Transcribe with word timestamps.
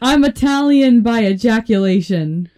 I'm 0.00 0.24
Italian 0.24 1.02
by 1.02 1.24
ejaculation. 1.24 2.50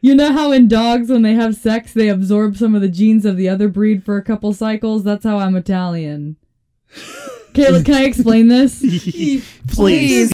You 0.00 0.14
know 0.14 0.32
how 0.32 0.52
in 0.52 0.68
dogs, 0.68 1.10
when 1.10 1.22
they 1.22 1.34
have 1.34 1.54
sex, 1.54 1.92
they 1.92 2.08
absorb 2.08 2.56
some 2.56 2.74
of 2.74 2.80
the 2.80 2.88
genes 2.88 3.24
of 3.24 3.36
the 3.36 3.48
other 3.48 3.68
breed 3.68 4.04
for 4.04 4.16
a 4.16 4.22
couple 4.22 4.52
cycles? 4.52 5.04
That's 5.04 5.24
how 5.24 5.38
I'm 5.38 5.56
Italian. 5.56 6.36
Kayla, 7.52 7.84
can 7.84 7.94
I 7.94 8.04
explain 8.04 8.48
this? 8.48 8.80
Please. 9.68 10.32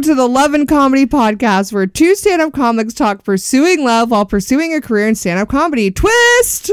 Welcome 0.00 0.16
to 0.16 0.22
the 0.22 0.28
Love 0.28 0.54
and 0.54 0.66
Comedy 0.66 1.04
Podcast, 1.04 1.74
where 1.74 1.86
two 1.86 2.14
stand 2.14 2.40
up 2.40 2.54
comics 2.54 2.94
talk 2.94 3.22
pursuing 3.22 3.84
love 3.84 4.10
while 4.10 4.24
pursuing 4.24 4.72
a 4.72 4.80
career 4.80 5.06
in 5.06 5.14
stand 5.14 5.38
up 5.38 5.50
comedy. 5.50 5.90
Twist! 5.90 6.70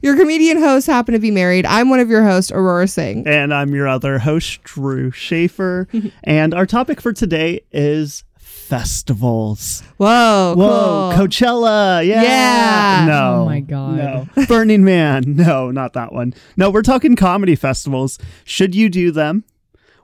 Your 0.00 0.16
comedian 0.16 0.58
hosts 0.58 0.86
happen 0.86 1.12
to 1.12 1.18
be 1.18 1.32
married. 1.32 1.66
I'm 1.66 1.90
one 1.90 1.98
of 1.98 2.08
your 2.08 2.22
hosts, 2.22 2.52
Aurora 2.52 2.86
Singh. 2.86 3.26
And 3.26 3.52
I'm 3.52 3.74
your 3.74 3.88
other 3.88 4.20
host, 4.20 4.62
Drew 4.62 5.10
Shafer. 5.10 5.88
and 6.22 6.54
our 6.54 6.66
topic 6.66 7.00
for 7.00 7.12
today 7.12 7.62
is 7.72 8.22
festivals. 8.36 9.82
Whoa, 9.96 10.54
Whoa, 10.56 11.12
cool. 11.16 11.26
Coachella. 11.26 12.06
Yeah. 12.06 12.22
Yeah. 12.22 13.06
No. 13.08 13.40
Oh 13.40 13.44
my 13.44 13.58
God. 13.58 13.96
No. 13.96 14.28
Burning 14.46 14.84
Man. 14.84 15.24
No, 15.34 15.72
not 15.72 15.94
that 15.94 16.12
one. 16.12 16.32
No, 16.56 16.70
we're 16.70 16.82
talking 16.82 17.16
comedy 17.16 17.56
festivals. 17.56 18.20
Should 18.44 18.76
you 18.76 18.88
do 18.88 19.10
them? 19.10 19.42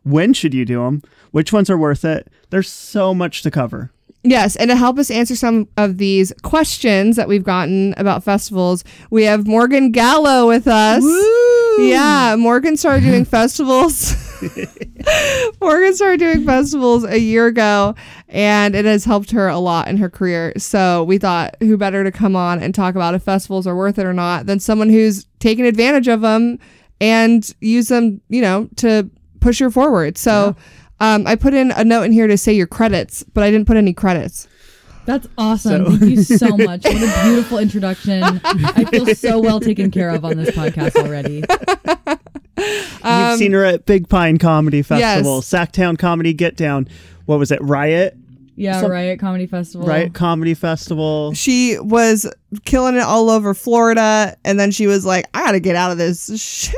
When 0.04 0.32
should 0.32 0.54
you 0.54 0.64
do 0.64 0.84
them? 0.84 1.02
Which 1.32 1.52
ones 1.52 1.68
are 1.68 1.78
worth 1.78 2.04
it? 2.04 2.30
There's 2.50 2.70
so 2.70 3.12
much 3.14 3.42
to 3.42 3.50
cover. 3.50 3.90
Yes, 4.26 4.56
and 4.56 4.70
to 4.70 4.76
help 4.76 4.98
us 4.98 5.10
answer 5.10 5.36
some 5.36 5.68
of 5.76 5.98
these 5.98 6.32
questions 6.42 7.16
that 7.16 7.28
we've 7.28 7.44
gotten 7.44 7.94
about 7.98 8.24
festivals, 8.24 8.82
we 9.10 9.24
have 9.24 9.46
Morgan 9.46 9.92
Gallo 9.92 10.48
with 10.48 10.66
us. 10.66 11.02
Yeah, 11.78 12.34
Morgan 12.38 12.78
started 12.78 13.04
doing 13.04 13.24
festivals. 13.26 14.14
Morgan 15.60 15.94
started 15.94 16.20
doing 16.20 16.44
festivals 16.46 17.04
a 17.04 17.18
year 17.18 17.46
ago, 17.46 17.94
and 18.28 18.74
it 18.74 18.86
has 18.86 19.04
helped 19.04 19.30
her 19.32 19.48
a 19.48 19.58
lot 19.58 19.88
in 19.88 19.98
her 19.98 20.08
career. 20.08 20.54
So 20.56 21.04
we 21.04 21.18
thought, 21.18 21.56
who 21.60 21.76
better 21.76 22.02
to 22.02 22.10
come 22.12 22.34
on 22.34 22.62
and 22.62 22.74
talk 22.74 22.94
about 22.94 23.14
if 23.14 23.22
festivals 23.22 23.66
are 23.66 23.76
worth 23.76 23.98
it 23.98 24.06
or 24.06 24.14
not 24.14 24.46
than 24.46 24.58
someone 24.58 24.88
who's 24.88 25.26
taken 25.38 25.66
advantage 25.66 26.08
of 26.08 26.22
them 26.22 26.58
and 26.98 27.46
use 27.60 27.88
them, 27.88 28.22
you 28.30 28.40
know, 28.40 28.70
to 28.76 29.10
push 29.44 29.58
her 29.60 29.70
forward. 29.70 30.18
So. 30.18 30.56
Um, 31.00 31.26
I 31.26 31.34
put 31.34 31.54
in 31.54 31.72
a 31.72 31.82
note 31.84 32.04
in 32.04 32.12
here 32.12 32.28
to 32.28 32.38
say 32.38 32.52
your 32.52 32.68
credits, 32.68 33.24
but 33.24 33.42
I 33.42 33.50
didn't 33.50 33.66
put 33.66 33.76
any 33.76 33.92
credits. 33.92 34.46
That's 35.06 35.26
awesome. 35.36 35.84
So- 35.86 35.90
Thank 35.98 36.02
you 36.12 36.22
so 36.22 36.56
much. 36.56 36.84
What 36.84 36.94
a 36.94 37.24
beautiful 37.24 37.58
introduction. 37.58 38.22
I 38.22 38.84
feel 38.84 39.04
so 39.16 39.40
well 39.40 39.58
taken 39.58 39.90
care 39.90 40.10
of 40.10 40.24
on 40.24 40.36
this 40.36 40.50
podcast 40.54 40.94
already. 40.94 41.42
You've 43.04 43.38
seen 43.38 43.52
her 43.52 43.64
at 43.64 43.86
Big 43.86 44.08
Pine 44.08 44.38
Comedy 44.38 44.82
Festival, 44.82 45.32
Um, 45.32 45.38
yes. 45.40 45.50
Sacktown 45.50 45.98
Comedy 45.98 46.32
Get 46.32 46.56
Down. 46.56 46.88
What 47.26 47.38
was 47.40 47.50
it? 47.50 47.60
Riot? 47.60 48.16
Yeah, 48.56 48.80
Some- 48.80 48.92
Riot 48.92 49.18
Comedy 49.18 49.46
Festival. 49.46 49.86
Riot 49.88 50.14
Comedy 50.14 50.54
Festival. 50.54 51.34
She 51.34 51.76
was 51.80 52.24
killing 52.64 52.94
it 52.94 53.00
all 53.02 53.30
over 53.30 53.52
Florida, 53.52 54.36
and 54.44 54.60
then 54.60 54.70
she 54.70 54.86
was 54.86 55.04
like, 55.04 55.26
"I 55.34 55.40
gotta 55.44 55.60
get 55.60 55.74
out 55.74 55.90
of 55.90 55.98
this 55.98 56.40
shit." 56.40 56.76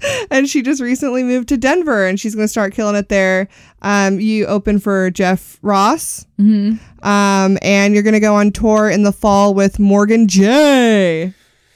And 0.30 0.48
she 0.48 0.62
just 0.62 0.80
recently 0.80 1.22
moved 1.22 1.48
to 1.48 1.56
Denver, 1.56 2.06
and 2.06 2.20
she's 2.20 2.34
gonna 2.34 2.48
start 2.48 2.74
killing 2.74 2.96
it 2.96 3.08
there. 3.08 3.48
Um, 3.82 4.20
you 4.20 4.46
open 4.46 4.78
for 4.78 5.10
Jeff 5.10 5.58
Ross, 5.62 6.26
hmm 6.36 6.74
um, 7.02 7.58
and 7.62 7.94
you're 7.94 8.02
gonna 8.02 8.20
go 8.20 8.34
on 8.34 8.50
tour 8.52 8.90
in 8.90 9.02
the 9.04 9.12
fall 9.12 9.54
with 9.54 9.78
Morgan 9.78 10.28
Jay 10.28 11.32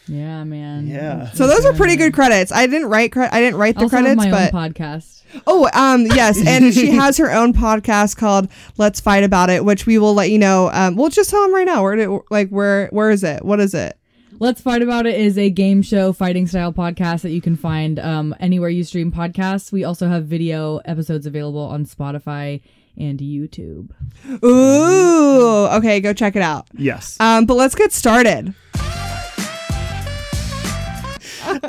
Yeah, 0.06 0.44
man. 0.44 0.86
Yeah. 0.86 1.30
So 1.30 1.46
those 1.46 1.64
are 1.64 1.72
pretty 1.72 1.96
good 1.96 2.12
credits. 2.12 2.52
I 2.52 2.66
didn't 2.66 2.88
write 2.88 3.12
cre- 3.12 3.30
I 3.30 3.40
didn't 3.40 3.58
write 3.58 3.76
the 3.76 3.82
also 3.82 3.96
credits, 3.96 4.16
my 4.16 4.30
but 4.30 4.54
own 4.54 4.72
podcast. 4.72 5.22
Oh, 5.46 5.68
um, 5.72 6.06
yes, 6.06 6.38
and 6.46 6.74
she 6.74 6.90
has 6.90 7.16
her 7.16 7.30
own 7.32 7.52
podcast 7.54 8.16
called 8.16 8.48
"Let's 8.76 9.00
Fight 9.00 9.24
About 9.24 9.48
It," 9.50 9.64
which 9.64 9.86
we 9.86 9.98
will 9.98 10.14
let 10.14 10.30
you 10.30 10.38
know. 10.38 10.70
Um, 10.72 10.96
we'll 10.96 11.08
just 11.10 11.30
tell 11.30 11.42
them 11.42 11.54
right 11.54 11.66
now. 11.66 11.82
Where 11.82 11.96
did 11.96 12.08
like 12.30 12.50
where 12.50 12.88
where 12.88 13.10
is 13.10 13.24
it? 13.24 13.44
What 13.44 13.60
is 13.60 13.74
it? 13.74 13.96
Let's 14.42 14.60
Fight 14.60 14.82
About 14.82 15.06
It 15.06 15.14
is 15.14 15.38
a 15.38 15.50
game 15.50 15.82
show 15.82 16.12
fighting 16.12 16.48
style 16.48 16.72
podcast 16.72 17.20
that 17.20 17.30
you 17.30 17.40
can 17.40 17.54
find 17.54 18.00
um, 18.00 18.34
anywhere 18.40 18.70
you 18.70 18.82
stream 18.82 19.12
podcasts. 19.12 19.70
We 19.70 19.84
also 19.84 20.08
have 20.08 20.26
video 20.26 20.78
episodes 20.78 21.26
available 21.26 21.60
on 21.60 21.86
Spotify 21.86 22.60
and 22.96 23.20
YouTube. 23.20 23.90
Ooh, 24.44 25.66
okay, 25.76 26.00
go 26.00 26.12
check 26.12 26.34
it 26.34 26.42
out. 26.42 26.66
Yes. 26.76 27.16
Um, 27.20 27.46
but 27.46 27.54
let's 27.54 27.76
get 27.76 27.92
started. 27.92 28.52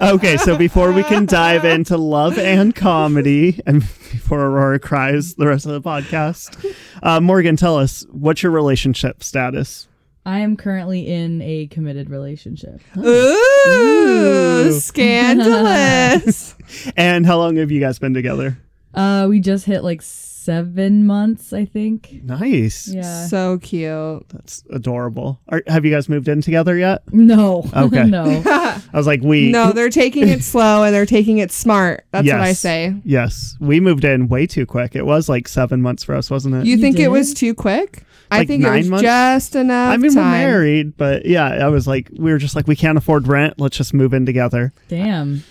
okay, 0.02 0.38
so 0.38 0.58
before 0.58 0.94
we 0.94 1.04
can 1.04 1.28
dive 1.28 1.66
into 1.66 1.96
love 1.96 2.40
and 2.40 2.76
comedy, 2.76 3.62
and 3.68 3.82
before 3.82 4.42
Aurora 4.42 4.80
cries 4.80 5.36
the 5.36 5.46
rest 5.46 5.68
of 5.68 5.74
the 5.74 5.88
podcast, 5.88 6.76
uh, 7.04 7.22
Morgan, 7.22 7.56
tell 7.56 7.78
us 7.78 8.04
what's 8.10 8.42
your 8.42 8.52
relationship 8.52 9.22
status? 9.22 9.88
I 10.26 10.40
am 10.40 10.56
currently 10.56 11.08
in 11.08 11.42
a 11.42 11.68
committed 11.68 12.10
relationship. 12.10 12.80
Ooh, 12.98 14.80
scandalous. 14.80 16.56
And 16.98 17.26
how 17.26 17.38
long 17.38 17.58
have 17.58 17.70
you 17.72 17.80
guys 17.80 18.00
been 18.00 18.14
together? 18.16 18.58
Uh, 18.96 19.28
we 19.30 19.40
just 19.40 19.66
hit 19.66 19.84
like 19.84 20.02
seven 20.02 21.06
months, 21.06 21.54
I 21.54 21.66
think. 21.66 22.22
Nice. 22.24 22.88
Yeah. 22.88 23.28
so 23.28 23.60
cute. 23.60 24.28
That's 24.30 24.64
adorable. 24.72 25.40
Are, 25.50 25.62
have 25.68 25.86
you 25.86 25.92
guys 25.92 26.10
moved 26.10 26.28
in 26.28 26.42
together 26.42 26.76
yet? 26.78 27.04
No. 27.12 27.70
Okay. 27.76 28.04
no. 28.08 28.42
I 28.46 28.82
was 28.94 29.06
like, 29.06 29.22
we. 29.22 29.52
No, 29.52 29.72
they're 29.72 29.90
taking 29.90 30.28
it 30.30 30.42
slow 30.44 30.84
and 30.84 30.94
they're 30.96 31.06
taking 31.06 31.38
it 31.38 31.52
smart. 31.52 32.06
That's 32.12 32.28
what 32.28 32.42
I 32.42 32.54
say. 32.54 32.96
Yes, 33.04 33.56
we 33.60 33.80
moved 33.80 34.04
in 34.04 34.28
way 34.28 34.48
too 34.48 34.66
quick. 34.66 34.96
It 34.96 35.06
was 35.06 35.30
like 35.30 35.48
seven 35.48 35.82
months 35.82 36.04
for 36.04 36.16
us, 36.16 36.32
wasn't 36.32 36.56
it? 36.56 36.66
You, 36.66 36.76
You 36.76 36.82
think 36.82 36.98
it 37.00 37.10
was 37.10 37.34
too 37.34 37.54
quick? 37.54 38.04
I 38.34 38.40
Like 38.40 38.48
think 38.48 38.64
it 38.64 38.68
nine 38.68 38.78
was 38.82 38.90
months? 38.90 39.04
just 39.04 39.56
enough. 39.56 39.94
I 39.94 39.98
mean, 39.98 40.14
time. 40.14 40.24
we're 40.24 40.48
married, 40.48 40.98
but 40.98 41.26
yeah, 41.26 41.46
I 41.48 41.68
was 41.70 41.88
like, 41.88 42.10
we 42.18 42.32
were 42.32 42.38
just 42.38 42.56
like, 42.56 42.68
we 42.68 42.76
can't 42.76 42.98
afford 42.98 43.28
rent. 43.28 43.56
Let's 43.60 43.78
just 43.78 43.94
move 43.94 44.14
in 44.14 44.26
together. 44.26 44.74
Damn. 44.88 45.44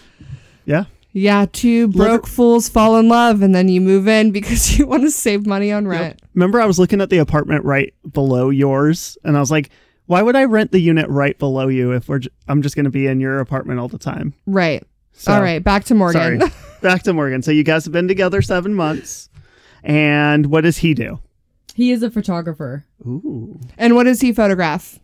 Yeah. 0.64 0.84
Yeah, 1.14 1.44
two 1.52 1.88
broke 1.88 2.26
fools 2.26 2.70
fall 2.70 2.96
in 2.96 3.08
love 3.08 3.42
and 3.42 3.54
then 3.54 3.68
you 3.68 3.80
move 3.82 4.08
in 4.08 4.30
because 4.32 4.78
you 4.78 4.86
want 4.86 5.02
to 5.02 5.10
save 5.10 5.46
money 5.46 5.70
on 5.70 5.86
rent. 5.86 6.20
Remember, 6.34 6.60
I 6.60 6.64
was 6.66 6.78
looking 6.78 7.00
at 7.02 7.10
the 7.10 7.18
apartment 7.18 7.64
right 7.66 7.92
below 8.12 8.48
yours, 8.48 9.18
and 9.22 9.36
I 9.36 9.40
was 9.40 9.50
like, 9.50 9.68
why 10.06 10.22
would 10.22 10.36
I 10.36 10.44
rent 10.44 10.72
the 10.72 10.80
unit 10.80 11.06
right 11.10 11.38
below 11.38 11.68
you 11.68 11.92
if 11.92 12.08
we're? 12.08 12.20
J- 12.20 12.30
I'm 12.48 12.62
just 12.62 12.74
going 12.76 12.84
to 12.86 12.90
be 12.90 13.06
in 13.06 13.20
your 13.20 13.40
apartment 13.40 13.78
all 13.78 13.88
the 13.88 13.98
time. 13.98 14.32
Right. 14.46 14.82
So, 15.12 15.32
All 15.34 15.42
right, 15.42 15.62
back 15.62 15.84
to 15.84 15.94
Morgan. 15.94 16.40
Sorry. 16.40 16.52
Back 16.80 17.02
to 17.04 17.12
Morgan. 17.12 17.42
So 17.42 17.50
you 17.52 17.62
guys 17.62 17.84
have 17.84 17.92
been 17.92 18.08
together 18.08 18.40
seven 18.42 18.74
months, 18.74 19.28
and 19.84 20.46
what 20.46 20.62
does 20.62 20.78
he 20.78 20.94
do? 20.94 21.20
He 21.74 21.90
is 21.90 22.02
a 22.02 22.10
photographer. 22.10 22.84
Ooh. 23.06 23.58
and 23.78 23.94
what 23.94 24.04
does 24.04 24.20
he 24.20 24.32
photograph? 24.32 24.98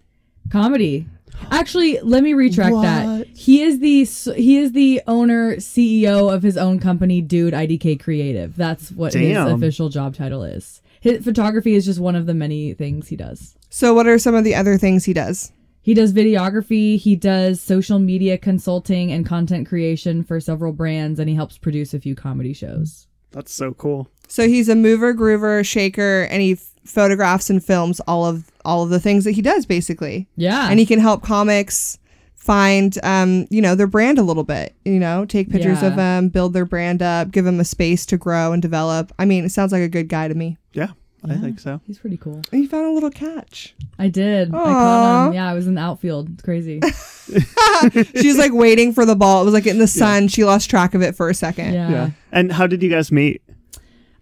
Comedy. 0.51 1.07
Actually, 1.51 2.01
let 2.01 2.23
me 2.23 2.33
retract 2.35 2.75
What? 2.75 2.83
that. 2.83 3.27
He 3.29 3.63
is 3.63 3.79
the 3.81 4.05
he 4.35 4.59
is 4.59 4.73
the 4.73 5.01
owner 5.07 5.57
CEO 5.57 6.33
of 6.33 6.43
his 6.43 6.57
own 6.57 6.81
company, 6.81 7.21
Dude 7.21 7.55
IDK 7.55 8.01
Creative. 8.01 8.57
That's 8.57 8.91
what 8.91 9.15
his 9.15 9.37
official 9.37 9.89
job 9.89 10.15
title 10.15 10.43
is. 10.43 10.83
His 11.01 11.23
photography 11.23 11.75
is 11.75 11.85
just 11.85 12.01
one 12.01 12.17
of 12.17 12.27
the 12.27 12.35
many 12.35 12.75
things 12.75 13.09
he 13.09 13.17
does. 13.17 13.57
So, 13.71 13.95
what 13.95 14.09
are 14.09 14.19
some 14.19 14.35
of 14.35 14.43
the 14.45 14.55
other 14.55 14.77
things 14.79 15.05
he 15.05 15.13
does? 15.13 15.53
He 15.81 15.95
does 15.95 16.13
videography, 16.13 16.99
he 16.99 17.15
does 17.17 17.61
social 17.61 17.99
media 17.99 18.37
consulting 18.37 19.11
and 19.13 19.25
content 19.25 19.69
creation 19.69 20.23
for 20.25 20.41
several 20.41 20.73
brands, 20.73 21.19
and 21.21 21.29
he 21.31 21.35
helps 21.37 21.57
produce 21.57 21.95
a 21.95 22.01
few 22.01 22.15
comedy 22.15 22.53
shows. 22.53 23.07
That's 23.31 23.53
so 23.55 23.73
cool. 23.75 24.11
So 24.29 24.47
he's 24.47 24.69
a 24.69 24.77
mover, 24.77 25.15
groover, 25.15 25.65
shaker, 25.67 26.23
and 26.31 26.41
he 26.43 26.53
f- 26.53 26.71
photographs 26.85 27.51
and 27.51 27.65
films 27.65 28.01
all 28.07 28.25
of 28.27 28.51
all 28.65 28.83
of 28.83 28.91
the 28.91 29.01
things 29.01 29.25
that 29.25 29.33
he 29.33 29.43
does, 29.43 29.67
basically. 29.67 30.29
Yeah. 30.37 30.69
And 30.71 30.79
he 30.79 30.87
can 30.87 30.99
help 31.01 31.23
comics 31.23 31.99
find, 32.35 32.99
um, 33.03 33.47
you 33.51 33.61
know, 33.61 33.75
their 33.75 33.87
brand 33.87 34.19
a 34.19 34.23
little 34.23 34.45
bit. 34.45 34.75
You 34.85 34.99
know, 34.99 35.25
take 35.25 35.51
pictures 35.51 35.83
of 35.83 35.97
them, 35.97 36.29
build 36.29 36.53
their 36.53 36.65
brand 36.67 37.03
up, 37.03 37.31
give 37.31 37.45
them 37.45 37.61
a 37.61 37.65
space 37.65 38.07
to 38.07 38.17
grow 38.17 38.53
and 38.53 38.63
develop. 38.63 39.13
I 39.19 39.25
mean, 39.25 39.45
it 39.45 39.51
sounds 39.53 39.73
like 39.73 39.83
a 39.83 39.89
good 39.89 40.09
guy 40.09 40.29
to 40.29 40.35
me. 40.35 40.57
Yeah, 40.73 40.89
I 41.25 41.35
think 41.37 41.61
so. 41.61 41.81
He's 41.87 41.99
pretty 41.99 42.17
cool. 42.17 42.41
And 42.53 42.63
you 42.63 42.69
found 42.69 42.87
a 42.87 42.93
little 42.93 43.11
catch. 43.11 43.75
I 43.99 44.09
did. 44.09 44.49
I 44.55 44.59
caught 44.65 45.27
him. 45.29 45.35
Yeah, 45.35 45.49
I 45.51 45.55
was 45.55 45.67
in 45.67 45.75
the 45.75 45.81
outfield. 45.83 46.29
It's 46.31 46.43
crazy. 46.43 46.81
She 48.17 48.29
was 48.29 48.39
like 48.39 48.53
waiting 48.53 48.93
for 48.93 49.05
the 49.05 49.15
ball. 49.17 49.43
It 49.43 49.45
was 49.47 49.55
like 49.55 49.67
in 49.67 49.79
the 49.79 49.87
sun. 49.87 50.29
She 50.29 50.45
lost 50.45 50.69
track 50.71 50.95
of 50.95 51.03
it 51.03 51.15
for 51.15 51.29
a 51.29 51.35
second. 51.35 51.75
Yeah. 51.75 51.91
Yeah. 51.91 52.11
And 52.33 52.51
how 52.53 52.67
did 52.67 52.83
you 52.83 52.91
guys 52.91 53.13
meet? 53.13 53.43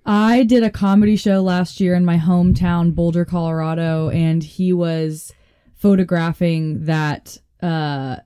I 0.06 0.44
did 0.44 0.62
a 0.62 0.70
comedy 0.70 1.16
show 1.16 1.42
last 1.42 1.80
year 1.80 1.94
in 1.94 2.04
my 2.04 2.16
hometown, 2.16 2.94
Boulder, 2.94 3.24
Colorado, 3.24 4.08
and 4.10 4.42
he 4.42 4.72
was 4.72 5.32
photographing 5.74 6.84
that 6.84 7.38
uh, 7.60 8.18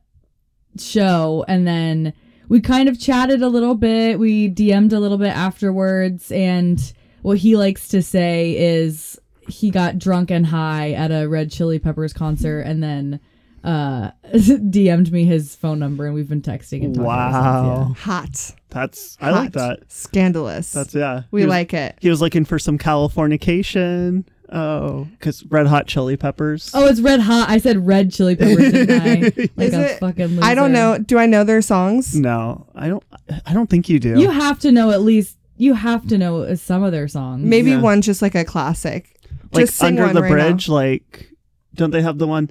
show. 0.79 1.45
And 1.49 1.67
then 1.67 2.13
we 2.51 2.61
kind 2.61 2.89
of 2.89 3.01
chatted 3.01 3.41
a 3.41 3.49
little 3.49 3.75
bit. 3.75 4.19
We 4.19 4.51
DM'd 4.51 4.93
a 4.93 5.01
little 5.01 5.17
bit 5.17 5.35
afterwards. 5.35 6.31
And 6.31 6.93
what 7.23 7.39
he 7.39 7.57
likes 7.57 7.89
to 7.89 8.03
say 8.03 8.57
is 8.59 9.19
he 9.49 9.71
got 9.71 9.99
drunk 9.99 10.31
and 10.31 10.47
high 10.47 10.93
at 10.93 11.11
a 11.11 11.29
Red 11.29 11.51
Chili 11.51 11.79
Peppers 11.79 12.13
concert, 12.13 12.61
and 12.61 12.83
then 12.83 13.21
uh 13.65 14.11
DM'd 14.35 15.13
me 15.13 15.25
his 15.25 15.55
phone 15.57 15.79
number, 15.79 16.07
and 16.07 16.15
we've 16.15 16.29
been 16.29 16.43
texting 16.43 16.85
and 16.85 16.95
talking. 16.95 17.11
ever 17.11 17.33
since, 17.33 17.37
Wow. 17.37 17.95
Hot. 17.99 18.53
That's 18.71 19.19
I 19.21 19.31
like 19.31 19.53
that. 19.53 19.81
Scandalous. 19.89 20.73
That's 20.73 20.95
yeah. 20.95 21.23
we 21.31 21.43
was- 21.43 21.49
like 21.51 21.75
it. 21.75 21.97
He 22.01 22.09
was 22.09 22.21
looking 22.21 22.45
for 22.45 22.59
some 22.59 22.79
Californication. 22.79 24.25
Oh, 24.53 25.07
because 25.13 25.45
Red 25.47 25.69
Hot 25.69 25.87
Chili 25.87 26.17
Peppers. 26.17 26.73
Oh, 26.75 26.87
it's 26.89 27.01
red 27.01 27.21
hot. 27.21 27.49
I 27.49 27.59
said 27.59 27.87
red 27.87 28.11
chili 28.13 28.35
peppers, 28.35 28.73
didn't 28.73 29.01
I? 29.01 29.49
Like 29.57 29.69
Is 29.69 29.75
a 29.75 29.91
it- 29.93 30.01
fucking 30.01 30.27
loser. 30.27 30.45
I 30.45 30.57
don't 30.57 30.73
know. 30.73 30.99
Do 30.99 31.19
I 31.19 31.27
know 31.27 31.45
their 31.45 31.63
songs? 31.63 32.17
no, 32.17 32.67
I 32.75 32.89
don't. 32.89 33.05
I 33.47 33.53
don't 33.55 33.71
think 33.71 33.89
you 33.89 34.01
do. 34.01 34.19
You 34.19 34.29
have 34.31 34.59
to 34.61 34.73
know 34.73 34.91
at 34.91 35.03
least. 35.03 35.37
You 35.57 35.75
have 35.75 36.07
to 36.09 36.19
know 36.19 36.55
some 36.57 36.83
of 36.83 36.91
their 36.91 37.07
songs. 37.07 37.45
Maybe 37.45 37.71
Yeah. 37.73 37.81
one 37.81 38.01
just 38.03 38.23
like 38.23 38.35
a 38.35 38.45
classic. 38.45 39.15
like 39.53 39.67
just 39.67 39.77
sing 39.79 39.89
under 40.01 40.07
one 40.07 40.15
the 40.17 40.23
right 40.23 40.31
now. 40.31 40.49
bridge. 40.49 40.69
Like, 40.69 41.31
don't 41.75 41.91
they 41.93 42.03
have 42.03 42.19
the 42.19 42.27
one? 42.27 42.51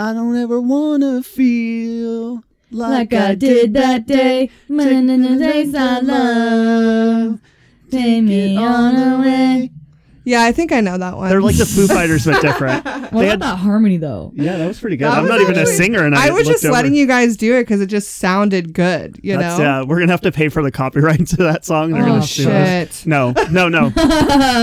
I 0.00 0.12
don't 0.12 0.36
ever 0.36 0.60
wanna 0.60 1.24
feel 1.24 2.44
like 2.70 3.12
I 3.12 3.34
did 3.34 3.74
that 3.74 4.06
day. 4.06 4.48
When 4.68 5.10
in 5.10 5.22
the 5.22 5.36
days 5.36 5.74
I 5.74 5.98
love, 5.98 7.40
take 7.90 8.22
me 8.22 8.56
on 8.56 8.94
away. 8.94 9.72
Yeah, 10.28 10.42
I 10.44 10.52
think 10.52 10.72
I 10.72 10.80
know 10.82 10.98
that 10.98 11.16
one. 11.16 11.30
They're 11.30 11.40
like 11.40 11.56
the 11.56 11.64
Foo 11.74 11.86
Fighters, 11.86 12.26
but 12.26 12.42
different. 12.42 12.84
What 13.08 13.22
They 13.22 13.30
about 13.30 13.30
had- 13.30 13.40
that 13.40 13.56
harmony 13.56 13.96
though? 13.96 14.32
Yeah, 14.34 14.58
that 14.58 14.66
was 14.68 14.78
pretty 14.78 14.98
good. 14.98 15.06
That 15.06 15.16
I'm 15.16 15.22
was 15.22 15.30
not 15.30 15.40
even 15.40 15.56
a 15.58 15.64
singer, 15.64 16.04
and 16.04 16.14
I, 16.14 16.26
I 16.26 16.30
was 16.30 16.46
looked 16.46 16.56
just 16.56 16.64
over. 16.66 16.74
letting 16.74 16.94
you 16.94 17.06
guys 17.06 17.38
do 17.38 17.54
it 17.56 17.62
because 17.62 17.80
it 17.80 17.86
just 17.86 18.16
sounded 18.16 18.74
good. 18.74 19.18
You 19.22 19.38
That's, 19.38 19.58
know. 19.58 19.64
yeah, 19.64 19.82
we're 19.82 19.98
gonna 20.00 20.12
have 20.12 20.20
to 20.22 20.32
pay 20.32 20.50
for 20.50 20.62
the 20.62 20.70
copyright 20.70 21.26
to 21.28 21.36
that 21.36 21.64
song. 21.64 21.92
They're 21.92 22.02
Oh, 22.02 22.06
gonna 22.06 22.22
sue 22.22 22.50
us. 22.50 22.98
Shit. 23.00 23.06
No, 23.06 23.32
no, 23.50 23.70
no. 23.70 23.88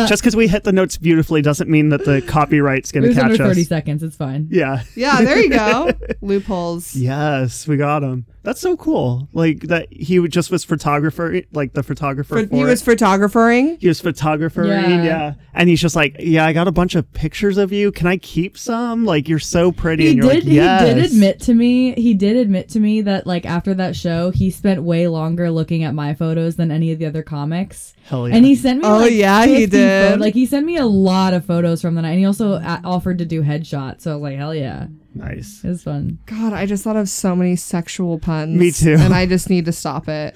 Just 0.08 0.22
because 0.22 0.36
we 0.36 0.48
hit 0.48 0.64
the 0.64 0.72
notes 0.74 0.98
beautifully 0.98 1.42
doesn't 1.42 1.70
mean 1.72 1.90
that 1.90 2.06
the 2.06 2.22
copyright's 2.22 2.92
gonna 2.92 3.08
catch 3.14 3.24
under 3.24 3.38
catch 3.38 3.48
thirty 3.48 3.62
us. 3.62 3.68
seconds. 3.68 4.04
It's 4.04 4.16
fine. 4.16 4.48
Yeah. 4.52 4.84
Yeah, 4.96 5.22
there 5.24 5.40
you 5.40 5.50
go. 5.50 5.90
Loopholes. 6.22 6.96
Yes, 6.96 7.68
we 7.68 7.78
got 7.78 8.04
him. 8.04 8.28
That's 8.46 8.62
so 8.62 8.78
cool. 8.78 9.28
Like 9.34 9.62
that, 9.62 9.88
he 9.92 10.20
would- 10.20 10.32
just 10.32 10.52
was 10.52 10.64
photographer, 10.64 11.42
like 11.54 11.74
the 11.74 11.84
photographer. 11.84 12.42
For, 12.42 12.48
for 12.48 12.56
he 12.56 12.62
it. 12.62 12.66
was 12.66 12.82
photographering. 12.82 13.78
He 13.80 13.88
was 13.88 14.00
photographer. 14.02 14.66
Yeah. 14.66 15.04
Yeah. 15.04 15.34
And 15.54 15.70
he's 15.70 15.82
just 15.82 15.96
like, 15.96 16.16
yeah, 16.20 16.46
I 16.46 16.54
got 16.54 16.68
a 16.68 16.72
bunch 16.72 16.96
of 16.96 17.12
pictures 17.14 17.58
of 17.58 17.72
you. 17.72 17.92
Can 17.92 18.08
I 18.08 18.18
keep 18.18 18.58
some? 18.58 19.06
Like, 19.06 19.28
you're 19.30 19.40
so 19.40 19.72
pretty. 19.72 20.04
He 20.04 20.10
and 20.12 20.18
you're 20.18 20.32
did. 20.34 20.44
like, 20.46 20.54
yes. 20.54 20.88
He 20.88 20.94
did 20.94 21.06
admit 21.12 21.40
to 21.42 21.54
me. 21.54 21.94
He 21.94 22.14
did 22.14 22.36
admit 22.38 22.70
to 22.70 22.80
me 22.80 23.02
that 23.02 23.26
like 23.26 23.46
after 23.46 23.74
that 23.76 23.96
show, 23.96 24.32
he 24.32 24.50
spent 24.52 24.84
way 24.84 25.08
longer 25.08 25.50
looking 25.52 25.84
at 25.84 25.94
my 25.94 26.14
photos 26.14 26.56
than 26.58 26.72
any 26.72 26.92
of 26.92 27.00
the 27.00 27.06
other 27.06 27.24
comics. 27.24 27.94
Hell 28.04 28.28
yeah. 28.30 28.36
And 28.36 28.46
he 28.46 28.56
sent 28.56 28.82
me. 28.82 28.88
Oh, 28.88 28.98
like, 28.98 29.14
yeah, 29.14 29.46
he 29.46 29.66
did. 29.66 30.14
pho- 30.14 30.20
like 30.20 30.34
he 30.34 30.46
sent 30.46 30.66
me 30.66 30.78
a 30.78 30.86
lot 30.86 31.34
of 31.34 31.46
photos 31.46 31.82
from 31.82 31.96
the 31.96 32.02
night, 32.02 32.12
and 32.12 32.20
he 32.20 32.26
also 32.26 32.62
offered 32.84 33.18
to 33.20 33.26
do 33.26 33.42
headshots. 33.42 34.02
So 34.02 34.12
I 34.12 34.16
was 34.16 34.22
like, 34.22 34.38
hell 34.38 34.54
yeah, 34.54 34.88
nice. 35.16 35.64
it 35.64 35.70
was 35.70 35.84
fun. 35.84 36.20
God, 36.28 36.54
I 36.54 36.66
just 36.66 36.84
thought 36.84 36.96
of 36.96 37.10
so 37.10 37.36
many 37.36 37.56
sexual 37.56 38.20
puns. 38.20 38.60
Me 38.60 38.72
too. 38.72 38.96
And 39.00 39.14
I 39.14 39.26
just 39.26 39.50
need 39.50 39.66
to 39.66 39.72
stop 39.72 40.08
it. 40.08 40.36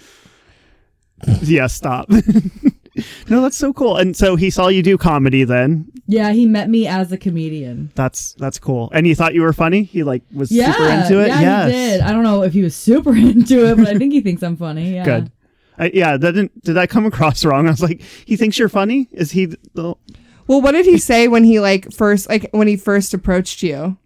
yeah, 1.42 1.68
stop. 1.68 2.10
no, 3.30 3.42
that's 3.42 3.58
so 3.58 3.74
cool. 3.74 3.98
And 3.98 4.16
so 4.16 4.36
he 4.36 4.50
saw 4.50 4.68
you 4.70 4.82
do 4.82 4.98
comedy 4.98 5.44
then. 5.44 5.92
Yeah, 6.08 6.32
he 6.32 6.46
met 6.46 6.70
me 6.70 6.88
as 6.88 7.12
a 7.12 7.18
comedian. 7.18 7.92
That's 7.96 8.34
that's 8.34 8.58
cool. 8.58 8.90
And 8.94 9.06
he 9.06 9.14
thought 9.14 9.34
you 9.34 9.42
were 9.42 9.54
funny? 9.54 9.84
He 9.84 10.04
like 10.04 10.24
was 10.34 10.52
Yeah, 10.52 10.72
super 10.72 10.90
into 10.90 11.20
it? 11.24 11.28
yeah, 11.28 11.42
yes. 11.42 11.66
he 11.68 11.72
did. 11.72 12.02
I 12.02 12.12
don't 12.12 12.24
know 12.24 12.44
if 12.44 12.54
he 12.54 12.62
was 12.64 12.76
super 12.76 13.16
into 13.16 13.66
it, 13.70 13.78
but 13.78 13.88
I 13.88 13.98
think 13.98 14.14
he 14.14 14.22
thinks 14.22 14.42
I'm 14.44 14.58
funny. 14.58 14.94
Yeah. 14.96 15.06
Good. 15.06 15.32
I, 15.78 15.92
yeah, 15.94 16.18
that 16.18 16.32
didn't 16.34 16.64
did 16.64 16.74
that 16.74 16.90
come 16.90 17.06
across 17.06 17.46
wrong? 17.46 17.68
I 17.68 17.72
was 17.72 17.82
like, 17.82 18.02
he 18.26 18.36
thinks 18.36 18.58
you're 18.60 18.70
funny? 18.70 19.08
Is 19.12 19.32
he 19.32 19.46
the 19.74 19.96
Well, 20.48 20.62
what 20.62 20.72
did 20.72 20.86
he 20.86 20.98
say 20.98 21.28
when 21.28 21.44
he 21.44 21.60
like 21.60 21.92
first 21.94 22.28
like 22.30 22.50
when 22.52 22.68
he 22.68 22.76
first 22.78 23.14
approached 23.14 23.62
you? 23.64 23.98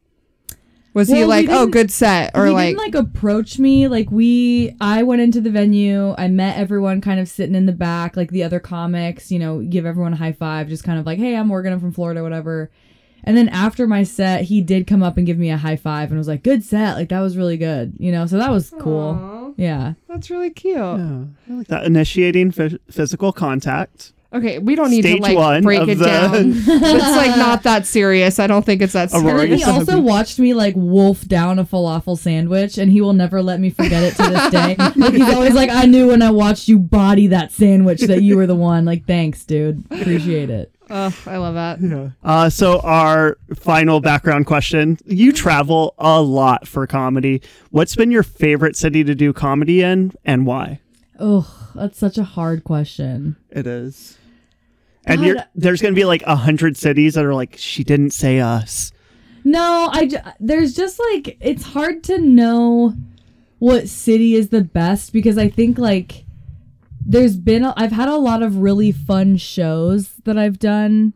Was 0.93 1.07
he 1.09 1.25
like, 1.25 1.47
"Oh, 1.49 1.65
good 1.67 1.89
set," 1.91 2.31
or 2.35 2.45
he 2.45 2.51
like, 2.51 2.75
didn't 2.77 2.93
like 2.93 2.95
approach 2.95 3.57
me. 3.57 3.87
Like 3.87 4.11
we, 4.11 4.75
I 4.79 5.01
went 5.03 5.21
into 5.21 5.41
the 5.41 5.49
venue. 5.49 6.13
I 6.17 6.27
met 6.27 6.57
everyone 6.57 7.01
kind 7.01 7.19
of 7.19 7.27
sitting 7.27 7.55
in 7.55 7.65
the 7.65 7.71
back, 7.71 8.15
like 8.15 8.29
the 8.29 8.43
other 8.43 8.59
comics. 8.59 9.31
You 9.31 9.39
know, 9.39 9.61
give 9.61 9.85
everyone 9.85 10.13
a 10.13 10.17
high 10.17 10.33
five, 10.33 10.67
just 10.69 10.83
kind 10.83 10.99
of 10.99 11.05
like, 11.05 11.17
"Hey, 11.17 11.35
I'm 11.35 11.47
Morgan. 11.47 11.73
I'm 11.73 11.79
from 11.79 11.93
Florida, 11.93 12.21
whatever." 12.21 12.69
And 13.25 13.37
then 13.37 13.47
after 13.49 13.87
my 13.87 14.03
set, 14.03 14.41
he 14.43 14.59
did 14.61 14.85
come 14.85 15.01
up 15.01 15.15
and 15.15 15.25
give 15.25 15.37
me 15.37 15.49
a 15.49 15.55
high 15.57 15.77
five 15.77 16.09
and 16.09 16.17
was 16.17 16.27
like, 16.27 16.43
"Good 16.43 16.63
set. 16.63 16.95
Like 16.95 17.09
that 17.09 17.21
was 17.21 17.37
really 17.37 17.57
good." 17.57 17.93
You 17.97 18.11
know, 18.11 18.27
so 18.27 18.37
that 18.37 18.51
was 18.51 18.69
cool. 18.79 19.17
Aw, 19.19 19.51
Yeah. 19.57 19.93
that's 20.09 20.29
really 20.29 20.49
cute. 20.51 20.75
Yeah, 20.77 21.23
I 21.49 21.53
like 21.53 21.67
that 21.69 21.85
initiating 21.85 22.51
phy- 22.51 22.77
physical 22.91 23.31
contact. 23.31 24.11
Okay, 24.33 24.57
we 24.57 24.73
don't 24.75 24.89
need 24.89 25.03
Stage 25.03 25.17
to 25.17 25.21
like 25.21 25.37
one 25.37 25.61
break 25.61 25.81
of 25.81 25.89
it 25.89 25.99
the- 25.99 26.05
down. 26.05 26.31
it's 26.55 26.67
like 26.67 27.37
not 27.37 27.61
that 27.63 27.85
serious. 27.85 28.39
I 28.39 28.47
don't 28.47 28.65
think 28.65 28.81
it's 28.81 28.93
that 28.93 29.13
Aurora, 29.13 29.29
And 29.29 29.39
then 29.51 29.59
serious. 29.59 29.63
he 29.65 29.69
also 29.71 30.01
watched 30.01 30.39
me 30.39 30.55
like 30.55 30.73
wolf 30.75 31.21
down 31.27 31.59
a 31.59 31.65
falafel 31.65 32.17
sandwich, 32.17 32.77
and 32.79 32.91
he 32.91 32.99
will 32.99 33.13
never 33.13 33.43
let 33.43 33.59
me 33.59 33.69
forget 33.69 34.01
it 34.03 34.15
to 34.15 34.23
this 34.29 34.51
day. 34.51 34.75
like 34.95 35.13
he's 35.13 35.33
always 35.33 35.53
like, 35.53 35.69
"I 35.69 35.85
knew 35.85 36.07
when 36.07 36.23
I 36.23 36.31
watched 36.31 36.67
you 36.67 36.79
body 36.79 37.27
that 37.27 37.51
sandwich 37.51 38.01
that 38.01 38.23
you 38.23 38.35
were 38.35 38.47
the 38.47 38.55
one." 38.55 38.85
Like, 38.85 39.05
thanks, 39.05 39.43
dude. 39.45 39.83
Appreciate 39.91 40.49
it. 40.49 40.73
Oh, 40.89 41.15
I 41.27 41.37
love 41.37 41.53
that. 41.53 41.79
Yeah. 41.81 42.09
Uh, 42.23 42.49
so 42.49 42.79
our 42.79 43.37
final 43.55 43.99
background 43.99 44.47
question: 44.47 44.97
You 45.05 45.31
travel 45.31 45.93
a 45.99 46.21
lot 46.23 46.67
for 46.67 46.87
comedy. 46.87 47.41
What's 47.69 47.95
been 47.95 48.09
your 48.09 48.23
favorite 48.23 48.75
city 48.75 49.03
to 49.03 49.13
do 49.13 49.31
comedy 49.31 49.83
in, 49.83 50.11
and 50.25 50.47
why? 50.47 50.79
Oh, 51.19 51.69
that's 51.75 51.99
such 51.99 52.17
a 52.17 52.23
hard 52.23 52.63
question. 52.63 53.35
It 53.51 53.67
is. 53.67 54.17
And 55.05 55.19
God. 55.19 55.27
you're, 55.27 55.43
there's 55.55 55.81
going 55.81 55.93
to 55.93 55.99
be 55.99 56.05
like 56.05 56.23
a 56.23 56.35
hundred 56.35 56.77
cities 56.77 57.15
that 57.15 57.25
are 57.25 57.33
like, 57.33 57.55
she 57.57 57.83
didn't 57.83 58.11
say 58.11 58.39
us. 58.39 58.91
No, 59.43 59.89
I 59.91 60.09
there's 60.39 60.73
just 60.73 60.99
like 61.11 61.37
it's 61.41 61.63
hard 61.63 62.03
to 62.05 62.17
know 62.17 62.93
what 63.59 63.89
city 63.89 64.35
is 64.35 64.49
the 64.49 64.63
best 64.63 65.11
because 65.11 65.37
I 65.37 65.49
think 65.49 65.77
like 65.77 66.23
there's 67.05 67.35
been 67.35 67.65
a, 67.65 67.73
I've 67.75 67.91
had 67.91 68.07
a 68.07 68.15
lot 68.15 68.41
of 68.41 68.57
really 68.57 68.91
fun 68.91 69.35
shows 69.37 70.13
that 70.23 70.37
I've 70.37 70.59
done 70.59 71.13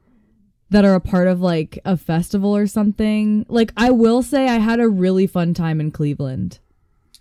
that 0.69 0.83
are 0.83 0.95
a 0.95 0.99
part 0.99 1.27
of 1.27 1.39
like 1.39 1.79
a 1.85 1.95
festival 1.95 2.55
or 2.55 2.67
something. 2.67 3.45
Like 3.47 3.71
I 3.77 3.91
will 3.91 4.21
say 4.21 4.49
I 4.49 4.57
had 4.57 4.81
a 4.81 4.89
really 4.89 5.27
fun 5.27 5.53
time 5.53 5.79
in 5.79 5.91
Cleveland. 5.91 6.59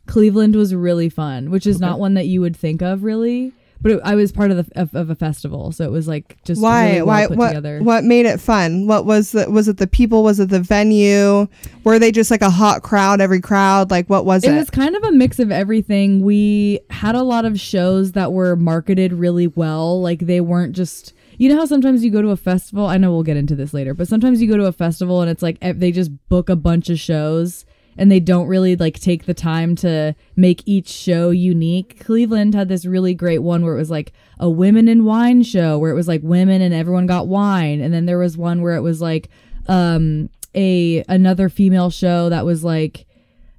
Cleveland 0.07 0.57
was 0.57 0.75
really 0.75 1.09
fun, 1.09 1.51
which 1.51 1.67
is 1.67 1.81
not 1.81 1.99
one 1.99 2.15
that 2.15 2.27
you 2.27 2.41
would 2.41 2.57
think 2.57 2.81
of 2.81 3.03
really, 3.03 3.53
but 3.81 3.93
it, 3.93 4.01
I 4.05 4.15
was 4.15 4.33
part 4.33 4.51
of 4.51 4.57
the 4.57 4.81
of, 4.81 4.95
of 4.95 5.11
a 5.11 5.15
festival, 5.15 5.73
so 5.73 5.85
it 5.85 5.91
was 5.91 6.09
like 6.09 6.43
just 6.45 6.61
Why? 6.61 6.87
really 6.87 6.97
well 7.03 7.07
Why? 7.07 7.27
put 7.27 7.37
What? 7.39 7.49
together. 7.49 7.83
What 7.83 8.05
made 8.05 8.27
it 8.27 8.41
fun? 8.41 8.87
What 8.87 9.07
was 9.07 9.33
the? 9.33 9.51
Was 9.51 9.69
it 9.69 9.77
the 9.77 9.87
people? 9.87 10.23
Was 10.23 10.41
it 10.41 10.49
the 10.49 10.61
venue? 10.61 11.47
Were 11.85 11.99
they 11.99 12.11
just 12.13 12.31
like 12.31 12.43
a 12.43 12.51
hot 12.51 12.83
crowd? 12.83 13.21
Every 13.21 13.41
crowd? 13.41 13.91
Like 13.91 14.09
what 14.09 14.25
was 14.25 14.45
it? 14.45 14.53
It 14.53 14.57
was 14.57 14.71
kind 14.71 14.97
of 14.97 15.03
a 15.05 15.13
mix 15.13 15.39
of 15.39 15.51
everything. 15.51 16.23
We 16.23 16.81
had 16.91 17.15
a 17.15 17.23
lot 17.23 17.45
of 17.45 17.61
shows 17.61 18.13
that 18.13 18.33
were 18.33 18.57
marketed 18.57 19.13
really 19.13 19.47
well. 19.47 20.01
Like 20.01 20.21
they 20.21 20.41
weren't 20.41 20.75
just 20.75 21.13
you 21.39 21.49
know 21.51 21.57
how 21.57 21.67
sometimes 21.67 22.03
you 22.03 22.11
go 22.11 22.23
to 22.23 22.31
a 22.31 22.37
festival. 22.37 22.87
I 22.87 22.97
know 22.97 23.13
we'll 23.13 23.23
get 23.23 23.37
into 23.37 23.55
this 23.55 23.75
later, 23.75 23.93
but 23.95 24.09
sometimes 24.09 24.41
you 24.41 24.49
go 24.49 24.57
to 24.57 24.65
a 24.65 24.73
festival 24.73 25.21
and 25.21 25.31
it's 25.31 25.43
like 25.43 25.59
they 25.61 25.93
just 25.93 26.11
book 26.29 26.49
a 26.49 26.57
bunch 26.57 26.89
of 26.89 26.99
shows 26.99 27.67
and 27.99 28.11
they 28.11 28.21
don't 28.21 28.47
really 28.47 28.77
like 28.77 28.99
take 29.01 29.27
the 29.27 29.35
time 29.35 29.75
to 29.77 30.15
make 30.35 30.63
each 30.67 30.89
show 30.89 31.31
unique. 31.31 32.05
Cleveland 32.05 32.55
had 32.55 32.69
this 32.69 32.85
really 32.85 33.15
great 33.15 33.39
one 33.39 33.65
where 33.65 33.75
it 33.75 33.79
was 33.79 33.91
like 33.91 34.13
a 34.39 34.51
women 34.51 34.89
in 34.89 35.05
wine 35.05 35.43
show 35.43 35.79
where 35.79 35.91
it 35.91 35.95
was 35.95 36.09
like 36.09 36.21
women 36.23 36.61
and 36.63 36.75
everyone 36.75 37.07
got 37.07 37.29
wine 37.29 37.81
and 37.81 37.93
then 37.93 38.07
there 38.07 38.19
was 38.19 38.37
one 38.37 38.63
where 38.63 38.77
it 38.77 38.83
was 38.83 39.01
like 39.01 39.29
um 39.69 40.29
a 40.55 41.05
another 41.09 41.49
female 41.49 41.91
show 41.91 42.29
that 42.29 42.45
was 42.45 42.65
like 42.65 43.07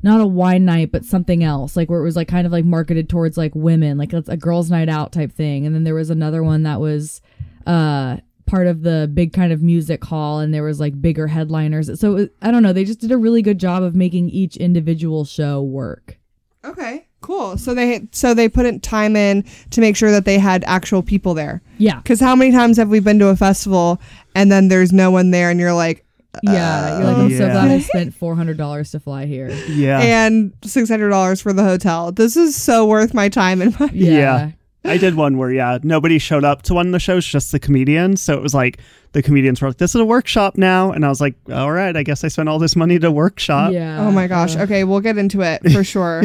not 0.03 0.22
a 0.22 0.27
wine 0.27 0.63
night, 0.63 0.91
but 0.91 1.03
something 1.03 1.44
else, 1.44 1.75
like 1.75 1.89
where 1.89 2.00
it 2.00 2.03
was 2.03 2.15
like 2.15 2.27
kind 2.27 2.46
of 2.46 2.53
like 2.53 2.65
marketed 2.65 3.10
towards 3.10 3.36
like 3.36 3.56
women, 3.56 3.98
like 3.98 4.13
a 4.13 4.38
girls' 4.38 4.70
night 4.70 4.89
out 4.89 5.12
type 5.12 5.32
thing. 5.32 5.65
And 5.65 5.74
then 5.74 5.84
there 5.84 5.96
was 5.96 6.10
another 6.10 6.44
one 6.44 6.63
that 6.63 6.79
was 6.79 7.22
uh 7.65 8.17
part 8.48 8.66
of 8.68 8.82
the 8.82 9.10
big 9.13 9.34
kind 9.34 9.51
of 9.54 9.62
music 9.62 10.04
hall, 10.04 10.39
and 10.39 10.54
there 10.54 10.63
was 10.63 10.80
like 10.80 11.00
bigger 11.01 11.27
headliners. 11.27 12.00
So 12.00 12.16
it, 12.18 12.34
I 12.42 12.50
don't 12.51 12.63
know, 12.63 12.74
they 12.74 12.86
just 12.86 13.00
did 13.00 13.12
a 13.12 13.18
really 13.18 13.42
good 13.42 13.60
job 13.60 13.84
of 13.84 13.94
making 13.94 14.30
each 14.30 14.58
individual 14.58 15.25
show 15.25 15.62
work. 15.62 16.18
okay. 16.66 17.04
Cool. 17.20 17.58
So 17.58 17.74
they 17.74 18.08
so 18.12 18.36
they 18.36 18.48
put 18.48 18.68
in 18.68 18.80
time 18.80 19.16
in 19.16 19.44
to 19.72 19.82
make 19.82 19.96
sure 19.98 20.12
that 20.12 20.24
they 20.25 20.38
had 20.38 20.63
actual 20.68 21.01
people 21.01 21.34
there. 21.34 21.63
Yeah, 21.80 21.98
Because 21.98 22.20
how 22.20 22.36
many 22.36 22.51
times 22.51 22.77
have 22.77 22.89
we 22.89 23.00
been 23.00 23.18
to 23.20 23.30
a 23.30 23.36
festival 23.36 24.00
and 24.36 24.51
then 24.51 24.68
there's 24.68 24.94
no 24.94 25.10
one 25.10 25.32
there 25.32 25.50
and 25.50 25.60
you're 25.60 25.74
like, 25.74 26.06
yeah. 26.44 27.00
You're 27.00 27.08
like, 27.08 27.18
uh, 27.18 27.22
I'm 27.22 27.32
so 27.32 27.50
glad 27.50 27.72
I 27.72 27.80
spent 27.80 28.13
four 28.13 28.36
hundred 28.36 28.58
dollars 28.58 28.92
to 28.92 29.00
fly 29.00 29.25
here. 29.25 29.50
Yeah. 29.68 30.00
and 30.00 30.54
six 30.63 30.88
hundred 30.89 31.10
dollars 31.10 31.42
for 31.42 31.54
the 31.54 31.63
hotel. 31.63 32.12
This 32.12 32.38
is 32.38 32.56
so 32.56 32.86
worth 32.86 33.16
my 33.16 33.30
time 33.30 33.62
and 33.63 33.77
money. 33.80 33.98
Yeah. 33.98 34.12
Yeah. 34.12 34.51
I 34.88 34.98
did 34.98 35.15
one 35.15 35.38
where, 35.38 35.51
yeah, 35.51 35.77
nobody 35.84 36.17
showed 36.17 36.44
up 36.44 36.63
to 36.63 36.74
one 36.74 36.88
of 36.88 36.91
the 36.94 37.00
shows, 37.00 37.25
just 37.25 37.51
the 37.51 37.60
comedians. 37.60 38.22
So 38.22 38.34
it 38.34 38.41
was 38.41 38.53
like 38.53 38.79
the 39.12 39.22
comedians 39.22 39.62
were 39.62 39.70
like, 39.70 39.77
this 39.77 39.94
is 39.94 40.01
a 40.01 40.06
workshop 40.06 40.58
now. 40.58 40.91
And 40.91 41.06
I 41.06 41.10
was 41.10 41.20
like, 41.20 41.36
all 41.51 41.72
right, 41.72 41.96
I 41.96 42.03
guess 42.03 42.24
I 42.24 42.29
spent 42.29 42.50
all 42.50 42.60
this 42.60 42.75
money 42.75 42.98
to 43.00 43.12
workshop. 43.12 43.74
Yeah. 43.74 44.06
Oh 44.06 44.12
my 44.12 44.27
gosh. 44.27 44.56
Okay, 44.56 44.84
we'll 44.84 45.01
get 45.01 45.17
into 45.17 45.41
it 45.41 45.62
for 45.72 45.84
sure. 45.84 46.22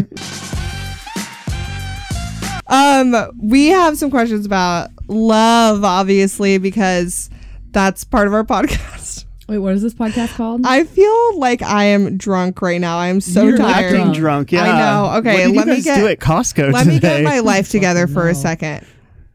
um, 2.69 3.14
we 3.40 3.69
have 3.69 3.99
some 3.99 4.11
questions 4.11 4.47
about 4.47 4.90
love, 5.09 5.85
obviously, 5.85 6.59
because 6.59 7.31
that's 7.71 8.04
part 8.04 8.26
of 8.26 8.35
our 8.35 8.45
podcast. 8.45 9.25
Wait, 9.53 9.59
what 9.59 9.75
is 9.75 9.83
this 9.83 9.93
podcast 9.93 10.35
called? 10.35 10.63
I 10.65 10.85
feel 10.85 11.39
like 11.39 11.61
I 11.61 11.85
am 11.85 12.17
drunk 12.17 12.63
right 12.63 12.81
now. 12.81 12.97
I 12.97 13.09
am 13.09 13.21
so 13.21 13.43
You're 13.45 13.59
tired. 13.59 13.85
Acting 13.95 14.13
drunk. 14.15 14.49
drunk. 14.49 14.53
Yeah. 14.53 14.63
I 14.63 14.79
know. 15.13 15.19
Okay, 15.19 15.47
What 15.49 15.53
did 15.53 15.57
let 15.57 15.67
you 15.67 15.73
me 15.75 15.83
get- 15.83 15.99
do 15.99 16.07
at 16.09 16.21
Costco 16.21 16.73
Let 16.73 16.87
me 16.87 16.99
get 16.99 17.23
my 17.23 17.41
life 17.41 17.69
together 17.71 18.07
for 18.07 18.31
a 18.31 18.35
second. 18.35 18.87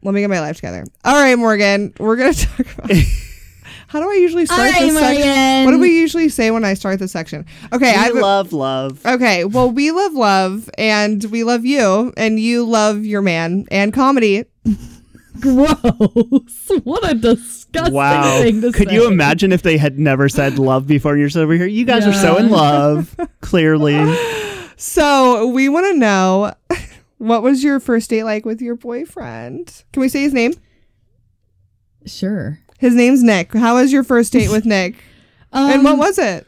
Let 0.02 0.14
me 0.14 0.20
get 0.20 0.28
my 0.28 0.40
life 0.40 0.56
together. 0.56 0.84
All 1.04 1.14
right, 1.14 1.36
Morgan, 1.38 1.92
we're 2.00 2.16
gonna 2.16 2.34
talk 2.34 2.66
about. 2.78 2.90
How 3.86 4.00
do 4.00 4.10
I 4.10 4.14
usually 4.14 4.44
start 4.46 4.58
All 4.60 4.66
right, 4.66 4.80
this 4.80 4.98
section? 4.98 5.64
What 5.66 5.70
do 5.70 5.78
we 5.78 5.96
usually 6.00 6.28
say 6.30 6.50
when 6.50 6.64
I 6.64 6.74
start 6.74 6.98
this 6.98 7.12
section? 7.12 7.46
Okay, 7.72 7.94
I 7.96 8.10
We 8.10 8.20
love 8.20 8.52
love. 8.52 9.06
Okay, 9.06 9.44
well, 9.44 9.70
we 9.70 9.92
love 9.92 10.14
love, 10.14 10.68
and 10.76 11.22
we 11.26 11.44
love 11.44 11.64
you, 11.64 12.12
and 12.16 12.40
you 12.40 12.64
love 12.64 13.04
your 13.04 13.22
man 13.22 13.66
and 13.70 13.92
comedy. 13.92 14.46
Gross. 15.40 16.70
What 16.84 17.08
a 17.10 17.14
disgusting 17.14 17.94
Wow. 17.94 18.40
thing 18.40 18.60
to 18.62 18.72
Could 18.72 18.88
say. 18.88 18.94
you 18.94 19.06
imagine 19.06 19.52
if 19.52 19.62
they 19.62 19.76
had 19.76 19.98
never 19.98 20.28
said 20.28 20.58
love 20.58 20.86
before 20.86 21.16
you're 21.16 21.28
just 21.28 21.36
over 21.36 21.52
here? 21.54 21.66
You 21.66 21.84
guys 21.84 22.06
are 22.06 22.12
so 22.12 22.36
in 22.36 22.50
love. 22.50 23.14
Clearly. 23.40 23.94
So 24.76 25.48
we 25.48 25.68
want 25.68 25.86
to 25.86 25.98
know 25.98 26.54
what 27.18 27.42
was 27.42 27.62
your 27.64 27.80
first 27.80 28.10
date 28.10 28.24
like 28.24 28.44
with 28.46 28.60
your 28.62 28.74
boyfriend? 28.76 29.84
Can 29.92 30.00
we 30.00 30.08
say 30.08 30.22
his 30.22 30.32
name? 30.32 30.54
Sure. 32.06 32.58
His 32.78 32.94
name's 32.94 33.22
Nick. 33.22 33.52
How 33.52 33.74
was 33.74 33.92
your 33.92 34.04
first 34.04 34.32
date 34.32 34.50
with 34.50 34.64
Nick? 34.64 34.94
Um, 35.52 35.70
and 35.70 35.84
what 35.84 35.98
was 35.98 36.18
it? 36.18 36.46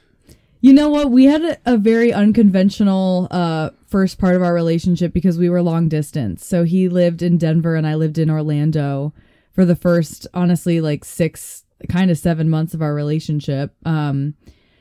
You 0.61 0.73
know 0.73 0.89
what? 0.91 1.11
We 1.11 1.25
had 1.25 1.43
a, 1.43 1.57
a 1.67 1.77
very 1.77 2.13
unconventional 2.13 3.29
uh, 3.31 3.71
first 3.91 4.19
part 4.19 4.37
of 4.37 4.43
our 4.43 4.55
relationship 4.55 5.13
because 5.13 5.37
we 5.37 5.51
were 5.51 5.61
long 5.61 5.89
distance. 5.89 6.47
So 6.47 6.65
he 6.65 6.89
lived 6.89 7.23
in 7.23 7.39
Denver 7.39 7.75
and 7.75 7.87
I 7.87 7.97
lived 7.97 8.19
in 8.19 8.31
Orlando 8.31 9.13
for 9.53 9.65
the 9.65 9.77
first, 9.77 10.27
honestly, 10.33 10.81
like 10.81 11.05
six, 11.05 11.65
kind 11.89 12.11
of 12.11 12.19
seven 12.19 12.49
months 12.49 12.73
of 12.73 12.83
our 12.83 12.95
relationship. 12.95 13.75
Um, 13.85 14.35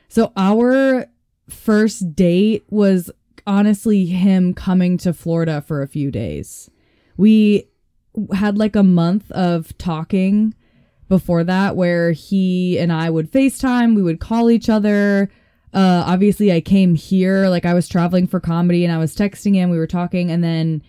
so 0.07 0.31
our 0.37 1.07
first 1.49 2.15
date 2.15 2.65
was 2.69 3.09
honestly 3.47 4.05
him 4.05 4.53
coming 4.53 4.97
to 4.99 5.11
Florida 5.11 5.61
for 5.61 5.81
a 5.81 5.87
few 5.87 6.11
days. 6.11 6.69
We 7.17 7.67
had 8.33 8.57
like 8.57 8.75
a 8.75 8.83
month 8.83 9.31
of 9.31 9.75
talking 9.77 10.53
before 11.07 11.43
that 11.43 11.75
where 11.75 12.11
he 12.11 12.77
and 12.77 12.93
I 12.93 13.09
would 13.09 13.31
FaceTime, 13.31 13.95
we 13.95 14.03
would 14.03 14.19
call 14.19 14.51
each 14.51 14.69
other. 14.69 15.31
Uh 15.73 16.03
obviously 16.05 16.51
I 16.51 16.61
came 16.61 16.95
here 16.95 17.47
like 17.49 17.65
I 17.65 17.73
was 17.73 17.87
traveling 17.87 18.27
for 18.27 18.39
comedy 18.39 18.83
and 18.83 18.93
I 18.93 18.97
was 18.97 19.15
texting 19.15 19.53
him, 19.55 19.69
we 19.69 19.77
were 19.77 19.87
talking 19.87 20.31
and 20.31 20.43
then 20.43 20.81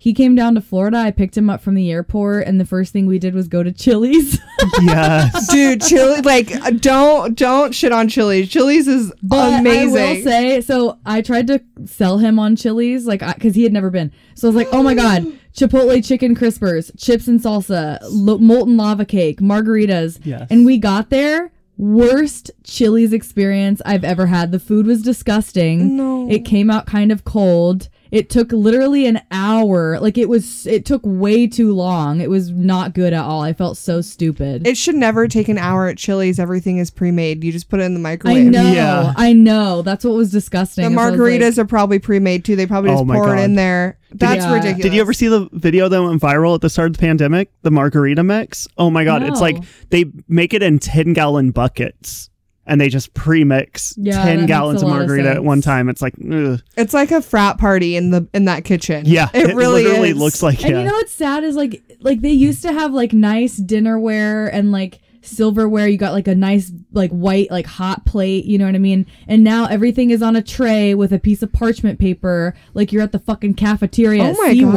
he 0.00 0.14
came 0.14 0.36
down 0.36 0.54
to 0.54 0.60
Florida. 0.60 0.96
I 0.98 1.10
picked 1.10 1.36
him 1.36 1.50
up 1.50 1.60
from 1.60 1.74
the 1.74 1.90
airport 1.90 2.46
and 2.46 2.60
the 2.60 2.64
first 2.64 2.92
thing 2.92 3.06
we 3.06 3.18
did 3.18 3.34
was 3.34 3.48
go 3.48 3.62
to 3.64 3.72
Chili's. 3.72 4.38
Yes. 4.82 5.48
Dude, 5.48 5.80
chili 5.82 6.20
like 6.22 6.48
don't 6.80 7.36
don't 7.36 7.74
shit 7.74 7.90
on 7.92 8.08
Chili's. 8.08 8.48
Chili's 8.48 8.86
is 8.86 9.12
But 9.22 9.60
amazing. 9.60 9.98
I 10.02 10.12
will 10.14 10.22
say, 10.22 10.60
so 10.60 10.98
I 11.06 11.20
tried 11.22 11.46
to 11.48 11.62
sell 11.86 12.18
him 12.18 12.38
on 12.38 12.54
Chili's, 12.56 13.06
like, 13.06 13.20
because 13.34 13.54
he 13.54 13.62
had 13.62 13.72
never 13.72 13.88
been. 13.90 14.12
So 14.34 14.46
I 14.46 14.50
was 14.50 14.56
like, 14.56 14.68
oh 14.72 14.82
my 14.82 14.94
god, 14.94 15.24
Chipotle 15.54 16.04
chicken 16.06 16.34
crispers, 16.36 16.90
chips 16.98 17.26
and 17.28 17.40
salsa, 17.40 17.98
lo- 18.10 18.38
molten 18.38 18.76
lava 18.76 19.04
cake, 19.04 19.40
margaritas, 19.40 20.18
Yes. 20.24 20.46
and 20.50 20.66
we 20.66 20.76
got 20.78 21.10
there. 21.10 21.50
Worst 21.78 22.50
Chili's 22.64 23.12
experience 23.12 23.80
I've 23.86 24.04
ever 24.04 24.26
had. 24.26 24.50
The 24.50 24.58
food 24.58 24.86
was 24.86 25.00
disgusting. 25.00 25.96
No. 25.96 26.28
It 26.28 26.44
came 26.44 26.70
out 26.70 26.86
kind 26.86 27.10
of 27.12 27.24
cold. 27.24 27.88
It 28.10 28.30
took 28.30 28.52
literally 28.52 29.06
an 29.06 29.20
hour. 29.30 29.98
Like 30.00 30.16
it 30.18 30.28
was, 30.28 30.66
it 30.66 30.84
took 30.84 31.02
way 31.04 31.46
too 31.46 31.74
long. 31.74 32.20
It 32.20 32.30
was 32.30 32.50
not 32.50 32.94
good 32.94 33.12
at 33.12 33.22
all. 33.22 33.42
I 33.42 33.52
felt 33.52 33.76
so 33.76 34.00
stupid. 34.00 34.66
it 34.66 34.76
should 34.76 34.94
never 34.94 35.28
take 35.28 35.48
an 35.48 35.58
hour 35.58 35.88
at 35.88 35.98
Chili's. 35.98 36.38
Everything 36.38 36.78
is 36.78 36.90
pre-made. 36.90 37.44
You 37.44 37.52
just 37.52 37.68
put 37.68 37.80
it 37.80 37.84
in 37.84 37.94
the 37.94 38.00
microwave. 38.00 38.46
I 38.46 38.50
know. 38.50 38.72
Yeah. 38.72 39.12
I 39.16 39.32
know. 39.32 39.82
That's 39.82 40.04
what 40.04 40.14
was 40.14 40.30
disgusting. 40.30 40.84
The 40.84 40.90
is 40.90 40.96
I 40.96 41.10
was 41.10 41.18
margaritas 41.20 41.56
like- 41.56 41.64
are 41.64 41.68
probably 41.68 41.98
pre-made 41.98 42.44
too. 42.44 42.56
They 42.56 42.66
probably 42.66 42.90
just 42.90 43.00
Oh 43.02 43.04
my 43.04 43.14
pour 43.16 43.36
it 43.36 43.40
in 43.40 43.54
there. 43.54 43.98
That's 44.10 44.44
Yeah. 44.44 44.54
ridiculous. 44.54 44.82
Did 44.82 44.94
you 44.94 45.00
ever 45.02 45.12
see 45.12 45.28
the 45.28 45.48
video 45.52 45.88
that 45.88 46.02
went 46.02 46.20
viral 46.22 46.54
at 46.54 46.62
the 46.62 46.70
start 46.70 46.86
of 46.90 46.92
the 46.96 47.00
pandemic? 47.00 47.50
The 47.62 47.70
margarita 47.70 48.22
mix? 48.24 48.66
Oh 48.78 48.88
my 48.90 49.04
god, 49.04 49.22
it's 49.22 49.40
like 49.40 49.58
they 49.90 50.06
make 50.28 50.54
it 50.54 50.62
in 50.62 50.78
10 50.78 51.12
gallon 51.12 51.50
buckets 51.50 52.30
and 52.68 52.80
they 52.80 52.88
just 52.88 53.14
pre-mix 53.14 53.94
Yeah, 53.96 54.22
10 54.24 54.46
gallons 54.46 54.82
of 54.82 54.88
lot 54.88 55.00
of 55.00 55.08
margarita 55.08 55.30
at 55.30 55.44
one 55.44 55.60
time. 55.60 55.88
It's 55.88 56.02
like 56.02 56.14
ugh. 56.32 56.60
It's 56.76 56.94
like 56.94 57.10
a 57.10 57.20
frat 57.22 57.58
party 57.58 57.96
in 57.96 58.10
the 58.10 58.28
in 58.34 58.44
that 58.44 58.64
kitchen. 58.64 59.04
yeah, 59.06 59.28
it, 59.34 59.54
really 59.54 59.84
literally 59.84 60.10
is. 60.10 60.16
looks 60.16 60.42
like 60.42 60.60
it. 60.60 60.64
And 60.66 60.72
yeah. 60.74 60.78
you 60.80 60.84
know 60.86 60.94
what's 60.94 61.12
sad 61.12 61.44
is 61.44 61.56
like 61.56 61.82
like 62.00 62.20
they 62.20 62.30
used 62.30 62.62
to 62.62 62.72
have 62.72 62.92
like 62.92 63.12
nice 63.12 63.58
dinnerware 63.58 64.48
and 64.52 64.70
like 64.72 65.00
silverware. 65.22 65.88
You 65.88 65.98
got 65.98 66.12
like 66.12 66.28
a 66.28 66.34
nice 66.34 66.70
like 66.92 67.10
white 67.10 67.50
like 67.50 67.66
hot 67.66 68.04
plate. 68.06 68.44
You 68.44 68.58
know 68.58 68.66
what 68.66 68.74
I 68.74 68.78
mean? 68.78 69.06
And 69.26 69.42
now 69.44 69.66
everything 69.66 70.10
is 70.10 70.22
on 70.22 70.36
a 70.36 70.42
tray 70.42 70.94
with 70.94 71.12
a 71.12 71.18
piece 71.18 71.42
of 71.42 71.52
parchment 71.52 71.98
paper, 71.98 72.54
like 72.74 72.92
you're 72.92 73.02
at 73.02 73.12
the 73.12 73.18
fucking 73.18 73.54
cafeteria 73.54 74.22
Oh 74.22 74.26
at 74.30 74.36
my 74.36 74.54
SeaWorld. 74.54 74.72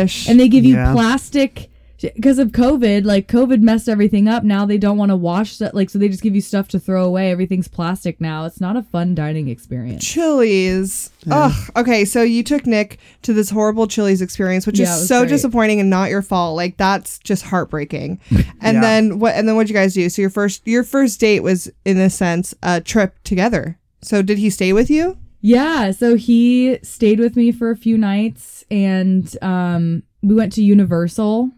gosh. 0.00 0.28
And 0.28 0.38
they 0.40 0.48
give 0.48 0.64
you 0.64 0.74
Yeah. 0.74 0.92
plastic. 0.92 1.70
Because 2.14 2.38
of 2.38 2.48
COVID, 2.48 3.04
like 3.04 3.28
COVID 3.28 3.60
messed 3.62 3.88
everything 3.88 4.28
up. 4.28 4.44
Now 4.44 4.66
they 4.66 4.78
don't 4.78 4.98
want 4.98 5.10
to 5.10 5.16
wash 5.16 5.58
that, 5.58 5.74
like 5.74 5.88
so 5.90 5.98
they 5.98 6.08
just 6.08 6.22
give 6.22 6.34
you 6.34 6.40
stuff 6.40 6.68
to 6.68 6.78
throw 6.78 7.04
away. 7.04 7.30
Everything's 7.30 7.68
plastic 7.68 8.20
now. 8.20 8.44
It's 8.44 8.60
not 8.60 8.76
a 8.76 8.82
fun 8.82 9.14
dining 9.14 9.48
experience. 9.48 10.04
Chili's. 10.04 11.10
Ugh. 11.30 11.70
Okay, 11.76 12.04
so 12.04 12.22
you 12.22 12.42
took 12.42 12.66
Nick 12.66 12.98
to 13.22 13.32
this 13.32 13.50
horrible 13.50 13.86
Chili's 13.86 14.20
experience, 14.22 14.66
which 14.66 14.78
Yeah, 14.78 14.86
it 14.92 14.94
is 14.94 15.00
was 15.00 15.08
so 15.08 15.20
great. 15.20 15.28
disappointing 15.30 15.80
and 15.80 15.88
not 15.88 16.10
your 16.10 16.22
fault. 16.22 16.56
Like 16.56 16.76
that's 16.76 17.18
just 17.20 17.44
heartbreaking. 17.44 18.20
And 18.60 18.76
Yeah. 18.76 18.80
then 18.80 19.18
what? 19.18 19.34
And 19.34 19.46
then 19.48 19.56
what'd 19.56 19.68
you 19.70 19.74
guys 19.74 19.94
do? 19.94 20.08
So 20.08 20.20
your 20.22 20.30
first 20.30 20.66
your 20.66 20.84
first 20.84 21.20
date 21.20 21.40
was 21.40 21.70
in 21.84 21.98
a 21.98 22.10
sense 22.10 22.54
a 22.62 22.80
trip 22.80 23.16
together. 23.24 23.78
So 24.02 24.20
did 24.22 24.38
he 24.38 24.50
stay 24.50 24.72
with 24.72 24.90
you? 24.90 25.16
Yeah, 25.40 25.90
so 25.90 26.16
he 26.16 26.78
stayed 26.82 27.20
with 27.20 27.36
me 27.36 27.52
for 27.52 27.70
a 27.70 27.76
few 27.76 27.98
nights 27.98 28.64
and 28.70 29.34
um 29.42 30.02
we 30.22 30.34
went 30.34 30.52
to 30.54 30.62
Universal 30.62 31.50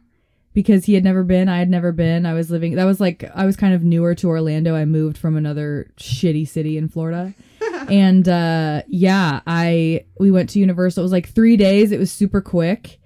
because 0.56 0.86
he 0.86 0.94
had 0.94 1.04
never 1.04 1.22
been, 1.22 1.50
I 1.50 1.58
had 1.58 1.68
never 1.68 1.92
been. 1.92 2.24
I 2.24 2.32
was 2.32 2.50
living 2.50 2.76
that 2.76 2.86
was 2.86 2.98
like 2.98 3.30
I 3.34 3.44
was 3.44 3.56
kind 3.56 3.74
of 3.74 3.84
newer 3.84 4.14
to 4.14 4.28
Orlando. 4.28 4.74
I 4.74 4.86
moved 4.86 5.18
from 5.18 5.36
another 5.36 5.90
shitty 5.98 6.48
city 6.48 6.78
in 6.78 6.88
Florida. 6.88 7.34
and 7.90 8.26
uh 8.26 8.80
yeah, 8.88 9.40
I 9.46 10.06
we 10.18 10.30
went 10.30 10.48
to 10.50 10.58
Universal. 10.58 11.02
It 11.02 11.04
was 11.04 11.12
like 11.12 11.28
3 11.28 11.58
days. 11.58 11.92
It 11.92 11.98
was 11.98 12.10
super 12.10 12.40
quick. 12.40 12.98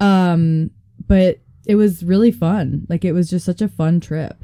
Um 0.00 0.70
but 1.06 1.40
it 1.66 1.74
was 1.74 2.02
really 2.02 2.32
fun. 2.32 2.86
Like 2.88 3.04
it 3.04 3.12
was 3.12 3.28
just 3.28 3.44
such 3.44 3.60
a 3.60 3.68
fun 3.68 4.00
trip. 4.00 4.42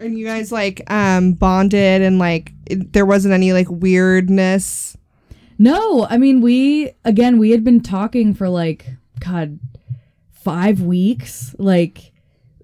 And 0.00 0.18
you 0.18 0.26
guys 0.26 0.50
like 0.50 0.82
um 0.90 1.34
bonded 1.34 2.02
and 2.02 2.18
like 2.18 2.50
it, 2.66 2.94
there 2.94 3.06
wasn't 3.06 3.32
any 3.32 3.52
like 3.52 3.68
weirdness. 3.70 4.96
No, 5.56 6.04
I 6.10 6.18
mean 6.18 6.40
we 6.40 6.90
again 7.04 7.38
we 7.38 7.52
had 7.52 7.62
been 7.62 7.80
talking 7.80 8.34
for 8.34 8.48
like 8.48 8.86
god 9.20 9.60
5 10.42 10.82
weeks, 10.82 11.54
like 11.58 12.12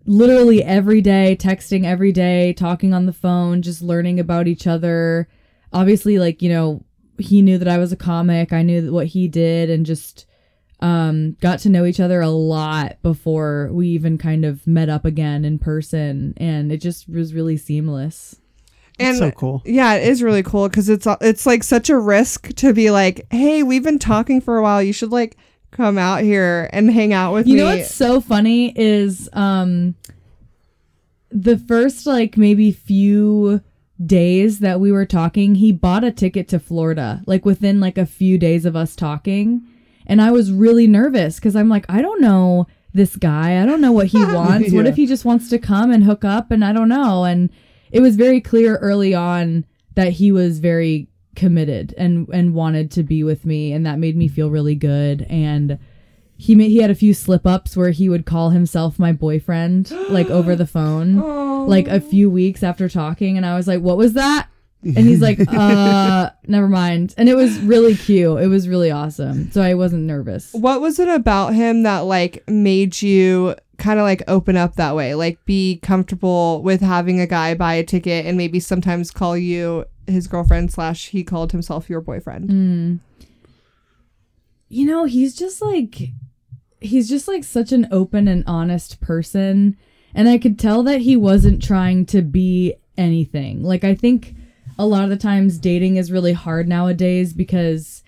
literally 0.06 0.62
every 0.62 1.00
day, 1.00 1.37
texting 1.38 1.85
every 1.85 2.12
day, 2.12 2.52
talking 2.52 2.95
on 2.95 3.06
the 3.06 3.12
phone, 3.12 3.62
just 3.62 3.83
learning 3.83 4.21
about 4.21 4.47
each 4.47 4.66
other. 4.66 5.28
Obviously 5.73 6.18
like, 6.18 6.42
you 6.42 6.49
know, 6.49 6.85
he 7.18 7.42
knew 7.42 7.59
that 7.59 7.68
I 7.68 7.78
was 7.78 7.92
a 7.92 7.97
comic, 7.97 8.52
I 8.52 8.62
knew 8.62 8.92
what 8.92 9.09
he 9.09 9.28
did 9.28 9.71
and 9.71 9.85
just 9.85 10.26
um 10.80 11.33
got 11.40 11.59
to 11.59 11.71
know 11.71 11.87
each 11.87 12.00
other 12.00 12.21
a 12.21 12.28
lot 12.28 12.99
before 13.02 13.71
we 13.73 13.88
even 13.88 14.18
kind 14.18 14.45
of 14.45 14.66
met 14.66 14.90
up 14.90 15.06
again 15.06 15.42
in 15.42 15.59
person 15.59 16.35
and 16.37 16.71
it 16.71 16.83
just 16.83 17.09
was 17.09 17.33
really 17.33 17.56
seamless. 17.56 18.37
And 18.99 19.16
so 19.18 19.30
cool. 19.30 19.62
Yeah, 19.64 19.95
it 19.95 20.09
is 20.09 20.23
really 20.23 20.42
cool 20.42 20.68
because 20.68 20.88
it's 20.88 21.06
it's 21.21 21.47
like 21.47 21.62
such 21.62 21.90
a 21.90 21.99
risk 21.99 22.54
to 22.56 22.73
be 22.73 22.90
like, 22.90 23.26
hey, 23.30 23.62
we've 23.62 23.83
been 23.83 23.99
talking 23.99 24.40
for 24.40 24.56
a 24.56 24.62
while. 24.62 24.83
You 24.83 24.92
should 24.92 25.12
like 25.12 25.37
come 25.76 25.99
out 25.99 26.23
here 26.23 26.71
and 26.73 26.90
hang 26.90 27.12
out 27.12 27.33
with 27.33 27.47
You 27.47 27.54
me. 27.54 27.61
You 27.61 27.66
know 27.66 27.76
what's 27.76 27.95
so 27.95 28.21
funny 28.21 28.73
is 28.76 29.28
um 29.33 29.95
the 31.30 31.59
first 31.59 32.06
like 32.06 32.37
maybe 32.37 32.73
few 32.73 33.61
days 34.04 34.61
that 34.61 34.80
we 34.80 34.92
were 34.92 35.06
talking, 35.06 35.56
he 35.56 35.73
bought 35.73 36.04
a 36.04 36.11
ticket 36.12 36.49
to 36.49 36.59
Florida 36.59 37.23
like 37.26 37.45
within 37.45 37.80
like 37.80 37.99
a 37.99 38.06
few 38.06 38.38
days 38.38 38.64
of 38.64 38.75
us 38.76 38.97
talking. 38.97 39.62
And 40.06 40.23
I 40.23 40.30
was 40.30 40.52
really 40.52 40.87
nervous 40.87 41.38
cuz 41.38 41.54
I'm 41.54 41.68
like 41.68 41.85
I 41.88 42.00
don't 42.00 42.21
know 42.21 42.66
this 42.95 43.16
guy. 43.16 43.62
I 43.62 43.66
don't 43.66 43.83
know 43.83 43.92
what 43.92 44.06
he 44.06 44.25
wants. 44.25 44.73
What 44.73 44.87
if 44.87 44.97
he 44.97 45.06
just 45.06 45.25
wants 45.25 45.50
to 45.50 45.59
come 45.59 45.90
and 45.90 46.04
hook 46.04 46.25
up 46.25 46.50
and 46.50 46.64
I 46.64 46.73
don't 46.73 46.88
know. 46.88 47.25
And 47.25 47.50
it 47.92 48.00
was 48.00 48.16
very 48.16 48.40
clear 48.40 48.76
early 48.76 49.14
on 49.14 49.66
that 49.95 50.14
he 50.14 50.33
was 50.33 50.59
very 50.59 51.09
committed 51.36 51.94
and 51.96 52.28
and 52.32 52.54
wanted 52.54 52.90
to 52.92 53.02
be 53.02 53.22
with 53.22 53.44
me 53.44 53.72
and 53.72 53.86
that 53.86 53.98
made 53.98 54.16
me 54.16 54.28
feel 54.28 54.50
really 54.50 54.74
good. 54.74 55.26
And 55.28 55.78
he 56.36 56.54
ma- 56.54 56.64
he 56.64 56.78
had 56.78 56.90
a 56.90 56.94
few 56.94 57.14
slip 57.14 57.46
ups 57.46 57.76
where 57.76 57.90
he 57.90 58.08
would 58.08 58.26
call 58.26 58.50
himself 58.50 58.98
my 58.98 59.12
boyfriend 59.12 59.90
like 60.10 60.28
over 60.28 60.54
the 60.54 60.66
phone 60.66 61.16
like 61.68 61.88
a 61.88 62.00
few 62.00 62.28
weeks 62.30 62.62
after 62.62 62.88
talking 62.88 63.36
and 63.36 63.46
I 63.46 63.56
was 63.56 63.66
like 63.66 63.80
what 63.80 63.96
was 63.96 64.14
that? 64.14 64.48
And 64.82 64.98
he's 64.98 65.22
like 65.22 65.38
uh 65.48 66.30
never 66.46 66.68
mind. 66.68 67.14
And 67.16 67.28
it 67.28 67.34
was 67.34 67.58
really 67.60 67.94
cute. 67.94 68.40
It 68.40 68.48
was 68.48 68.68
really 68.68 68.90
awesome. 68.90 69.50
So 69.52 69.62
I 69.62 69.74
wasn't 69.74 70.02
nervous. 70.02 70.52
What 70.52 70.80
was 70.80 70.98
it 70.98 71.08
about 71.08 71.54
him 71.54 71.84
that 71.84 72.00
like 72.00 72.42
made 72.48 73.00
you 73.00 73.54
kind 73.78 73.98
of 73.98 74.04
like 74.04 74.22
open 74.28 74.56
up 74.56 74.76
that 74.76 74.94
way, 74.94 75.14
like 75.14 75.44
be 75.44 75.78
comfortable 75.82 76.62
with 76.62 76.80
having 76.80 77.20
a 77.20 77.26
guy 77.26 77.54
buy 77.54 77.74
a 77.74 77.84
ticket 77.84 78.26
and 78.26 78.36
maybe 78.36 78.60
sometimes 78.60 79.10
call 79.10 79.36
you 79.36 79.84
his 80.06 80.26
girlfriend 80.26 80.72
slash 80.72 81.08
he 81.08 81.25
called 81.25 81.52
himself 81.52 81.90
your 81.90 82.00
boyfriend. 82.00 82.50
Mm. 82.50 82.98
You 84.68 84.86
know, 84.86 85.04
he's 85.04 85.36
just 85.36 85.62
like 85.62 86.10
he's 86.80 87.08
just 87.08 87.26
like 87.28 87.44
such 87.44 87.72
an 87.72 87.88
open 87.90 88.28
and 88.28 88.44
honest 88.46 89.00
person 89.00 89.76
and 90.14 90.28
I 90.28 90.38
could 90.38 90.58
tell 90.58 90.82
that 90.84 91.02
he 91.02 91.16
wasn't 91.16 91.62
trying 91.62 92.06
to 92.06 92.22
be 92.22 92.75
anything. 92.96 93.62
Like 93.62 93.84
I 93.84 93.94
think 93.94 94.34
a 94.78 94.86
lot 94.86 95.04
of 95.04 95.10
the 95.10 95.16
times 95.16 95.58
dating 95.58 95.96
is 95.96 96.10
really 96.10 96.32
hard 96.32 96.66
nowadays 96.66 97.32
because 97.32 98.02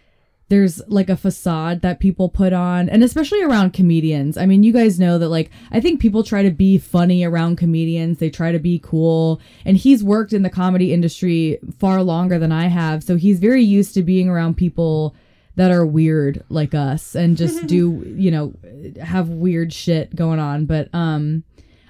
there's 0.48 0.80
like 0.88 1.10
a 1.10 1.16
facade 1.16 1.82
that 1.82 2.00
people 2.00 2.28
put 2.28 2.52
on 2.52 2.88
and 2.88 3.04
especially 3.04 3.42
around 3.42 3.72
comedians. 3.72 4.36
I 4.38 4.46
mean 4.46 4.62
you 4.62 4.72
guys 4.72 4.98
know 4.98 5.18
that 5.18 5.28
like 5.28 5.50
i 5.70 5.80
think 5.80 6.00
people 6.00 6.22
try 6.22 6.42
to 6.42 6.50
be 6.50 6.78
funny 6.78 7.24
around 7.24 7.56
comedians. 7.56 8.18
They 8.18 8.30
try 8.30 8.52
to 8.52 8.58
be 8.58 8.78
cool. 8.82 9.40
And 9.64 9.76
he's 9.76 10.02
worked 10.02 10.32
in 10.32 10.42
the 10.42 10.50
comedy 10.50 10.92
industry 10.92 11.58
far 11.78 12.02
longer 12.02 12.38
than 12.38 12.52
i 12.52 12.66
have. 12.68 13.04
So 13.04 13.16
he's 13.16 13.38
very 13.38 13.62
used 13.62 13.94
to 13.94 14.02
being 14.02 14.28
around 14.28 14.56
people 14.56 15.14
that 15.56 15.70
are 15.70 15.84
weird 15.84 16.42
like 16.48 16.72
us 16.72 17.14
and 17.14 17.36
just 17.36 17.66
do 17.66 18.02
you 18.06 18.30
know 18.30 18.54
have 19.02 19.28
weird 19.28 19.72
shit 19.72 20.14
going 20.16 20.38
on. 20.38 20.64
But 20.64 20.88
um 20.94 21.44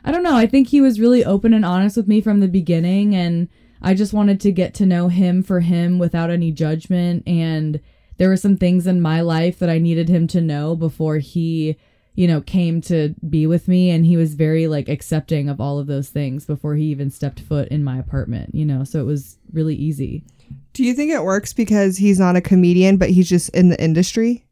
i 0.05 0.11
don't 0.11 0.25
know. 0.25 0.37
I 0.37 0.47
think 0.47 0.69
he 0.69 0.81
was 0.81 1.01
really 1.01 1.25
open 1.25 1.55
and 1.55 1.65
honest 1.65 1.97
with 1.97 2.09
me 2.09 2.21
from 2.21 2.41
the 2.41 2.49
beginning 2.49 3.15
and 3.15 3.49
i 3.81 3.95
just 3.95 4.13
wanted 4.13 4.41
to 4.41 4.51
get 4.51 4.75
to 4.75 4.87
know 4.87 5.07
him 5.07 5.45
for 5.45 5.61
him 5.61 6.01
without 6.01 6.31
any 6.31 6.51
judgment. 6.51 7.23
And 7.25 7.81
there 8.19 8.29
were 8.29 8.37
some 8.37 8.57
things 8.57 8.87
in 8.87 9.01
my 9.01 9.21
life 9.21 9.59
that 9.61 9.71
I 9.71 9.79
needed 9.79 10.09
him 10.09 10.27
to 10.29 10.41
know 10.41 10.77
before 10.77 11.19
he, 11.19 11.77
you 12.15 12.27
know, 12.27 12.41
came 12.41 12.81
to 12.83 13.15
be 13.29 13.47
with 13.47 13.69
me 13.69 13.91
and 13.91 14.05
he 14.05 14.17
was 14.17 14.35
very 14.35 14.67
like 14.67 14.89
accepting 14.89 15.49
of 15.49 15.61
all 15.61 15.79
of 15.79 15.87
those 15.87 16.11
things 16.11 16.45
before 16.45 16.75
he 16.75 16.85
even 16.87 17.11
stepped 17.11 17.41
foot 17.41 17.69
in 17.69 17.83
my 17.83 17.99
apartment, 17.99 18.55
you 18.55 18.65
know. 18.65 18.85
So 18.85 19.01
it 19.01 19.05
was 19.05 19.39
really 19.53 19.77
easy. 19.77 20.25
Do 20.73 20.85
you 20.85 20.95
think 20.95 21.13
it 21.13 21.23
works 21.23 21.53
because 21.53 21.97
he's 21.97 22.19
not 22.19 22.37
a 22.37 22.41
comedian 22.41 22.97
but 22.97 23.11
he's 23.11 23.29
just 23.29 23.49
in 23.51 23.69
the 23.69 23.83
industry? 23.83 24.45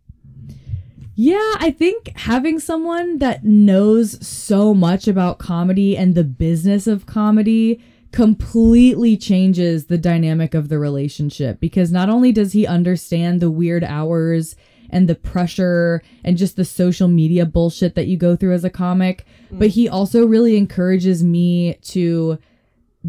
Yeah, 1.18 1.54
I 1.58 1.74
think 1.76 2.12
having 2.14 2.60
someone 2.60 3.18
that 3.18 3.42
knows 3.42 4.24
so 4.26 4.74
much 4.74 5.08
about 5.08 5.38
comedy 5.38 5.96
and 5.96 6.14
the 6.14 6.24
business 6.24 6.86
of 6.86 7.06
comedy 7.06 7.82
completely 8.16 9.14
changes 9.14 9.88
the 9.88 9.98
dynamic 9.98 10.54
of 10.54 10.70
the 10.70 10.78
relationship 10.78 11.60
because 11.60 11.92
not 11.92 12.08
only 12.08 12.32
does 12.32 12.54
he 12.54 12.66
understand 12.66 13.42
the 13.42 13.50
weird 13.50 13.84
hours 13.84 14.56
and 14.88 15.06
the 15.06 15.14
pressure 15.14 16.02
and 16.24 16.38
just 16.38 16.56
the 16.56 16.64
social 16.64 17.08
media 17.08 17.44
bullshit 17.44 17.94
that 17.94 18.06
you 18.06 18.16
go 18.16 18.34
through 18.34 18.54
as 18.54 18.64
a 18.64 18.70
comic, 18.70 19.26
but 19.50 19.68
mm. 19.68 19.72
he 19.72 19.86
also 19.86 20.26
really 20.26 20.56
encourages 20.56 21.22
me 21.22 21.74
to 21.82 22.38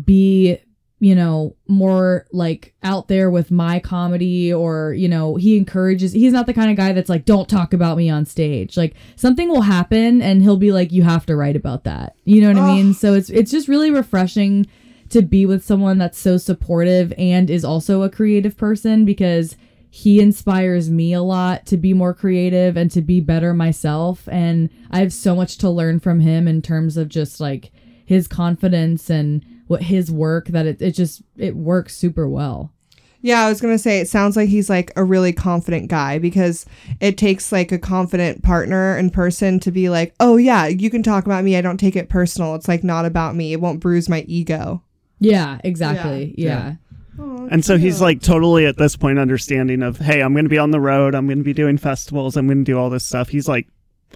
be 0.04 0.58
you 1.00 1.16
know 1.16 1.56
more 1.70 2.26
like 2.34 2.74
out 2.84 3.08
there 3.08 3.32
with 3.32 3.50
my 3.50 3.80
comedy 3.80 4.52
or 4.52 4.94
you 4.94 5.08
know 5.08 5.36
he 5.36 5.56
encourages 5.56 6.12
he's 6.12 6.34
not 6.34 6.48
the 6.48 6.54
kind 6.54 6.70
of 6.70 6.76
guy 6.76 6.92
that's 6.92 7.08
like 7.08 7.24
don't 7.24 7.48
talk 7.48 7.72
about 7.72 7.96
me 7.96 8.10
on 8.10 8.26
stage. 8.26 8.76
Like 8.76 8.94
something 9.16 9.48
will 9.48 9.62
happen 9.62 10.22
and 10.22 10.42
he'll 10.42 10.58
be 10.58 10.74
like 10.74 10.92
you 10.92 11.04
have 11.04 11.26
to 11.28 11.36
write 11.38 11.56
about 11.56 11.86
that. 11.86 12.18
You 12.26 12.42
know 12.42 12.50
what 12.50 12.58
i 12.58 12.76
mean? 12.76 12.94
So 12.94 13.14
it's 13.14 13.30
it's 13.30 13.52
just 13.52 13.70
really 13.70 13.90
refreshing 13.90 14.68
to 15.10 15.22
be 15.22 15.46
with 15.46 15.66
someone 15.66 15.98
that's 15.98 16.18
so 16.18 16.38
supportive 16.38 17.14
and 17.18 17.50
is 17.50 17.66
also 17.66 18.02
a 18.02 18.10
creative 18.10 18.58
person 18.58 19.06
because 19.06 19.56
he 19.90 20.20
inspires 20.20 20.90
me 20.90 21.14
a 21.14 21.22
lot 21.22 21.66
to 21.66 21.78
be 21.78 21.94
more 21.94 22.14
creative 22.14 22.78
and 22.78 22.92
to 22.92 23.02
be 23.02 23.20
better 23.20 23.54
myself 23.54 24.28
and 24.30 24.70
I 24.92 25.00
have 25.00 25.14
so 25.14 25.36
much 25.36 25.58
to 25.60 25.70
learn 25.70 26.00
from 26.00 26.20
him 26.20 26.48
in 26.48 26.62
terms 26.62 26.98
of 26.98 27.10
just 27.10 27.40
like 27.40 27.72
his 28.06 28.28
confidence 28.28 29.10
and 29.10 29.46
what 29.68 29.84
his 29.84 30.12
work 30.12 30.48
that 30.48 30.66
it, 30.66 30.82
it 30.82 30.92
just 30.92 31.22
it 31.38 31.56
works 31.56 31.96
super 31.96 32.28
well. 32.28 32.72
Yeah, 33.22 33.42
I 33.42 33.50
was 33.50 33.60
to 33.60 33.78
say 33.80 34.00
it 34.00 34.08
sounds 34.08 34.38
like 34.38 34.48
he's 34.48 34.70
like 34.70 34.92
a 34.96 35.04
really 35.04 35.34
confident 35.34 35.90
guy 35.90 36.20
because 36.20 36.66
it 37.02 37.18
takes 37.18 37.52
like 37.52 37.72
a 37.72 37.80
confident 37.80 38.44
partner 38.44 38.96
and 38.96 39.12
person 39.12 39.60
to 39.62 39.72
be 39.72 39.90
like, 39.90 40.14
"Oh 40.20 40.38
yeah, 40.38 40.68
you 40.68 40.90
can 40.90 41.04
talk 41.04 41.26
about 41.26 41.44
me. 41.44 41.58
I 41.58 41.62
don't 41.62 41.80
take 41.80 41.96
it 41.96 42.10
personal. 42.10 42.56
It's 42.56 42.68
like 42.68 42.84
not 42.84 43.06
about 43.06 43.36
me. 43.36 43.54
It 43.54 43.60
won't 43.62 43.80
bruise 43.80 44.08
my 44.08 44.22
ego." 44.28 44.84
Yeah, 45.20 45.60
exactly. 45.64 46.36
Yeah. 46.38 46.76
And 47.18 47.66
so 47.66 47.78
he's 47.78 48.02
like 48.02 48.22
totally 48.22 48.66
at 48.66 48.78
this 48.78 48.96
point 48.96 49.18
understanding 49.18 49.82
of, 49.82 49.98
hey, 49.98 50.22
I'm 50.22 50.34
going 50.34 50.46
to 50.46 50.50
be 50.50 50.60
on 50.60 50.72
the 50.72 50.80
road. 50.80 51.16
I'm 51.16 51.26
going 51.26 51.40
to 51.40 51.44
be 51.44 51.54
doing 51.54 51.78
festivals. 51.78 52.38
I'm 52.38 52.46
going 52.46 52.60
to 52.60 52.64
do 52.64 52.78
all 52.78 52.90
this 52.90 53.06
stuff. 53.06 53.30
He's 53.30 53.48
like 53.48 53.68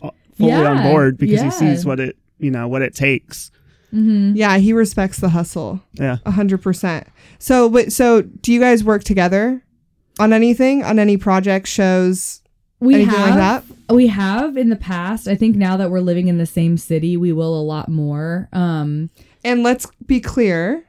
uh, 0.03 0.11
fully 0.37 0.51
on 0.53 0.83
board 0.83 1.17
because 1.17 1.39
yeah. 1.39 1.45
he 1.45 1.51
sees 1.51 1.85
what 1.85 1.99
it, 1.99 2.17
you 2.37 2.51
know, 2.51 2.67
what 2.67 2.81
it 2.81 2.93
takes. 2.93 3.51
Yeah, 3.91 4.57
he 4.57 4.71
respects 4.71 5.17
the 5.17 5.29
hustle. 5.29 5.81
Yeah. 5.93 6.17
A 6.25 6.31
hundred 6.31 6.61
percent. 6.61 7.07
So, 7.39 7.67
wait, 7.67 7.91
so 7.91 8.21
do 8.21 8.53
you 8.53 8.59
guys 8.59 8.83
work 8.83 9.03
together 9.03 9.63
on 10.19 10.31
anything, 10.31 10.83
on 10.83 10.97
any 10.97 11.17
project 11.17 11.67
shows? 11.67 12.41
We 12.79 12.95
Anything 12.95 13.19
like 13.19 13.33
have 13.33 13.71
we 13.89 14.07
have 14.07 14.57
in 14.57 14.69
the 14.69 14.75
past. 14.75 15.27
I 15.27 15.35
think 15.35 15.55
now 15.55 15.75
that 15.77 15.91
we're 15.91 15.99
living 15.99 16.29
in 16.29 16.37
the 16.37 16.45
same 16.45 16.77
city, 16.77 17.17
we 17.17 17.33
will 17.33 17.59
a 17.59 17.61
lot 17.61 17.89
more. 17.89 18.47
Um 18.53 19.09
And 19.43 19.61
let's 19.61 19.87
be 20.05 20.19
clear. 20.19 20.85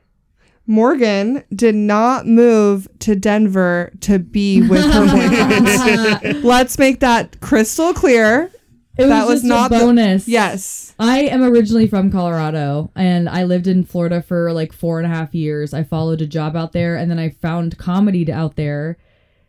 Morgan 0.73 1.45
did 1.55 1.75
not 1.75 2.27
move 2.27 2.89
to 3.01 3.15
Denver 3.15 3.93
to 4.01 4.19
be 4.19 4.67
with 4.67 4.83
her 4.91 5.07
boyfriend. 6.23 6.43
Let's 6.45 6.79
make 6.79 7.01
that 7.01 7.39
crystal 7.41 7.93
clear. 7.93 8.51
It 8.97 9.07
That 9.09 9.27
was, 9.27 9.43
was 9.43 9.45
not 9.45 9.71
a 9.71 9.75
the- 9.75 9.81
bonus. 9.85 10.27
Yes. 10.27 10.95
I 10.99 11.21
am 11.25 11.43
originally 11.43 11.87
from 11.89 12.11
Colorado 12.11 12.91
and 12.97 13.29
I 13.29 13.45
lived 13.45 13.67
in 13.67 13.85
Florida 13.85 14.23
for 14.23 14.51
like 14.53 14.73
four 14.73 14.99
and 14.99 15.07
a 15.07 15.15
half 15.15 15.35
years. 15.35 15.75
I 15.75 15.83
followed 15.83 16.23
a 16.23 16.27
job 16.27 16.57
out 16.57 16.73
there 16.73 16.97
and 16.97 17.11
then 17.11 17.19
I 17.19 17.29
found 17.31 17.77
comedy 17.77 18.31
out 18.33 18.57
there. 18.57 18.97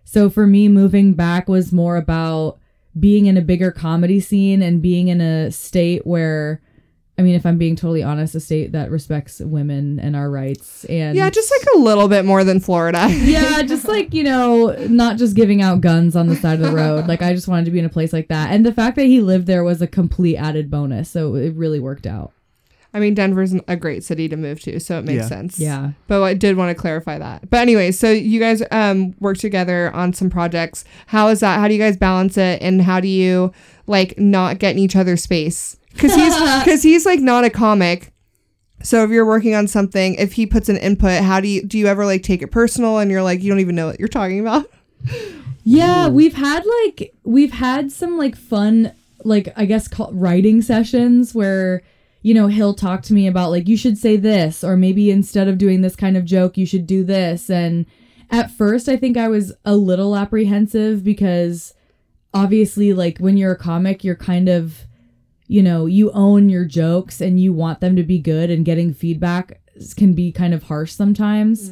So 0.03 0.29
for 0.29 0.45
me, 0.45 0.67
moving 0.67 1.13
back 1.13 1.47
was 1.47 1.71
more 1.71 1.95
about 1.95 2.59
being 2.99 3.27
in 3.27 3.37
a 3.37 3.41
bigger 3.41 3.71
comedy 3.71 4.19
scene 4.19 4.61
and 4.61 4.81
being 4.81 5.07
in 5.07 5.21
a 5.21 5.51
state 5.51 6.05
where, 6.05 6.61
I 7.15 7.21
mean, 7.21 7.35
if 7.35 7.45
I'm 7.45 7.59
being 7.59 7.75
totally 7.75 8.01
honest, 8.01 8.33
a 8.33 8.39
state 8.39 8.71
that 8.71 8.89
respects 8.89 9.39
women 9.39 9.99
and 9.99 10.15
our 10.15 10.31
rights. 10.31 10.83
And 10.85 11.15
Yeah, 11.15 11.29
just 11.29 11.51
like 11.51 11.67
a 11.75 11.77
little 11.77 12.07
bit 12.07 12.25
more 12.25 12.43
than 12.43 12.59
Florida. 12.59 13.07
yeah, 13.11 13.61
just 13.61 13.87
like, 13.87 14.15
you 14.15 14.23
know, 14.23 14.75
not 14.89 15.17
just 15.17 15.35
giving 15.35 15.61
out 15.61 15.79
guns 15.81 16.15
on 16.15 16.27
the 16.27 16.35
side 16.35 16.59
of 16.59 16.65
the 16.71 16.75
road. 16.75 17.05
Like, 17.07 17.21
I 17.21 17.33
just 17.35 17.47
wanted 17.47 17.65
to 17.65 17.71
be 17.71 17.77
in 17.79 17.85
a 17.85 17.89
place 17.89 18.13
like 18.13 18.29
that. 18.29 18.51
And 18.51 18.65
the 18.65 18.73
fact 18.73 18.95
that 18.95 19.05
he 19.05 19.21
lived 19.21 19.45
there 19.45 19.63
was 19.63 19.79
a 19.81 19.87
complete 19.87 20.37
added 20.37 20.71
bonus. 20.71 21.09
So 21.11 21.35
it 21.35 21.53
really 21.53 21.79
worked 21.79 22.07
out. 22.07 22.31
I 22.95 22.99
mean, 22.99 23.13
Denver's 23.15 23.53
a 23.67 23.75
great 23.75 24.03
city 24.03 24.27
to 24.29 24.35
move 24.37 24.59
to, 24.61 24.79
so 24.79 24.99
it 24.99 25.05
makes 25.05 25.23
Yeah. 25.23 25.27
sense. 25.27 25.59
Yeah. 25.59 25.91
But 26.07 26.21
I 26.23 26.33
did 26.35 26.57
want 26.57 26.75
to 26.75 26.79
clarify 26.79 27.17
that. 27.19 27.49
But 27.49 27.57
anyway, 27.61 27.91
so 27.91 28.09
you 28.11 28.39
guys 28.39 28.61
um 28.71 29.15
work 29.19 29.37
together 29.37 29.91
on 29.95 30.13
some 30.13 30.29
projects. 30.29 30.83
How 31.07 31.27
is 31.29 31.39
that? 31.41 31.59
How 31.59 31.67
do 31.67 31.73
you 31.73 31.79
guys 31.79 31.97
balance 31.97 32.37
it? 32.37 32.61
And 32.61 32.81
how 32.83 32.99
do 32.99 33.07
you 33.07 33.51
like 33.87 34.17
not 34.19 34.59
get 34.59 34.73
in 34.73 34.79
each 34.79 34.95
other's 34.95 35.23
space? 35.23 35.77
Because 35.93 36.13
he's 36.15 36.33
because 36.63 36.83
he's 36.83 37.05
like 37.05 37.19
not 37.19 37.43
a 37.43 37.49
comic. 37.49 38.11
So 38.83 39.03
if 39.03 39.11
you're 39.11 39.25
working 39.25 39.55
on 39.55 39.67
something, 39.67 40.15
if 40.15 40.33
he 40.33 40.45
puts 40.45 40.67
an 40.67 40.75
input, 40.77 41.23
how 41.23 41.39
do 41.39 41.47
you 41.47 41.63
do 41.63 41.77
you 41.77 41.87
ever 41.87 42.05
like 42.05 42.23
take 42.23 42.41
it 42.41 42.47
personal 42.47 42.97
and 42.97 43.09
you're 43.09 43.23
like 43.23 43.41
you 43.41 43.49
don't 43.49 43.61
even 43.61 43.75
know 43.75 43.87
what 43.87 43.99
you're 43.99 44.07
talking 44.07 44.39
about? 44.39 44.69
Yeah, 45.63 46.09
mm. 46.09 46.13
we've 46.13 46.35
had 46.35 46.65
like 46.65 47.13
we've 47.23 47.53
had 47.53 47.91
some 47.91 48.17
like 48.17 48.35
fun 48.35 48.91
like 49.23 49.53
I 49.55 49.65
guess 49.65 49.87
call, 49.87 50.11
writing 50.11 50.61
sessions 50.61 51.33
where 51.33 51.81
you 52.21 52.33
know 52.33 52.47
he'll 52.47 52.73
talk 52.73 53.01
to 53.03 53.13
me 53.13 53.27
about 53.27 53.49
like 53.49 53.67
you 53.67 53.77
should 53.77 53.97
say 53.97 54.17
this 54.17 54.63
or 54.63 54.75
maybe 54.75 55.09
instead 55.09 55.47
of 55.47 55.57
doing 55.57 55.81
this 55.81 55.95
kind 55.95 56.17
of 56.17 56.25
joke 56.25 56.57
you 56.57 56.65
should 56.65 56.85
do 56.85 57.03
this 57.03 57.49
and 57.49 57.85
at 58.29 58.51
first 58.51 58.89
I 58.89 58.97
think 58.97 59.15
I 59.17 59.27
was 59.29 59.53
a 59.63 59.75
little 59.75 60.15
apprehensive 60.15 61.03
because 61.03 61.73
obviously 62.33 62.93
like 62.93 63.19
when 63.19 63.37
you're 63.37 63.53
a 63.53 63.57
comic 63.57 64.03
you're 64.03 64.15
kind 64.15 64.49
of 64.49 64.85
you 65.47 65.61
know 65.61 65.85
you 65.85 66.11
own 66.11 66.49
your 66.49 66.65
jokes 66.65 67.21
and 67.21 67.39
you 67.39 67.53
want 67.53 67.79
them 67.79 67.95
to 67.95 68.03
be 68.03 68.19
good 68.19 68.49
and 68.49 68.65
getting 68.65 68.93
feedback 68.93 69.61
can 69.97 70.13
be 70.13 70.31
kind 70.31 70.53
of 70.53 70.63
harsh 70.63 70.91
sometimes 70.91 71.71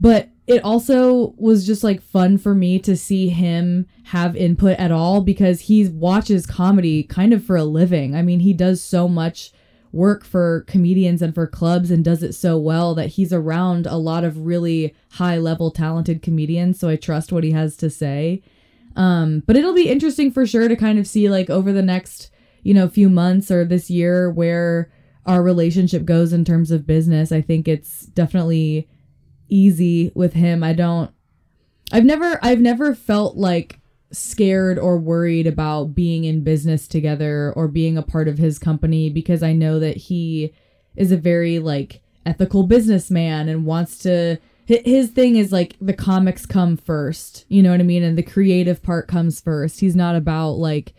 but 0.00 0.28
it 0.46 0.62
also 0.62 1.34
was 1.36 1.66
just 1.66 1.82
like 1.82 2.00
fun 2.00 2.38
for 2.38 2.54
me 2.54 2.78
to 2.78 2.96
see 2.96 3.28
him 3.28 3.86
have 4.04 4.36
input 4.36 4.78
at 4.78 4.92
all 4.92 5.20
because 5.20 5.62
he 5.62 5.88
watches 5.88 6.46
comedy 6.46 7.02
kind 7.02 7.32
of 7.32 7.44
for 7.44 7.56
a 7.56 7.64
living. 7.64 8.14
I 8.14 8.22
mean, 8.22 8.40
he 8.40 8.52
does 8.52 8.80
so 8.80 9.08
much 9.08 9.52
work 9.92 10.24
for 10.24 10.64
comedians 10.68 11.22
and 11.22 11.34
for 11.34 11.46
clubs 11.46 11.90
and 11.90 12.04
does 12.04 12.22
it 12.22 12.34
so 12.34 12.58
well 12.58 12.94
that 12.94 13.08
he's 13.10 13.32
around 13.32 13.86
a 13.86 13.96
lot 13.96 14.22
of 14.22 14.46
really 14.46 14.94
high 15.12 15.38
level 15.38 15.70
talented 15.70 16.22
comedians, 16.22 16.78
so 16.78 16.88
I 16.88 16.96
trust 16.96 17.32
what 17.32 17.44
he 17.44 17.52
has 17.52 17.76
to 17.78 17.90
say. 17.90 18.42
Um, 18.94 19.42
but 19.46 19.56
it'll 19.56 19.74
be 19.74 19.88
interesting 19.88 20.30
for 20.30 20.46
sure 20.46 20.68
to 20.68 20.76
kind 20.76 20.98
of 20.98 21.06
see 21.06 21.28
like 21.28 21.50
over 21.50 21.72
the 21.72 21.82
next, 21.82 22.30
you 22.66 22.74
know, 22.74 22.82
a 22.82 22.90
few 22.90 23.08
months 23.08 23.48
or 23.48 23.64
this 23.64 23.88
year 23.90 24.28
where 24.28 24.90
our 25.24 25.40
relationship 25.40 26.04
goes 26.04 26.32
in 26.32 26.44
terms 26.44 26.72
of 26.72 26.84
business. 26.84 27.30
I 27.30 27.40
think 27.40 27.68
it's 27.68 28.06
definitely 28.06 28.88
easy 29.48 30.10
with 30.16 30.32
him. 30.32 30.64
I 30.64 30.72
don't 30.72 31.12
I've 31.92 32.04
never 32.04 32.40
I've 32.42 32.60
never 32.60 32.92
felt 32.92 33.36
like 33.36 33.78
scared 34.10 34.80
or 34.80 34.98
worried 34.98 35.46
about 35.46 35.94
being 35.94 36.24
in 36.24 36.42
business 36.42 36.88
together 36.88 37.52
or 37.54 37.68
being 37.68 37.96
a 37.96 38.02
part 38.02 38.26
of 38.26 38.38
his 38.38 38.58
company 38.58 39.10
because 39.10 39.44
I 39.44 39.52
know 39.52 39.78
that 39.78 39.96
he 39.96 40.52
is 40.96 41.12
a 41.12 41.16
very 41.16 41.60
like 41.60 42.00
ethical 42.24 42.64
businessman 42.64 43.48
and 43.48 43.64
wants 43.64 43.96
to 43.98 44.38
his 44.64 45.10
thing 45.10 45.36
is 45.36 45.52
like 45.52 45.76
the 45.80 45.92
comics 45.92 46.44
come 46.44 46.76
first. 46.76 47.44
You 47.48 47.62
know 47.62 47.70
what 47.70 47.78
I 47.78 47.84
mean? 47.84 48.02
And 48.02 48.18
the 48.18 48.24
creative 48.24 48.82
part 48.82 49.06
comes 49.06 49.40
first. 49.40 49.78
He's 49.78 49.94
not 49.94 50.16
about 50.16 50.54
like 50.54 50.94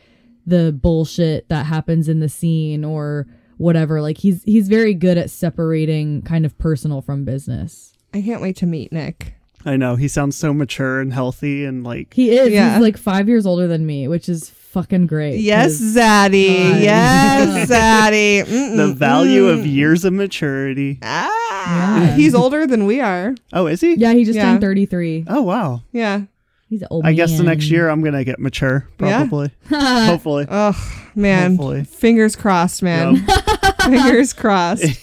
the 0.48 0.72
bullshit 0.72 1.48
that 1.50 1.66
happens 1.68 2.08
in 2.10 2.20
the 2.22 2.30
scene 2.30 2.84
or 2.86 3.28
whatever. 3.58 4.02
Like 4.02 4.18
he's 4.18 4.42
he's 4.44 4.68
very 4.70 4.94
good 4.96 5.18
at 5.18 5.30
separating 5.30 6.22
kind 6.24 6.46
of 6.46 6.58
personal 6.58 7.02
from 7.02 7.26
business. 7.26 7.94
I 8.14 8.22
can't 8.22 8.42
wait 8.42 8.56
to 8.58 8.66
meet 8.66 8.92
Nick. 8.92 9.34
I 9.66 9.76
know 9.76 9.96
he 9.98 10.08
sounds 10.08 10.38
so 10.38 10.54
mature 10.54 11.02
and 11.02 11.12
healthy 11.12 11.66
and 11.66 11.84
like 11.84 12.14
He 12.14 12.32
is. 12.38 12.50
Yeah. 12.52 12.74
He's 12.74 12.82
like 12.82 12.98
five 12.98 13.28
years 13.28 13.46
older 13.46 13.68
than 13.68 13.86
me, 13.86 14.08
which 14.08 14.30
is 14.30 14.50
fucking 14.50 15.08
great. 15.08 15.40
Yes, 15.42 15.78
'cause- 15.80 15.96
Zaddy. 15.98 16.72
God. 16.72 16.82
Yes, 16.82 17.70
Zaddy. 17.70 18.44
Mm-mm, 18.46 18.78
the 18.78 18.94
value 18.94 19.48
mm. 19.48 19.60
of 19.60 19.66
years 19.66 20.06
of 20.06 20.14
maturity. 20.14 21.00
Ah, 21.02 22.02
Yeah. 22.02 22.16
he's 22.16 22.34
older 22.34 22.66
than 22.66 22.86
we 22.86 23.02
are. 23.02 23.36
Oh, 23.52 23.68
is 23.68 23.82
he? 23.82 23.96
Yeah, 23.96 24.14
he 24.14 24.24
just 24.24 24.38
Yeah. 24.38 24.44
turned 24.52 24.62
33. 24.62 25.26
Oh 25.28 25.42
wow. 25.42 25.82
Yeah. 25.92 26.22
He's 26.70 26.82
an 26.82 26.88
old 26.92 27.06
I 27.06 27.14
guess 27.14 27.38
the 27.38 27.44
next 27.44 27.70
year 27.70 27.90
I'm 27.90 28.04
gonna 28.04 28.24
get 28.24 28.40
mature, 28.40 28.88
Yeah? 29.00 29.20
probably. 29.20 29.52
Hopefully. 29.70 30.46
Oh 30.50 31.06
man, 31.16 31.52
Hopefully. 31.56 31.84
fingers 31.86 32.36
crossed, 32.36 32.84
man. 32.84 33.26
fingers 33.86 34.34
crossed. 34.34 35.00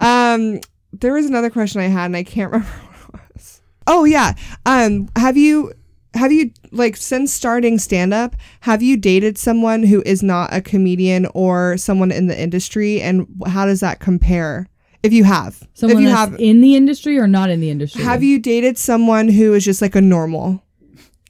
um, 0.00 0.60
there 0.92 1.12
was 1.12 1.26
another 1.26 1.50
question 1.50 1.80
I 1.80 1.86
had, 1.88 2.06
and 2.06 2.16
I 2.16 2.22
can't 2.22 2.52
remember 2.52 2.70
what 3.10 3.22
it 3.24 3.34
was. 3.34 3.60
Oh 3.86 4.04
yeah. 4.04 4.34
Um, 4.66 5.08
have 5.16 5.36
you 5.36 5.72
have 6.14 6.30
you 6.30 6.52
like 6.70 6.96
since 6.96 7.32
starting 7.32 7.78
stand 7.78 8.14
up, 8.14 8.36
have 8.60 8.82
you 8.82 8.96
dated 8.96 9.36
someone 9.36 9.82
who 9.82 10.00
is 10.06 10.22
not 10.22 10.52
a 10.54 10.60
comedian 10.60 11.26
or 11.34 11.76
someone 11.76 12.12
in 12.12 12.28
the 12.28 12.40
industry, 12.40 13.00
and 13.00 13.26
how 13.46 13.66
does 13.66 13.80
that 13.80 13.98
compare? 14.00 14.68
If 15.02 15.12
you 15.12 15.24
have, 15.24 15.62
Someone 15.74 15.98
if 15.98 16.02
you 16.02 16.08
that's 16.08 16.30
have, 16.30 16.40
in 16.40 16.62
the 16.62 16.76
industry 16.76 17.18
or 17.18 17.26
not 17.26 17.50
in 17.50 17.60
the 17.60 17.68
industry? 17.68 18.02
have 18.04 18.22
you 18.22 18.38
dated 18.38 18.78
someone 18.78 19.28
who 19.28 19.52
is 19.52 19.62
just 19.62 19.82
like 19.82 19.94
a 19.94 20.00
normal? 20.00 20.63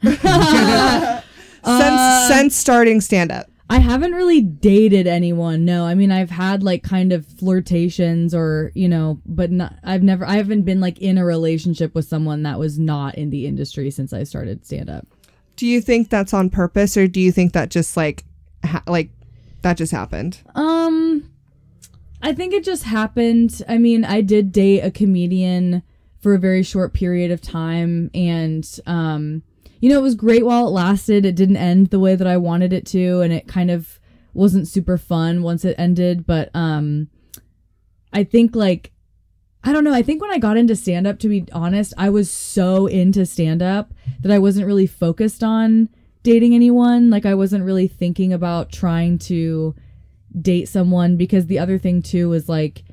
since 1.64 2.28
since 2.28 2.56
starting 2.56 3.00
stand 3.00 3.32
up. 3.32 3.46
I 3.70 3.78
haven't 3.78 4.12
really 4.12 4.42
dated 4.42 5.06
anyone. 5.06 5.64
No, 5.64 5.86
I 5.86 5.94
mean 5.94 6.12
I've 6.12 6.30
had 6.30 6.62
like 6.62 6.82
kind 6.82 7.12
of 7.12 7.26
flirtations 7.26 8.34
or 8.34 8.70
you 8.74 8.88
know, 8.88 9.20
but 9.24 9.50
not. 9.50 9.76
I've 9.82 10.02
never. 10.02 10.26
I 10.26 10.36
haven't 10.36 10.62
been 10.62 10.80
like 10.80 10.98
in 10.98 11.16
a 11.18 11.24
relationship 11.24 11.94
with 11.94 12.06
someone 12.06 12.42
that 12.42 12.58
was 12.58 12.78
not 12.78 13.14
in 13.14 13.30
the 13.30 13.46
industry 13.46 13.90
since 13.90 14.12
I 14.12 14.24
started 14.24 14.66
stand 14.66 14.90
up. 14.90 15.06
Do 15.56 15.66
you 15.66 15.80
think 15.80 16.10
that's 16.10 16.34
on 16.34 16.50
purpose, 16.50 16.96
or 16.96 17.06
do 17.06 17.20
you 17.20 17.32
think 17.32 17.52
that 17.52 17.70
just 17.70 17.96
like, 17.96 18.24
ha- 18.64 18.82
like, 18.86 19.10
that 19.62 19.76
just 19.76 19.92
happened? 19.92 20.42
Um, 20.54 21.30
I 22.20 22.32
think 22.32 22.52
it 22.52 22.64
just 22.64 22.84
happened. 22.84 23.62
I 23.68 23.78
mean, 23.78 24.04
I 24.04 24.20
did 24.20 24.50
date 24.50 24.80
a 24.80 24.90
comedian 24.90 25.82
for 26.20 26.34
a 26.34 26.38
very 26.38 26.62
short 26.62 26.92
period 26.92 27.30
of 27.30 27.40
time, 27.40 28.10
and 28.14 28.68
um, 28.86 29.42
you 29.84 29.90
know, 29.90 29.98
it 29.98 30.02
was 30.02 30.14
great 30.14 30.46
while 30.46 30.66
it 30.66 30.70
lasted. 30.70 31.26
It 31.26 31.36
didn't 31.36 31.58
end 31.58 31.88
the 31.88 32.00
way 32.00 32.16
that 32.16 32.26
I 32.26 32.38
wanted 32.38 32.72
it 32.72 32.86
to, 32.86 33.20
and 33.20 33.34
it 33.34 33.46
kind 33.46 33.70
of 33.70 34.00
wasn't 34.32 34.66
super 34.66 34.96
fun 34.96 35.42
once 35.42 35.62
it 35.62 35.74
ended. 35.76 36.26
But 36.26 36.48
um, 36.54 37.10
I 38.10 38.24
think 38.24 38.56
like. 38.56 38.92
I 39.62 39.72
don't 39.72 39.84
know. 39.84 39.92
I 39.92 40.02
think 40.02 40.22
when 40.22 40.30
I 40.30 40.38
got 40.38 40.56
into 40.56 40.74
stand 40.74 41.06
up, 41.06 41.18
to 41.18 41.28
be 41.28 41.44
honest, 41.52 41.92
I 41.98 42.08
was 42.08 42.30
so 42.30 42.86
into 42.86 43.26
stand 43.26 43.62
up 43.62 43.92
that 44.20 44.32
I 44.32 44.38
wasn't 44.38 44.66
really 44.66 44.86
focused 44.86 45.42
on 45.42 45.90
dating 46.22 46.54
anyone. 46.54 47.10
Like, 47.10 47.26
I 47.26 47.34
wasn't 47.34 47.64
really 47.64 47.88
thinking 47.88 48.32
about 48.32 48.72
trying 48.72 49.18
to 49.20 49.74
date 50.38 50.66
someone 50.66 51.16
because 51.18 51.46
the 51.46 51.58
other 51.58 51.78
thing 51.78 52.00
too 52.00 52.30
was 52.30 52.48
like 52.48 52.84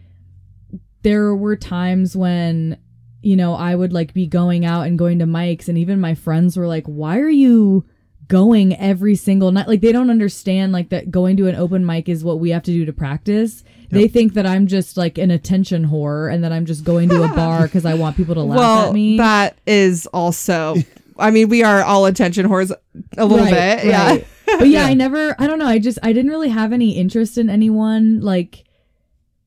there 1.04 1.34
were 1.36 1.56
times 1.56 2.18
when 2.18 2.78
you 3.22 3.36
know 3.36 3.54
I 3.54 3.76
would 3.76 3.94
like 3.94 4.14
be 4.14 4.28
going 4.28 4.66
out 4.66 4.88
and 4.88 4.98
going 4.98 5.20
to 5.20 5.26
mics 5.26 5.68
and 5.68 5.78
even 5.78 6.00
my 6.00 6.16
friends 6.16 6.58
were 6.58 6.68
like 6.68 6.86
why 6.86 7.20
are 7.20 7.30
you 7.30 7.86
going 8.28 8.76
every 8.78 9.16
single 9.16 9.52
night 9.52 9.68
like 9.68 9.82
they 9.82 9.92
don't 9.92 10.10
understand 10.10 10.72
like 10.72 10.90
that 10.90 11.12
going 11.12 11.36
to 11.38 11.48
an 11.48 11.56
open 11.56 11.86
mic 11.86 12.08
is 12.08 12.24
what 12.24 12.40
we 12.40 12.50
have 12.52 12.64
to 12.64 12.72
do 12.72 12.86
to 12.86 12.94
practice 12.94 13.64
they 13.90 14.08
think 14.08 14.36
that 14.36 14.46
I'm 14.46 14.68
just 14.68 14.96
like 14.96 15.18
an 15.18 15.32
attention 15.32 15.86
whore 15.86 16.34
and 16.34 16.46
that 16.46 16.54
I'm 16.54 16.66
just 16.66 16.86
going 16.86 17.10
to 17.10 17.24
a 17.24 17.28
bar 17.36 17.64
because 17.64 17.86
I 17.86 17.94
want 17.96 18.16
people 18.16 18.36
to 18.36 18.42
laugh 18.42 18.58
well, 18.58 18.88
at 18.88 18.94
me 18.94 19.18
that 19.18 19.58
is 19.68 20.08
also. 20.08 20.76
I 21.20 21.30
mean, 21.30 21.50
we 21.50 21.62
are 21.62 21.84
all 21.84 22.06
attention 22.06 22.48
whores 22.48 22.72
a 23.18 23.26
little 23.26 23.46
Right, 23.46 23.82
bit. 23.82 23.86
Yeah. 23.88 24.06
right. 24.08 24.28
but 24.60 24.70
yeah, 24.70 24.86
I 24.86 24.94
never 25.06 25.36
I 25.38 25.46
don't 25.46 25.60
know, 25.60 25.68
I 25.68 25.78
just 25.78 26.00
I 26.02 26.14
didn't 26.14 26.32
really 26.32 26.48
have 26.48 26.72
any 26.72 26.92
interest 26.92 27.38
in 27.38 27.50
anyone 27.50 28.22
like 28.22 28.64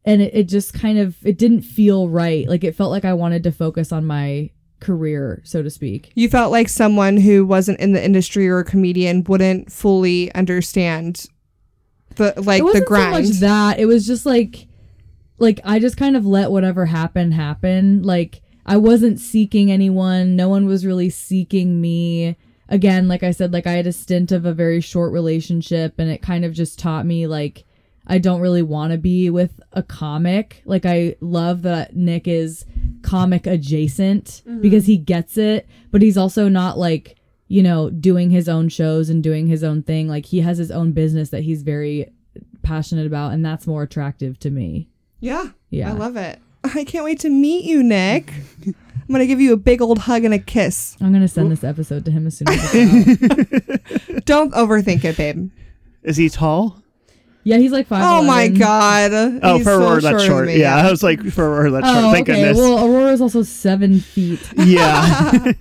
and 0.04 0.22
it, 0.22 0.34
it 0.34 0.44
just 0.44 0.74
kind 0.74 0.98
of 0.98 1.16
it 1.24 1.38
didn't 1.38 1.62
feel 1.62 2.08
right. 2.08 2.48
Like 2.48 2.64
it 2.64 2.74
felt 2.74 2.90
like 2.90 3.04
I 3.04 3.14
wanted 3.14 3.42
to 3.44 3.52
focus 3.52 3.92
on 3.92 4.04
my 4.04 4.50
career, 4.80 5.40
so 5.44 5.62
to 5.62 5.70
speak. 5.70 6.12
You 6.14 6.28
felt 6.28 6.52
like 6.52 6.68
someone 6.68 7.16
who 7.16 7.44
wasn't 7.44 7.80
in 7.80 7.92
the 7.92 8.04
industry 8.04 8.48
or 8.48 8.58
a 8.58 8.64
comedian 8.64 9.24
wouldn't 9.24 9.72
fully 9.72 10.32
understand 10.34 11.26
the 12.16 12.34
like 12.36 12.60
it 12.60 12.62
the 12.62 12.64
wasn't 12.64 12.86
grind. 12.86 13.26
so 13.26 13.30
much 13.32 13.40
that. 13.40 13.78
It 13.78 13.86
was 13.86 14.06
just 14.06 14.26
like 14.26 14.66
like 15.38 15.60
I 15.64 15.78
just 15.78 15.96
kind 15.96 16.16
of 16.16 16.26
let 16.26 16.50
whatever 16.50 16.86
happen 16.86 17.32
happen. 17.32 18.02
Like 18.02 18.42
I 18.66 18.76
wasn't 18.76 19.20
seeking 19.20 19.70
anyone. 19.70 20.36
No 20.36 20.48
one 20.48 20.66
was 20.66 20.86
really 20.86 21.10
seeking 21.10 21.80
me. 21.80 22.36
Again, 22.68 23.08
like 23.08 23.22
I 23.22 23.30
said, 23.30 23.52
like 23.52 23.66
I 23.66 23.72
had 23.72 23.86
a 23.86 23.92
stint 23.92 24.32
of 24.32 24.46
a 24.46 24.54
very 24.54 24.80
short 24.80 25.12
relationship 25.12 25.94
and 25.98 26.10
it 26.10 26.22
kind 26.22 26.44
of 26.44 26.52
just 26.52 26.78
taught 26.78 27.04
me 27.04 27.26
like 27.26 27.64
I 28.06 28.18
don't 28.18 28.40
really 28.40 28.62
want 28.62 28.92
to 28.92 28.98
be 28.98 29.30
with 29.30 29.60
a 29.72 29.82
comic. 29.82 30.62
Like 30.64 30.84
I 30.84 31.16
love 31.20 31.62
that 31.62 31.96
Nick 31.96 32.28
is 32.28 32.66
comic 33.02 33.46
adjacent 33.46 34.42
mm-hmm. 34.46 34.60
because 34.60 34.86
he 34.86 34.96
gets 34.96 35.38
it, 35.38 35.66
but 35.90 36.02
he's 36.02 36.16
also 36.16 36.48
not 36.48 36.78
like, 36.78 37.16
you 37.48 37.62
know, 37.62 37.90
doing 37.90 38.30
his 38.30 38.48
own 38.48 38.68
shows 38.68 39.08
and 39.08 39.22
doing 39.22 39.46
his 39.46 39.64
own 39.64 39.82
thing. 39.82 40.08
Like 40.08 40.26
he 40.26 40.40
has 40.40 40.58
his 40.58 40.70
own 40.70 40.92
business 40.92 41.30
that 41.30 41.42
he's 41.42 41.62
very 41.62 42.12
passionate 42.62 43.06
about 43.06 43.32
and 43.32 43.44
that's 43.44 43.66
more 43.66 43.82
attractive 43.82 44.38
to 44.40 44.50
me. 44.50 44.88
yeah. 45.20 45.48
Yeah. 45.70 45.90
I 45.90 45.92
love 45.92 46.16
it. 46.16 46.38
I 46.74 46.84
can't 46.84 47.04
wait 47.04 47.20
to 47.20 47.28
meet 47.28 47.64
you, 47.64 47.82
Nick. 47.82 48.32
I'm 48.66 49.12
gonna 49.12 49.26
give 49.26 49.40
you 49.40 49.52
a 49.52 49.56
big 49.56 49.82
old 49.82 49.98
hug 49.98 50.24
and 50.24 50.32
a 50.32 50.38
kiss. 50.38 50.96
I'm 51.00 51.12
gonna 51.12 51.28
send 51.28 51.50
this 51.50 51.64
episode 51.64 52.04
to 52.06 52.10
him 52.10 52.26
as 52.26 52.38
soon 52.38 52.48
as 52.48 52.70
it's 52.72 54.08
out. 54.14 54.24
Don't 54.24 54.52
overthink 54.54 55.04
it, 55.04 55.16
babe. 55.16 55.50
Is 56.02 56.16
he 56.16 56.28
tall? 56.30 56.82
Yeah, 57.46 57.58
he's 57.58 57.72
like 57.72 57.86
five. 57.86 58.02
Oh 58.02 58.22
my 58.22 58.48
god. 58.48 59.12
Oh, 59.42 59.56
He's 59.58 59.64
for 59.66 59.72
so 59.74 59.80
Aurora, 59.82 60.00
that's 60.00 60.16
than 60.22 60.26
short. 60.26 60.46
me, 60.46 60.58
Yeah, 60.60 60.76
I 60.76 60.90
was 60.90 61.02
like, 61.02 61.20
for 61.30 61.44
Aurora, 61.46 61.70
that's 61.72 61.86
short. 61.86 62.04
Oh, 62.04 62.10
Thank 62.12 62.28
okay. 62.30 62.40
goodness. 62.40 62.56
Well, 62.58 62.78
Aurora's 62.86 63.20
also 63.20 63.42
seven 63.42 64.00
feet. 64.00 64.40
yeah. 64.56 65.30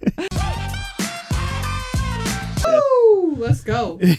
Ooh, 2.68 3.36
let's 3.38 3.62
go. 3.62 4.00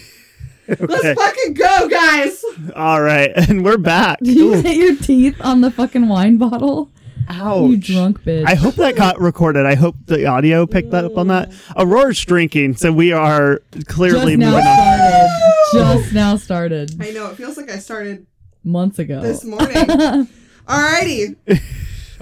Okay. 0.67 0.87
Let's 0.87 1.21
fucking 1.21 1.53
go, 1.53 1.89
guys. 1.91 2.43
All 2.75 3.03
right. 3.03 3.31
And 3.37 3.63
we're 3.63 3.77
back. 3.77 4.19
Did 4.21 4.35
you 4.35 4.53
hit 4.55 4.77
your 4.79 4.97
teeth 4.97 5.37
on 5.43 5.61
the 5.61 5.71
fucking 5.71 6.09
wine 6.09 6.39
bottle? 6.39 6.89
Ouch. 7.29 7.69
You 7.71 7.77
drunk 7.77 8.23
bitch. 8.23 8.47
I 8.47 8.55
hope 8.55 8.77
that 8.77 8.97
got 8.97 9.21
recorded. 9.21 9.67
I 9.67 9.75
hope 9.75 9.95
the 10.07 10.25
audio 10.25 10.65
picked 10.67 10.91
that 10.93 11.05
up 11.05 11.19
on 11.19 11.29
that. 11.29 11.53
Aurora's 11.77 12.19
drinking, 12.25 12.77
so 12.77 12.93
we 12.93 13.13
are 13.13 13.61
clearly 13.89 14.37
just 14.37 14.39
now 14.39 14.51
moving 14.53 14.67
on. 14.67 15.44
Started. 15.81 16.01
Just 16.03 16.15
now 16.15 16.37
started. 16.37 17.03
I 17.03 17.11
know 17.11 17.31
it 17.31 17.37
feels 17.37 17.57
like 17.57 17.71
I 17.71 17.79
started 17.79 18.27
Months 18.63 18.99
ago. 18.99 19.21
this 19.21 19.45
morning. 19.45 19.75
Alrighty. 20.67 21.37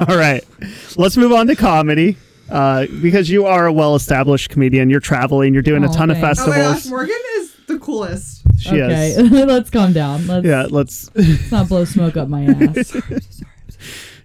All 0.08 0.16
right. 0.16 0.44
Let's 0.96 1.16
move 1.16 1.32
on 1.32 1.46
to 1.46 1.56
comedy. 1.56 2.16
Uh, 2.50 2.86
because 3.00 3.30
you 3.30 3.46
are 3.46 3.66
a 3.66 3.72
well 3.72 3.94
established 3.94 4.50
comedian. 4.50 4.90
You're 4.90 5.00
traveling, 5.00 5.54
you're 5.54 5.62
doing 5.62 5.84
a 5.84 5.88
ton 5.88 6.08
thanks. 6.10 6.40
of 6.40 6.48
Oh 6.48 6.50
my 6.50 6.56
gosh, 6.58 6.74
festivals. 6.74 6.90
Morgan 6.90 7.16
is 7.36 7.54
the 7.66 7.78
coolest. 7.78 8.42
she 8.58 8.82
okay, 8.82 9.12
is. 9.12 9.30
let's 9.46 9.70
calm 9.70 9.92
down. 9.94 10.26
Let's, 10.26 10.44
Yeah, 10.44 10.66
let's 10.68 11.10
let's 11.14 11.50
not 11.50 11.68
blow 11.68 11.84
smoke 11.84 12.16
up 12.16 12.28
my 12.28 12.44
ass. 12.44 12.94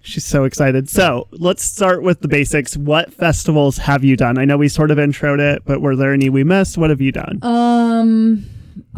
She's 0.02 0.24
so 0.24 0.44
excited. 0.44 0.88
So 0.88 1.28
let's 1.32 1.62
start 1.62 2.02
with 2.02 2.20
the 2.20 2.28
basics. 2.28 2.76
What 2.76 3.12
festivals 3.12 3.76
have 3.78 4.04
you 4.04 4.16
done? 4.16 4.38
I 4.38 4.44
know 4.46 4.56
we 4.56 4.68
sort 4.68 4.90
of 4.90 4.96
introed 4.98 5.38
it, 5.38 5.62
but 5.66 5.80
were 5.82 5.96
there 5.96 6.12
any 6.12 6.28
we 6.30 6.44
missed? 6.44 6.76
What 6.78 6.90
have 6.90 7.00
you 7.00 7.12
done? 7.12 7.38
Um, 7.42 8.44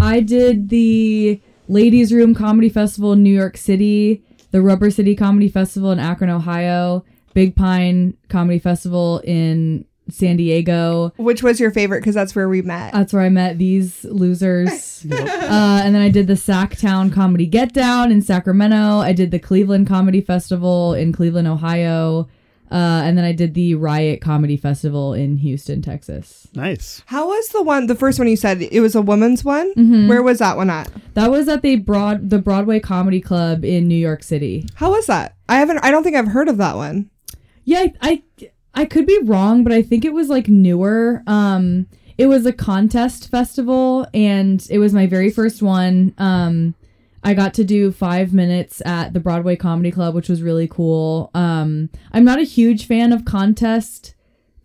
I 0.01 0.21
did 0.21 0.71
the 0.71 1.41
Ladies 1.69 2.13
Room 2.13 2.35
Comedy 2.35 2.69
Festival 2.69 3.13
in 3.13 3.23
New 3.23 3.35
York 3.35 3.57
City, 3.57 4.23
the 4.51 4.63
Rubber 4.63 4.91
City 4.91 5.15
Comedy 5.15 5.49
Festival 5.49 5.91
in 5.91 5.99
Akron, 5.99 6.31
Ohio, 6.31 7.05
Big 7.35 7.55
Pine 7.55 8.17
Comedy 8.29 8.59
Festival 8.59 9.21
in 9.25 9.85
San 10.09 10.37
Diego. 10.37 11.13
Which 11.17 11.43
was 11.43 11.61
your 11.61 11.71
favorite? 11.71 12.01
Because 12.01 12.15
that's 12.15 12.35
where 12.35 12.49
we 12.49 12.63
met. 12.63 12.93
That's 12.93 13.13
where 13.13 13.23
I 13.23 13.29
met 13.29 13.59
these 13.59 14.05
losers. 14.05 15.07
uh, 15.13 15.83
and 15.85 15.95
then 15.95 16.03
I 16.03 16.09
did 16.09 16.27
the 16.27 16.35
Sacktown 16.35 17.13
Comedy 17.13 17.47
Get 17.47 17.73
Down 17.73 18.11
in 18.11 18.23
Sacramento. 18.23 18.99
I 18.99 19.13
did 19.13 19.31
the 19.31 19.39
Cleveland 19.39 19.87
Comedy 19.87 20.21
Festival 20.21 20.95
in 20.95 21.13
Cleveland, 21.13 21.47
Ohio. 21.47 22.29
Uh, 22.71 23.03
and 23.05 23.19
then 23.19 23.25
I 23.25 23.33
did 23.33 23.55
the 23.55 23.75
Riot 23.75 24.21
Comedy 24.21 24.57
Festival 24.57 25.13
in 25.13 25.39
Houston, 25.39 25.83
Texas. 25.83 26.47
Nice. 26.55 27.03
How 27.07 27.29
was 27.29 27.49
the 27.49 27.63
one, 27.63 27.87
the 27.87 27.95
first 27.95 28.19
one 28.19 28.29
you 28.29 28.37
said? 28.37 28.63
It 28.63 28.81
was 28.81 28.95
a 28.95 29.03
woman's 29.03 29.45
one? 29.45 29.75
Mm-hmm. 29.75 30.09
Where 30.09 30.23
was 30.23 30.39
that 30.39 30.57
one 30.57 30.71
at? 30.71 30.89
That 31.15 31.31
was 31.31 31.49
at 31.49 31.63
the 31.63 31.77
broad 31.77 32.31
the 32.31 32.39
Broadway 32.39 32.79
Comedy 32.79 33.21
Club 33.21 33.65
in 33.65 33.89
New 33.89 33.97
York 33.97 34.23
City. 34.23 34.67
How 34.75 34.91
was 34.93 35.07
that? 35.07 35.37
I 35.49 35.57
haven't, 35.57 35.79
I 35.79 35.91
don't 35.91 36.05
think 36.05 36.17
I've 36.17 36.29
heard 36.29 36.49
of 36.49 36.59
that 36.59 36.77
one. 36.77 37.11
Yeah, 37.65 37.87
I, 38.01 38.23
I 38.41 38.51
I 38.75 38.85
could 38.85 39.07
be 39.07 39.19
wrong, 39.23 39.65
but 39.65 39.73
I 39.73 39.83
think 39.83 40.05
it 40.05 40.13
was 40.13 40.29
like 40.29 40.49
newer. 40.49 41.23
Um, 41.27 41.87
it 42.17 42.27
was 42.27 42.47
a 42.47 42.53
contest 42.53 43.31
festival, 43.31 44.07
and 44.15 44.65
it 44.71 44.79
was 44.79 44.93
my 44.93 45.07
very 45.07 45.31
first 45.31 45.63
one. 45.63 46.15
Um, 46.19 46.75
I 47.23 47.35
got 47.35 47.53
to 47.55 47.65
do 47.65 47.93
five 47.93 48.33
minutes 48.33 48.81
at 48.87 49.13
the 49.13 49.21
Broadway 49.21 49.57
Comedy 49.57 49.91
Club, 49.91 50.15
which 50.15 50.29
was 50.29 50.43
really 50.43 50.67
cool. 50.69 51.31
Um, 51.35 51.91
I'm 52.13 52.25
not 52.25 52.39
a 52.39 52.45
huge 52.45 52.87
fan 52.87 53.13
of 53.13 53.25
contest 53.25 54.15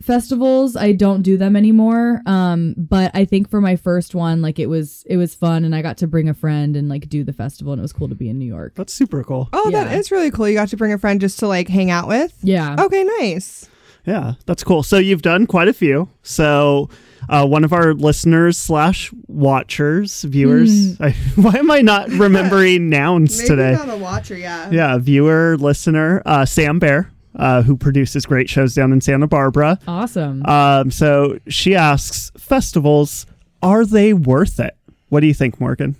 festivals. 0.01 0.75
I 0.75 0.91
don't 0.91 1.21
do 1.21 1.37
them 1.37 1.55
anymore. 1.55 2.21
Um, 2.25 2.75
but 2.77 3.11
I 3.13 3.25
think 3.25 3.49
for 3.49 3.61
my 3.61 3.75
first 3.75 4.13
one, 4.15 4.41
like 4.41 4.59
it 4.59 4.67
was 4.67 5.03
it 5.07 5.17
was 5.17 5.35
fun, 5.35 5.65
and 5.65 5.75
I 5.75 5.81
got 5.81 5.97
to 5.97 6.07
bring 6.07 6.29
a 6.29 6.33
friend 6.33 6.75
and 6.75 6.87
like 6.89 7.09
do 7.09 7.23
the 7.23 7.33
festival, 7.33 7.73
and 7.73 7.79
it 7.79 7.83
was 7.83 7.93
cool 7.93 8.09
to 8.09 8.15
be 8.15 8.29
in 8.29 8.37
New 8.39 8.45
York. 8.45 8.73
That's 8.75 8.93
super 8.93 9.23
cool. 9.23 9.49
Oh, 9.53 9.71
that 9.71 9.91
Yeah. 9.91 9.97
is 9.97 10.11
really 10.11 10.31
cool. 10.31 10.47
You 10.47 10.55
got 10.55 10.69
to 10.69 10.77
bring 10.77 10.93
a 10.93 10.97
friend 10.97 11.19
just 11.21 11.39
to 11.39 11.47
like 11.47 11.67
hang 11.67 11.91
out 11.91 12.07
with? 12.07 12.37
Yeah. 12.43 12.75
Okay, 12.79 13.03
nice. 13.19 13.67
Yeah, 14.05 14.33
that's 14.45 14.63
cool. 14.63 14.83
So 14.83 14.97
you've 14.97 15.23
done 15.23 15.47
quite 15.47 15.67
a 15.67 15.73
few. 15.73 16.09
So 16.21 16.89
uh, 17.29 17.45
one 17.45 17.63
of 17.63 17.73
our 17.73 17.93
listeners 17.93 18.57
slash 18.57 19.11
watchers, 19.27 20.23
viewers. 20.23 20.99
I, 20.99 21.11
why 21.35 21.53
am 21.55 21.71
I 21.71 21.81
not 21.81 22.09
remembering 22.09 22.89
nouns 22.89 23.43
today? 23.43 23.73
a 23.73 23.97
watcher, 23.97 24.37
yeah. 24.37 24.69
Yeah, 24.71 24.97
viewer, 24.97 25.57
listener, 25.57 26.21
uh, 26.25 26.45
Sam 26.45 26.79
Bear, 26.79 27.11
uh, 27.35 27.61
who 27.61 27.77
produces 27.77 28.25
great 28.25 28.49
shows 28.49 28.73
down 28.73 28.91
in 28.93 29.01
Santa 29.01 29.27
Barbara. 29.27 29.79
Awesome. 29.87 30.45
Um, 30.45 30.91
so 30.91 31.39
she 31.47 31.75
asks, 31.75 32.31
festivals, 32.37 33.25
are 33.61 33.85
they 33.85 34.13
worth 34.13 34.59
it? 34.59 34.75
What 35.09 35.21
do 35.21 35.27
you 35.27 35.33
think, 35.33 35.59
Morgan? 35.59 35.95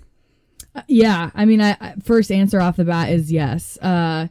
Yeah, 0.88 1.30
I 1.34 1.44
mean, 1.46 1.62
I, 1.62 1.76
I 1.80 1.94
first 2.02 2.30
answer 2.30 2.60
off 2.60 2.76
the 2.76 2.84
bat 2.84 3.10
is 3.10 3.32
yes. 3.32 3.78
Uh, 3.78 4.28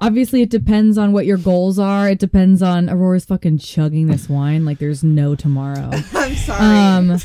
obviously, 0.00 0.42
it 0.42 0.50
depends 0.50 0.98
on 0.98 1.12
what 1.12 1.26
your 1.26 1.38
goals 1.38 1.78
are. 1.78 2.08
It 2.08 2.18
depends 2.18 2.62
on 2.62 2.88
Aurora's 2.88 3.24
fucking 3.24 3.58
chugging 3.58 4.06
this 4.06 4.28
wine 4.28 4.64
like 4.64 4.78
there's 4.78 5.04
no 5.04 5.34
tomorrow. 5.34 5.90
I'm 6.14 6.34
sorry. 6.34 6.60
um, 6.60 7.18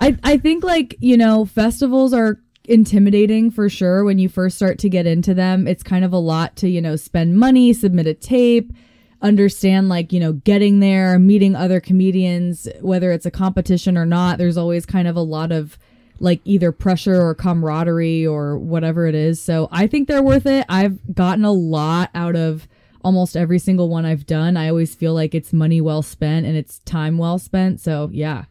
I 0.00 0.16
I 0.22 0.36
think 0.38 0.64
like 0.64 0.96
you 1.00 1.16
know 1.16 1.44
festivals 1.44 2.12
are 2.12 2.40
intimidating 2.64 3.50
for 3.50 3.68
sure 3.68 4.04
when 4.04 4.18
you 4.18 4.28
first 4.28 4.56
start 4.56 4.78
to 4.80 4.88
get 4.88 5.06
into 5.06 5.34
them. 5.34 5.66
It's 5.66 5.82
kind 5.82 6.04
of 6.04 6.12
a 6.12 6.18
lot 6.18 6.56
to 6.56 6.68
you 6.68 6.80
know 6.80 6.96
spend 6.96 7.36
money, 7.38 7.72
submit 7.72 8.06
a 8.06 8.14
tape, 8.14 8.72
understand 9.22 9.88
like 9.88 10.12
you 10.12 10.20
know 10.20 10.34
getting 10.34 10.80
there, 10.80 11.18
meeting 11.18 11.56
other 11.56 11.80
comedians, 11.80 12.68
whether 12.80 13.10
it's 13.12 13.26
a 13.26 13.30
competition 13.30 13.96
or 13.96 14.06
not. 14.06 14.38
There's 14.38 14.56
always 14.56 14.86
kind 14.86 15.08
of 15.08 15.16
a 15.16 15.22
lot 15.22 15.50
of 15.52 15.78
like 16.20 16.40
either 16.44 16.72
pressure 16.72 17.20
or 17.20 17.34
camaraderie 17.34 18.26
or 18.26 18.58
whatever 18.58 19.06
it 19.06 19.14
is. 19.14 19.40
So 19.40 19.68
I 19.70 19.86
think 19.86 20.08
they're 20.08 20.22
worth 20.22 20.46
it. 20.46 20.66
I've 20.68 21.14
gotten 21.14 21.44
a 21.44 21.52
lot 21.52 22.10
out 22.14 22.36
of 22.36 22.66
almost 23.02 23.36
every 23.36 23.58
single 23.58 23.88
one 23.88 24.04
I've 24.04 24.26
done. 24.26 24.56
I 24.56 24.68
always 24.68 24.94
feel 24.94 25.14
like 25.14 25.34
it's 25.34 25.52
money 25.52 25.80
well 25.80 26.02
spent 26.02 26.46
and 26.46 26.56
it's 26.56 26.80
time 26.80 27.18
well 27.18 27.38
spent. 27.38 27.80
So 27.80 28.10
yeah. 28.12 28.44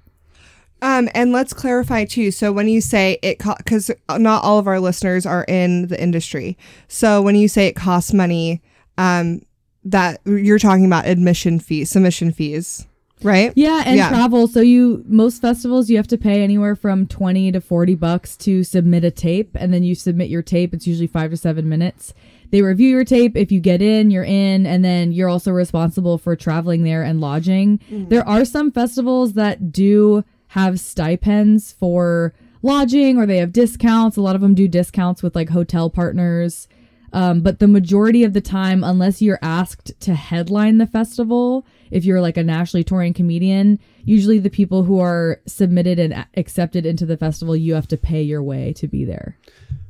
Um, 0.81 1.09
and 1.13 1.31
let's 1.31 1.53
clarify 1.53 2.05
too. 2.05 2.31
So 2.31 2.51
when 2.51 2.67
you 2.67 2.81
say 2.81 3.17
it, 3.23 3.39
because 3.39 3.91
not 4.09 4.43
all 4.43 4.59
of 4.59 4.67
our 4.67 4.79
listeners 4.79 5.25
are 5.25 5.43
in 5.47 5.87
the 5.87 6.01
industry. 6.01 6.57
So 6.87 7.21
when 7.21 7.35
you 7.35 7.47
say 7.47 7.67
it 7.67 7.75
costs 7.75 8.13
money, 8.13 8.61
um, 8.97 9.41
that 9.83 10.19
you're 10.25 10.59
talking 10.59 10.85
about 10.85 11.07
admission 11.07 11.59
fees, 11.59 11.89
submission 11.89 12.31
fees, 12.31 12.85
right? 13.23 13.51
Yeah, 13.55 13.83
and 13.85 13.97
Yeah. 13.97 14.09
travel. 14.09 14.47
So 14.47 14.61
you 14.61 15.03
most 15.07 15.41
festivals 15.41 15.89
you 15.89 15.97
have 15.97 16.07
to 16.07 16.17
pay 16.17 16.43
anywhere 16.43 16.75
from 16.75 17.07
20 17.07 17.51
to 17.51 17.61
40 17.61 17.95
bucks 17.95 18.35
to 18.37 18.63
submit 18.63 19.03
a 19.03 19.11
tape 19.11 19.51
and 19.55 19.73
then 19.73 19.83
you 19.83 19.95
submit 19.95 20.29
your 20.29 20.41
tape. 20.41 20.73
It's 20.73 20.87
usually 20.87 21.07
5 21.07 21.31
to 21.31 21.37
7 21.37 21.67
minutes. 21.67 22.13
They 22.51 22.61
review 22.61 22.89
your 22.89 23.03
tape. 23.03 23.35
If 23.35 23.51
you 23.51 23.59
get 23.59 23.81
in, 23.81 24.09
you're 24.11 24.23
in 24.23 24.65
and 24.65 24.83
then 24.85 25.11
you're 25.11 25.29
also 25.29 25.51
responsible 25.51 26.17
for 26.17 26.35
traveling 26.35 26.83
there 26.83 27.03
and 27.03 27.19
lodging. 27.19 27.79
Mm-hmm. 27.91 28.09
There 28.09 28.27
are 28.27 28.45
some 28.45 28.71
festivals 28.71 29.33
that 29.33 29.71
do 29.71 30.23
have 30.51 30.79
stipends 30.79 31.73
for 31.73 32.33
lodging 32.61 33.17
or 33.17 33.25
they 33.25 33.37
have 33.37 33.51
discounts. 33.51 34.15
A 34.17 34.21
lot 34.21 34.35
of 34.35 34.41
them 34.41 34.55
do 34.55 34.67
discounts 34.67 35.21
with 35.21 35.35
like 35.35 35.49
hotel 35.49 35.89
partners. 35.89 36.67
Um, 37.13 37.41
but 37.41 37.59
the 37.59 37.67
majority 37.67 38.23
of 38.23 38.33
the 38.33 38.41
time, 38.41 38.83
unless 38.83 39.21
you're 39.21 39.39
asked 39.41 39.99
to 40.01 40.13
headline 40.13 40.77
the 40.77 40.87
festival, 40.87 41.65
if 41.89 42.03
you're 42.03 42.21
like 42.21 42.37
a 42.37 42.43
nationally 42.43 42.83
touring 42.83 43.13
comedian, 43.13 43.79
usually 44.03 44.39
the 44.39 44.49
people 44.49 44.83
who 44.83 44.99
are 44.99 45.41
submitted 45.45 45.99
and 45.99 46.25
accepted 46.35 46.85
into 46.85 47.05
the 47.05 47.17
festival, 47.17 47.55
you 47.55 47.73
have 47.75 47.87
to 47.87 47.97
pay 47.97 48.21
your 48.21 48.43
way 48.43 48.73
to 48.73 48.87
be 48.87 49.05
there. 49.05 49.37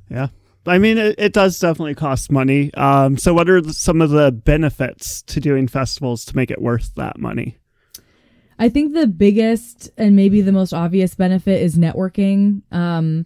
Yeah. 0.10 0.28
I 0.68 0.80
mean, 0.80 0.98
it, 0.98 1.16
it 1.18 1.34
does 1.34 1.58
definitely 1.58 1.96
cost 1.96 2.32
money. 2.32 2.74
Um, 2.74 3.18
so, 3.18 3.34
what 3.34 3.50
are 3.50 3.64
some 3.72 4.02
of 4.02 4.10
the 4.10 4.32
benefits 4.32 5.22
to 5.24 5.40
doing 5.40 5.68
festivals 5.68 6.26
to 6.26 6.36
make 6.36 6.52
it 6.52 6.62
worth 6.62 6.94
that 6.96 7.18
money? 7.18 7.58
I 8.60 8.70
think 8.70 8.94
the 8.94 9.08
biggest 9.08 9.90
and 9.98 10.16
maybe 10.16 10.42
the 10.42 10.52
most 10.52 10.74
obvious 10.74 11.16
benefit 11.16 11.62
is 11.62 11.78
networking. 11.78 12.64
Um, 12.72 13.26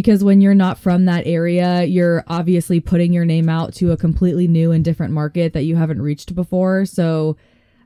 because 0.00 0.24
when 0.24 0.40
you're 0.40 0.54
not 0.54 0.78
from 0.78 1.04
that 1.04 1.26
area, 1.26 1.84
you're 1.84 2.24
obviously 2.26 2.80
putting 2.80 3.12
your 3.12 3.26
name 3.26 3.50
out 3.50 3.74
to 3.74 3.92
a 3.92 3.98
completely 3.98 4.48
new 4.48 4.72
and 4.72 4.82
different 4.82 5.12
market 5.12 5.52
that 5.52 5.64
you 5.64 5.76
haven't 5.76 6.00
reached 6.00 6.34
before. 6.34 6.86
So, 6.86 7.36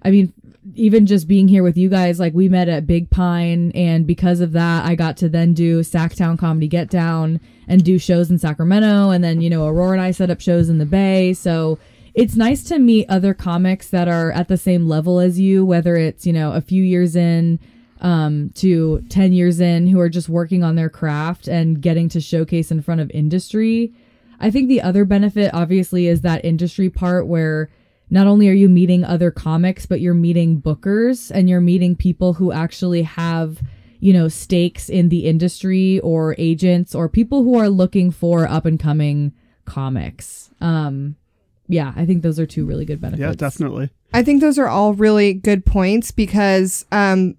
I 0.03 0.13
mean, 0.13 0.33
even 0.77 1.07
just 1.07 1.27
being 1.27 1.49
here 1.49 1.65
with 1.65 1.77
you 1.77 1.89
guys, 1.89 2.21
like 2.21 2.33
we 2.33 2.49
met 2.49 2.69
at 2.69 2.87
Big 2.87 3.11
Pine, 3.11 3.73
and 3.75 4.07
because 4.07 4.39
of 4.39 4.53
that, 4.53 4.85
I 4.85 4.95
got 4.95 5.17
to 5.17 5.29
then 5.29 5.55
do 5.55 5.81
Sacktown 5.81 6.39
Comedy 6.39 6.69
Get 6.69 6.89
Down 6.89 7.41
and 7.67 7.83
do 7.83 7.99
shows 7.99 8.31
in 8.31 8.39
Sacramento. 8.39 9.11
And 9.11 9.25
then, 9.25 9.41
you 9.41 9.51
know, 9.51 9.67
Aurora 9.67 9.95
and 9.95 10.01
I 10.01 10.13
set 10.13 10.31
up 10.31 10.41
shows 10.41 10.69
in 10.69 10.79
the 10.79 10.87
Bay. 10.87 11.33
So, 11.33 11.81
it's 12.15 12.37
nice 12.37 12.63
to 12.65 12.79
meet 12.79 13.11
other 13.11 13.35
comics 13.35 13.89
that 13.89 14.07
are 14.07 14.31
at 14.31 14.47
the 14.47 14.57
same 14.57 14.87
level 14.87 15.19
as 15.19 15.41
you, 15.41 15.65
whether 15.65 15.97
it's, 15.97 16.25
you 16.25 16.33
know, 16.33 16.53
a 16.53 16.61
few 16.61 16.85
years 16.85 17.17
in 17.17 17.59
um, 18.01 18.51
to 18.57 19.03
10 19.09 19.33
years 19.33 19.61
in 19.61 19.87
who 19.87 20.01
are 20.01 20.09
just 20.09 20.29
working 20.29 20.63
on 20.63 20.77
their 20.77 20.91
craft 20.91 21.49
and 21.49 21.81
getting 21.81 22.09
to 22.11 22.21
showcase 22.21 22.71
in 22.71 22.83
front 22.83 23.01
of 23.01 23.11
industry. 23.13 23.93
I 24.41 24.51
think 24.51 24.69
the 24.69 24.83
other 24.83 25.05
benefit, 25.05 25.53
obviously, 25.55 26.07
is 26.07 26.21
that 26.23 26.45
industry 26.45 26.91
part 26.91 27.27
where 27.27 27.71
not 28.11 28.27
only 28.27 28.49
are 28.49 28.53
you 28.53 28.69
meeting 28.69 29.05
other 29.05 29.31
comics, 29.31 29.87
but 29.87 30.01
you're 30.01 30.15
meeting 30.15 30.61
bookers 30.61 31.31
and 31.31 31.49
you're 31.49 31.61
meeting 31.61 31.97
people 31.97 32.35
who 32.35 32.53
actually 32.53 33.03
have, 33.03 33.63
you 34.01 34.13
know, 34.13 34.29
stakes 34.29 34.89
in 34.89 35.09
the 35.09 35.27
industry 35.27 36.01
or 36.01 36.35
agents 36.37 36.95
or 36.95 37.09
people 37.09 37.43
who 37.45 37.59
are 37.59 37.71
looking 37.71 38.11
for 38.11 38.47
up 38.47 38.67
and 38.67 38.79
coming 38.79 39.33
comics. 39.65 40.51
Um, 40.61 41.17
yeah, 41.67 41.93
I 41.97 42.05
think 42.05 42.23
those 42.23 42.39
are 42.39 42.47
two 42.47 42.67
really 42.67 42.85
good 42.85 43.01
benefits. 43.01 43.21
Yeah, 43.21 43.33
definitely. 43.33 43.91
I 44.13 44.23
think 44.23 44.41
those 44.41 44.59
are 44.59 44.69
all 44.69 44.95
really 44.95 45.33
good 45.33 45.65
points 45.65 46.11
because 46.11 46.85
um, 46.93 47.37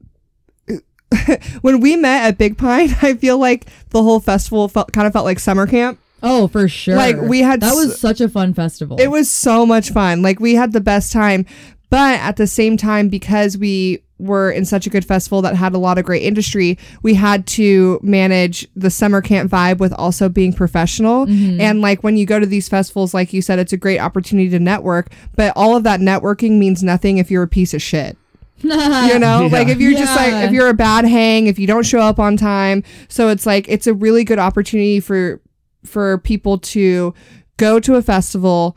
when 1.62 1.80
we 1.80 1.96
met 1.96 2.28
at 2.28 2.38
Big 2.38 2.58
Pine, 2.58 2.96
I 3.02 3.16
feel 3.16 3.38
like 3.38 3.66
the 3.90 4.04
whole 4.04 4.20
festival 4.20 4.68
felt 4.68 4.92
kind 4.92 5.08
of 5.08 5.14
felt 5.14 5.26
like 5.26 5.40
summer 5.40 5.68
camp. 5.68 6.00
Oh, 6.24 6.48
for 6.48 6.68
sure. 6.68 6.96
Like, 6.96 7.22
we 7.22 7.42
had 7.42 7.62
that 7.62 7.74
s- 7.74 7.76
was 7.76 8.00
such 8.00 8.20
a 8.20 8.28
fun 8.28 8.54
festival. 8.54 9.00
It 9.00 9.08
was 9.12 9.30
so 9.30 9.66
much 9.66 9.92
fun. 9.92 10.22
Like 10.22 10.40
we 10.40 10.56
had 10.56 10.72
the 10.74 10.82
best 10.82 11.14
time. 11.14 11.46
But 11.92 12.20
at 12.20 12.38
the 12.38 12.48
same 12.48 12.78
time, 12.78 13.10
because 13.10 13.58
we 13.58 14.02
were 14.18 14.50
in 14.50 14.66
such 14.66 14.88
a 14.88 14.90
good 14.90 15.06
festival 15.06 15.42
that 15.42 15.56
had 15.56 15.74
a 15.74 15.78
lot 15.78 15.98
of 15.98 16.06
great 16.06 16.24
industry, 16.24 16.78
we 17.04 17.14
had 17.14 17.46
to 17.46 18.00
manage 18.02 18.68
the 18.76 18.90
summer 18.90 19.22
camp 19.22 19.52
vibe 19.52 19.78
with 19.78 19.94
also 19.94 20.30
being 20.30 20.54
professional. 20.54 21.26
Mm-hmm. 21.26 21.62
And 21.62 21.82
like 21.82 22.04
when 22.04 22.18
you 22.18 22.26
go 22.26 22.40
to 22.40 22.46
these 22.46 22.68
festivals, 22.68 23.14
like 23.14 23.34
you 23.34 23.42
said, 23.42 23.60
it's 23.60 23.74
a 23.74 23.78
great 23.78 24.00
opportunity 24.00 24.50
to 24.50 24.60
network. 24.60 25.12
But 25.36 25.54
all 25.56 25.76
of 25.76 25.84
that 25.84 26.00
networking 26.00 26.58
means 26.58 26.82
nothing 26.82 27.18
if 27.18 27.30
you're 27.30 27.44
a 27.44 27.48
piece 27.48 27.74
of 27.74 27.82
shit. 27.82 28.18
you 29.14 29.20
know 29.20 29.44
Yeah. 29.44 29.50
like 29.52 29.68
if 29.68 29.80
you're 29.80 29.94
just 29.94 30.16
like 30.16 30.34
if 30.46 30.52
you're 30.52 30.70
a 30.70 30.74
bad 30.74 31.06
hang 31.06 31.48
if 31.48 31.60
you 31.60 31.68
don't 31.68 31.84
show 31.86 32.00
up 32.00 32.20
on 32.20 32.38
time 32.38 32.84
so 33.08 33.30
it's 33.30 33.46
like 33.46 33.68
it's 33.70 33.88
a 33.88 33.94
really 33.94 34.24
good 34.24 34.40
opportunity 34.40 35.00
for 35.00 35.42
for 35.84 36.18
people 36.20 36.58
to 36.58 37.14
go 37.58 37.80
to 37.80 37.96
a 37.96 38.02
festival 38.02 38.76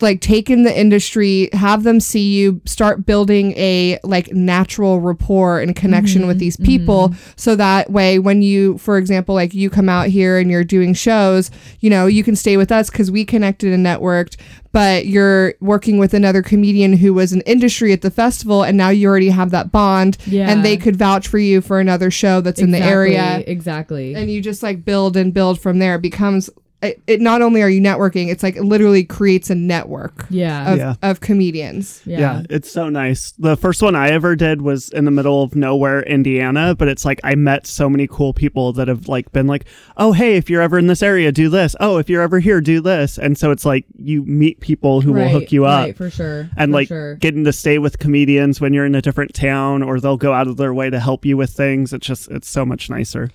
like 0.00 0.20
take 0.20 0.50
in 0.50 0.62
the 0.62 0.78
industry 0.78 1.48
have 1.52 1.82
them 1.82 2.00
see 2.00 2.32
you 2.32 2.60
start 2.64 3.04
building 3.04 3.52
a 3.52 3.98
like 4.04 4.32
natural 4.32 5.00
rapport 5.00 5.60
and 5.60 5.74
connection 5.74 6.26
with 6.26 6.36
mm-hmm. 6.36 6.40
these 6.40 6.56
people 6.58 7.08
mm-hmm. 7.08 7.30
so 7.36 7.56
that 7.56 7.90
way 7.90 8.18
when 8.18 8.42
you 8.42 8.78
for 8.78 8.98
example 8.98 9.34
like 9.34 9.54
you 9.54 9.68
come 9.70 9.88
out 9.88 10.06
here 10.08 10.38
and 10.38 10.50
you're 10.50 10.64
doing 10.64 10.94
shows 10.94 11.50
you 11.80 11.90
know 11.90 12.06
you 12.06 12.22
can 12.22 12.36
stay 12.36 12.56
with 12.56 12.70
us 12.70 12.90
because 12.90 13.10
we 13.10 13.24
connected 13.24 13.72
and 13.72 13.84
networked 13.84 14.36
but 14.70 15.06
you're 15.06 15.54
working 15.60 15.98
with 15.98 16.14
another 16.14 16.42
comedian 16.42 16.92
who 16.92 17.14
was 17.14 17.32
an 17.32 17.40
industry 17.42 17.92
at 17.92 18.02
the 18.02 18.10
festival 18.10 18.62
and 18.62 18.76
now 18.76 18.90
you 18.90 19.08
already 19.08 19.30
have 19.30 19.50
that 19.50 19.72
bond 19.72 20.18
Yeah. 20.26 20.50
and 20.50 20.64
they 20.64 20.76
could 20.76 20.96
vouch 20.96 21.26
for 21.26 21.38
you 21.38 21.60
for 21.60 21.80
another 21.80 22.10
show 22.10 22.40
that's 22.40 22.60
in 22.60 22.70
the 22.70 22.78
area 22.78 23.42
Exactly. 23.46 24.14
and 24.14 24.30
you 24.30 24.40
just 24.40 24.62
like 24.62 24.84
build 24.84 25.16
and 25.16 25.32
build 25.32 25.60
from 25.60 25.78
there 25.78 25.96
it 25.96 26.02
becomes 26.02 26.50
it, 26.80 27.02
it 27.08 27.20
not 27.20 27.42
only 27.42 27.60
are 27.62 27.68
you 27.68 27.80
networking, 27.80 28.28
it's 28.30 28.42
like 28.42 28.54
it 28.56 28.62
literally 28.62 29.02
creates 29.02 29.50
a 29.50 29.54
network 29.54 30.26
Yeah. 30.30 30.72
of, 30.72 30.78
Yeah. 30.78 30.94
of 31.02 31.20
comedians. 31.20 32.00
yeah. 32.06 32.18
Yeah. 32.20 32.42
it's 32.50 32.70
so 32.70 32.88
nice. 32.88 33.32
The 33.38 33.56
first 33.56 33.82
one 33.82 33.96
I 33.96 34.10
ever 34.10 34.36
did 34.36 34.62
was 34.62 34.88
in 34.90 35.04
the 35.04 35.10
middle 35.10 35.42
of 35.42 35.56
nowhere, 35.56 36.02
Indiana, 36.02 36.74
but 36.76 36.86
it's 36.86 37.04
like 37.04 37.20
I 37.24 37.34
met 37.34 37.66
so 37.66 37.88
many 37.90 38.06
cool 38.06 38.32
people 38.32 38.72
that 38.74 38.86
have 38.86 39.08
like 39.08 39.32
been 39.32 39.46
like, 39.48 39.64
"Oh, 39.96 40.12
hey, 40.12 40.36
if 40.36 40.48
you're 40.48 40.62
ever 40.62 40.78
in 40.78 40.86
this 40.86 41.02
area, 41.02 41.32
do 41.32 41.48
this. 41.48 41.74
Oh, 41.80 41.98
if 41.98 42.08
you're 42.08 42.22
ever 42.22 42.38
here, 42.38 42.60
do 42.60 42.80
this." 42.80 43.18
And 43.18 43.36
so 43.36 43.50
it's 43.50 43.64
like 43.64 43.84
you 43.96 44.24
meet 44.24 44.60
people 44.60 45.00
who 45.00 45.12
will 45.14 45.28
hook 45.28 45.50
you 45.50 45.64
up. 45.64 45.84
Right, 45.86 45.96
for 45.96 46.10
sure. 46.10 46.48
and 46.56 46.70
for 46.70 46.74
like 46.74 46.88
sure. 46.88 47.14
getting 47.16 47.44
to 47.44 47.52
stay 47.52 47.78
with 47.78 47.98
comedians 47.98 48.60
when 48.60 48.72
you're 48.72 48.86
in 48.86 48.94
a 48.94 49.02
different 49.02 49.34
town 49.34 49.82
or 49.82 49.98
they'll 50.00 50.16
go 50.16 50.32
out 50.32 50.46
of 50.46 50.56
their 50.56 50.72
way 50.72 50.90
to 50.90 51.00
help 51.00 51.24
you 51.24 51.36
with 51.36 51.50
things 51.50 51.92
it's 51.92 52.06
just 52.06 52.30
it's 52.30 52.48
so 52.48 52.64
much 52.64 52.88
nicer 52.90 53.30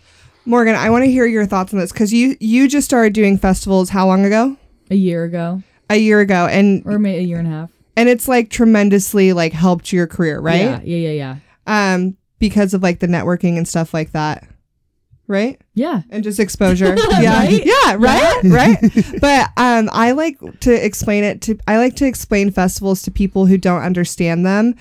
Morgan, 0.46 0.76
I 0.76 0.90
want 0.90 1.06
to 1.06 1.12
hear 1.12 1.26
your 1.26 1.46
thoughts 1.46 1.74
on 1.74 1.80
this 1.80 1.92
because 1.92 2.12
you 2.14 2.36
you 2.40 2.68
just 2.68 2.86
started 2.86 3.14
doing 3.14 3.38
festivals 3.38 3.90
how 3.90 4.08
long 4.08 4.26
ago? 4.26 4.58
a 4.92 4.96
year 4.96 5.24
ago 5.24 5.64
A 5.90 5.96
year 5.96 6.20
ago, 6.20 6.46
and 6.48 6.84
or 6.86 7.00
maybe 7.00 7.20
a 7.20 7.22
year 7.28 7.40
and 7.40 7.48
a 7.48 7.52
half. 7.52 7.70
and 7.96 8.10
it's 8.10 8.28
like 8.28 8.50
tremendously 8.50 9.32
like 9.34 9.54
helped 9.54 9.94
your 9.94 10.08
career, 10.08 10.40
right? 10.40 10.62
Yeah, 10.62 10.82
yeah, 10.84 11.10
yeah, 11.10 11.38
yeah. 11.68 11.94
Um, 11.94 12.18
because 12.40 12.74
of 12.74 12.84
like 12.84 13.00
the 13.00 13.08
networking 13.08 13.58
and 13.58 13.66
stuff 13.68 13.94
like 13.94 14.12
that, 14.12 14.46
right? 15.28 15.60
Yeah. 15.74 16.02
and 16.10 16.22
just 16.24 16.40
exposure. 16.40 16.96
yeah, 17.22 17.40
Right? 17.40 17.66
yeah, 17.66 17.96
right, 17.98 18.44
right. 18.44 18.78
But 19.22 19.50
um, 19.56 19.90
I 19.94 20.12
like 20.12 20.38
to 20.62 20.74
explain 20.86 21.24
it 21.24 21.42
to. 21.44 21.58
I 21.66 21.78
like 21.78 21.96
to 21.98 22.06
explain 22.06 22.52
festivals 22.52 23.02
to 23.04 23.12
people 23.12 23.46
who 23.46 23.58
don't 23.58 23.82
understand 23.82 24.46
them 24.46 24.76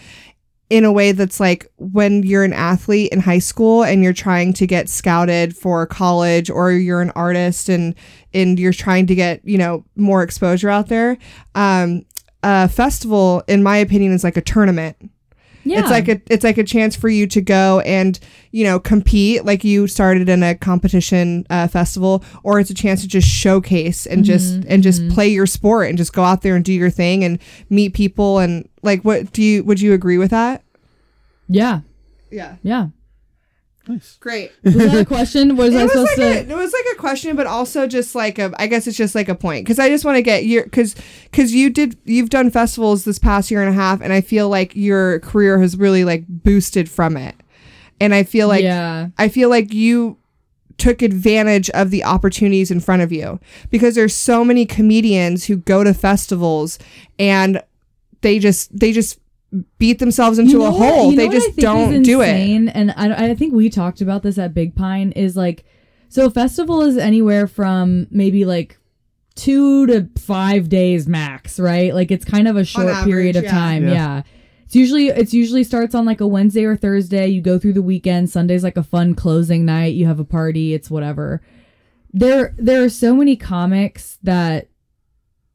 in 0.72 0.86
a 0.86 0.90
way 0.90 1.12
that's 1.12 1.38
like 1.38 1.70
when 1.76 2.22
you're 2.22 2.44
an 2.44 2.54
athlete 2.54 3.12
in 3.12 3.20
high 3.20 3.38
school 3.38 3.84
and 3.84 4.02
you're 4.02 4.14
trying 4.14 4.54
to 4.54 4.66
get 4.66 4.88
scouted 4.88 5.54
for 5.54 5.84
college, 5.84 6.48
or 6.48 6.72
you're 6.72 7.02
an 7.02 7.10
artist 7.10 7.68
and 7.68 7.94
and 8.32 8.58
you're 8.58 8.72
trying 8.72 9.06
to 9.06 9.14
get 9.14 9.42
you 9.44 9.58
know 9.58 9.84
more 9.96 10.22
exposure 10.22 10.70
out 10.70 10.88
there. 10.88 11.18
Um, 11.54 12.06
a 12.42 12.70
festival, 12.70 13.42
in 13.48 13.62
my 13.62 13.76
opinion, 13.76 14.12
is 14.12 14.24
like 14.24 14.38
a 14.38 14.40
tournament. 14.40 14.96
Yeah. 15.64 15.80
It's 15.80 15.90
like 15.90 16.08
a 16.08 16.20
it's 16.28 16.44
like 16.44 16.58
a 16.58 16.64
chance 16.64 16.96
for 16.96 17.08
you 17.08 17.26
to 17.28 17.40
go 17.40 17.80
and 17.80 18.18
you 18.50 18.64
know 18.64 18.80
compete 18.80 19.44
like 19.44 19.62
you 19.64 19.86
started 19.86 20.28
in 20.28 20.42
a 20.42 20.54
competition 20.54 21.46
uh, 21.50 21.68
festival, 21.68 22.24
or 22.42 22.58
it's 22.60 22.70
a 22.70 22.74
chance 22.74 23.02
to 23.02 23.08
just 23.08 23.28
showcase 23.28 24.06
and 24.06 24.24
just 24.24 24.54
Mm-hmm, 24.54 24.72
and 24.72 24.82
just 24.82 25.08
play 25.10 25.28
your 25.28 25.46
sport 25.46 25.88
and 25.88 25.96
just 25.96 26.12
go 26.12 26.24
out 26.24 26.42
there 26.42 26.56
and 26.56 26.64
do 26.64 26.72
your 26.72 26.90
thing 26.90 27.22
and 27.24 27.38
meet 27.70 27.94
people 27.94 28.38
and 28.38 28.68
like 28.82 29.02
what 29.02 29.32
do 29.32 29.42
you 29.42 29.62
would 29.64 29.80
you 29.80 29.92
agree 29.92 30.18
with 30.18 30.30
that? 30.30 30.62
yeah. 31.48 31.80
Yeah, 32.30 32.56
Yeah. 32.62 32.88
Nice 33.88 34.16
great. 34.20 34.52
Was 34.64 34.74
that 34.74 35.00
a 35.00 35.04
question? 35.04 35.56
Was 35.56 35.74
It 35.74 35.78
I 35.78 35.82
was 35.84 35.92
supposed 35.92 36.18
like 36.18 36.46
to? 36.46 36.52
a, 36.52 36.52
it 36.52 36.56
was 36.56 36.72
like 36.72 36.84
a 36.94 36.96
question, 36.96 37.36
but 37.36 37.46
also 37.46 37.86
just 37.86 38.14
like 38.14 38.38
a. 38.38 38.52
I 38.58 38.66
guess 38.66 38.86
it's 38.86 38.96
just 38.96 39.14
like 39.14 39.28
a 39.28 39.34
point 39.34 39.64
because 39.64 39.78
I 39.78 39.88
just 39.88 40.04
want 40.04 40.16
to 40.16 40.22
get 40.22 40.44
your 40.44 40.64
because 40.64 40.94
because 41.24 41.54
you 41.54 41.70
did 41.70 41.96
you've 42.04 42.30
done 42.30 42.50
festivals 42.50 43.04
this 43.04 43.18
past 43.18 43.50
year 43.50 43.60
and 43.62 43.70
a 43.70 43.74
half, 43.74 44.00
and 44.00 44.12
I 44.12 44.20
feel 44.20 44.48
like 44.48 44.74
your 44.76 45.20
career 45.20 45.60
has 45.60 45.76
really 45.76 46.04
like 46.04 46.24
boosted 46.28 46.88
from 46.90 47.16
it, 47.16 47.34
and 48.00 48.14
I 48.14 48.22
feel 48.22 48.48
like 48.48 48.62
yeah. 48.62 49.08
I 49.18 49.28
feel 49.28 49.48
like 49.48 49.72
you 49.72 50.18
took 50.78 51.02
advantage 51.02 51.70
of 51.70 51.90
the 51.90 52.02
opportunities 52.02 52.70
in 52.70 52.80
front 52.80 53.02
of 53.02 53.12
you 53.12 53.38
because 53.70 53.94
there's 53.94 54.14
so 54.16 54.44
many 54.44 54.66
comedians 54.66 55.44
who 55.44 55.56
go 55.56 55.84
to 55.84 55.94
festivals 55.94 56.78
and 57.18 57.62
they 58.22 58.38
just 58.38 58.76
they 58.76 58.90
just 58.90 59.18
beat 59.78 59.98
themselves 59.98 60.38
into 60.38 60.52
You 60.52 60.64
a 60.64 60.70
what- 60.70 60.78
hole. 60.78 61.12
they 61.12 61.28
just 61.28 61.56
don't 61.56 62.02
do 62.02 62.20
it. 62.22 62.28
And 62.74 62.92
I, 62.96 63.30
I 63.30 63.34
think 63.34 63.52
we 63.54 63.68
talked 63.68 64.00
about 64.00 64.22
this 64.22 64.38
at 64.38 64.54
Big 64.54 64.74
Pine. 64.74 65.12
Is 65.12 65.36
like, 65.36 65.64
so 66.08 66.26
a 66.26 66.30
festival 66.30 66.82
is 66.82 66.96
anywhere 66.96 67.46
from 67.46 68.06
maybe 68.10 68.44
like 68.44 68.78
two 69.34 69.86
to 69.86 70.08
five 70.18 70.68
days 70.68 71.08
max, 71.08 71.58
right? 71.58 71.94
Like 71.94 72.10
it's 72.10 72.24
kind 72.24 72.48
of 72.48 72.56
a 72.56 72.64
short 72.64 72.88
average, 72.88 73.06
period 73.06 73.36
of 73.36 73.44
yeah. 73.44 73.50
time. 73.50 73.84
Yeah. 73.84 73.92
Yeah. 73.92 74.22
It's 74.64 74.76
usually 74.76 75.08
it's 75.08 75.34
usually 75.34 75.64
starts 75.64 75.94
on 75.94 76.06
like 76.06 76.22
a 76.22 76.26
Wednesday 76.26 76.64
or 76.64 76.76
Thursday. 76.76 77.28
You 77.28 77.42
go 77.42 77.58
through 77.58 77.74
the 77.74 77.82
weekend. 77.82 78.30
Sunday's 78.30 78.64
like 78.64 78.78
a 78.78 78.82
fun 78.82 79.14
closing 79.14 79.66
night. 79.66 79.94
You 79.94 80.06
have 80.06 80.18
a 80.18 80.24
party. 80.24 80.72
It's 80.72 80.90
whatever. 80.90 81.42
There 82.10 82.54
there 82.56 82.82
are 82.82 82.88
so 82.88 83.14
many 83.14 83.36
comics 83.36 84.18
that 84.22 84.68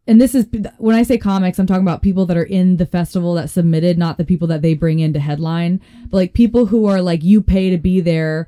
and 0.08 0.22
this 0.22 0.34
is 0.34 0.48
when 0.78 0.96
I 0.96 1.04
say 1.04 1.17
comics, 1.17 1.60
I'm 1.60 1.67
talking 1.67 1.84
about 1.84 2.02
people 2.02 2.26
that 2.28 2.38
are 2.38 2.43
in 2.43 2.78
the 2.78 2.86
festival 2.86 3.34
that 3.34 3.50
submitted, 3.50 3.98
not 3.98 4.17
the 4.17 4.26
people 4.26 4.48
that 4.48 4.62
they 4.62 4.74
bring 4.74 5.00
in 5.00 5.12
to 5.13 5.20
headline, 5.20 5.82
but 6.06 6.17
like 6.17 6.34
people 6.34 6.67
who 6.67 6.86
are 6.86 7.02
like 7.02 7.24
you 7.24 7.41
pay 7.41 7.70
to 7.70 7.78
be 7.78 8.00
there. 8.00 8.48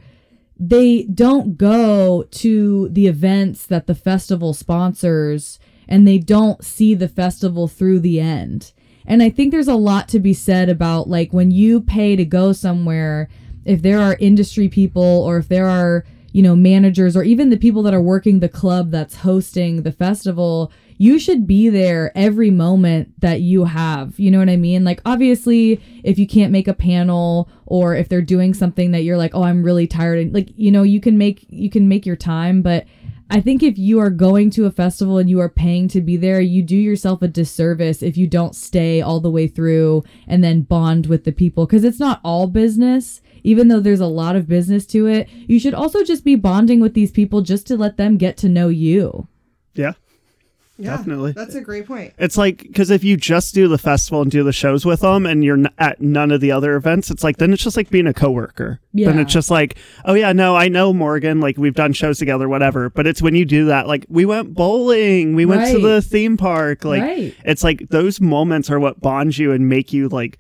They 0.58 1.04
don't 1.04 1.58
go 1.58 2.24
to 2.24 2.90
the 2.90 3.08
events 3.08 3.66
that 3.66 3.88
the 3.88 3.96
festival 3.96 4.54
sponsors 4.54 5.60
and 5.88 6.08
they 6.08 6.18
don't 6.18 6.64
see 6.64 6.94
the 6.94 7.08
festival 7.08 7.68
through 7.68 8.00
the 8.00 8.22
end. 8.22 8.72
And 9.06 9.22
I 9.24 9.30
think 9.30 9.52
there's 9.52 9.68
a 9.68 9.76
lot 9.76 10.08
to 10.10 10.20
be 10.20 10.34
said 10.34 10.70
about 10.70 11.10
like 11.10 11.34
when 11.34 11.52
you 11.52 11.82
pay 11.82 12.16
to 12.16 12.24
go 12.24 12.54
somewhere, 12.54 13.28
if 13.66 13.82
there 13.82 14.00
are 14.00 14.16
industry 14.20 14.70
people 14.70 15.04
or 15.04 15.38
if 15.38 15.50
there 15.50 15.68
are, 15.68 16.06
you 16.32 16.42
know, 16.42 16.56
managers 16.56 17.18
or 17.18 17.24
even 17.24 17.50
the 17.50 17.58
people 17.58 17.82
that 17.84 17.94
are 17.94 18.02
working 18.02 18.40
the 18.40 18.48
club 18.48 18.92
that's 18.92 19.16
hosting 19.18 19.82
the 19.82 19.92
festival, 19.92 20.72
you 21.02 21.18
should 21.18 21.48
be 21.48 21.70
there 21.70 22.12
every 22.14 22.52
moment 22.52 23.14
that 23.22 23.40
you 23.40 23.64
have. 23.64 24.20
You 24.20 24.30
know 24.30 24.38
what 24.38 24.50
I 24.50 24.58
mean? 24.58 24.84
Like, 24.84 25.02
obviously, 25.06 25.82
if 26.04 26.20
you 26.20 26.28
can't 26.28 26.52
make 26.52 26.68
a 26.68 26.74
panel 26.74 27.50
or 27.66 27.96
if 27.96 28.10
they're 28.10 28.22
doing 28.22 28.54
something 28.54 28.92
that 28.92 29.04
you're 29.04 29.18
like, 29.18 29.34
oh, 29.34 29.44
I'm 29.44 29.64
really 29.64 29.88
tired, 29.88 30.20
and 30.20 30.34
like, 30.34 30.50
you 30.58 30.70
know, 30.72 30.84
you 30.84 31.00
can 31.00 31.18
make 31.18 31.46
you 31.50 31.70
can 31.70 31.88
make 31.88 32.06
your 32.06 32.18
time, 32.18 32.62
but 32.62 32.86
I 33.32 33.40
think 33.40 33.64
if 33.64 33.78
you 33.78 34.00
are 34.00 34.10
going 34.10 34.50
to 34.52 34.66
a 34.66 34.72
festival 34.72 35.20
and 35.20 35.30
you 35.30 35.40
are 35.40 35.50
paying 35.50 35.88
to 35.90 36.02
be 36.02 36.18
there, 36.18 36.42
you 36.42 36.62
do 36.64 36.76
yourself 36.76 37.22
a 37.22 37.28
disservice 37.30 38.04
if 38.04 38.18
you 38.18 38.28
don't 38.28 38.56
stay 38.56 39.02
all 39.02 39.22
the 39.22 39.32
way 39.32 39.48
through 39.48 40.04
and 40.28 40.44
then 40.44 40.64
bond 40.64 41.06
with 41.06 41.24
the 41.24 41.32
people 41.32 41.66
because 41.66 41.86
it's 41.86 42.00
not 42.00 42.20
all 42.26 42.48
business. 42.48 43.22
Even 43.44 43.70
though 43.70 43.80
there's 43.80 44.02
a 44.02 44.08
lot 44.08 44.36
of 44.36 44.50
business 44.50 44.86
to 44.88 45.08
it, 45.08 45.30
you 45.30 45.60
should 45.60 45.76
also 45.76 46.04
just 46.04 46.26
be 46.26 46.36
bonding 46.36 46.82
with 46.82 46.94
these 46.94 47.12
people 47.12 47.42
just 47.42 47.66
to 47.68 47.78
let 47.78 47.96
them 47.96 48.18
get 48.18 48.36
to 48.38 48.50
know 48.50 48.68
you. 48.68 49.28
yeah 49.76 49.94
Yeah, 50.82 50.96
Definitely. 50.96 51.34
That's 51.34 51.56
a 51.56 51.62
great 51.62 51.86
point. 51.86 52.14
It's 52.18 52.38
like 52.38 52.60
because 52.60 52.90
if 52.90 53.04
you 53.04 53.18
just 53.18 53.54
do 53.54 53.68
the 53.68 53.78
festival 53.78 54.22
and 54.22 54.32
do 54.32 54.44
the 54.44 54.54
shows 54.54 54.86
with 54.86 55.02
them, 55.02 55.26
and 55.26 55.44
you're 55.44 55.58
n- 55.58 55.70
at 55.78 56.00
none 56.00 56.32
of 56.32 56.40
the 56.40 56.52
other 56.54 56.76
events, 56.76 57.12
it's 57.12 57.22
like 57.24 57.36
then 57.38 57.52
it's 57.52 57.62
just 57.62 57.76
like 57.76 57.90
being 57.90 58.08
a 58.08 58.14
coworker. 58.14 58.80
Then 58.94 59.16
Yeah. 59.16 59.22
it's 59.22 59.34
just 59.34 59.52
like, 59.52 59.78
oh 60.06 60.14
yeah, 60.14 60.32
no, 60.32 60.56
I 60.56 60.70
know 60.70 60.94
Morgan. 60.94 61.42
Like 61.42 61.58
we've 61.58 61.74
done 61.76 61.92
shows 61.92 62.18
together, 62.18 62.48
whatever. 62.48 62.90
But 62.90 63.08
it's 63.08 63.22
when 63.22 63.36
you 63.36 63.44
do 63.44 63.66
that, 63.66 63.88
like 63.88 64.06
we 64.08 64.24
went 64.26 64.54
bowling, 64.54 65.36
we 65.36 65.46
went 65.46 65.70
to 65.74 65.80
the 65.80 66.02
theme 66.02 66.38
park. 66.38 66.86
Like 66.86 67.02
Right. 67.02 67.36
it's 67.44 67.64
like 67.64 67.90
those 67.90 68.22
moments 68.22 68.70
are 68.72 68.80
what 68.80 69.02
bonds 69.02 69.38
you 69.38 69.52
and 69.52 69.68
make 69.68 69.92
you 69.92 70.08
like 70.08 70.40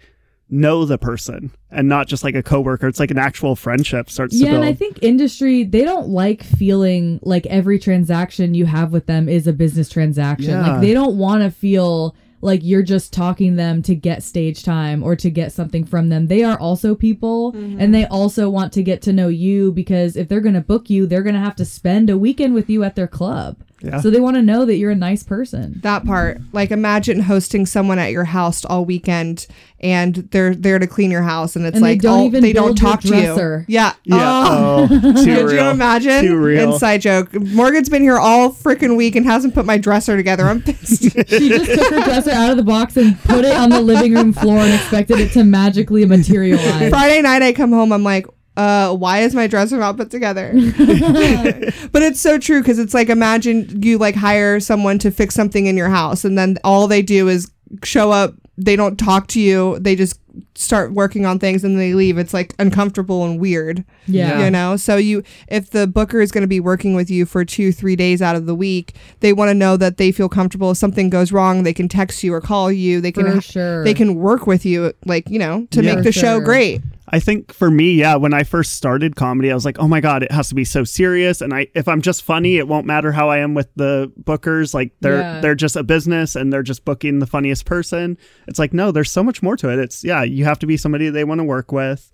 know 0.49 0.85
the 0.85 0.97
person 0.97 1.51
and 1.71 1.87
not 1.87 2.07
just 2.07 2.23
like 2.23 2.35
a 2.35 2.43
coworker. 2.43 2.87
It's 2.87 2.99
like 2.99 3.11
an 3.11 3.17
actual 3.17 3.55
friendship 3.55 4.09
starts 4.09 4.37
to 4.37 4.43
Yeah, 4.43 4.51
build. 4.51 4.63
and 4.63 4.65
I 4.65 4.73
think 4.73 4.99
industry 5.01 5.63
they 5.63 5.83
don't 5.83 6.09
like 6.09 6.43
feeling 6.43 7.19
like 7.21 7.45
every 7.47 7.79
transaction 7.79 8.53
you 8.53 8.65
have 8.65 8.91
with 8.91 9.05
them 9.05 9.29
is 9.29 9.47
a 9.47 9.53
business 9.53 9.89
transaction. 9.89 10.49
Yeah. 10.49 10.67
Like 10.67 10.81
they 10.81 10.93
don't 10.93 11.17
want 11.17 11.43
to 11.43 11.51
feel 11.51 12.15
like 12.41 12.61
you're 12.63 12.83
just 12.83 13.11
talking 13.11 13.57
them 13.57 13.81
to 13.83 13.93
get 13.93 14.23
stage 14.23 14.63
time 14.63 15.03
or 15.03 15.15
to 15.15 15.29
get 15.29 15.51
something 15.51 15.83
from 15.83 16.09
them. 16.09 16.27
They 16.27 16.43
are 16.43 16.57
also 16.57 16.95
people 16.95 17.51
mm-hmm. 17.53 17.79
and 17.79 17.93
they 17.93 18.05
also 18.05 18.49
want 18.49 18.71
to 18.73 18.83
get 18.83 19.01
to 19.03 19.13
know 19.13 19.27
you 19.27 19.71
because 19.71 20.15
if 20.15 20.29
they're 20.29 20.39
going 20.39 20.55
to 20.55 20.61
book 20.61 20.89
you, 20.89 21.05
they're 21.05 21.23
going 21.23 21.35
to 21.35 21.41
have 21.41 21.57
to 21.57 21.65
spend 21.65 22.09
a 22.09 22.17
weekend 22.17 22.53
with 22.53 22.69
you 22.69 22.83
at 22.83 22.95
their 22.95 23.07
club. 23.07 23.57
Yeah. 23.81 24.01
So 24.01 24.09
they 24.09 24.19
want 24.19 24.35
to 24.35 24.41
know 24.41 24.65
that 24.65 24.75
you're 24.75 24.91
a 24.91 24.95
nice 24.95 25.23
person. 25.23 25.79
That 25.83 26.05
part, 26.05 26.39
like 26.51 26.71
imagine 26.71 27.21
hosting 27.21 27.65
someone 27.65 27.97
at 27.97 28.11
your 28.11 28.25
house 28.25 28.65
all 28.65 28.83
weekend, 28.83 29.47
and 29.79 30.15
they're 30.31 30.53
there 30.53 30.79
to 30.79 30.85
clean 30.87 31.11
your 31.11 31.21
house, 31.21 31.55
and 31.55 31.65
it's 31.65 31.75
And 31.77 31.85
they 31.85 31.91
like 31.91 32.01
don't 32.01 32.19
all- 32.19 32.25
even 32.25 32.41
they 32.41 32.51
don't 32.51 32.75
talk 32.75 33.01
to 33.01 33.07
you. 33.15 33.65
Yeah, 33.69 33.93
yeah. 34.03 34.17
Oh. 34.17 34.69
Oh, 34.69 34.87
Could 35.13 35.25
you 35.51 35.59
imagine? 35.69 36.25
Too 36.25 36.37
real. 36.37 36.73
Inside 36.73 37.01
joke. 37.01 37.33
Morgan's 37.33 37.87
been 37.89 38.01
here 38.01 38.17
all 38.17 38.51
freaking 38.51 38.97
week 38.97 39.15
and 39.15 39.25
hasn't 39.25 39.53
put 39.53 39.65
my 39.65 39.77
dresser 39.77 40.17
together. 40.17 40.45
I'm 40.45 40.61
pissed. 40.61 41.03
She 41.29 41.49
just 41.49 41.65
took 41.71 41.89
her 41.93 42.03
dresser 42.03 42.31
out 42.31 42.51
of 42.51 42.57
the 42.57 42.63
box 42.63 42.97
and 42.97 43.17
put 43.23 43.45
it 43.45 43.55
on 43.55 43.69
the 43.69 43.79
living 43.81 44.13
room 44.13 44.33
floor 44.33 44.57
and 44.57 44.73
expected 44.73 45.19
it 45.19 45.31
to 45.33 45.43
magically 45.43 46.05
materialize. 46.05 46.89
Friday 46.89 47.21
night, 47.21 47.41
I 47.41 47.53
come 47.53 47.71
home. 47.71 47.91
I'm 47.93 48.03
like, 48.03 48.25
uh, 48.57 48.93
why 48.93 49.19
is 49.19 49.33
my 49.33 49.47
dresser 49.47 49.77
not 49.77 49.97
put 49.97 50.11
together? 50.11 50.51
but 51.91 52.01
it's 52.01 52.19
so 52.19 52.37
true 52.37 52.61
because 52.61 52.79
it's 52.79 52.93
like 52.93 53.09
imagine 53.09 53.81
you 53.81 53.97
like 53.97 54.15
hire 54.15 54.59
someone 54.59 54.99
to 54.99 55.11
fix 55.11 55.35
something 55.35 55.65
in 55.67 55.77
your 55.77 55.89
house, 55.89 56.25
and 56.25 56.37
then 56.37 56.57
all 56.63 56.87
they 56.87 57.01
do 57.01 57.27
is 57.27 57.51
show 57.83 58.11
up. 58.11 58.33
They 58.57 58.75
don't 58.75 58.97
talk 58.97 59.27
to 59.27 59.39
you. 59.39 59.79
They 59.79 59.95
just 59.95 60.19
start 60.55 60.91
working 60.91 61.25
on 61.25 61.39
things 61.39 61.63
and 61.63 61.79
they 61.79 61.93
leave. 61.93 62.17
It's 62.17 62.33
like 62.33 62.53
uncomfortable 62.59 63.23
and 63.23 63.39
weird. 63.39 63.85
Yeah. 64.05 64.43
You 64.43 64.51
know, 64.51 64.75
so 64.75 64.97
you 64.97 65.23
if 65.47 65.69
the 65.69 65.87
booker 65.87 66.19
is 66.19 66.31
going 66.31 66.41
to 66.41 66.47
be 66.47 66.59
working 66.59 66.93
with 66.93 67.09
you 67.09 67.25
for 67.25 67.45
two, 67.45 67.71
three 67.71 67.95
days 67.95 68.21
out 68.21 68.35
of 68.35 68.45
the 68.45 68.55
week, 68.55 68.95
they 69.21 69.31
want 69.33 69.49
to 69.49 69.53
know 69.53 69.77
that 69.77 69.97
they 69.97 70.11
feel 70.11 70.29
comfortable. 70.29 70.71
If 70.71 70.77
something 70.77 71.09
goes 71.09 71.31
wrong, 71.31 71.63
they 71.63 71.73
can 71.73 71.87
text 71.87 72.23
you 72.23 72.33
or 72.33 72.41
call 72.41 72.71
you. 72.71 72.99
They 73.01 73.11
can 73.11 73.39
sure. 73.39 73.83
they 73.83 73.93
can 73.93 74.15
work 74.15 74.45
with 74.47 74.65
you, 74.65 74.93
like 75.05 75.29
you 75.29 75.39
know, 75.39 75.65
to 75.71 75.81
Yeah. 75.81 75.95
make 75.95 76.03
the 76.03 76.11
show 76.11 76.39
great. 76.39 76.81
I 77.11 77.19
think 77.19 77.51
for 77.51 77.71
me, 77.71 77.93
yeah, 77.93 78.15
when 78.15 78.33
I 78.33 78.43
first 78.43 78.73
started 78.75 79.15
comedy, 79.15 79.51
I 79.51 79.55
was 79.55 79.65
like, 79.65 79.79
oh 79.79 79.87
my 79.87 79.99
God, 79.99 80.21
it 80.21 80.31
has 80.31 80.49
to 80.49 80.55
be 80.55 80.63
so 80.63 80.83
serious. 80.83 81.41
And 81.41 81.53
I 81.53 81.67
if 81.73 81.87
I'm 81.87 82.01
just 82.01 82.23
funny, 82.23 82.57
it 82.57 82.67
won't 82.67 82.85
matter 82.85 83.11
how 83.11 83.29
I 83.29 83.39
am 83.39 83.53
with 83.55 83.67
the 83.75 84.11
bookers. 84.21 84.73
Like 84.73 84.91
they're 85.01 85.19
Yeah. 85.19 85.41
they're 85.41 85.55
just 85.55 85.75
a 85.75 85.83
business 85.83 86.35
and 86.35 86.53
they're 86.53 86.63
just 86.63 86.85
booking 86.85 87.19
the 87.19 87.25
funniest 87.27 87.65
person. 87.65 88.17
It's 88.47 88.59
like, 88.59 88.73
no, 88.73 88.91
there's 88.91 89.11
so 89.11 89.23
much 89.23 89.41
more 89.41 89.57
to 89.57 89.69
it. 89.69 89.79
It's 89.79 90.03
yeah, 90.03 90.23
you 90.23 90.45
have 90.45 90.59
to 90.59 90.67
be 90.67 90.77
somebody 90.77 91.09
they 91.09 91.23
want 91.23 91.39
to 91.39 91.45
work 91.45 91.71
with. 91.71 92.11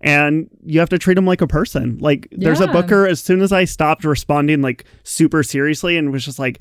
And 0.00 0.48
you 0.64 0.80
have 0.80 0.88
to 0.88 0.98
treat 0.98 1.14
them 1.14 1.26
like 1.26 1.42
a 1.42 1.46
person. 1.46 1.98
Like 1.98 2.26
there's 2.32 2.60
a 2.60 2.68
booker, 2.72 3.06
as 3.06 3.20
soon 3.20 3.42
as 3.42 3.52
I 3.52 3.66
stopped 3.66 4.04
responding 4.04 4.62
like 4.62 4.84
super 5.02 5.42
seriously 5.42 5.98
and 5.98 6.10
was 6.10 6.24
just 6.24 6.38
like 6.38 6.60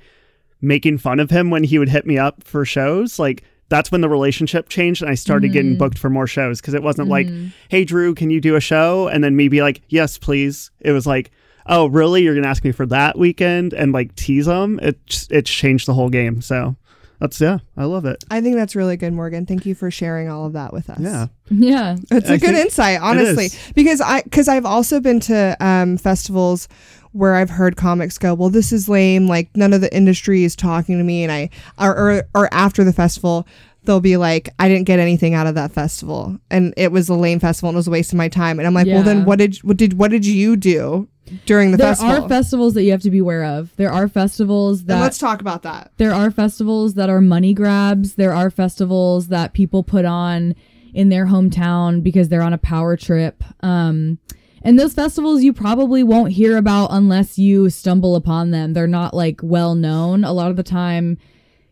making 0.62 0.98
fun 0.98 1.22
of 1.22 1.30
him 1.30 1.50
when 1.50 1.64
he 1.64 1.80
would 1.80 1.88
hit 1.88 2.06
me 2.06 2.18
up 2.18 2.44
for 2.44 2.66
shows, 2.66 3.18
like 3.18 3.44
that's 3.70 3.92
when 3.92 4.02
the 4.02 4.10
relationship 4.10 4.68
changed 4.70 5.02
and 5.02 5.10
I 5.10 5.16
started 5.16 5.52
getting 5.54 5.78
booked 5.78 5.98
for 5.98 6.10
more 6.10 6.28
shows 6.28 6.60
because 6.60 6.74
it 6.74 6.84
wasn't 6.84 7.08
like, 7.08 7.28
hey, 7.70 7.86
Drew, 7.86 8.16
can 8.16 8.30
you 8.30 8.42
do 8.42 8.56
a 8.56 8.60
show? 8.60 9.08
And 9.08 9.24
then 9.24 9.36
me 9.36 9.48
be 9.48 9.62
like, 9.62 9.82
yes, 9.90 10.18
please. 10.18 10.72
It 10.80 10.92
was 10.92 11.06
like, 11.06 11.32
oh, 11.68 11.86
really? 11.88 12.24
You're 12.24 12.34
going 12.34 12.44
to 12.44 12.50
ask 12.50 12.64
me 12.64 12.72
for 12.72 12.88
that 12.88 13.18
weekend 13.18 13.74
and 13.74 13.92
like 13.92 14.16
tease 14.16 14.48
them? 14.48 14.80
It, 14.82 15.06
just- 15.06 15.32
it's 15.32 15.52
changed 15.52 15.86
the 15.88 15.94
whole 15.94 16.10
game. 16.10 16.42
So 16.42 16.76
that's, 17.20 17.40
yeah, 17.40 17.60
I 17.78 17.84
love 17.86 18.06
it. 18.06 18.24
I 18.32 18.42
think 18.42 18.56
that's 18.56 18.76
really 18.76 18.98
good, 18.98 19.14
Morgan. 19.14 19.46
Thank 19.46 19.66
you 19.68 19.76
for 19.76 19.92
sharing 19.92 20.30
all 20.30 20.46
of 20.48 20.54
that 20.54 20.74
with 20.74 20.90
us. 20.90 21.00
Yeah. 21.00 21.28
Yeah. 21.52 21.98
It's 22.10 22.30
a 22.30 22.34
I 22.34 22.38
good 22.38 22.56
insight, 22.56 23.02
honestly, 23.02 23.50
because 23.76 24.02
I 24.02 24.22
because 24.24 24.48
I've 24.48 24.66
also 24.66 25.00
been 25.00 25.20
to 25.22 25.56
um, 25.60 25.98
festivals 25.98 26.68
where 27.12 27.36
I've 27.36 27.50
heard 27.50 27.76
comics 27.76 28.18
go, 28.18 28.34
"Well, 28.34 28.50
this 28.50 28.72
is 28.72 28.88
lame. 28.90 29.28
Like 29.28 29.50
none 29.56 29.74
of 29.74 29.82
the 29.82 29.94
industry 29.96 30.44
is 30.44 30.56
talking 30.56 30.98
to 30.98 31.04
me," 31.04 31.24
and 31.24 31.32
I 31.32 31.50
or 31.80 31.98
or, 31.98 32.24
or 32.36 32.54
after 32.54 32.84
the 32.84 32.94
festival. 32.94 33.48
They'll 33.86 34.02
be 34.02 34.18
like, 34.18 34.50
I 34.60 34.68
didn't 34.68 34.86
get 34.86 35.00
anything 35.00 35.34
out 35.34 35.48
of 35.48 35.56
that 35.56 35.72
festival, 35.72 36.38
and 36.52 36.74
it 36.76 36.92
was 36.92 37.08
a 37.08 37.16
lame 37.16 37.40
festival, 37.40 37.70
and 37.70 37.76
it 37.76 37.80
was 37.80 37.88
a 37.88 37.92
waste 37.92 38.12
of 38.12 38.18
my 38.18 38.28
time. 38.28 38.60
And 38.60 38.68
I'm 38.68 38.74
like, 38.74 38.88
well, 38.88 39.04
then 39.04 39.24
what 39.24 39.40
did 39.40 39.56
what 39.58 39.78
did 39.78 39.94
what 39.94 40.12
did 40.12 40.26
you 40.26 40.58
do 40.58 41.08
during 41.46 41.72
the 41.72 41.78
festival? 41.78 42.10
there 42.10 42.18
festival? 42.18 42.26
are 42.26 42.30
festivals 42.30 42.74
that 42.74 42.84
you 42.84 42.92
have 42.92 43.02
to 43.04 43.10
be 43.10 43.20
aware 43.20 43.46
of. 43.46 43.74
There 43.78 43.92
are 43.92 44.08
festivals 44.10 44.82
and 44.82 44.90
that 44.90 45.02
let's 45.02 45.18
talk 45.18 45.40
about 45.40 45.64
that. 45.64 45.92
there 45.98 46.14
are 46.14 46.30
festivals 46.30 46.96
that 46.96 47.10
are 47.10 47.22
money 47.22 47.54
grabs. 47.54 48.16
There 48.16 48.34
are 48.34 48.50
festivals 48.52 49.30
that 49.30 49.54
people 49.54 49.82
put 49.82 50.04
on 50.06 50.56
in 50.94 51.10
their 51.10 51.28
hometown 51.28 52.04
because 52.04 52.30
they're 52.30 52.42
on 52.42 52.54
a 52.54 52.58
power 52.58 52.98
trip. 52.98 53.44
Um, 53.62 54.20
and 54.64 54.78
those 54.78 54.94
festivals 54.94 55.44
you 55.44 55.54
probably 55.54 56.04
won't 56.04 56.34
hear 56.34 56.58
about 56.58 56.90
unless 56.92 57.38
you 57.38 57.70
stumble 57.70 58.16
upon 58.16 58.52
them. 58.52 58.74
They're 58.74 58.88
not 58.88 59.14
like 59.14 59.40
well 59.42 59.76
known. 59.76 60.24
A 60.24 60.34
lot 60.34 60.52
of 60.52 60.58
the 60.58 60.64
time, 60.64 61.18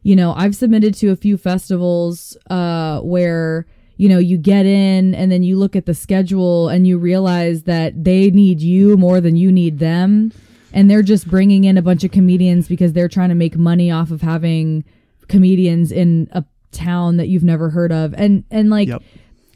you 0.03 0.15
know, 0.15 0.33
I've 0.33 0.55
submitted 0.55 0.93
to 0.95 1.09
a 1.09 1.15
few 1.15 1.37
festivals 1.37 2.37
uh, 2.49 2.99
where 3.01 3.65
you 3.97 4.07
know 4.07 4.19
you 4.19 4.37
get 4.37 4.65
in 4.65 5.15
and 5.15 5.31
then 5.31 5.43
you 5.43 5.57
look 5.57 5.75
at 5.75 5.85
the 5.85 5.93
schedule 5.93 6.69
and 6.69 6.87
you 6.87 6.97
realize 6.97 7.63
that 7.63 8.03
they 8.03 8.29
need 8.29 8.61
you 8.61 8.95
more 8.95 9.19
than 9.19 9.35
you 9.35 9.51
need 9.51 9.79
them 9.79 10.31
and 10.71 10.89
they're 10.89 11.01
just 11.01 11.27
bringing 11.27 11.63
in 11.63 11.77
a 11.77 11.81
bunch 11.81 12.03
of 12.03 12.11
comedians 12.11 12.67
because 12.67 12.93
they're 12.93 13.07
trying 13.07 13.29
to 13.29 13.35
make 13.35 13.57
money 13.57 13.89
off 13.89 14.11
of 14.11 14.21
having 14.21 14.83
comedians 15.27 15.91
in 15.91 16.29
a 16.31 16.45
town 16.71 17.17
that 17.17 17.27
you've 17.27 17.43
never 17.43 17.71
heard 17.71 17.91
of 17.91 18.13
and 18.13 18.43
and 18.51 18.69
like 18.69 18.87
Yep. 18.87 19.01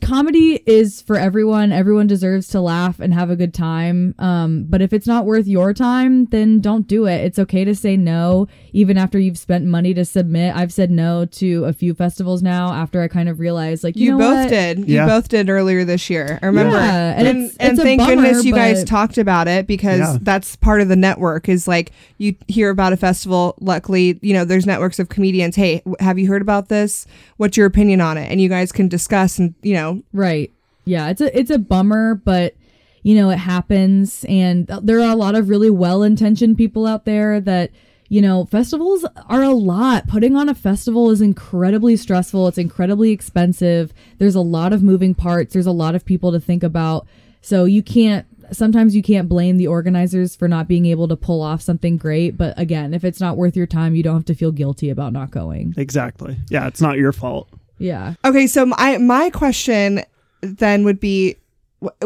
Comedy 0.02 0.62
is 0.66 1.02
for 1.02 1.18
everyone 1.18 1.72
everyone 1.72 2.08
deserves 2.08 2.48
to 2.48 2.60
laugh 2.60 3.00
and 3.00 3.14
have 3.14 3.30
a 3.30 3.36
good 3.36 3.54
time 3.54 4.14
um 4.20 4.64
but 4.70 4.82
if 4.82 4.92
it's 4.94 5.08
not 5.08 5.26
worth 5.26 5.48
your 5.48 5.74
time 5.74 6.26
then 6.26 6.60
don't 6.60 6.88
do 6.88 7.06
it 7.06 7.18
it's 7.24 7.38
okay 7.40 7.64
to 7.64 7.74
say 7.76 7.96
no 7.96 8.48
even 8.74 8.98
after 8.98 9.20
you've 9.20 9.38
spent 9.38 9.66
money 9.66 9.94
to 9.94 10.04
submit 10.04 10.56
i've 10.56 10.74
said 10.74 10.90
no 10.92 11.26
to 11.26 11.66
a 11.66 11.74
few 11.74 11.94
festivals 11.94 12.42
now 12.42 12.74
after 12.74 13.02
i 13.02 13.08
kind 13.08 13.30
of 13.30 13.40
realized 13.40 13.84
like 13.84 13.96
you, 13.96 14.06
You, 14.06 14.12
know 14.12 14.18
both 14.18 14.36
what? 14.46 14.50
did. 14.50 14.78
You 14.80 14.96
Yeah. 14.96 15.06
both 15.08 15.30
did 15.30 15.50
earlier 15.50 15.84
this 15.86 16.10
year. 16.10 16.40
I 16.42 16.46
remember. 16.48 16.76
Yeah, 16.76 17.12
and 17.18 17.28
and 17.28 17.28
and, 17.28 17.38
it's- 17.46 17.58
it's 17.72 17.82
thank 17.82 18.00
bummer, 18.00 18.16
goodness 18.16 18.44
you 18.46 18.54
guys 18.54 18.84
talked 18.84 19.18
about 19.18 19.48
it 19.48 19.68
because 19.68 20.00
Yeah. 20.00 20.18
that's 20.22 20.56
part 20.56 20.82
of 20.82 20.88
the 20.88 20.96
network 20.96 21.48
is 21.50 21.68
like 21.68 21.92
you 22.18 22.36
hear 22.48 22.70
about 22.70 22.94
a 22.94 22.98
festival. 22.98 23.56
Luckily, 23.60 24.20
you 24.22 24.34
know, 24.34 24.46
there's 24.46 24.66
networks 24.66 25.00
of 25.00 25.10
comedians. 25.10 25.56
Hey, 25.56 25.82
have 26.00 26.18
you 26.20 26.28
heard 26.28 26.42
about 26.42 26.70
this? 26.70 27.06
What's 27.38 27.58
your 27.58 27.66
opinion 27.66 28.02
on 28.02 28.18
it? 28.18 28.30
And 28.32 28.40
you 28.42 28.50
guys 28.50 28.72
can 28.72 28.88
discuss 28.88 29.40
and, 29.40 29.54
you 29.64 29.74
know, 29.74 29.91
Right. 30.14 30.52
Yeah, 30.86 31.10
it's 31.10 31.22
a 31.22 31.38
it's 31.38 31.52
a 31.52 31.60
bummer, 31.60 32.16
but 32.16 32.56
you 33.04 33.16
know, 33.16 33.30
it 33.30 33.38
happens 33.38 34.26
and 34.30 34.68
there 34.68 35.00
are 35.00 35.12
a 35.12 35.16
lot 35.16 35.36
of 35.36 35.50
really 35.50 35.70
well-intentioned 35.70 36.58
people 36.58 36.86
out 36.86 37.06
there 37.06 37.40
that 37.42 37.72
you 38.10 38.22
know, 38.22 38.44
festivals 38.44 39.06
are 39.30 39.42
a 39.42 39.54
lot. 39.54 40.06
Putting 40.06 40.36
on 40.36 40.50
a 40.50 40.54
festival 40.54 41.12
is 41.12 41.22
incredibly 41.22 41.96
stressful. 41.96 42.46
It's 42.50 42.58
incredibly 42.58 43.12
expensive. 43.12 43.94
There's 44.18 44.36
a 44.36 44.42
lot 44.42 44.74
of 44.74 44.84
moving 44.84 45.16
parts. 45.16 45.54
There's 45.54 45.66
a 45.66 45.72
lot 45.72 45.96
of 45.96 46.04
people 46.04 46.34
to 46.34 46.40
think 46.42 46.62
about. 46.62 47.08
So 47.42 47.64
you 47.64 47.82
can't 47.82 48.26
sometimes 48.52 48.98
you 48.98 49.02
can't 49.02 49.30
blame 49.30 49.56
the 49.56 49.68
organizers 49.68 50.36
for 50.36 50.48
not 50.48 50.68
being 50.68 50.86
able 50.88 51.08
to 51.08 51.16
pull 51.16 51.42
off 51.42 51.62
something 51.62 51.98
great, 51.98 52.38
but 52.38 52.54
again, 52.60 52.94
if 52.94 53.06
it's 53.06 53.22
not 53.22 53.38
worth 53.38 53.56
your 53.56 53.66
time, 53.66 53.96
you 53.96 54.04
don't 54.04 54.16
have 54.16 54.26
to 54.26 54.36
feel 54.36 54.52
guilty 54.52 54.90
about 54.90 55.14
not 55.14 55.32
going. 55.32 55.74
Exactly. 55.78 56.36
Yeah, 56.50 56.68
it's 56.68 56.82
not 56.82 56.98
your 56.98 57.14
fault. 57.14 57.48
Yeah. 57.82 58.14
Okay, 58.24 58.48
so 58.48 58.66
my 58.66 58.98
my 58.98 59.30
question 59.30 60.04
then 60.42 60.84
would 60.84 61.00
be 61.00 61.38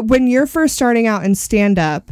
when 0.00 0.26
you're 0.26 0.46
first 0.46 0.74
starting 0.74 1.06
out 1.06 1.24
in 1.24 1.34
stand 1.34 1.78
up, 1.78 2.10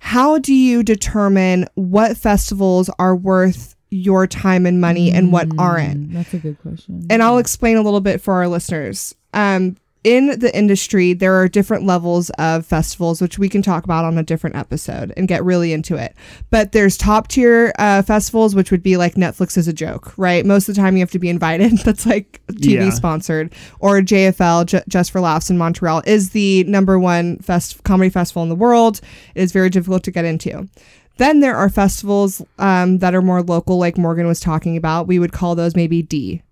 how 0.00 0.38
do 0.38 0.54
you 0.54 0.82
determine 0.82 1.66
what 1.74 2.16
festivals 2.16 2.90
are 2.98 3.16
worth 3.16 3.74
your 3.90 4.26
time 4.26 4.66
and 4.66 4.80
money 4.80 5.10
and 5.10 5.32
what 5.32 5.48
aren't? 5.58 6.10
Mm, 6.10 6.12
That's 6.12 6.34
a 6.34 6.38
good 6.38 6.60
question. 6.60 7.06
And 7.08 7.22
I'll 7.22 7.38
explain 7.38 7.78
a 7.78 7.82
little 7.82 8.00
bit 8.02 8.20
for 8.20 8.34
our 8.34 8.48
listeners. 8.48 9.14
Um 9.32 9.76
in 10.04 10.38
the 10.38 10.56
industry, 10.56 11.12
there 11.12 11.34
are 11.34 11.48
different 11.48 11.84
levels 11.84 12.30
of 12.38 12.64
festivals, 12.64 13.20
which 13.20 13.38
we 13.38 13.48
can 13.48 13.62
talk 13.62 13.84
about 13.84 14.04
on 14.04 14.16
a 14.16 14.22
different 14.22 14.56
episode 14.56 15.12
and 15.16 15.26
get 15.28 15.44
really 15.44 15.72
into 15.72 15.96
it. 15.96 16.14
But 16.50 16.72
there's 16.72 16.96
top 16.96 17.28
tier 17.28 17.72
uh, 17.78 18.02
festivals, 18.02 18.54
which 18.54 18.70
would 18.70 18.82
be 18.82 18.96
like 18.96 19.14
Netflix 19.16 19.58
is 19.58 19.66
a 19.68 19.72
joke, 19.72 20.12
right? 20.16 20.46
Most 20.46 20.68
of 20.68 20.74
the 20.76 20.80
time, 20.80 20.96
you 20.96 21.00
have 21.00 21.10
to 21.10 21.18
be 21.18 21.28
invited. 21.28 21.78
That's 21.84 22.06
like 22.06 22.40
TV 22.52 22.74
Yeah. 22.86 22.90
sponsored. 22.90 23.52
Or 23.80 24.00
JFL, 24.00 24.66
Ju- 24.66 24.80
Just 24.88 25.10
for 25.10 25.20
Laughs 25.20 25.50
in 25.50 25.58
Montreal, 25.58 26.02
is 26.06 26.30
the 26.30 26.64
number 26.64 26.98
one 26.98 27.38
fest- 27.38 27.82
comedy 27.84 28.08
festival 28.10 28.42
in 28.44 28.48
the 28.48 28.54
world. 28.54 29.00
It 29.34 29.42
is 29.42 29.52
very 29.52 29.68
difficult 29.68 30.04
to 30.04 30.10
get 30.10 30.24
into. 30.24 30.68
Then 31.16 31.40
there 31.40 31.56
are 31.56 31.68
festivals 31.68 32.40
um, 32.60 32.98
that 32.98 33.14
are 33.14 33.22
more 33.22 33.42
local, 33.42 33.78
like 33.78 33.98
Morgan 33.98 34.28
was 34.28 34.38
talking 34.38 34.76
about. 34.76 35.08
We 35.08 35.18
would 35.18 35.32
call 35.32 35.56
those 35.56 35.74
maybe 35.74 36.00
D, 36.00 36.42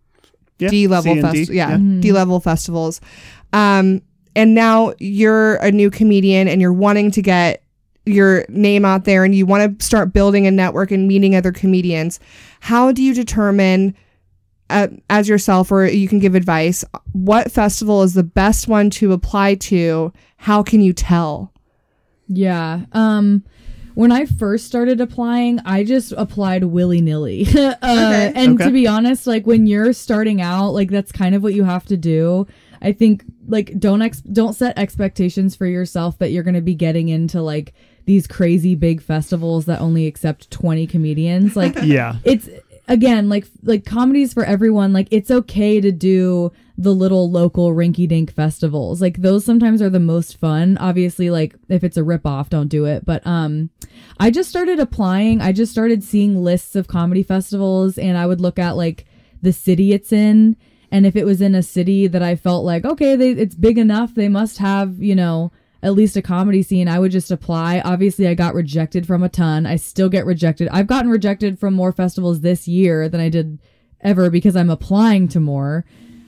Yeah. 0.59 0.71
D 0.71 0.89
level 0.89 1.15
C 1.15 1.21
and 1.21 1.33
D. 1.33 1.39
fest, 1.45 1.53
yeah, 1.53 1.77
D 1.77 2.11
level 2.11 2.41
festivals. 2.41 3.01
Um, 3.53 4.03
and 4.35 4.55
now 4.55 4.95
you're 4.99 5.57
a 5.57 5.71
new 5.73 5.91
comedian 5.91 6.47
and 6.49 6.61
you're 6.61 6.73
wanting 6.73 7.11
to 7.13 7.23
get 7.23 7.63
your 8.05 8.45
name 8.49 8.85
out 8.85 9.05
there 9.05 9.25
and 9.25 9.35
you 9.35 9.47
want 9.47 9.79
to 9.81 9.85
start 9.85 10.13
building 10.13 10.47
a 10.47 10.51
network 10.51 10.91
and 10.91 11.09
meeting 11.09 11.35
other 11.35 11.53
comedians. 11.53 12.21
How 12.61 12.93
do 12.93 13.03
you 13.03 13.15
determine, 13.15 13.97
uh, 14.71 14.89
as 15.11 15.29
yourself, 15.29 15.73
or 15.73 15.87
you 15.87 16.07
can 16.07 16.19
give 16.19 16.35
advice, 16.35 16.85
what 17.13 17.51
festival 17.51 18.03
is 18.03 18.15
the 18.15 18.23
best 18.23 18.69
one 18.69 18.91
to 18.91 19.13
apply 19.13 19.55
to? 19.57 20.13
How 20.37 20.63
can 20.63 20.81
you 20.81 20.93
tell? 20.93 21.53
Yeah. 22.29 22.83
Um 22.93 23.45
when 23.95 24.13
I 24.13 24.27
first 24.27 24.67
started 24.67 25.01
applying, 25.01 25.59
I 25.61 25.83
just 25.83 26.13
applied 26.19 26.65
willy 26.65 27.01
nilly. 27.01 27.47
uh, 27.57 27.75
Okay. 27.83 28.33
And 28.35 28.55
Okay. 28.61 28.67
to 28.67 28.71
be 28.71 28.87
honest, 28.87 29.27
like 29.27 29.47
when 29.47 29.67
you're 29.67 29.95
starting 29.95 30.43
out, 30.43 30.73
like 30.73 30.91
that's 30.91 31.11
kind 31.11 31.35
of 31.35 31.43
what 31.43 31.55
you 31.55 31.65
have 31.65 31.87
to 31.87 31.97
do. 31.97 32.47
I 32.87 32.93
think 32.93 33.25
like 33.49 33.77
don't 33.81 34.01
ex- 34.01 34.21
don't 34.21 34.53
set 34.55 34.79
expectations 34.79 35.57
for 35.57 35.67
yourself 35.67 36.19
that 36.19 36.31
you're 36.31 36.45
going 36.45 36.55
to 36.55 36.61
be 36.61 36.77
getting 36.77 37.09
into 37.09 37.43
like 37.43 37.75
these 38.05 38.29
crazy 38.29 38.77
big 38.77 39.03
festivals 39.03 39.67
that 39.67 39.81
only 39.81 40.07
accept 40.07 40.53
20 40.53 40.87
comedians. 40.87 41.57
Like 41.57 41.75
Yeah. 41.83 42.19
it's 42.23 42.49
again 42.87 43.29
like 43.29 43.49
like 43.65 43.85
comedies 43.85 44.33
for 44.33 44.45
everyone. 44.45 44.93
Like 44.93 45.09
it's 45.11 45.33
okay 45.33 45.81
to 45.81 45.91
do 45.91 46.53
the 46.79 46.95
little 46.95 47.29
local 47.29 47.73
rinky 47.75 48.07
dink 48.07 48.33
festivals. 48.33 49.03
Like 49.03 49.17
those 49.17 49.45
sometimes 49.45 49.83
are 49.83 49.91
the 49.91 49.99
most 49.99 50.37
fun. 50.39 50.79
Obviously 50.79 51.29
like 51.29 51.57
if 51.69 51.83
it's 51.83 51.97
a 51.97 52.05
rip 52.05 52.25
off 52.25 52.51
don't 52.51 52.69
do 52.69 52.85
it. 52.85 53.05
But 53.05 53.27
um 53.27 53.71
i 54.21 54.31
just 54.31 54.49
started 54.49 54.79
applying. 54.79 55.41
I 55.41 55.51
just 55.51 55.73
started 55.73 56.05
seeing 56.05 56.45
lists 56.45 56.77
of 56.77 56.87
comedy 56.87 57.25
festivals 57.25 57.99
and 57.99 58.17
i 58.17 58.27
would 58.27 58.41
look 58.41 58.61
at 58.61 58.77
like 58.77 59.07
the 59.43 59.53
city 59.53 59.93
it's 59.93 60.13
in 60.13 60.57
and 60.97 61.07
if 61.07 61.15
it 61.15 61.27
was 61.27 61.41
in 61.41 61.55
a 61.55 61.63
city 61.63 62.07
that 62.07 62.23
i 62.23 62.35
felt 62.35 62.65
like 62.65 62.85
okay 62.85 63.17
they 63.17 63.31
it's 63.31 63.55
big 63.55 63.79
enough 63.79 64.15
they 64.15 64.29
must 64.29 64.59
have 64.59 64.99
you 65.03 65.15
know 65.15 65.53
at 65.83 65.95
least 65.95 66.17
a 66.17 66.23
comedy 66.23 66.63
scene, 66.63 66.89
I 66.89 66.99
would 66.99 67.13
just 67.13 67.31
apply. 67.31 67.81
Obviously, 67.81 68.27
I 68.27 68.35
got 68.35 68.55
rejected 68.55 69.07
from 69.07 69.23
a 69.23 69.29
ton. 69.29 69.67
I 69.67 69.77
still 69.77 70.09
get 70.09 70.27
rejected. 70.27 70.69
I've 70.73 70.89
gotten 70.89 71.11
rejected 71.11 71.61
from 71.61 71.75
more 71.75 71.93
festivals 71.93 72.41
this 72.41 72.67
year 72.67 73.09
than 73.09 73.21
I 73.21 73.29
did 73.29 73.61
ever 74.01 74.29
because 74.29 74.57
I'm 74.57 74.71
applying 74.71 75.29
to 75.29 75.39
more. 75.39 75.85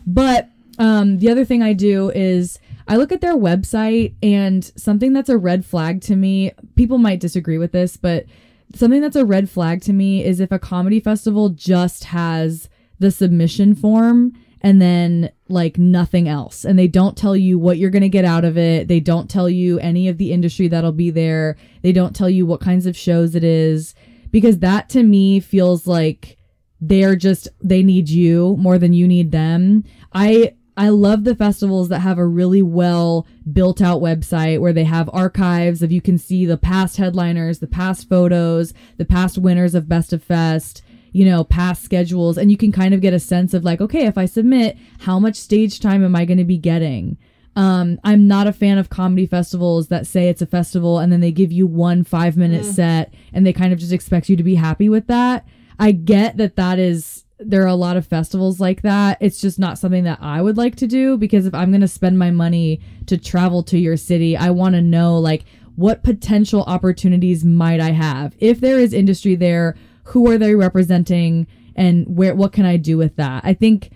But 0.06 0.48
um, 0.78 1.18
the 1.18 1.30
other 1.30 1.44
thing 1.44 1.62
I 1.62 1.72
do 1.72 2.10
is 2.10 2.60
I 2.86 2.96
look 2.96 3.10
at 3.10 3.20
their 3.20 3.36
website 3.36 4.14
and 4.22 4.64
something 4.76 5.12
that's 5.12 5.28
a 5.28 5.36
red 5.36 5.64
flag 5.64 6.02
to 6.02 6.14
me. 6.14 6.52
People 6.76 6.98
might 6.98 7.20
disagree 7.20 7.58
with 7.58 7.72
this, 7.72 7.96
but 7.96 8.26
something 8.74 9.00
that's 9.00 9.16
a 9.16 9.24
red 9.24 9.50
flag 9.50 9.82
to 9.82 9.92
me 9.92 10.24
is 10.24 10.40
if 10.40 10.52
a 10.52 10.58
comedy 10.58 11.00
festival 11.00 11.48
just 11.48 12.04
has 12.04 12.68
the 13.00 13.10
submission 13.10 13.74
form 13.74 14.34
and 14.60 14.80
then 14.80 15.30
like 15.48 15.78
nothing 15.78 16.28
else. 16.28 16.64
And 16.64 16.78
they 16.78 16.88
don't 16.88 17.16
tell 17.16 17.36
you 17.36 17.58
what 17.58 17.78
you're 17.78 17.90
going 17.90 18.02
to 18.02 18.08
get 18.08 18.24
out 18.24 18.44
of 18.44 18.58
it. 18.58 18.88
They 18.88 19.00
don't 19.00 19.30
tell 19.30 19.48
you 19.48 19.78
any 19.78 20.08
of 20.08 20.18
the 20.18 20.32
industry 20.32 20.68
that'll 20.68 20.92
be 20.92 21.10
there. 21.10 21.56
They 21.82 21.92
don't 21.92 22.14
tell 22.14 22.30
you 22.30 22.46
what 22.46 22.60
kinds 22.60 22.86
of 22.86 22.96
shows 22.96 23.34
it 23.34 23.44
is 23.44 23.94
because 24.30 24.58
that 24.58 24.88
to 24.90 25.02
me 25.02 25.40
feels 25.40 25.86
like 25.86 26.36
they're 26.80 27.16
just 27.16 27.48
they 27.62 27.82
need 27.82 28.08
you 28.08 28.56
more 28.58 28.78
than 28.78 28.92
you 28.92 29.08
need 29.08 29.32
them. 29.32 29.84
I 30.12 30.54
I 30.76 30.90
love 30.90 31.24
the 31.24 31.34
festivals 31.34 31.88
that 31.88 32.00
have 32.00 32.18
a 32.18 32.26
really 32.26 32.62
well 32.62 33.26
built 33.52 33.82
out 33.82 34.00
website 34.00 34.60
where 34.60 34.72
they 34.72 34.84
have 34.84 35.10
archives 35.12 35.82
of 35.82 35.90
you 35.90 36.00
can 36.00 36.18
see 36.18 36.46
the 36.46 36.56
past 36.56 36.98
headliners, 36.98 37.58
the 37.58 37.66
past 37.66 38.08
photos, 38.08 38.72
the 38.96 39.04
past 39.04 39.38
winners 39.38 39.74
of 39.74 39.88
Best 39.88 40.12
of 40.12 40.22
Fest, 40.22 40.82
you 41.12 41.24
know, 41.24 41.44
past 41.44 41.82
schedules 41.82 42.38
and 42.38 42.50
you 42.50 42.56
can 42.56 42.72
kind 42.72 42.94
of 42.94 43.00
get 43.00 43.14
a 43.14 43.20
sense 43.20 43.54
of 43.54 43.64
like 43.64 43.80
okay, 43.80 44.06
if 44.06 44.18
I 44.18 44.26
submit, 44.26 44.76
how 45.00 45.18
much 45.18 45.36
stage 45.36 45.80
time 45.80 46.04
am 46.04 46.16
I 46.16 46.24
going 46.24 46.38
to 46.38 46.44
be 46.44 46.58
getting? 46.58 47.16
Um, 47.56 47.98
I'm 48.04 48.28
not 48.28 48.46
a 48.46 48.52
fan 48.52 48.78
of 48.78 48.88
comedy 48.88 49.26
festivals 49.26 49.88
that 49.88 50.06
say 50.06 50.28
it's 50.28 50.42
a 50.42 50.46
festival 50.46 51.00
and 51.00 51.10
then 51.12 51.20
they 51.20 51.32
give 51.32 51.50
you 51.50 51.66
one 51.66 52.04
five 52.04 52.36
minute 52.36 52.64
set 52.64 53.12
and 53.32 53.44
they 53.44 53.52
kind 53.52 53.72
of 53.72 53.78
just 53.78 53.92
expect 53.92 54.28
you 54.28 54.36
to 54.36 54.44
be 54.44 54.54
happy 54.54 54.88
with 54.88 55.08
that. 55.08 55.46
I 55.78 55.92
get 55.92 56.36
that 56.36 56.56
that 56.56 56.78
is 56.78 57.24
there 57.40 57.62
are 57.62 57.68
a 57.68 57.74
lot 57.74 57.96
of 57.96 58.06
festivals 58.06 58.60
like 58.60 58.82
that. 58.82 59.18
It's 59.20 59.40
just 59.40 59.58
not 59.58 59.78
something 59.78 60.04
that 60.04 60.18
I 60.20 60.42
would 60.42 60.56
like 60.56 60.76
to 60.76 60.86
do 60.86 61.16
because 61.16 61.46
if 61.46 61.54
I'm 61.54 61.70
going 61.70 61.80
to 61.82 61.88
spend 61.88 62.18
my 62.18 62.30
money 62.30 62.80
to 63.06 63.16
travel 63.16 63.62
to 63.64 63.78
your 63.78 63.96
city, 63.96 64.36
I 64.36 64.50
want 64.50 64.74
to 64.74 64.80
know 64.80 65.18
like 65.18 65.44
what 65.76 66.02
potential 66.02 66.64
opportunities 66.64 67.44
might 67.44 67.78
I 67.78 67.92
have? 67.92 68.34
If 68.40 68.60
there 68.60 68.80
is 68.80 68.92
industry 68.92 69.36
there, 69.36 69.76
who 70.08 70.30
are 70.30 70.38
they 70.38 70.54
representing 70.54 71.46
and 71.76 72.04
where 72.06 72.34
what 72.34 72.52
can 72.52 72.64
I 72.64 72.76
do 72.76 72.98
with 72.98 73.16
that? 73.16 73.44
I 73.44 73.54
think 73.54 73.90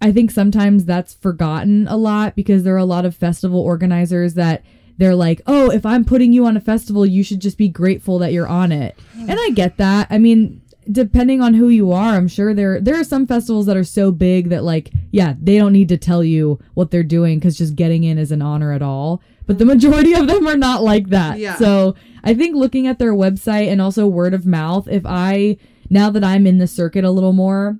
I 0.00 0.12
think 0.12 0.30
sometimes 0.30 0.86
that's 0.86 1.14
forgotten 1.14 1.86
a 1.88 1.96
lot 1.96 2.34
because 2.34 2.62
there 2.62 2.74
are 2.74 2.78
a 2.78 2.84
lot 2.84 3.04
of 3.04 3.14
festival 3.14 3.60
organizers 3.60 4.34
that 4.34 4.64
they're 4.96 5.14
like, 5.14 5.42
"Oh, 5.46 5.70
if 5.70 5.84
I'm 5.84 6.04
putting 6.04 6.32
you 6.32 6.46
on 6.46 6.56
a 6.56 6.60
festival, 6.60 7.04
you 7.04 7.22
should 7.22 7.40
just 7.40 7.58
be 7.58 7.68
grateful 7.68 8.18
that 8.18 8.32
you're 8.32 8.48
on 8.48 8.72
it." 8.72 8.98
And 9.18 9.38
I 9.38 9.50
get 9.50 9.76
that. 9.76 10.06
I 10.10 10.18
mean, 10.18 10.62
depending 10.90 11.40
on 11.40 11.54
who 11.54 11.68
you 11.68 11.92
are, 11.92 12.14
I'm 12.14 12.28
sure 12.28 12.54
there 12.54 12.80
there 12.80 12.98
are 12.98 13.04
some 13.04 13.26
festivals 13.26 13.66
that 13.66 13.76
are 13.76 13.84
so 13.84 14.10
big 14.10 14.48
that 14.48 14.64
like, 14.64 14.90
yeah, 15.10 15.34
they 15.40 15.58
don't 15.58 15.72
need 15.72 15.88
to 15.90 15.98
tell 15.98 16.24
you 16.24 16.58
what 16.74 16.90
they're 16.90 17.02
doing 17.02 17.40
cuz 17.40 17.58
just 17.58 17.76
getting 17.76 18.04
in 18.04 18.16
is 18.18 18.32
an 18.32 18.42
honor 18.42 18.72
at 18.72 18.82
all. 18.82 19.20
But 19.46 19.58
the 19.58 19.64
majority 19.64 20.14
of 20.14 20.28
them 20.28 20.46
are 20.46 20.56
not 20.56 20.82
like 20.82 21.08
that. 21.08 21.38
Yeah. 21.38 21.56
So, 21.56 21.96
I 22.22 22.34
think 22.34 22.56
looking 22.56 22.86
at 22.86 22.98
their 22.98 23.14
website 23.14 23.68
and 23.68 23.80
also 23.80 24.06
word 24.06 24.34
of 24.34 24.46
mouth, 24.46 24.88
if 24.88 25.04
I 25.06 25.56
now 25.88 26.10
that 26.10 26.24
I'm 26.24 26.46
in 26.46 26.58
the 26.58 26.66
circuit 26.66 27.04
a 27.04 27.10
little 27.10 27.32
more, 27.32 27.78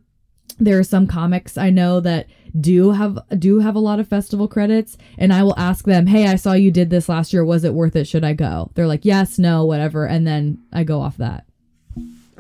there 0.59 0.79
are 0.79 0.85
some 0.85 1.07
comics 1.07 1.57
I 1.57 1.71
know 1.71 2.01
that 2.01 2.27
do 2.59 2.91
have 2.91 3.19
do 3.39 3.61
have 3.61 3.77
a 3.77 3.81
lot 3.81 4.01
of 4.01 4.09
festival 4.09 4.49
credits 4.49 4.99
and 5.17 5.33
I 5.33 5.43
will 5.43 5.59
ask 5.59 5.85
them, 5.85 6.07
"Hey, 6.07 6.27
I 6.27 6.37
saw 6.37 6.53
you 6.53 6.71
did 6.71 6.91
this 6.91 7.09
last 7.09 7.33
year. 7.33 7.45
Was 7.45 7.65
it 7.65 7.75
worth 7.75 7.97
it? 7.97 8.07
Should 8.09 8.25
I 8.25 8.33
go?" 8.35 8.71
They're 8.75 8.89
like, 8.89 9.05
"Yes, 9.05 9.39
no, 9.39 9.65
whatever." 9.65 10.07
And 10.07 10.27
then 10.27 10.59
I 10.73 10.85
go 10.85 11.01
off 11.01 11.17
that. 11.19 11.45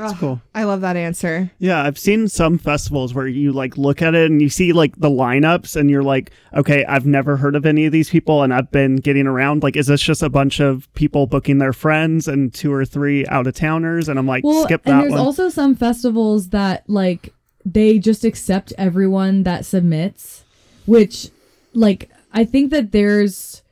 Ugh, 0.01 0.17
cool. 0.19 0.41
I 0.55 0.65
love 0.65 0.81
that 0.81 0.97
answer. 0.97 1.51
Yeah, 1.59 1.83
I've 1.83 1.99
seen 1.99 2.27
some 2.29 2.57
festivals 2.59 3.13
where 3.15 3.27
you 3.27 3.53
like 3.53 3.77
look 3.77 4.01
at 4.03 4.15
it 4.15 4.31
and 4.31 4.41
you 4.41 4.49
see 4.49 4.73
like 4.73 4.97
the 4.97 5.11
lineups 5.11 5.77
and 5.77 5.91
you're 5.91 6.03
like, 6.03 6.31
okay, 6.57 6.85
I've 6.87 7.07
never 7.07 7.37
heard 7.37 7.55
of 7.55 7.67
any 7.67 7.87
of 7.87 7.93
these 7.93 8.09
people 8.11 8.43
and 8.43 8.53
I've 8.55 8.71
been 8.71 8.97
getting 8.97 9.27
around. 9.27 9.63
Like, 9.63 9.77
is 9.77 9.87
this 9.89 10.01
just 10.01 10.23
a 10.23 10.31
bunch 10.31 10.61
of 10.61 10.93
people 10.95 11.27
booking 11.27 11.59
their 11.59 11.73
friends 11.73 12.27
and 12.29 12.53
two 12.55 12.73
or 12.73 12.85
three 12.85 13.27
out 13.27 13.47
of 13.47 13.55
towners? 13.55 14.09
And 14.09 14.19
I'm 14.19 14.27
like, 14.27 14.43
Well, 14.45 14.65
skip 14.65 14.83
and 14.87 14.95
that 14.95 15.01
there's 15.03 15.13
one. 15.13 15.21
also 15.21 15.49
some 15.49 15.75
festivals 15.75 16.49
that 16.49 16.89
like 16.89 17.33
they 17.65 17.99
just 17.99 18.25
accept 18.25 18.73
everyone 18.79 19.43
that 19.43 19.67
submits, 19.67 20.45
which 20.87 21.29
like 21.75 22.11
I 22.33 22.45
think 22.45 22.71
that 22.71 22.93
there's 22.93 23.63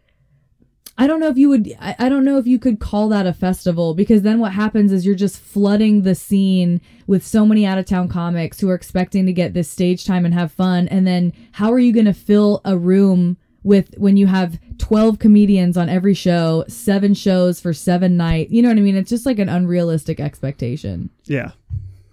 I 0.99 1.07
don't 1.07 1.21
know 1.21 1.29
if 1.29 1.39
you 1.39 1.49
would 1.49 1.73
I, 1.81 1.95
I 1.99 2.09
don't 2.09 2.25
know 2.25 2.39
if 2.39 2.47
you 2.47 2.59
could 2.59 2.81
call 2.81 3.09
that 3.09 3.27
a 3.27 3.33
festival 3.33 3.95
because 3.95 4.23
then 4.23 4.41
what 4.41 4.53
happens 4.53 4.93
is 4.93 5.07
you're 5.07 5.15
just 5.15 5.39
flooding 5.39 6.03
the 6.03 6.15
scene 6.15 6.81
with 7.07 7.25
so 7.25 7.47
many 7.47 7.65
out 7.65 7.79
of 7.79 7.87
town 7.87 8.09
comics 8.09 8.61
who 8.61 8.69
are 8.69 8.75
expecting 8.75 9.25
to 9.27 9.33
get 9.33 9.55
this 9.55 9.71
stage 9.71 10.05
time 10.05 10.25
and 10.25 10.35
have 10.35 10.53
fun 10.53 10.89
and 10.89 11.07
then 11.07 11.33
how 11.53 11.73
are 11.73 11.79
you 11.79 11.93
going 11.93 12.05
to 12.05 12.13
fill 12.13 12.61
a 12.65 12.77
room 12.77 13.37
with 13.63 13.95
when 13.99 14.17
you 14.17 14.27
have 14.27 14.59
12 14.79 15.19
comedians 15.19 15.77
on 15.77 15.89
every 15.89 16.15
show, 16.15 16.65
7 16.69 17.13
shows 17.15 17.61
for 17.61 17.75
7 17.75 18.17
night. 18.17 18.51
You 18.51 18.63
know 18.63 18.69
what 18.69 18.79
I 18.79 18.81
mean? 18.81 18.97
It's 18.97 19.11
just 19.11 19.27
like 19.27 19.39
an 19.39 19.49
unrealistic 19.49 20.21
expectation. 20.21 21.11
Yeah, 21.25 21.51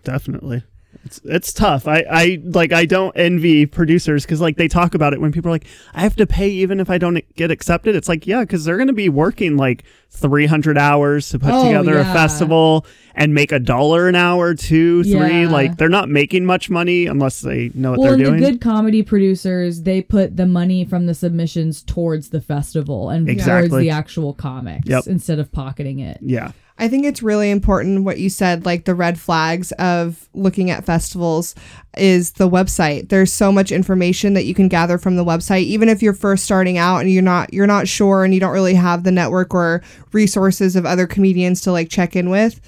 definitely. 0.04 0.64
It's 1.06 1.22
it's 1.24 1.54
tough. 1.54 1.88
I 1.88 2.04
I 2.10 2.42
like 2.44 2.74
I 2.74 2.86
don't 2.86 3.16
envy 3.16 3.66
producers 3.68 4.24
because 4.26 4.42
like 4.42 4.58
they 4.58 4.68
talk 4.68 4.96
about 4.96 5.14
it 5.14 5.22
when 5.22 5.32
people 5.32 5.50
are 5.50 5.54
like 5.54 5.68
I 5.94 6.02
have 6.02 6.16
to 6.16 6.26
pay 6.26 6.50
even 6.50 6.80
if 6.80 6.90
I 6.90 6.98
don't 6.98 7.22
get 7.36 7.52
accepted. 7.52 7.96
It's 7.96 8.10
like 8.10 8.26
yeah, 8.26 8.42
because 8.42 8.66
they're 8.66 8.78
going 8.78 8.88
to 8.88 8.94
be 8.94 9.08
working 9.10 9.56
like 9.56 9.84
three 10.10 10.48
hundred 10.48 10.78
hours 10.80 11.30
to 11.30 11.38
put 11.40 11.52
Oh, 11.54 11.66
together 11.66 11.94
yeah. 11.96 12.10
a 12.10 12.14
festival 12.14 12.88
and 13.14 13.34
make 13.36 13.52
a 13.52 13.60
dollar 13.60 14.08
an 14.10 14.16
hour, 14.16 14.56
two, 14.56 15.04
three. 15.04 15.44
Yeah. 15.44 15.50
Like 15.50 15.78
they're 15.78 15.90
not 15.90 16.10
making 16.10 16.44
much 16.46 16.72
money 16.72 17.06
unless 17.06 17.42
they 17.42 17.70
know 17.76 17.92
what 17.92 18.00
well, 18.00 18.18
they're 18.18 18.26
doing. 18.26 18.42
the 18.42 18.52
good 18.52 18.60
comedy 18.62 19.04
producers, 19.04 19.84
they 19.84 20.02
put 20.02 20.38
the 20.38 20.48
money 20.48 20.86
from 20.86 21.06
the 21.06 21.14
submissions 21.14 21.84
towards 21.84 22.30
the 22.30 22.42
festival 22.42 23.10
and 23.12 23.28
towards 23.28 23.72
the 23.72 23.90
actual 23.92 24.34
comics 24.34 24.88
Yep. 24.90 25.06
instead 25.08 25.38
of 25.38 25.52
pocketing 25.52 26.00
it. 26.00 26.18
yeah, 26.22 26.52
I 26.78 26.90
think 26.90 27.06
it's 27.06 27.24
really 27.24 27.52
important 27.52 28.04
what 28.04 28.20
you 28.20 28.30
said, 28.30 28.66
like 28.66 28.84
the 28.84 28.96
red 28.96 29.18
flags 29.18 29.72
of 29.74 30.28
looking 30.34 30.70
at 30.70 30.84
festivals 30.84 31.56
is 31.98 32.34
the 32.34 32.50
website. 32.50 33.08
There's 33.08 33.32
so 33.32 33.50
much 33.50 33.72
information 33.72 34.34
that 34.34 34.44
you 34.44 34.54
can 34.54 34.68
gather 34.68 34.98
from 34.98 35.16
the 35.16 35.24
website, 35.24 35.64
even 35.64 35.88
if 35.88 36.02
you're 36.02 36.14
first 36.14 36.44
starting 36.44 36.78
out 36.78 36.98
and 37.00 37.10
you're 37.10 37.22
not 37.24 37.54
you're 37.54 37.66
not 37.66 37.88
sure 37.88 38.26
and 38.26 38.34
you 38.34 38.42
don't 38.42 38.52
really 38.52 38.74
have 38.74 39.04
the 39.04 39.12
network 39.12 39.54
or 39.54 39.82
resources 40.12 40.76
of 40.76 40.86
other 40.86 41.08
comedians 41.08 41.62
to 41.62 41.72
like 41.72 41.90
check 41.90 42.14
in 42.14 42.30
with. 42.30 42.60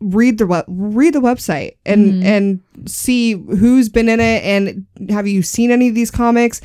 Read 0.00 0.36
the 0.36 0.46
web, 0.46 0.66
read 0.68 1.14
the 1.14 1.20
website 1.20 1.76
and 1.86 2.12
mm-hmm. 2.12 2.22
and 2.22 2.60
see 2.86 3.32
who's 3.32 3.88
been 3.88 4.10
in 4.10 4.20
it 4.20 4.44
and 4.44 4.86
have 5.08 5.26
you 5.26 5.42
seen 5.42 5.70
any 5.70 5.88
of 5.88 5.94
these 5.94 6.10
comics 6.10 6.60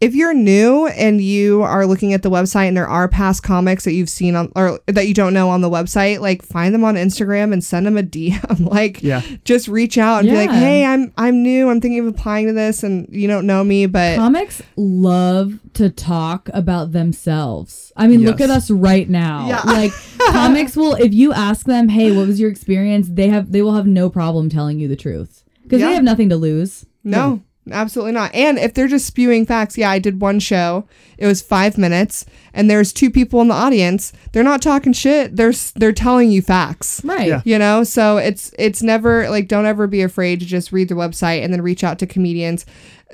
if 0.00 0.14
you're 0.14 0.32
new 0.32 0.86
and 0.86 1.20
you 1.20 1.60
are 1.62 1.84
looking 1.84 2.14
at 2.14 2.22
the 2.22 2.30
website 2.30 2.68
and 2.68 2.76
there 2.76 2.88
are 2.88 3.06
past 3.06 3.42
comics 3.42 3.84
that 3.84 3.92
you've 3.92 4.08
seen 4.08 4.34
on 4.34 4.50
or 4.56 4.80
that 4.86 5.06
you 5.06 5.12
don't 5.14 5.34
know 5.34 5.50
on 5.50 5.60
the 5.60 5.68
website, 5.68 6.20
like 6.20 6.42
find 6.42 6.74
them 6.74 6.84
on 6.84 6.94
Instagram 6.94 7.52
and 7.52 7.62
send 7.62 7.84
them 7.86 7.98
a 7.98 8.02
DM. 8.02 8.60
like 8.70 9.02
Yeah. 9.02 9.20
just 9.44 9.68
reach 9.68 9.98
out 9.98 10.20
and 10.20 10.28
be 10.30 10.34
like, 10.36 10.50
"Hey, 10.50 10.84
I'm 10.86 11.12
I'm 11.18 11.42
new. 11.42 11.68
I'm 11.68 11.80
thinking 11.82 12.00
of 12.00 12.06
applying 12.06 12.46
to 12.46 12.52
this 12.54 12.82
and 12.82 13.06
you 13.10 13.28
don't 13.28 13.46
know 13.46 13.62
me, 13.62 13.84
but 13.86 14.16
Comics 14.16 14.62
love 14.76 15.58
to 15.74 15.90
talk 15.90 16.48
about 16.54 16.92
themselves. 16.92 17.92
I 17.96 18.06
mean, 18.06 18.24
look 18.24 18.40
at 18.40 18.50
us 18.50 18.70
right 18.70 19.08
now. 19.08 19.48
Yeah. 19.48 19.60
Like 19.64 19.92
comics 20.30 20.76
will 20.76 20.94
if 20.94 21.12
you 21.12 21.32
ask 21.32 21.66
them, 21.66 21.88
"Hey, 21.90 22.10
what 22.16 22.26
was 22.26 22.40
your 22.40 22.50
experience?" 22.50 23.08
they 23.10 23.28
have 23.28 23.52
they 23.52 23.60
will 23.62 23.74
have 23.74 23.86
no 23.86 24.08
problem 24.08 24.48
telling 24.48 24.78
you 24.78 24.88
the 24.88 24.96
truth 24.96 25.44
because 25.62 25.80
Yeah. 25.80 25.88
they 25.88 25.94
have 25.94 26.04
nothing 26.04 26.30
to 26.30 26.36
lose. 26.36 26.86
No, 27.04 27.42
absolutely 27.70 28.12
not. 28.12 28.34
And 28.34 28.58
if 28.58 28.74
they're 28.74 28.88
just 28.88 29.06
spewing 29.06 29.46
facts, 29.46 29.76
yeah, 29.78 29.90
I 29.90 29.98
did 29.98 30.20
one 30.20 30.40
show. 30.40 30.86
It 31.18 31.26
was 31.26 31.42
five 31.42 31.76
minutes, 31.78 32.24
and 32.54 32.70
there's 32.70 32.92
two 32.92 33.10
people 33.10 33.40
in 33.40 33.48
the 33.48 33.54
audience. 33.54 34.12
They're 34.32 34.42
not 34.42 34.62
talking 34.62 34.92
shit. 34.92 35.36
They're 35.36 35.52
they're 35.76 35.92
telling 35.92 36.30
you 36.30 36.42
facts. 36.42 37.02
Right. 37.04 37.28
Yeah. 37.28 37.42
You 37.44 37.58
know, 37.58 37.84
so 37.84 38.16
it's 38.16 38.52
it's 38.58 38.82
never 38.82 39.28
like 39.30 39.48
don't 39.48 39.66
ever 39.66 39.86
be 39.86 40.02
afraid 40.02 40.40
to 40.40 40.46
just 40.46 40.72
read 40.72 40.88
the 40.88 40.94
website 40.94 41.42
and 41.44 41.52
then 41.52 41.62
reach 41.62 41.84
out 41.84 41.98
to 42.00 42.06
comedians. 42.06 42.64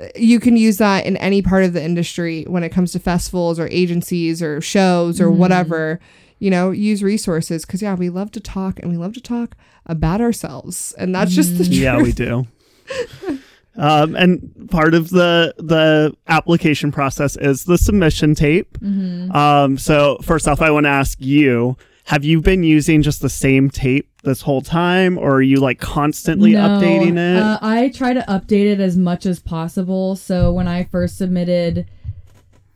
Uh, 0.00 0.06
You 0.14 0.38
can 0.40 0.56
use 0.56 0.78
that 0.78 1.06
in 1.06 1.16
any 1.18 1.42
part 1.42 1.64
of 1.64 1.72
the 1.72 1.82
industry 1.82 2.44
when 2.48 2.62
it 2.62 2.70
comes 2.70 2.92
to 2.92 2.98
festivals 2.98 3.58
or 3.58 3.66
agencies 3.68 4.42
or 4.42 4.60
shows 4.60 5.20
or 5.20 5.30
whatever. 5.30 5.98
You 6.38 6.50
know, 6.50 6.70
use 6.70 7.02
resources 7.02 7.64
because 7.64 7.80
yeah, 7.82 7.94
we 7.94 8.10
love 8.10 8.30
to 8.32 8.40
talk 8.40 8.78
and 8.80 8.90
we 8.90 8.98
love 8.98 9.14
to 9.14 9.20
talk 9.22 9.56
about 9.86 10.20
ourselves, 10.20 10.92
and 10.98 11.14
that's 11.14 11.32
just 11.34 11.56
the 11.58 11.64
truth. 11.64 11.76
yeah, 11.78 11.96
we 12.00 12.12
do. 12.12 12.46
Um, 13.78 14.14
and 14.16 14.68
part 14.70 14.94
of 14.94 15.10
the 15.10 15.54
the 15.58 16.14
application 16.28 16.90
process 16.92 17.36
is 17.36 17.64
the 17.64 17.78
submission 17.78 18.34
tape. 18.34 18.78
Um, 18.82 19.78
so 19.78 20.18
first 20.22 20.48
off, 20.48 20.60
I 20.62 20.70
want 20.70 20.84
to 20.84 20.90
ask 20.90 21.20
you: 21.20 21.76
Have 22.04 22.24
you 22.24 22.40
been 22.40 22.62
using 22.62 23.02
just 23.02 23.20
the 23.20 23.28
same 23.28 23.68
tape 23.70 24.08
this 24.22 24.40
whole 24.42 24.60
time, 24.62 25.18
or 25.18 25.36
are 25.36 25.42
you 25.42 25.58
like 25.60 25.78
constantly 25.80 26.52
No, 26.52 26.60
updating 26.68 27.16
it? 27.18 27.42
Uh, 27.42 27.58
I 27.62 27.90
try 27.90 28.12
to 28.12 28.22
update 28.22 28.72
it 28.72 28.80
as 28.80 28.96
much 28.96 29.26
as 29.26 29.40
possible. 29.40 30.16
So 30.16 30.52
when 30.52 30.68
I 30.68 30.84
first 30.84 31.18
submitted, 31.18 31.86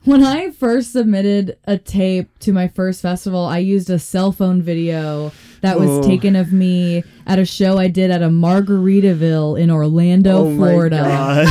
when 0.04 0.22
I 0.24 0.50
first 0.50 0.92
submitted 0.92 1.58
a 1.64 1.76
tape 1.78 2.38
to 2.40 2.52
my 2.52 2.68
first 2.68 3.02
festival, 3.02 3.44
I 3.44 3.58
used 3.58 3.90
a 3.90 3.98
cell 3.98 4.32
phone 4.32 4.62
video 4.62 5.32
that 5.62 5.78
was 5.78 5.88
Oh. 5.90 6.02
taken 6.02 6.36
of 6.36 6.52
me 6.52 7.04
at 7.26 7.38
a 7.38 7.44
show 7.44 7.78
I 7.78 7.88
did 7.88 8.10
at 8.10 8.22
a 8.22 8.28
Margaritaville 8.28 9.60
in 9.60 9.70
Orlando, 9.70 10.46
oh 10.46 10.56
Florida. 10.56 11.04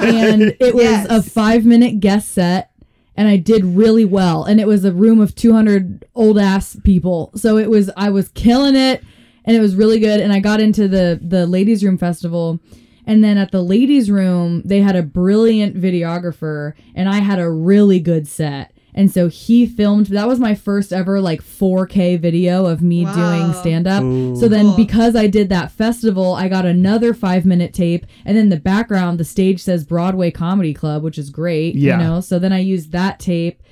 and 0.00 0.42
it 0.60 0.74
was 0.74 0.82
Yes. 0.84 1.06
a 1.10 1.22
five 1.22 1.64
minute 1.64 2.00
guest 2.00 2.30
set 2.32 2.70
and 3.16 3.28
i 3.28 3.36
did 3.36 3.64
really 3.64 4.04
well 4.04 4.44
and 4.44 4.60
it 4.60 4.66
was 4.66 4.84
a 4.84 4.92
room 4.92 5.20
of 5.20 5.34
200 5.34 6.04
old 6.14 6.36
ass 6.38 6.76
people 6.84 7.30
so 7.36 7.56
it 7.56 7.70
was 7.70 7.90
i 7.96 8.10
was 8.10 8.28
killing 8.30 8.74
it 8.74 9.02
and 9.44 9.56
it 9.56 9.60
was 9.60 9.76
really 9.76 10.00
good 10.00 10.18
and 10.20 10.32
i 10.32 10.40
got 10.40 10.60
into 10.60 10.88
the 10.88 11.18
the 11.22 11.46
ladies 11.46 11.84
room 11.84 11.96
festival 11.98 12.58
And 13.06 13.22
then 13.22 13.36
at 13.36 13.50
the 13.52 13.60
ladies' 13.60 14.10
room, 14.10 14.62
they 14.64 14.80
had 14.80 14.96
a 14.96 15.02
brilliant 15.02 15.76
videographer, 15.76 16.72
and 16.94 17.06
I 17.06 17.18
had 17.20 17.38
a 17.38 17.50
really 17.50 18.00
good 18.00 18.26
set. 18.26 18.72
And 18.94 19.10
so 19.10 19.28
he 19.28 19.66
filmed. 19.66 20.06
That 20.06 20.28
was 20.28 20.38
my 20.38 20.54
first 20.54 20.92
ever 20.92 21.20
like 21.20 21.42
4K 21.42 22.16
video 22.20 22.66
of 22.66 22.80
me 22.80 23.04
Wow. 23.04 23.14
doing 23.14 23.52
stand 23.54 23.86
up. 23.88 24.02
So 24.38 24.46
then, 24.48 24.66
Cool. 24.66 24.76
because 24.76 25.16
I 25.16 25.26
did 25.26 25.48
that 25.48 25.72
festival, 25.72 26.34
I 26.34 26.48
got 26.48 26.64
another 26.64 27.12
five 27.12 27.44
minute 27.44 27.72
tape, 27.74 28.06
and 28.24 28.36
then 28.36 28.50
the 28.50 28.56
background, 28.60 29.18
the 29.18 29.24
stage 29.24 29.60
says 29.60 29.84
Broadway 29.84 30.30
Comedy 30.30 30.72
Club, 30.72 31.02
which 31.02 31.18
is 31.18 31.30
great. 31.30 31.74
Yeah. 31.74 31.98
You 31.98 32.04
know. 32.04 32.20
So 32.20 32.38
then 32.38 32.52
I 32.52 32.60
used 32.60 32.92
that 32.92 33.18
tape, 33.18 33.62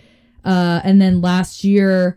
uh, 0.45 0.81
and 0.85 1.01
then 1.01 1.21
last 1.21 1.63
year. 1.65 2.17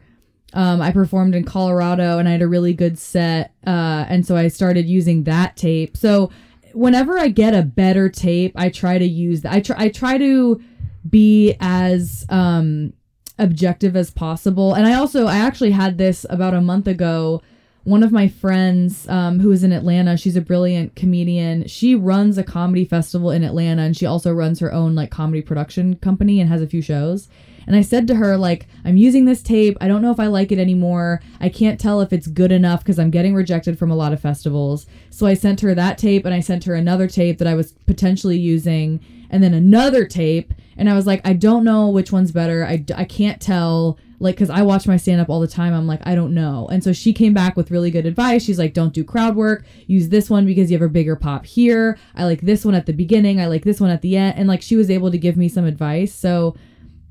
Um, 0.53 0.81
I 0.81 0.91
performed 0.91 1.35
in 1.35 1.43
Colorado 1.43 2.17
and 2.17 2.29
I 2.29 2.31
had 2.31 2.41
a 2.41 2.47
really 2.47 2.73
good 2.73 2.97
set. 2.97 3.51
Uh, 3.67 4.05
and 4.07 4.25
so 4.25 4.37
I 4.37 4.47
started 4.47 4.85
using 4.85 5.23
that 5.25 5.57
tape. 5.57 5.97
So 5.97 6.31
whenever 6.71 7.19
I 7.19 7.27
get 7.27 7.53
a 7.53 7.61
better 7.61 8.07
tape, 8.07 8.53
I 8.55 8.69
try 8.69 8.97
to 8.97 9.03
use 9.05 9.41
that. 9.41 9.51
I 9.51 9.59
try, 9.59 9.75
I 9.77 9.89
try 9.89 10.17
to 10.17 10.61
be 11.09 11.55
as, 11.59 12.25
um, 12.29 12.93
objective 13.37 13.95
as 13.95 14.11
possible. 14.11 14.73
And 14.73 14.87
I 14.87 14.93
also, 14.93 15.27
I 15.27 15.37
actually 15.37 15.71
had 15.71 15.97
this 15.97 16.25
about 16.29 16.53
a 16.53 16.61
month 16.61 16.87
ago. 16.87 17.41
One 17.83 18.01
of 18.01 18.11
my 18.11 18.27
friends, 18.27 19.07
um, 19.09 19.39
who 19.39 19.51
is 19.51 19.63
in 19.63 19.71
Atlanta, 19.71 20.17
she's 20.17 20.35
a 20.35 20.41
brilliant 20.41 20.95
comedian. 20.95 21.67
She 21.67 21.93
runs 21.93 22.37
a 22.37 22.43
comedy 22.43 22.85
festival 22.85 23.31
in 23.31 23.43
Atlanta 23.43 23.83
and 23.83 23.95
she 23.95 24.05
also 24.05 24.33
runs 24.33 24.59
her 24.59 24.73
own 24.73 24.95
like 24.95 25.11
comedy 25.11 25.41
production 25.41 25.95
company 25.97 26.39
and 26.39 26.49
has 26.49 26.61
a 26.61 26.67
few 26.67 26.81
shows. 26.81 27.27
And 27.67 27.75
I 27.75 27.81
said 27.81 28.07
to 28.07 28.15
her, 28.15 28.37
like, 28.37 28.67
I'm 28.83 28.97
using 28.97 29.25
this 29.25 29.41
tape. 29.41 29.77
I 29.81 29.87
don't 29.87 30.01
know 30.01 30.11
if 30.11 30.19
I 30.19 30.27
like 30.27 30.51
it 30.51 30.59
anymore. 30.59 31.21
I 31.39 31.49
can't 31.49 31.79
tell 31.79 32.01
if 32.01 32.13
it's 32.13 32.27
good 32.27 32.51
enough 32.51 32.81
because 32.81 32.99
I'm 32.99 33.11
getting 33.11 33.33
rejected 33.35 33.79
from 33.79 33.91
a 33.91 33.95
lot 33.95 34.13
of 34.13 34.21
festivals. 34.21 34.85
So 35.09 35.25
I 35.25 35.33
sent 35.33 35.61
her 35.61 35.73
that 35.73 35.97
tape 35.97 36.25
and 36.25 36.33
I 36.33 36.39
sent 36.39 36.65
her 36.65 36.75
another 36.75 37.07
tape 37.07 37.37
that 37.39 37.47
I 37.47 37.55
was 37.55 37.73
potentially 37.85 38.37
using 38.37 38.99
and 39.29 39.43
then 39.43 39.53
another 39.53 40.05
tape. 40.05 40.53
And 40.77 40.89
I 40.89 40.93
was 40.93 41.07
like, 41.07 41.21
I 41.25 41.33
don't 41.33 41.63
know 41.63 41.89
which 41.89 42.11
one's 42.11 42.31
better. 42.31 42.65
I, 42.65 42.83
I 42.95 43.05
can't 43.05 43.41
tell. 43.41 43.97
Like, 44.17 44.35
because 44.35 44.49
I 44.49 44.61
watch 44.61 44.87
my 44.87 44.95
stand 44.95 45.19
up 45.19 45.29
all 45.29 45.41
the 45.41 45.47
time. 45.47 45.73
I'm 45.73 45.87
like, 45.87 45.99
I 46.05 46.15
don't 46.15 46.33
know. 46.33 46.69
And 46.71 46.81
so 46.81 46.93
she 46.93 47.11
came 47.11 47.33
back 47.33 47.57
with 47.57 47.69
really 47.69 47.91
good 47.91 48.05
advice. 48.05 48.43
She's 48.43 48.57
like, 48.57 48.73
don't 48.73 48.93
do 48.93 49.03
crowd 49.03 49.35
work. 49.35 49.65
Use 49.87 50.07
this 50.07 50.29
one 50.29 50.45
because 50.45 50.71
you 50.71 50.77
have 50.77 50.85
a 50.85 50.89
bigger 50.89 51.17
pop 51.17 51.45
here. 51.45 51.97
I 52.15 52.23
like 52.23 52.41
this 52.41 52.63
one 52.63 52.75
at 52.75 52.85
the 52.85 52.93
beginning. 52.93 53.41
I 53.41 53.47
like 53.47 53.63
this 53.63 53.81
one 53.81 53.89
at 53.89 54.01
the 54.01 54.15
end. 54.15 54.37
And 54.37 54.47
like, 54.47 54.61
she 54.61 54.77
was 54.77 54.89
able 54.89 55.11
to 55.11 55.17
give 55.17 55.35
me 55.35 55.49
some 55.49 55.65
advice. 55.65 56.13
So, 56.13 56.55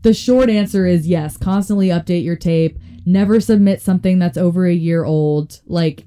the 0.04 0.14
short 0.14 0.48
answer 0.48 0.86
is 0.86 1.08
yes, 1.08 1.36
constantly 1.36 1.88
update 1.88 2.22
your 2.24 2.36
tape. 2.36 2.78
Never 3.04 3.40
submit 3.40 3.82
something 3.82 4.18
that's 4.20 4.38
over 4.38 4.66
a 4.66 4.72
year 4.72 5.04
old. 5.04 5.60
Like 5.66 6.06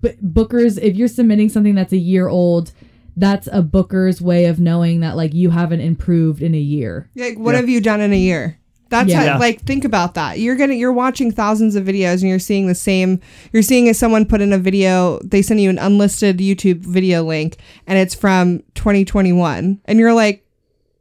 b- 0.00 0.14
bookers, 0.24 0.78
if 0.80 0.96
you're 0.96 1.08
submitting 1.08 1.48
something 1.48 1.74
that's 1.74 1.92
a 1.92 1.96
year 1.98 2.28
old, 2.28 2.70
that's 3.16 3.48
a 3.52 3.62
booker's 3.62 4.22
way 4.22 4.44
of 4.44 4.60
knowing 4.60 5.00
that 5.00 5.16
like 5.16 5.34
you 5.34 5.50
haven't 5.50 5.80
improved 5.80 6.40
in 6.40 6.54
a 6.54 6.58
year. 6.58 7.10
Like, 7.16 7.36
what 7.38 7.52
Yeah. 7.52 7.56
have 7.60 7.68
you 7.68 7.80
done 7.80 8.00
in 8.00 8.12
a 8.12 8.18
year? 8.18 8.58
That's 8.90 9.10
Yeah. 9.10 9.32
how, 9.34 9.38
like 9.38 9.60
think 9.62 9.84
about 9.84 10.14
that. 10.14 10.38
You're 10.38 10.56
gonna 10.56 10.72
you're 10.74 10.92
watching 10.94 11.30
thousands 11.30 11.74
of 11.76 11.84
videos 11.84 12.20
and 12.20 12.30
you're 12.30 12.38
seeing 12.38 12.68
the 12.68 12.74
same. 12.74 13.20
You're 13.52 13.62
seeing 13.62 13.86
as 13.88 13.98
someone 13.98 14.24
put 14.24 14.40
in 14.40 14.52
a 14.54 14.58
video, 14.58 15.20
they 15.22 15.42
send 15.42 15.60
you 15.60 15.68
an 15.68 15.78
unlisted 15.78 16.38
YouTube 16.38 16.78
video 16.78 17.22
link, 17.22 17.56
and 17.86 17.98
it's 17.98 18.14
from 18.14 18.62
2021, 18.74 19.80
and 19.84 19.98
you're 19.98 20.14
like, 20.14 20.44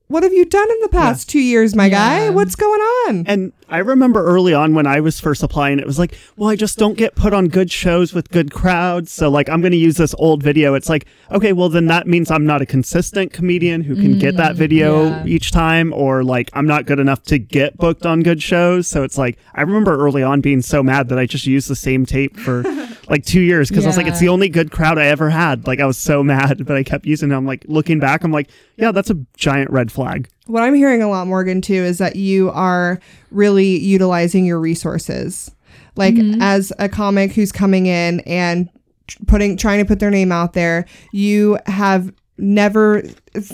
"What 0.08 0.24
have 0.24 0.34
you 0.34 0.46
done 0.46 0.70
in 0.70 0.80
the 0.82 0.90
past 0.90 1.30
two 1.30 1.40
years, 1.40 1.76
my 1.76 1.90
guy? 1.90 2.30
What's 2.30 2.56
going 2.56 2.82
on?" 2.82 3.24
And 3.28 3.52
I 3.70 3.80
remember 3.80 4.24
early 4.24 4.54
on 4.54 4.74
when 4.74 4.88
I 4.88 5.02
was 5.02 5.20
first 5.20 5.44
applying, 5.44 5.80
it 5.80 5.86
was 5.86 6.00
like, 6.00 6.18
well, 6.38 6.50
I 6.50 6.56
just 6.56 6.78
don't 6.78 6.98
get 6.98 7.16
put 7.16 7.34
on 7.34 7.50
good 7.50 7.70
shows 7.70 8.14
with 8.14 8.30
good 8.30 8.52
crowds. 8.52 9.12
So, 9.12 9.30
like, 9.30 9.50
I'm 9.50 9.60
going 9.60 9.74
to 9.74 9.78
use 9.78 9.98
this 9.98 10.16
old 10.18 10.42
video. 10.42 10.74
It's 10.74 10.88
like, 10.88 11.06
okay, 11.32 11.52
well, 11.52 11.68
then 11.68 11.88
that 11.88 12.08
means 12.08 12.32
I'm 12.32 12.46
not 12.46 12.62
a 12.62 12.66
consistent 12.66 13.34
comedian 13.34 13.82
who 13.82 13.96
can 13.96 14.18
get 14.18 14.38
that 14.38 14.54
mm, 14.54 14.58
video 14.58 15.08
yeah. 15.08 15.26
each 15.26 15.52
time, 15.52 15.92
or 15.94 16.24
like, 16.24 16.50
I'm 16.54 16.66
not 16.66 16.86
good 16.86 17.00
enough 17.00 17.24
to 17.24 17.38
get 17.38 17.78
booked 17.78 18.06
on 18.06 18.22
good 18.22 18.42
shows. 18.42 18.88
So, 18.88 19.04
it's 19.04 19.18
like, 19.18 19.38
I 19.54 19.62
remember 19.62 19.98
early 19.98 20.24
on 20.24 20.40
being 20.40 20.62
so 20.62 20.82
mad 20.82 21.10
that 21.10 21.20
I 21.20 21.26
just 21.26 21.46
used 21.46 21.68
the 21.68 21.76
same 21.76 22.06
tape 22.06 22.38
for 22.38 22.64
like 23.10 23.26
two 23.26 23.42
years 23.42 23.70
because 23.70 23.86
I 23.86 23.88
was 23.88 23.98
like, 23.98 24.08
it's 24.08 24.20
the 24.20 24.30
only 24.30 24.50
good 24.50 24.72
crowd 24.72 24.98
I 24.98 25.06
ever 25.08 25.30
had. 25.30 25.68
Like, 25.68 25.80
I 25.80 25.86
was 25.86 25.98
so 25.98 26.24
mad, 26.24 26.66
but 26.66 26.76
I 26.76 26.84
kept 26.84 27.06
using 27.06 27.32
it. 27.32 27.36
I'm 27.36 27.46
like, 27.46 27.66
looking 27.68 28.00
back, 28.00 28.24
I'm 28.24 28.32
like, 28.32 28.50
yeah, 28.76 28.92
that's 28.92 29.10
a 29.10 29.16
giant 29.36 29.72
red 29.72 29.92
flag. 29.92 30.30
What 30.46 30.64
I'm 30.64 30.74
hearing 30.74 31.02
a 31.02 31.10
lot, 31.10 31.28
Morgan, 31.28 31.62
too, 31.62 31.74
is 31.74 31.98
that 31.98 32.16
you 32.16 32.50
are 32.52 33.00
really 33.32 33.78
utilizing 33.78 34.46
your 34.46 34.60
resources. 34.60 35.52
Like 35.98 36.16
mm-hmm. 36.16 36.42
as 36.42 36.72
a 36.80 36.88
comic 36.88 37.32
who's 37.34 37.52
coming 37.52 37.88
in 37.88 38.22
and 38.22 38.70
putting 39.26 39.58
trying 39.58 39.80
to 39.80 39.86
put 39.86 40.00
their 40.00 40.12
name 40.12 40.32
out 40.32 40.54
there, 40.54 40.86
you 41.12 41.58
have 41.66 42.14
never 42.38 43.02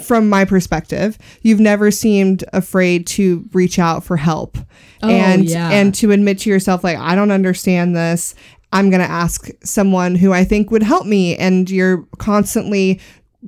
from 0.02 0.28
my 0.30 0.44
perspective, 0.46 1.18
you've 1.42 1.60
never 1.60 1.90
seemed 1.90 2.44
afraid 2.54 3.08
to 3.08 3.48
reach 3.54 3.80
out 3.80 4.04
for 4.04 4.18
help. 4.18 4.58
Oh, 5.02 5.10
and 5.10 5.46
yeah. 5.46 5.70
and 5.70 5.96
to 5.96 6.12
admit 6.12 6.40
to 6.40 6.50
yourself 6.50 6.84
like 6.84 6.98
I 6.98 7.16
don't 7.16 7.32
understand 7.32 7.96
this. 7.96 8.36
I'm 8.74 8.90
going 8.90 9.02
to 9.02 9.10
ask 9.10 9.50
someone 9.64 10.16
who 10.16 10.34
I 10.34 10.44
think 10.44 10.72
would 10.72 10.84
help 10.84 11.06
me 11.06 11.38
and 11.38 11.70
you're 11.70 12.06
constantly 12.18 13.00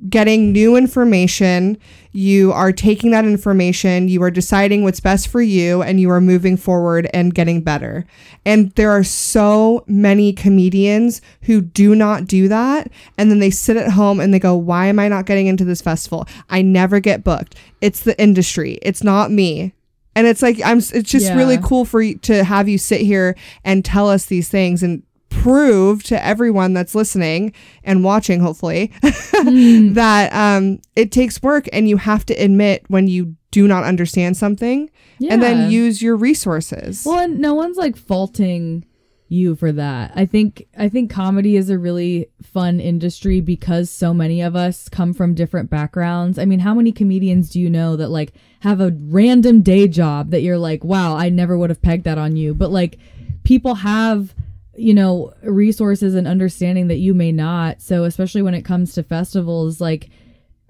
getting 0.08 0.52
new 0.52 0.76
information. 0.76 1.78
You 2.12 2.52
are 2.52 2.70
taking 2.72 3.10
that 3.10 3.24
information, 3.24 4.08
you 4.08 4.22
are 4.22 4.30
deciding 4.30 4.84
what's 4.84 5.00
best 5.00 5.28
for 5.28 5.42
you, 5.42 5.82
and 5.82 6.00
you 6.00 6.10
are 6.10 6.20
moving 6.20 6.56
forward 6.56 7.08
and 7.12 7.34
getting 7.34 7.60
better. 7.60 8.06
And 8.44 8.70
there 8.72 8.90
are 8.90 9.04
so 9.04 9.84
many 9.86 10.32
comedians 10.32 11.20
who 11.42 11.60
do 11.60 11.94
not 11.94 12.26
do 12.26 12.48
that. 12.48 12.90
And 13.18 13.30
then 13.30 13.38
they 13.38 13.50
sit 13.50 13.76
at 13.76 13.90
home 13.92 14.20
and 14.20 14.32
they 14.32 14.38
go, 14.38 14.54
Why 14.54 14.86
am 14.86 14.98
I 14.98 15.08
not 15.08 15.26
getting 15.26 15.46
into 15.46 15.64
this 15.64 15.82
festival? 15.82 16.26
I 16.48 16.62
never 16.62 17.00
get 17.00 17.24
booked. 17.24 17.54
It's 17.80 18.00
the 18.00 18.18
industry, 18.20 18.78
it's 18.82 19.02
not 19.02 19.30
me. 19.30 19.72
And 20.14 20.26
it's 20.26 20.40
like 20.40 20.58
I'm. 20.64 20.78
It's 20.78 21.10
just 21.10 21.26
Yeah. 21.26 21.36
really 21.36 21.58
cool 21.58 21.84
for 21.84 22.00
you 22.00 22.16
to 22.20 22.42
have 22.42 22.70
you 22.70 22.78
sit 22.78 23.02
here 23.02 23.36
and 23.64 23.84
tell 23.84 24.08
us 24.08 24.24
these 24.24 24.48
things 24.48 24.82
and 24.82 25.02
prove 25.28 26.02
to 26.04 26.24
everyone 26.24 26.72
that's 26.72 26.94
listening 26.94 27.52
and 27.84 28.04
watching, 28.04 28.40
hopefully, 28.40 28.92
that 29.02 30.30
um, 30.32 30.80
it 30.94 31.12
takes 31.12 31.42
work 31.42 31.68
and 31.72 31.88
you 31.88 31.96
have 31.96 32.26
to 32.26 32.34
admit 32.34 32.84
when 32.88 33.08
you 33.08 33.36
do 33.50 33.66
not 33.66 33.84
understand 33.84 34.36
something 34.36 34.90
and 35.30 35.42
then 35.42 35.70
use 35.70 36.02
your 36.02 36.16
resources. 36.16 37.04
Well, 37.06 37.20
and 37.20 37.38
no 37.38 37.54
one's 37.54 37.76
like 37.76 37.96
faulting 37.96 38.84
you 39.28 39.56
for 39.56 39.72
that. 39.72 40.12
I 40.14 40.26
think 40.26 40.66
I 40.76 40.88
think 40.88 41.10
comedy 41.10 41.56
is 41.56 41.70
a 41.70 41.78
really 41.78 42.28
fun 42.42 42.80
industry 42.80 43.40
because 43.40 43.90
so 43.90 44.14
many 44.14 44.40
of 44.40 44.54
us 44.54 44.88
come 44.88 45.12
from 45.12 45.34
different 45.34 45.70
backgrounds. 45.70 46.38
I 46.38 46.44
mean, 46.44 46.60
how 46.60 46.74
many 46.74 46.92
comedians 46.92 47.50
do 47.50 47.60
you 47.60 47.68
know 47.68 47.96
that 47.96 48.08
like 48.08 48.32
have 48.60 48.80
a 48.80 48.94
random 48.96 49.62
day 49.62 49.88
job 49.88 50.30
that 50.30 50.42
you're 50.42 50.58
like, 50.58 50.84
"Wow, 50.84 51.16
I 51.16 51.28
never 51.28 51.58
would 51.58 51.70
have 51.70 51.82
pegged 51.82 52.04
that 52.04 52.18
on 52.18 52.36
you." 52.36 52.54
But 52.54 52.70
like 52.70 52.98
people 53.42 53.76
have 53.76 54.34
you 54.76 54.94
know 54.94 55.32
resources 55.42 56.14
and 56.14 56.26
understanding 56.26 56.88
that 56.88 56.98
you 56.98 57.14
may 57.14 57.32
not. 57.32 57.80
So 57.80 58.04
especially 58.04 58.42
when 58.42 58.54
it 58.54 58.62
comes 58.62 58.94
to 58.94 59.02
festivals 59.02 59.80
like 59.80 60.10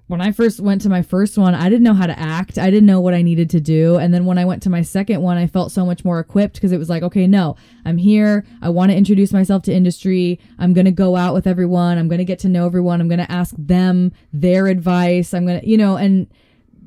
when 0.07 0.21
I 0.21 0.31
first 0.31 0.61
went 0.61 0.81
to 0.81 0.89
my 0.89 1.01
first 1.01 1.37
one, 1.37 1.53
I 1.53 1.67
didn't 1.67 1.83
know 1.83 1.93
how 1.93 2.07
to 2.07 2.17
act. 2.17 2.57
I 2.57 2.71
didn't 2.71 2.85
know 2.85 3.01
what 3.01 3.13
I 3.13 3.21
needed 3.21 3.49
to 3.51 3.59
do. 3.59 3.97
And 3.97 4.13
then 4.13 4.25
when 4.25 4.37
I 4.37 4.45
went 4.45 4.63
to 4.63 4.69
my 4.69 4.81
second 4.81 5.21
one, 5.21 5.37
I 5.37 5.47
felt 5.47 5.73
so 5.73 5.85
much 5.85 6.05
more 6.05 6.19
equipped 6.19 6.55
because 6.55 6.71
it 6.71 6.77
was 6.77 6.89
like, 6.89 7.03
okay, 7.03 7.27
no, 7.27 7.57
I'm 7.83 7.97
here. 7.97 8.45
I 8.61 8.69
want 8.69 8.91
to 8.91 8.97
introduce 8.97 9.33
myself 9.33 9.63
to 9.63 9.73
industry. 9.73 10.39
I'm 10.59 10.71
going 10.71 10.85
to 10.85 10.91
go 10.91 11.17
out 11.17 11.33
with 11.33 11.45
everyone. 11.45 11.97
I'm 11.97 12.07
going 12.07 12.19
to 12.19 12.25
get 12.25 12.39
to 12.39 12.49
know 12.49 12.65
everyone. 12.65 13.01
I'm 13.01 13.09
going 13.09 13.19
to 13.19 13.31
ask 13.31 13.53
them 13.57 14.13
their 14.31 14.67
advice. 14.67 15.33
I'm 15.33 15.45
going 15.45 15.59
to, 15.59 15.67
you 15.67 15.77
know, 15.77 15.97
and 15.97 16.27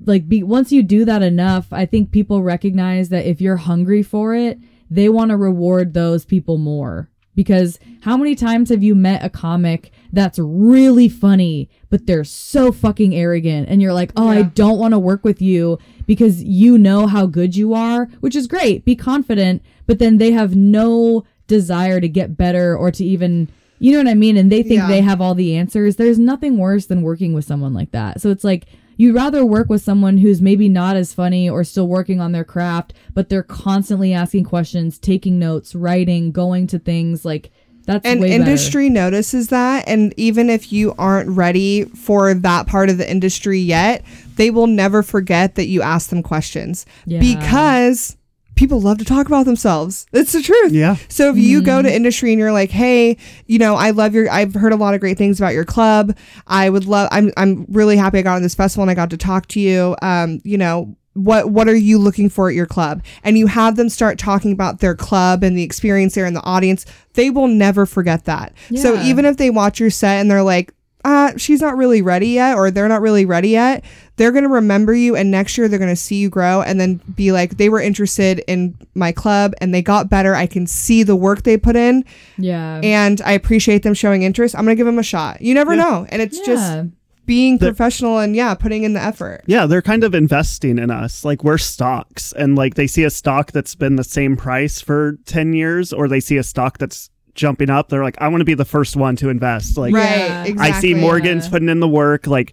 like 0.07 0.27
be 0.27 0.43
once 0.43 0.73
you 0.73 0.83
do 0.83 1.05
that 1.05 1.21
enough, 1.21 1.71
I 1.73 1.85
think 1.85 2.12
people 2.12 2.43
recognize 2.43 3.11
that 3.11 3.27
if 3.27 3.39
you're 3.43 3.57
hungry 3.57 4.03
for 4.03 4.35
it, 4.35 4.59
they 4.89 5.11
want 5.11 5.31
to 5.31 5.37
reward 5.37 5.93
those 5.93 6.25
people 6.25 6.57
more. 6.57 7.10
Because 7.41 7.78
how 8.03 8.18
many 8.18 8.34
times 8.34 8.68
have 8.68 8.82
you 8.82 8.95
met 8.95 9.24
a 9.24 9.30
comic 9.30 9.93
that's 10.12 10.38
really 10.38 11.09
funny, 11.09 11.70
but 11.88 12.07
they're 12.07 12.22
so 12.22 12.70
fucking 12.70 13.14
arrogant 13.14 13.70
and 13.70 13.80
you're 13.80 13.95
like, 13.95 14.12
"Oh, 14.14 14.28
I 14.28 14.43
don't 14.43 14.78
want 14.78 14.93
to 14.93 14.99
work 14.99 15.24
with 15.24 15.41
you 15.41 15.78
because 16.07 16.43
you 16.43 16.76
know 16.76 17.07
how 17.07 17.24
good 17.24 17.57
you 17.57 17.72
are," 17.72 18.11
which 18.20 18.36
is 18.36 18.47
great. 18.47 18.84
Be 18.84 18.95
confident, 18.95 19.62
but 19.86 19.99
then 19.99 20.18
they 20.18 20.32
have 20.32 20.55
no 20.55 21.24
desire 21.47 21.99
to 21.99 22.11
get 22.11 22.36
better 22.36 22.76
or 22.76 22.91
to 22.91 23.03
even 23.07 23.49
you 23.82 23.93
know 23.93 23.99
what 24.01 24.09
I 24.11 24.14
mean? 24.14 24.36
And 24.36 24.53
they 24.53 24.62
think 24.62 24.82
Yeah. 24.82 24.88
they 24.88 25.01
have 25.01 25.22
all 25.22 25.34
the 25.34 25.57
answers. 25.57 25.97
There's 25.97 26.18
nothing 26.18 26.59
worse 26.59 26.84
than 26.84 27.01
working 27.01 27.32
with 27.32 27.47
someone 27.47 27.72
like 27.72 27.93
that. 27.93 28.20
So 28.20 28.28
it's 28.28 28.45
like 28.45 28.66
you'd 29.01 29.15
rather 29.15 29.47
work 29.47 29.71
with 29.71 29.81
someone 29.81 30.19
who's 30.19 30.43
maybe 30.43 30.69
not 30.69 30.95
as 30.95 31.15
funny 31.15 31.49
or 31.49 31.65
still 31.65 31.89
working 31.89 32.21
on 32.21 32.33
their 32.33 32.45
craft, 32.45 32.93
but 33.15 33.31
they're 33.31 33.43
constantly 33.43 34.13
asking 34.13 34.45
questions, 34.45 34.99
taking 34.99 35.39
notes, 35.39 35.75
writing, 35.75 36.31
going 36.33 36.67
to 36.67 36.79
things 36.79 37.25
like 37.25 37.51
that's 37.87 38.05
and 38.05 38.21
way 38.21 38.29
better. 38.29 38.43
industry 38.43 38.91
notices 38.91 39.49
that 39.49 39.89
and 39.89 40.13
even 40.19 40.51
if 40.51 40.71
you 40.71 40.95
aren't 40.99 41.31
ready 41.31 41.85
for 41.87 42.35
that 42.35 42.67
part 42.67 42.91
of 42.91 42.99
the 42.99 43.11
industry 43.11 43.59
yet 43.59 44.05
they 44.37 44.51
will 44.51 44.67
never 44.67 45.03
forget 45.03 45.55
that 45.55 45.65
you 45.67 45.81
asked 45.81 46.11
them 46.11 46.23
questions 46.23 46.85
Yeah. 47.07 47.21
because 47.21 48.19
people 48.61 48.79
love 48.79 48.99
to 48.99 49.07
talk 49.07 49.27
about 49.27 49.47
themselves. 49.47 50.07
It's 50.13 50.33
the 50.33 50.43
truth. 50.43 50.73
Yeah. 50.73 50.97
So 51.09 51.31
if 51.31 51.39
you 51.39 51.63
go 51.63 51.81
to 51.81 51.91
industry 51.93 52.31
and 52.31 52.39
you're 52.39 52.53
like, 52.53 52.71
"Hey, 52.71 53.17
you 53.47 53.59
know, 53.59 53.75
I 53.75 53.91
love 53.91 54.15
your 54.15 54.31
I've 54.31 54.53
heard 54.53 54.75
a 54.75 54.77
lot 54.77 54.93
of 54.93 55.01
great 55.01 55.17
things 55.17 55.41
about 55.41 55.55
your 55.55 55.65
club. 55.65 56.15
I 56.47 56.69
would 56.69 56.85
love 56.85 57.09
I'm 57.11 57.33
I'm 57.39 57.65
really 57.71 57.97
happy 57.97 58.19
I 58.19 58.23
got 58.23 58.37
on 58.37 58.43
this 58.43 58.55
festival 58.55 58.83
and 58.83 58.91
I 58.91 58.95
got 58.95 59.09
to 59.11 59.17
talk 59.17 59.47
to 59.49 59.61
you. 59.61 59.97
Um, 60.03 60.43
you 60.45 60.59
know, 60.59 60.95
what 61.15 61.51
what 61.51 61.69
are 61.69 61.75
you 61.75 61.99
looking 61.99 62.29
for 62.29 62.51
at 62.51 62.55
your 62.55 62.67
club 62.67 63.03
and 63.25 63.39
you 63.39 63.47
have 63.47 63.77
them 63.77 63.89
start 63.89 64.19
talking 64.19 64.53
about 64.53 64.81
their 64.81 64.95
club 64.95 65.43
and 65.43 65.57
the 65.57 65.63
experience 65.63 66.15
there 66.15 66.27
in 66.27 66.35
the 66.35 66.45
audience 66.45 66.87
they 67.15 67.31
will 67.31 67.49
never 67.49 67.85
forget 67.85 68.27
that 68.27 68.53
so 68.77 68.95
even 69.03 69.25
if 69.25 69.37
they 69.37 69.51
watch 69.51 69.81
your 69.81 69.91
set 69.91 70.21
and 70.21 70.31
they're 70.31 70.43
like 70.43 70.73
uh 71.05 71.33
she's 71.37 71.61
not 71.61 71.77
really 71.77 72.03
ready 72.03 72.29
yet 72.29 72.57
or 72.57 72.71
they're 72.71 72.89
not 72.89 73.01
really 73.01 73.25
ready 73.25 73.51
yet. 73.51 73.85
They're 74.17 74.33
going 74.33 74.45
to 74.45 74.51
remember 74.51 74.95
you 74.95 75.17
and 75.17 75.31
next 75.31 75.57
year 75.57 75.67
they're 75.67 75.79
going 75.79 75.89
to 75.89 75.97
see 75.97 76.17
you 76.17 76.29
grow 76.29 76.61
and 76.61 76.79
then 76.79 76.97
be 77.15 77.33
like 77.33 77.57
they 77.57 77.69
were 77.71 77.81
interested 77.81 78.41
in 78.47 78.77
my 78.95 79.13
club 79.13 79.55
and 79.63 79.73
they 79.73 79.81
got 79.81 80.11
better. 80.11 80.35
I 80.35 80.47
can 80.47 80.67
see 80.67 81.03
the 81.03 81.17
work 81.17 81.43
they 81.43 81.57
put 81.57 81.75
in. 81.77 82.05
Yeah. 82.37 82.81
and 82.83 83.21
i 83.23 83.33
appreciate 83.33 83.83
them 83.83 83.95
showing 83.95 84.23
interest. 84.23 84.55
I'm 84.55 84.65
going 84.65 84.77
to 84.77 84.79
give 84.79 84.87
them 84.87 84.99
a 84.99 85.03
shot. 85.03 85.41
You 85.41 85.55
never 85.55 85.75
know. 85.77 86.07
And 86.11 86.21
it's 86.21 86.39
yeah. 86.39 86.45
just 86.45 86.89
being 87.27 87.59
The- 87.59 87.67
professional 87.69 88.19
and 88.19 88.35
yeah 88.35 88.55
putting 88.55 88.83
in 88.83 88.93
the 88.95 89.01
effort. 89.03 89.43
Yeah, 89.47 89.67
they're 89.67 89.83
kind 89.83 90.03
of 90.05 90.15
investing 90.15 90.79
in 90.79 90.91
us. 90.91 91.25
Like 91.25 91.45
we're 91.45 91.59
stocks 91.59 92.33
and 92.33 92.57
like 92.57 92.75
they 92.75 92.87
see 92.87 93.05
a 93.05 93.11
stock 93.11 93.53
that's 93.53 93.75
been 93.75 93.97
the 93.97 94.05
same 94.05 94.37
price 94.37 94.81
for 94.81 95.19
10 95.27 95.53
years 95.53 95.93
or 95.93 96.09
they 96.09 96.21
see 96.21 96.37
a 96.39 96.43
stock 96.43 96.79
that's 96.79 97.10
jumping 97.35 97.70
up. 97.70 97.89
They're 97.89 98.03
like, 98.05 98.16
I 98.20 98.28
want 98.28 98.41
to 98.41 98.45
be 98.45 98.55
the 98.55 98.64
first 98.64 98.97
one 98.97 99.16
to 99.16 99.28
invest. 99.28 99.76
Like 99.76 99.95
right 99.95 100.05
Yeah. 100.18 100.45
exactly 100.45 100.76
I 100.76 100.81
see 100.81 100.95
Morgan's 100.95 101.45
Yeah. 101.47 101.51
putting 101.51 101.68
in 101.68 101.81
the 101.81 101.89
work. 101.89 102.26
Like 102.26 102.53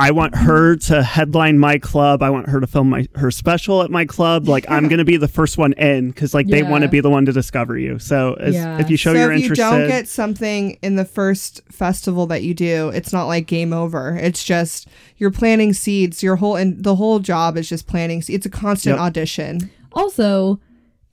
I 0.00 0.12
want 0.12 0.36
her 0.36 0.76
to 0.76 1.02
headline 1.02 1.58
my 1.58 1.76
club. 1.78 2.22
I 2.22 2.30
want 2.30 2.48
her 2.48 2.60
to 2.60 2.68
film 2.68 2.88
my 2.88 3.08
her 3.16 3.32
special 3.32 3.82
at 3.82 3.90
my 3.90 4.04
club. 4.04 4.46
Like 4.46 4.64
I'm 4.70 4.86
gonna 4.86 5.04
be 5.04 5.16
the 5.16 5.26
first 5.26 5.58
one 5.58 5.72
in 5.72 6.10
because 6.10 6.34
like 6.34 6.46
they 6.46 6.62
want 6.62 6.82
to 6.82 6.88
be 6.88 7.00
the 7.00 7.10
one 7.10 7.26
to 7.26 7.32
discover 7.32 7.76
you. 7.76 7.98
So 7.98 8.34
as, 8.34 8.54
Yeah. 8.54 8.78
if 8.78 8.90
you 8.90 8.96
show 8.96 9.12
so 9.12 9.18
you're 9.18 9.32
if 9.32 9.38
you 9.40 9.44
interested, 9.46 9.62
don't 9.78 9.88
get 9.88 10.06
something 10.06 10.78
in 10.82 10.94
the 10.94 11.04
first 11.04 11.62
festival 11.72 12.26
that 12.28 12.44
you 12.44 12.54
do, 12.54 12.90
it's 12.90 13.12
not 13.12 13.24
like 13.26 13.46
game 13.48 13.72
over. 13.72 14.16
It's 14.22 14.44
just 14.44 14.86
you're 15.16 15.32
planting 15.32 15.72
seeds. 15.72 16.22
Your 16.22 16.36
whole 16.36 16.54
and 16.54 16.84
the 16.84 16.94
whole 16.94 17.18
job 17.18 17.56
is 17.56 17.68
just 17.68 17.88
planting. 17.88 18.22
se- 18.22 18.34
It's 18.34 18.46
a 18.46 18.50
constant 18.50 18.94
Yep. 18.98 19.00
audition. 19.04 19.70
Also, 19.94 20.60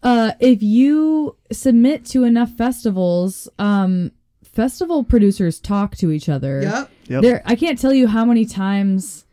uh, 0.05 0.33
if 0.39 0.61
you 0.61 1.35
submit 1.51 2.05
to 2.05 2.23
enough 2.23 2.51
festivals, 2.51 3.49
um, 3.57 4.11
festival 4.43 5.03
producers 5.03 5.59
talk 5.59 5.97
to 5.97 6.11
each 6.11 6.29
other. 6.29 6.61
Yep. 7.09 7.21
There, 7.23 7.41
I 7.43 7.55
can't 7.55 7.79
tell 7.79 7.91
you 7.91 8.07
how 8.07 8.23
many 8.23 8.45
times, 8.45 9.25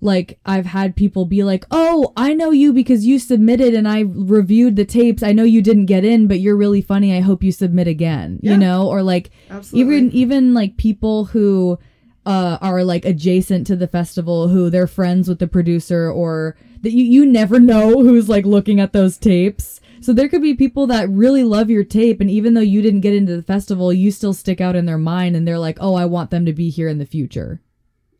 like 0.00 0.40
I've 0.44 0.66
had 0.66 0.96
people 0.96 1.26
be 1.26 1.44
like, 1.44 1.64
"Oh, 1.70 2.12
I 2.16 2.34
know 2.34 2.50
you 2.50 2.72
because 2.72 3.06
you 3.06 3.20
submitted 3.20 3.72
and 3.72 3.86
I 3.86 4.00
reviewed 4.00 4.74
the 4.74 4.84
tapes. 4.84 5.22
I 5.22 5.30
know 5.30 5.44
you 5.44 5.62
didn't 5.62 5.86
get 5.86 6.04
in, 6.04 6.26
but 6.26 6.40
you're 6.40 6.56
really 6.56 6.82
funny. 6.82 7.16
I 7.16 7.20
hope 7.20 7.44
you 7.44 7.52
submit 7.52 7.86
again." 7.86 8.40
Yeah. 8.42 8.52
You 8.52 8.58
know, 8.58 8.88
or 8.88 9.04
like 9.04 9.30
Absolutely. 9.48 9.94
even 9.94 10.10
even 10.10 10.54
like 10.54 10.76
people 10.76 11.26
who 11.26 11.78
uh, 12.26 12.58
are 12.60 12.82
like 12.82 13.04
adjacent 13.04 13.64
to 13.68 13.76
the 13.76 13.86
festival 13.86 14.48
who 14.48 14.70
they're 14.70 14.88
friends 14.88 15.28
with 15.28 15.38
the 15.38 15.46
producer 15.46 16.10
or 16.10 16.56
that 16.82 16.90
you, 16.90 17.04
you 17.04 17.24
never 17.24 17.60
know 17.60 18.02
who's 18.02 18.28
like 18.28 18.44
looking 18.44 18.80
at 18.80 18.92
those 18.92 19.16
tapes 19.16 19.80
so 20.00 20.12
there 20.12 20.28
could 20.28 20.42
be 20.42 20.54
people 20.54 20.86
that 20.86 21.08
really 21.08 21.42
love 21.44 21.70
your 21.70 21.84
tape 21.84 22.20
and 22.20 22.30
even 22.30 22.54
though 22.54 22.60
you 22.60 22.82
didn't 22.82 23.00
get 23.00 23.14
into 23.14 23.34
the 23.36 23.42
festival 23.42 23.92
you 23.92 24.10
still 24.10 24.32
stick 24.32 24.60
out 24.60 24.76
in 24.76 24.86
their 24.86 24.98
mind 24.98 25.34
and 25.36 25.46
they're 25.46 25.58
like 25.58 25.78
oh 25.80 25.94
i 25.94 26.04
want 26.04 26.30
them 26.30 26.44
to 26.46 26.52
be 26.52 26.68
here 26.70 26.88
in 26.88 26.98
the 26.98 27.06
future 27.06 27.60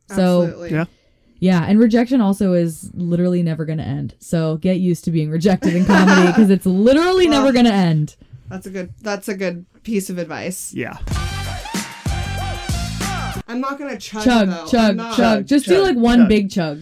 so 0.08 0.42
Absolutely. 0.44 0.70
Yeah. 0.70 0.84
yeah 1.40 1.64
and 1.68 1.78
rejection 1.78 2.20
also 2.20 2.52
is 2.52 2.90
literally 2.94 3.42
never 3.42 3.64
going 3.64 3.78
to 3.78 3.84
end 3.84 4.14
so 4.18 4.56
get 4.56 4.78
used 4.78 5.04
to 5.04 5.10
being 5.10 5.30
rejected 5.30 5.74
in 5.74 5.84
comedy 5.84 6.26
because 6.28 6.50
it's 6.50 6.66
literally 6.66 7.28
never 7.28 7.52
going 7.52 7.66
to 7.66 7.72
end 7.72 8.16
That's 8.48 8.66
a 8.66 8.70
good. 8.70 8.92
That's 9.02 9.28
a 9.28 9.34
good 9.34 9.66
piece 9.82 10.08
of 10.08 10.18
advice. 10.18 10.72
yeah. 10.72 10.98
I'm 13.48 13.60
not 13.60 13.78
gonna 13.78 13.98
chug. 13.98 14.24
chug, 14.24 14.48
though. 14.48 14.62
I'm 14.62 14.68
chug, 14.68 14.96
not. 14.96 15.16
chug. 15.16 15.46
Just 15.46 15.66
do 15.66 15.82
like 15.82 15.96
one 15.96 16.20
chug. 16.20 16.28
big 16.28 16.50
chug. 16.50 16.80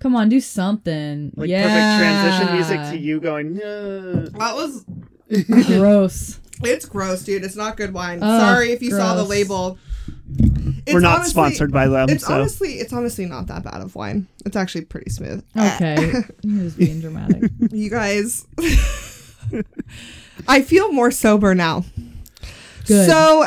Come 0.00 0.14
on, 0.16 0.28
do 0.28 0.40
something. 0.40 1.32
Like 1.36 1.48
yeah. 1.48 1.62
perfect 1.62 2.38
transition 2.38 2.54
music 2.54 2.92
to 2.92 2.98
you 2.98 3.20
going, 3.20 3.56
"Yeah." 3.56 4.28
That 4.38 4.54
was. 4.54 4.84
Gross. 5.66 6.40
It's 6.62 6.86
gross, 6.86 7.22
dude. 7.22 7.44
It's 7.44 7.54
not 7.54 7.76
good 7.76 7.92
wine. 7.92 8.22
Ugh, 8.22 8.40
Sorry 8.40 8.72
if 8.72 8.80
you 8.80 8.90
saw 8.90 9.14
the 9.14 9.24
label. 9.24 9.78
It's 10.86 10.94
We're 10.94 11.00
not 11.00 11.16
honestly- 11.16 11.30
sponsored 11.32 11.70
by 11.70 11.86
them. 11.86 12.08
It's 12.08 12.26
so 12.26 12.32
honestly, 12.32 12.78
it's 12.78 12.94
honestly 12.94 13.26
not 13.26 13.46
that 13.48 13.62
bad 13.62 13.82
of 13.82 13.94
wine. 13.94 14.26
It's 14.46 14.56
actually 14.56 14.86
pretty 14.86 15.10
smooth. 15.10 15.44
Okay. 15.54 15.96
Eh. 16.14 16.22
He 16.40 16.58
was 16.58 16.74
being 16.78 17.00
dramatic. 17.02 17.50
You 17.70 17.90
guys, 17.90 18.46
I 20.48 20.62
feel 20.62 20.92
more 20.92 21.10
sober 21.10 21.54
now. 21.54 21.84
Good. 22.86 23.06
So, 23.10 23.44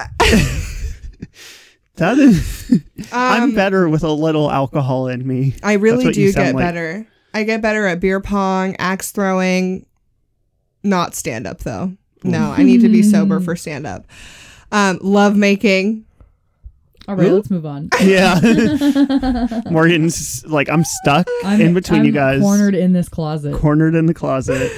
that 1.99 2.17
is 2.17 2.81
I'm 3.11 3.43
um, 3.43 3.55
better 3.55 3.87
with 3.87 4.03
a 4.03 4.11
little 4.11 4.51
alcohol 4.51 5.07
in 5.07 5.25
me. 5.25 5.55
I 5.63 5.73
really 5.73 6.11
do 6.11 6.33
get 6.33 6.55
like. 6.55 6.63
better. 6.63 7.07
I 7.33 7.43
get 7.43 7.61
better 7.61 7.85
at 7.85 7.99
beer 7.99 8.19
pong, 8.19 8.75
axe 8.79 9.11
throwing, 9.11 9.85
not 10.83 11.15
stand 11.15 11.45
up 11.47 11.59
though. 11.59 11.93
No, 12.23 12.51
I 12.51 12.63
need 12.63 12.81
to 12.81 12.89
be 12.89 13.03
sober 13.03 13.39
for 13.41 13.55
stand 13.55 13.87
up. 13.87 14.05
Um, 14.71 14.99
love 15.01 15.37
making. 15.37 16.05
All 17.07 17.15
right, 17.15 17.27
Ooh. 17.27 17.35
let's 17.35 17.49
move 17.49 17.65
on. 17.65 17.89
Yeah. 18.01 18.39
Morgan's 19.71 20.45
like 20.45 20.69
I'm 20.69 20.83
stuck 20.83 21.27
I'm 21.43 21.61
in 21.61 21.73
between 21.73 22.01
I'm 22.01 22.05
you 22.05 22.11
guys. 22.11 22.41
cornered 22.41 22.75
in 22.75 22.93
this 22.93 23.09
closet. 23.09 23.55
cornered 23.55 23.95
in 23.95 24.05
the 24.05 24.13
closet. 24.13 24.71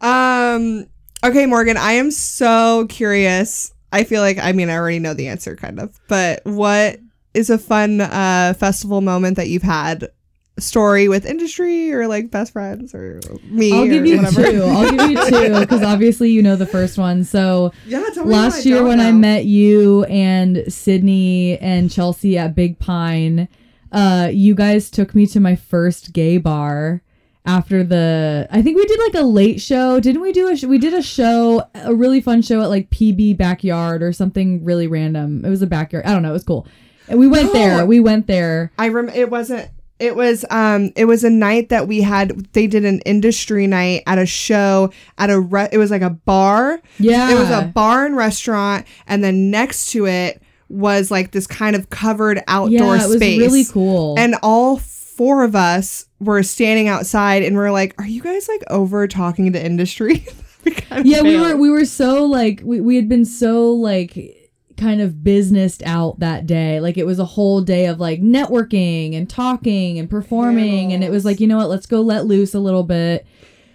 Um, 0.00 0.86
okay, 1.24 1.46
Morgan, 1.46 1.76
I 1.76 1.92
am 1.92 2.10
so 2.10 2.86
curious. 2.88 3.73
I 3.94 4.04
feel 4.04 4.20
like 4.20 4.38
I 4.38 4.52
mean 4.52 4.68
I 4.70 4.76
already 4.76 4.98
know 4.98 5.14
the 5.14 5.28
answer 5.28 5.56
kind 5.56 5.78
of, 5.80 5.98
but 6.08 6.40
what 6.44 6.98
is 7.32 7.48
a 7.50 7.58
fun 7.58 8.00
uh 8.00 8.54
festival 8.58 9.00
moment 9.00 9.36
that 9.36 9.48
you've 9.48 9.62
had? 9.62 10.08
Story 10.56 11.08
with 11.08 11.26
industry 11.26 11.92
or 11.92 12.06
like 12.06 12.30
best 12.30 12.52
friends 12.52 12.94
or 12.94 13.20
me 13.42 13.72
I'll 13.72 13.82
or 13.82 13.88
give 13.88 14.06
you 14.06 14.18
whatever. 14.18 14.44
two. 14.52 14.62
I'll 14.62 14.88
give 14.88 15.10
you 15.10 15.28
two 15.28 15.58
because 15.58 15.82
obviously 15.82 16.30
you 16.30 16.42
know 16.42 16.54
the 16.54 16.64
first 16.66 16.96
one. 16.96 17.24
So 17.24 17.72
Yeah, 17.88 18.04
tell 18.14 18.24
last 18.24 18.64
I 18.64 18.68
year 18.68 18.78
don't 18.78 18.86
when 18.86 19.00
I 19.00 19.10
met 19.10 19.46
you 19.46 20.04
and 20.04 20.62
Sydney 20.72 21.58
and 21.58 21.90
Chelsea 21.90 22.38
at 22.38 22.54
Big 22.54 22.78
Pine, 22.78 23.48
uh, 23.90 24.28
you 24.32 24.54
guys 24.54 24.90
took 24.90 25.12
me 25.12 25.26
to 25.26 25.40
my 25.40 25.56
first 25.56 26.12
gay 26.12 26.36
bar 26.38 27.02
after 27.46 27.84
the. 27.84 28.46
I 28.50 28.62
think 28.62 28.76
we 28.76 28.86
did 28.86 28.98
like 29.00 29.14
a 29.14 29.26
late 29.26 29.60
show. 29.60 30.00
Didn't 30.00 30.22
we 30.22 30.32
do 30.32 30.48
a? 30.48 30.56
Sh- 30.56 30.64
we 30.64 30.78
did 30.78 30.94
a 30.94 31.02
show, 31.02 31.62
a 31.74 31.94
really 31.94 32.20
fun 32.20 32.42
show 32.42 32.60
at 32.62 32.68
like 32.68 32.90
PB 32.90 33.36
Backyard 33.36 34.02
or 34.02 34.12
something 34.12 34.64
really 34.64 34.86
random. 34.86 35.44
It 35.44 35.48
was 35.50 35.62
a 35.62 35.66
backyard. 35.66 36.04
I 36.06 36.12
don't 36.12 36.22
know. 36.22 36.30
It 36.30 36.34
was 36.34 36.44
cool. 36.44 36.66
And 37.08 37.18
we 37.18 37.26
went 37.28 37.46
No. 37.48 37.52
there. 37.52 37.86
We 37.86 38.00
went 38.00 38.26
there. 38.26 38.72
I 38.78 38.88
rem 38.88 39.08
it 39.10 39.30
wasn't 39.30 39.70
it 40.00 40.16
was 40.16 40.44
um 40.50 40.90
it 40.96 41.04
was 41.04 41.22
a 41.22 41.30
night 41.30 41.68
that 41.68 41.86
we 41.86 42.00
had 42.00 42.30
they 42.54 42.66
did 42.66 42.84
an 42.84 43.00
industry 43.00 43.66
night 43.66 44.02
at 44.06 44.18
a 44.18 44.26
show 44.26 44.90
at 45.18 45.30
a 45.30 45.38
re- 45.38 45.68
it 45.70 45.78
was 45.78 45.90
like 45.90 46.02
a 46.02 46.10
bar. 46.10 46.80
Yeah. 46.98 47.30
It 47.30 47.34
was 47.34 47.50
a 47.50 47.70
bar 47.74 48.06
and 48.06 48.16
restaurant 48.16 48.86
and 49.06 49.22
then 49.22 49.50
next 49.50 49.90
to 49.92 50.06
it 50.06 50.42
was 50.70 51.10
like 51.10 51.30
this 51.32 51.46
kind 51.46 51.76
of 51.76 51.90
covered 51.90 52.42
outdoor 52.48 52.96
yeah, 52.96 53.04
it 53.04 53.08
was 53.08 53.16
space. 53.16 53.38
really 53.38 53.64
cool. 53.66 54.18
And 54.18 54.34
all 54.42 54.78
four 54.78 55.44
of 55.44 55.54
us 55.54 56.06
were 56.24 56.42
standing 56.42 56.88
outside 56.88 57.42
and 57.42 57.56
we're 57.56 57.70
like, 57.70 57.94
Are 58.00 58.06
you 58.06 58.22
guys 58.22 58.48
like 58.48 58.62
over 58.70 59.06
talking 59.06 59.52
to 59.52 59.64
industry? 59.64 60.26
We 60.64 60.70
kind 60.70 61.00
of 61.00 61.06
yeah, 61.06 61.20
we 61.20 61.38
were 61.38 61.56
we 61.56 61.68
were 61.68 61.84
so 61.84 62.24
like 62.24 62.62
we, 62.64 62.80
we 62.80 62.96
had 62.96 63.06
been 63.06 63.26
so 63.26 63.70
like 63.70 64.50
kind 64.78 65.02
of 65.02 65.22
businessed 65.22 65.82
out 65.84 66.20
that 66.20 66.46
day. 66.46 66.80
Like 66.80 66.96
it 66.96 67.04
was 67.04 67.18
a 67.18 67.24
whole 67.24 67.60
day 67.60 67.84
of 67.86 68.00
like 68.00 68.22
networking 68.22 69.14
and 69.14 69.28
talking 69.28 69.98
and 69.98 70.08
performing 70.08 70.92
and 70.94 71.04
it 71.04 71.10
was 71.10 71.24
like, 71.24 71.38
you 71.38 71.46
know 71.46 71.58
what, 71.58 71.68
let's 71.68 71.84
go 71.84 72.00
let 72.00 72.24
loose 72.24 72.54
a 72.54 72.60
little 72.60 72.82
bit. 72.82 73.26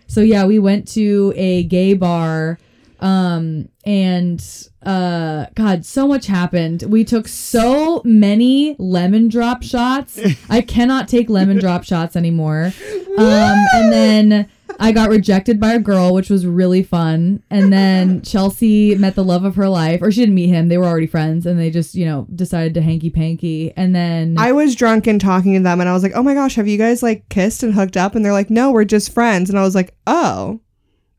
So 0.08 0.22
yeah, 0.22 0.46
we 0.46 0.58
went 0.58 0.88
to 0.90 1.32
a 1.36 1.64
gay 1.66 1.94
bar 1.94 2.58
um 3.02 3.70
and 3.86 4.68
uh 4.84 5.46
god 5.56 5.86
so 5.86 6.08
much 6.08 6.28
happened. 6.28 6.84
We 6.84 7.04
took 7.04 7.28
so 7.28 8.02
many 8.04 8.76
lemon 8.80 9.30
drop 9.30 9.64
shots. 9.64 10.20
I 10.50 10.62
cannot 10.62 11.08
take 11.08 11.30
lemon 11.30 11.60
drop 11.60 11.84
shots 11.84 12.16
anymore. 12.16 12.74
Um 13.18 13.58
and 13.74 13.92
then 13.92 14.50
i 14.82 14.94
got 14.94 15.10
rejected 15.10 15.60
by 15.60 15.74
a 15.74 15.80
girl 15.80 16.14
which 16.14 16.30
was 16.30 16.46
really 16.46 16.84
fun. 16.84 17.42
And 17.50 17.72
then 17.74 18.22
chelsea 18.24 18.96
met 18.96 19.16
the 19.16 19.24
love 19.24 19.44
of 19.44 19.56
her 19.56 19.68
life 19.68 20.02
or 20.02 20.12
she 20.12 20.22
didn't 20.22 20.36
meet 20.36 20.50
him. 20.50 20.68
They 20.68 20.78
were 20.78 20.86
already 20.86 21.08
friends 21.08 21.46
and 21.46 21.60
they 21.60 21.70
just 21.70 21.96
you 21.96 22.06
know 22.06 22.28
decided 22.34 22.74
to 22.76 22.82
hanky 22.82 23.10
panky. 23.10 23.74
And 23.76 23.96
then 23.96 24.38
I 24.38 24.52
was 24.52 24.76
drunk 24.76 25.08
and 25.08 25.20
talking 25.20 25.54
to 25.56 25.60
them, 25.62 25.80
and 25.80 25.90
I 25.90 25.94
was 25.94 26.04
like, 26.04 26.14
"Oh 26.16 26.24
my 26.24 26.34
gosh, 26.34 26.56
have 26.56 26.68
you 26.68 26.78
guys 26.78 27.02
like 27.04 27.28
kissed 27.30 27.64
and 27.64 27.74
hooked 27.74 27.98
up?" 27.98 28.16
And 28.16 28.24
they're 28.24 28.34
like, 28.34 28.50
"No, 28.50 28.72
we're 28.72 28.86
just 28.86 29.14
friends." 29.14 29.50
And 29.50 29.58
I 29.60 29.64
was 29.64 29.76
like, 29.76 29.94
"Oh, 30.08 30.62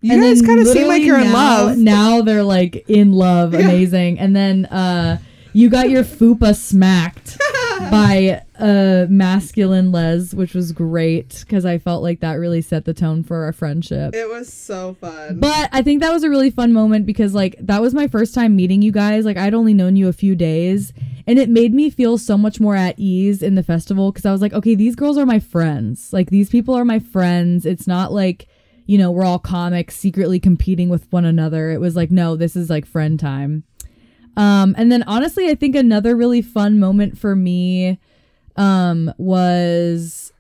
you 0.01 0.13
and 0.13 0.23
guys 0.23 0.43
kind 0.43 0.61
of 0.61 0.67
seem 0.67 0.89
like 0.89 1.03
you're 1.03 1.19
in 1.19 1.33
love." 1.33 1.77
Now 1.79 2.23
they're 2.23 2.43
like 2.43 2.89
in 2.89 3.13
love, 3.13 3.55
amazing. 3.55 4.19
And 4.19 4.35
then 4.35 4.67
uh, 4.67 5.19
you 5.53 5.69
got 5.69 5.91
your 5.91 6.05
fupa 6.05 6.55
smacked. 6.57 7.39
by 7.89 8.43
a 8.59 9.07
masculine 9.09 9.91
Les, 9.93 10.35
which 10.35 10.55
was 10.55 10.73
great 10.73 11.41
because 11.41 11.65
I 11.65 11.79
felt 11.79 12.03
like 12.03 12.21
that 12.21 12.35
really 12.35 12.61
set 12.61 12.85
the 12.85 12.93
tone 12.93 13.23
for 13.23 13.45
our 13.45 13.53
friendship. 13.53 14.15
It 14.15 14.29
was 14.29 14.53
so 14.53 14.95
fun. 14.95 15.41
But 15.41 15.71
I 15.73 15.83
think 15.83 16.03
that 16.03 16.13
was 16.13 16.23
a 16.23 16.29
really 16.29 16.51
fun 16.51 16.73
moment 16.73 17.07
because 17.07 17.35
like 17.35 17.57
that 17.61 17.81
was 17.81 17.95
my 17.95 18.09
first 18.09 18.35
time 18.35 18.57
meeting 18.57 18.83
you 18.83 18.93
guys. 18.93 19.25
Like 19.25 19.37
I'd 19.37 19.55
only 19.55 19.73
known 19.73 19.97
you 19.97 20.09
a 20.09 20.13
few 20.13 20.35
days 20.35 20.93
and 21.27 21.39
it 21.39 21.49
made 21.49 21.73
me 21.73 21.89
feel 21.89 22.19
so 22.19 22.37
much 22.37 22.61
more 22.61 22.77
at 22.77 22.99
ease 22.99 23.43
in 23.43 23.55
the 23.55 23.63
festival 23.63 24.13
because 24.13 24.27
I 24.27 24.33
was 24.33 24.43
like, 24.43 24.53
okay, 24.53 24.75
these 24.75 24.97
girls 24.97 25.17
are 25.17 25.27
my 25.27 25.39
friends. 25.39 26.13
Like 26.13 26.31
these 26.31 26.51
people 26.51 26.75
are 26.75 26.85
my 26.85 26.99
friends. 26.99 27.65
It's 27.65 27.87
not 27.87 28.13
like, 28.13 28.47
you 28.91 28.99
know, 28.99 29.09
we're 29.09 29.25
all 29.25 29.39
comics 29.39 29.97
secretly 29.97 30.41
competing 30.41 30.89
with 30.89 31.07
one 31.13 31.25
another. 31.25 31.71
It 31.71 31.81
was 31.81 31.95
like, 31.95 32.11
no, 32.11 32.35
this 32.35 32.57
is 32.57 32.69
like 32.69 32.85
friend 32.85 33.21
time. 33.21 33.63
Um, 34.37 34.75
and 34.77 34.91
then 34.91 35.05
honestly, 35.05 35.49
I 35.49 35.55
think 35.55 35.77
another 35.77 36.17
really 36.17 36.43
fun 36.43 36.81
moment 36.81 37.17
for 37.17 37.37
me 37.37 38.01
um, 38.57 39.15
was 39.17 40.33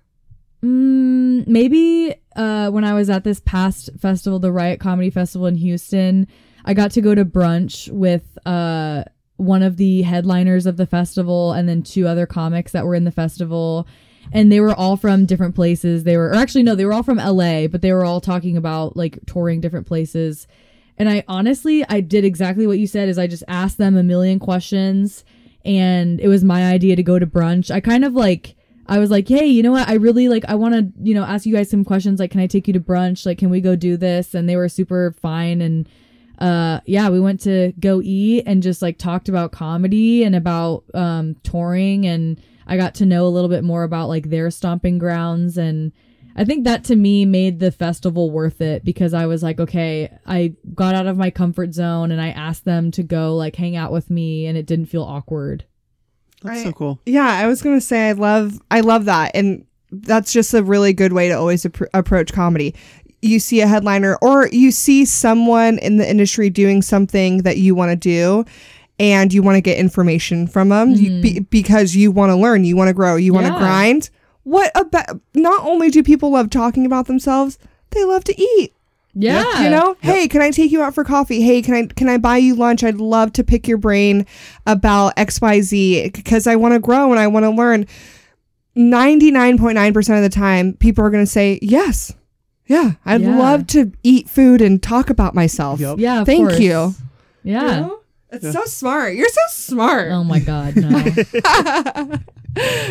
mm, 0.64 1.46
maybe 1.46 2.16
uh, 2.34 2.70
when 2.70 2.82
I 2.82 2.92
was 2.92 3.08
at 3.08 3.22
this 3.22 3.38
past 3.38 3.88
festival, 4.00 4.40
the 4.40 4.50
Riot 4.50 4.80
Comedy 4.80 5.10
Festival 5.10 5.46
in 5.46 5.54
Houston. 5.54 6.26
I 6.64 6.74
got 6.74 6.90
to 6.90 7.00
go 7.00 7.14
to 7.14 7.24
brunch 7.24 7.88
with 7.88 8.36
uh, 8.46 9.04
one 9.36 9.62
of 9.62 9.76
the 9.76 10.02
headliners 10.02 10.66
of 10.66 10.76
the 10.76 10.86
festival 10.86 11.52
and 11.52 11.68
then 11.68 11.84
two 11.84 12.08
other 12.08 12.26
comics 12.26 12.72
that 12.72 12.84
were 12.84 12.96
in 12.96 13.04
the 13.04 13.12
festival. 13.12 13.86
And 14.32 14.50
they 14.50 14.60
were 14.60 14.74
all 14.74 14.96
from 14.96 15.26
different 15.26 15.54
places. 15.54 16.04
They 16.04 16.16
were, 16.16 16.28
or 16.28 16.34
actually, 16.34 16.62
no, 16.62 16.74
they 16.74 16.84
were 16.84 16.92
all 16.92 17.02
from 17.02 17.18
LA, 17.18 17.66
but 17.66 17.82
they 17.82 17.92
were 17.92 18.04
all 18.04 18.20
talking 18.20 18.56
about 18.56 18.96
like 18.96 19.18
touring 19.26 19.60
different 19.60 19.86
places. 19.86 20.46
And 20.96 21.08
I 21.08 21.24
honestly, 21.26 21.84
I 21.88 22.00
did 22.00 22.24
exactly 22.24 22.66
what 22.66 22.78
you 22.78 22.86
said 22.86 23.08
is 23.08 23.18
I 23.18 23.26
just 23.26 23.42
asked 23.48 23.78
them 23.78 23.96
a 23.96 24.02
million 24.02 24.38
questions 24.38 25.24
and 25.64 26.20
it 26.20 26.28
was 26.28 26.44
my 26.44 26.70
idea 26.70 26.96
to 26.96 27.02
go 27.02 27.18
to 27.18 27.26
brunch. 27.26 27.70
I 27.70 27.80
kind 27.80 28.04
of 28.04 28.14
like 28.14 28.56
I 28.86 28.98
was 28.98 29.10
like, 29.10 29.28
"Hey, 29.28 29.46
you 29.46 29.62
know 29.62 29.72
what? 29.72 29.88
I 29.88 29.94
really 29.94 30.28
like 30.28 30.44
I 30.48 30.54
want 30.56 30.74
to, 30.74 30.92
you 31.02 31.14
know, 31.14 31.24
ask 31.24 31.46
you 31.46 31.54
guys 31.54 31.70
some 31.70 31.84
questions 31.84 32.18
like 32.18 32.30
can 32.30 32.40
I 32.40 32.46
take 32.46 32.66
you 32.66 32.74
to 32.74 32.80
brunch? 32.80 33.24
Like 33.26 33.38
can 33.38 33.50
we 33.50 33.60
go 33.60 33.76
do 33.76 33.96
this?" 33.96 34.34
And 34.34 34.48
they 34.48 34.56
were 34.56 34.68
super 34.68 35.14
fine 35.20 35.60
and 35.60 35.88
uh 36.38 36.80
yeah, 36.86 37.08
we 37.08 37.20
went 37.20 37.40
to 37.42 37.72
go 37.78 38.00
eat 38.02 38.44
and 38.46 38.62
just 38.62 38.82
like 38.82 38.98
talked 38.98 39.28
about 39.28 39.52
comedy 39.52 40.24
and 40.24 40.34
about 40.34 40.84
um 40.94 41.36
touring 41.42 42.06
and 42.06 42.40
I 42.70 42.76
got 42.78 42.94
to 42.96 43.06
know 43.06 43.26
a 43.26 43.28
little 43.28 43.50
bit 43.50 43.64
more 43.64 43.82
about 43.82 44.08
like 44.08 44.30
their 44.30 44.50
stomping 44.50 44.96
grounds 44.98 45.58
and 45.58 45.92
I 46.36 46.44
think 46.44 46.64
that 46.64 46.84
to 46.84 46.96
me 46.96 47.26
made 47.26 47.58
the 47.58 47.72
festival 47.72 48.30
worth 48.30 48.60
it 48.60 48.84
because 48.84 49.12
I 49.12 49.26
was 49.26 49.42
like, 49.42 49.58
okay, 49.58 50.16
I 50.24 50.54
got 50.74 50.94
out 50.94 51.06
of 51.08 51.18
my 51.18 51.28
comfort 51.30 51.74
zone 51.74 52.12
and 52.12 52.20
I 52.22 52.28
asked 52.28 52.64
them 52.64 52.92
to 52.92 53.02
go 53.02 53.34
like 53.34 53.56
hang 53.56 53.74
out 53.76 53.90
with 53.90 54.08
me 54.10 54.46
and 54.46 54.56
it 54.56 54.64
didn't 54.64 54.86
feel 54.86 55.02
awkward. 55.02 55.64
That's 56.42 56.60
I- 56.60 56.64
so 56.64 56.72
cool. 56.72 57.00
yeah, 57.04 57.26
I 57.26 57.46
was 57.48 57.60
gonna 57.60 57.80
say 57.80 58.08
I 58.08 58.12
love 58.12 58.60
I 58.70 58.80
love 58.80 59.04
that, 59.06 59.32
and 59.34 59.66
that's 59.90 60.32
just 60.32 60.54
a 60.54 60.62
really 60.62 60.92
good 60.92 61.12
way 61.12 61.28
to 61.28 61.34
always 61.34 61.64
appro- 61.64 61.88
approach 61.92 62.32
comedy. 62.32 62.74
You 63.20 63.38
see 63.40 63.60
a 63.60 63.66
headliner, 63.66 64.16
or 64.22 64.46
you 64.52 64.70
see 64.70 65.04
someone 65.04 65.78
in 65.80 65.96
the 65.98 66.08
industry 66.08 66.48
doing 66.48 66.80
something 66.80 67.38
that 67.42 67.58
you 67.58 67.74
want 67.74 67.90
to 67.90 67.96
do. 67.96 68.44
And 69.00 69.32
you 69.32 69.42
want 69.42 69.56
to 69.56 69.60
get 69.62 69.78
information 69.78 70.46
from 70.46 70.68
them 70.68 70.90
you, 70.90 71.10
mm-hmm. 71.10 71.20
be, 71.22 71.40
because 71.40 71.96
you 71.96 72.10
want 72.12 72.30
to 72.30 72.36
learn, 72.36 72.64
you 72.64 72.76
want 72.76 72.88
to 72.88 72.94
grow, 72.94 73.16
you 73.16 73.32
want 73.32 73.46
to 73.46 73.52
Yeah. 73.52 73.58
grind. 73.58 74.10
What 74.44 74.70
about? 74.74 75.18
Not 75.34 75.64
only 75.64 75.90
do 75.90 76.02
people 76.02 76.30
love 76.30 76.50
talking 76.50 76.84
about 76.86 77.06
themselves, 77.06 77.58
they 77.90 78.04
love 78.04 78.24
to 78.24 78.40
eat. 78.40 78.74
Yeah. 79.14 79.64
You 79.64 79.70
know, 79.70 79.96
hey, 80.00 80.28
can 80.28 80.40
I 80.42 80.50
take 80.50 80.70
you 80.70 80.82
out 80.82 80.94
for 80.94 81.02
coffee? 81.02 81.40
Hey, 81.40 81.62
can 81.62 81.74
I 81.74 81.86
can 81.86 82.08
I 82.08 82.18
buy 82.18 82.36
you 82.36 82.54
lunch? 82.54 82.84
I'd 82.84 82.98
love 83.00 83.32
to 83.32 83.42
pick 83.42 83.66
your 83.66 83.78
brain 83.78 84.26
about 84.66 85.16
XYZ 85.16 86.12
because 86.12 86.46
I 86.46 86.56
want 86.56 86.74
to 86.74 86.78
grow 86.78 87.10
and 87.10 87.18
I 87.18 87.26
want 87.26 87.44
to 87.44 87.50
learn. 87.50 87.86
99.9% 88.76 90.16
of 90.16 90.22
the 90.22 90.28
time, 90.28 90.74
people 90.74 91.04
are 91.04 91.10
going 91.10 91.24
to 91.24 91.30
say, 91.30 91.58
"Yes. 91.60 92.12
Yeah, 92.66 92.92
I'd 93.04 93.20
Yeah. 93.22 93.36
love 93.36 93.66
to 93.68 93.92
eat 94.04 94.28
food 94.28 94.60
and 94.62 94.80
talk 94.82 95.10
about 95.10 95.34
myself." 95.34 95.80
Yep. 95.80 95.98
Yeah. 95.98 96.20
of 96.20 96.26
Thank 96.26 96.48
course. 96.50 96.60
you. 96.60 96.94
Yeah. 97.42 97.60
You 97.62 97.68
know? 97.82 97.99
It's 98.32 98.52
so 98.52 98.64
smart. 98.64 99.14
You're 99.14 99.28
so 99.28 99.40
smart. 99.50 100.12
Oh 100.12 100.24
my 100.24 100.38
God. 100.38 100.76
No. 100.76 100.88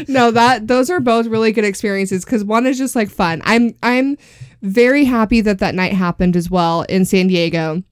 no, 0.08 0.32
that 0.32 0.68
those 0.68 0.90
are 0.90 1.00
both 1.00 1.28
really 1.28 1.52
good 1.52 1.66
experiences 1.66 2.26
because 2.26 2.44
one 2.44 2.66
is 2.66 2.78
just 2.78 2.96
like 2.96 3.10
fun. 3.10 3.42
I'm 3.46 3.76
I'm 3.84 4.18
very 4.62 5.06
happy 5.06 5.42
that 5.42 5.60
that 5.60 5.76
night 5.76 5.94
happened 5.94 6.36
as 6.36 6.50
well 6.50 6.84
in 6.84 7.06
San 7.06 7.28
Diego. 7.28 7.84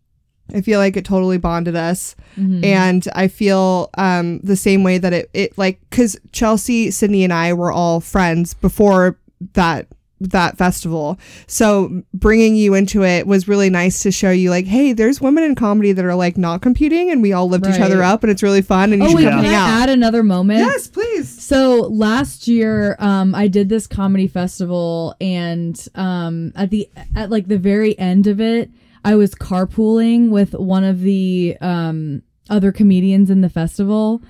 I 0.53 0.61
feel 0.61 0.79
like 0.79 0.95
it 0.95 1.03
totally 1.03 1.37
bonded 1.37 1.75
us, 1.75 2.15
Mhm. 2.37 2.63
and 2.63 3.07
I 3.13 3.27
feel 3.27 3.89
um, 3.97 4.39
the 4.39 4.55
same 4.55 4.83
way 4.83 4.97
that 4.97 5.11
it 5.13 5.29
it 5.33 5.57
like 5.57 5.79
because 5.89 6.17
Chelsea, 6.31 6.89
Sydney, 6.91 7.23
and 7.25 7.33
I 7.33 7.53
were 7.53 7.71
all 7.71 7.99
friends 7.99 8.53
before 8.53 9.19
that 9.53 9.87
that 10.19 10.57
festival. 10.57 11.19
So 11.45 12.01
bringing 12.13 12.55
you 12.55 12.73
into 12.73 13.03
it 13.03 13.27
was 13.27 13.47
really 13.47 13.69
nice 13.69 13.99
to 14.01 14.11
show 14.11 14.31
you 14.31 14.49
like, 14.49 14.65
hey, 14.65 14.93
there's 14.93 15.21
women 15.21 15.43
in 15.43 15.53
comedy 15.55 15.91
that 15.91 16.03
are 16.03 16.15
like 16.15 16.37
not 16.37 16.61
competing, 16.61 17.11
and 17.11 17.21
we 17.21 17.33
all 17.33 17.47
lift 17.47 17.67
each 17.67 17.79
other 17.79 18.01
up, 18.01 18.23
and 18.23 18.31
it's 18.31 18.41
really 18.43 18.61
fun, 18.61 18.93
and 18.93 19.01
you 19.01 19.07
Oh 19.07 19.11
should 19.11 19.17
wait, 19.17 19.29
can 19.29 19.45
I 19.45 19.53
out. 19.53 19.69
add 19.83 19.89
another 19.89 20.23
moment? 20.23 20.59
Yes, 20.59 20.87
please. 20.87 21.29
So 21.43 21.81
last 21.91 22.47
year, 22.47 22.95
um, 22.99 23.35
I 23.35 23.47
did 23.47 23.69
this 23.69 23.85
comedy 23.87 24.27
festival, 24.27 25.15
and 25.21 25.79
um, 25.95 26.51
at 26.55 26.69
the 26.71 26.89
at 27.15 27.29
like 27.29 27.47
the 27.47 27.57
very 27.59 27.97
end 27.99 28.27
of 28.27 28.41
it, 28.41 28.69
I 29.05 29.15
was 29.15 29.35
carpooling 29.35 30.29
with 30.29 30.53
one 30.53 30.83
of 30.83 31.01
the 31.01 31.57
um, 31.61 32.23
other 32.49 32.71
comedians 32.71 33.29
in 33.29 33.41
the 33.41 33.49
festival, 33.49 34.21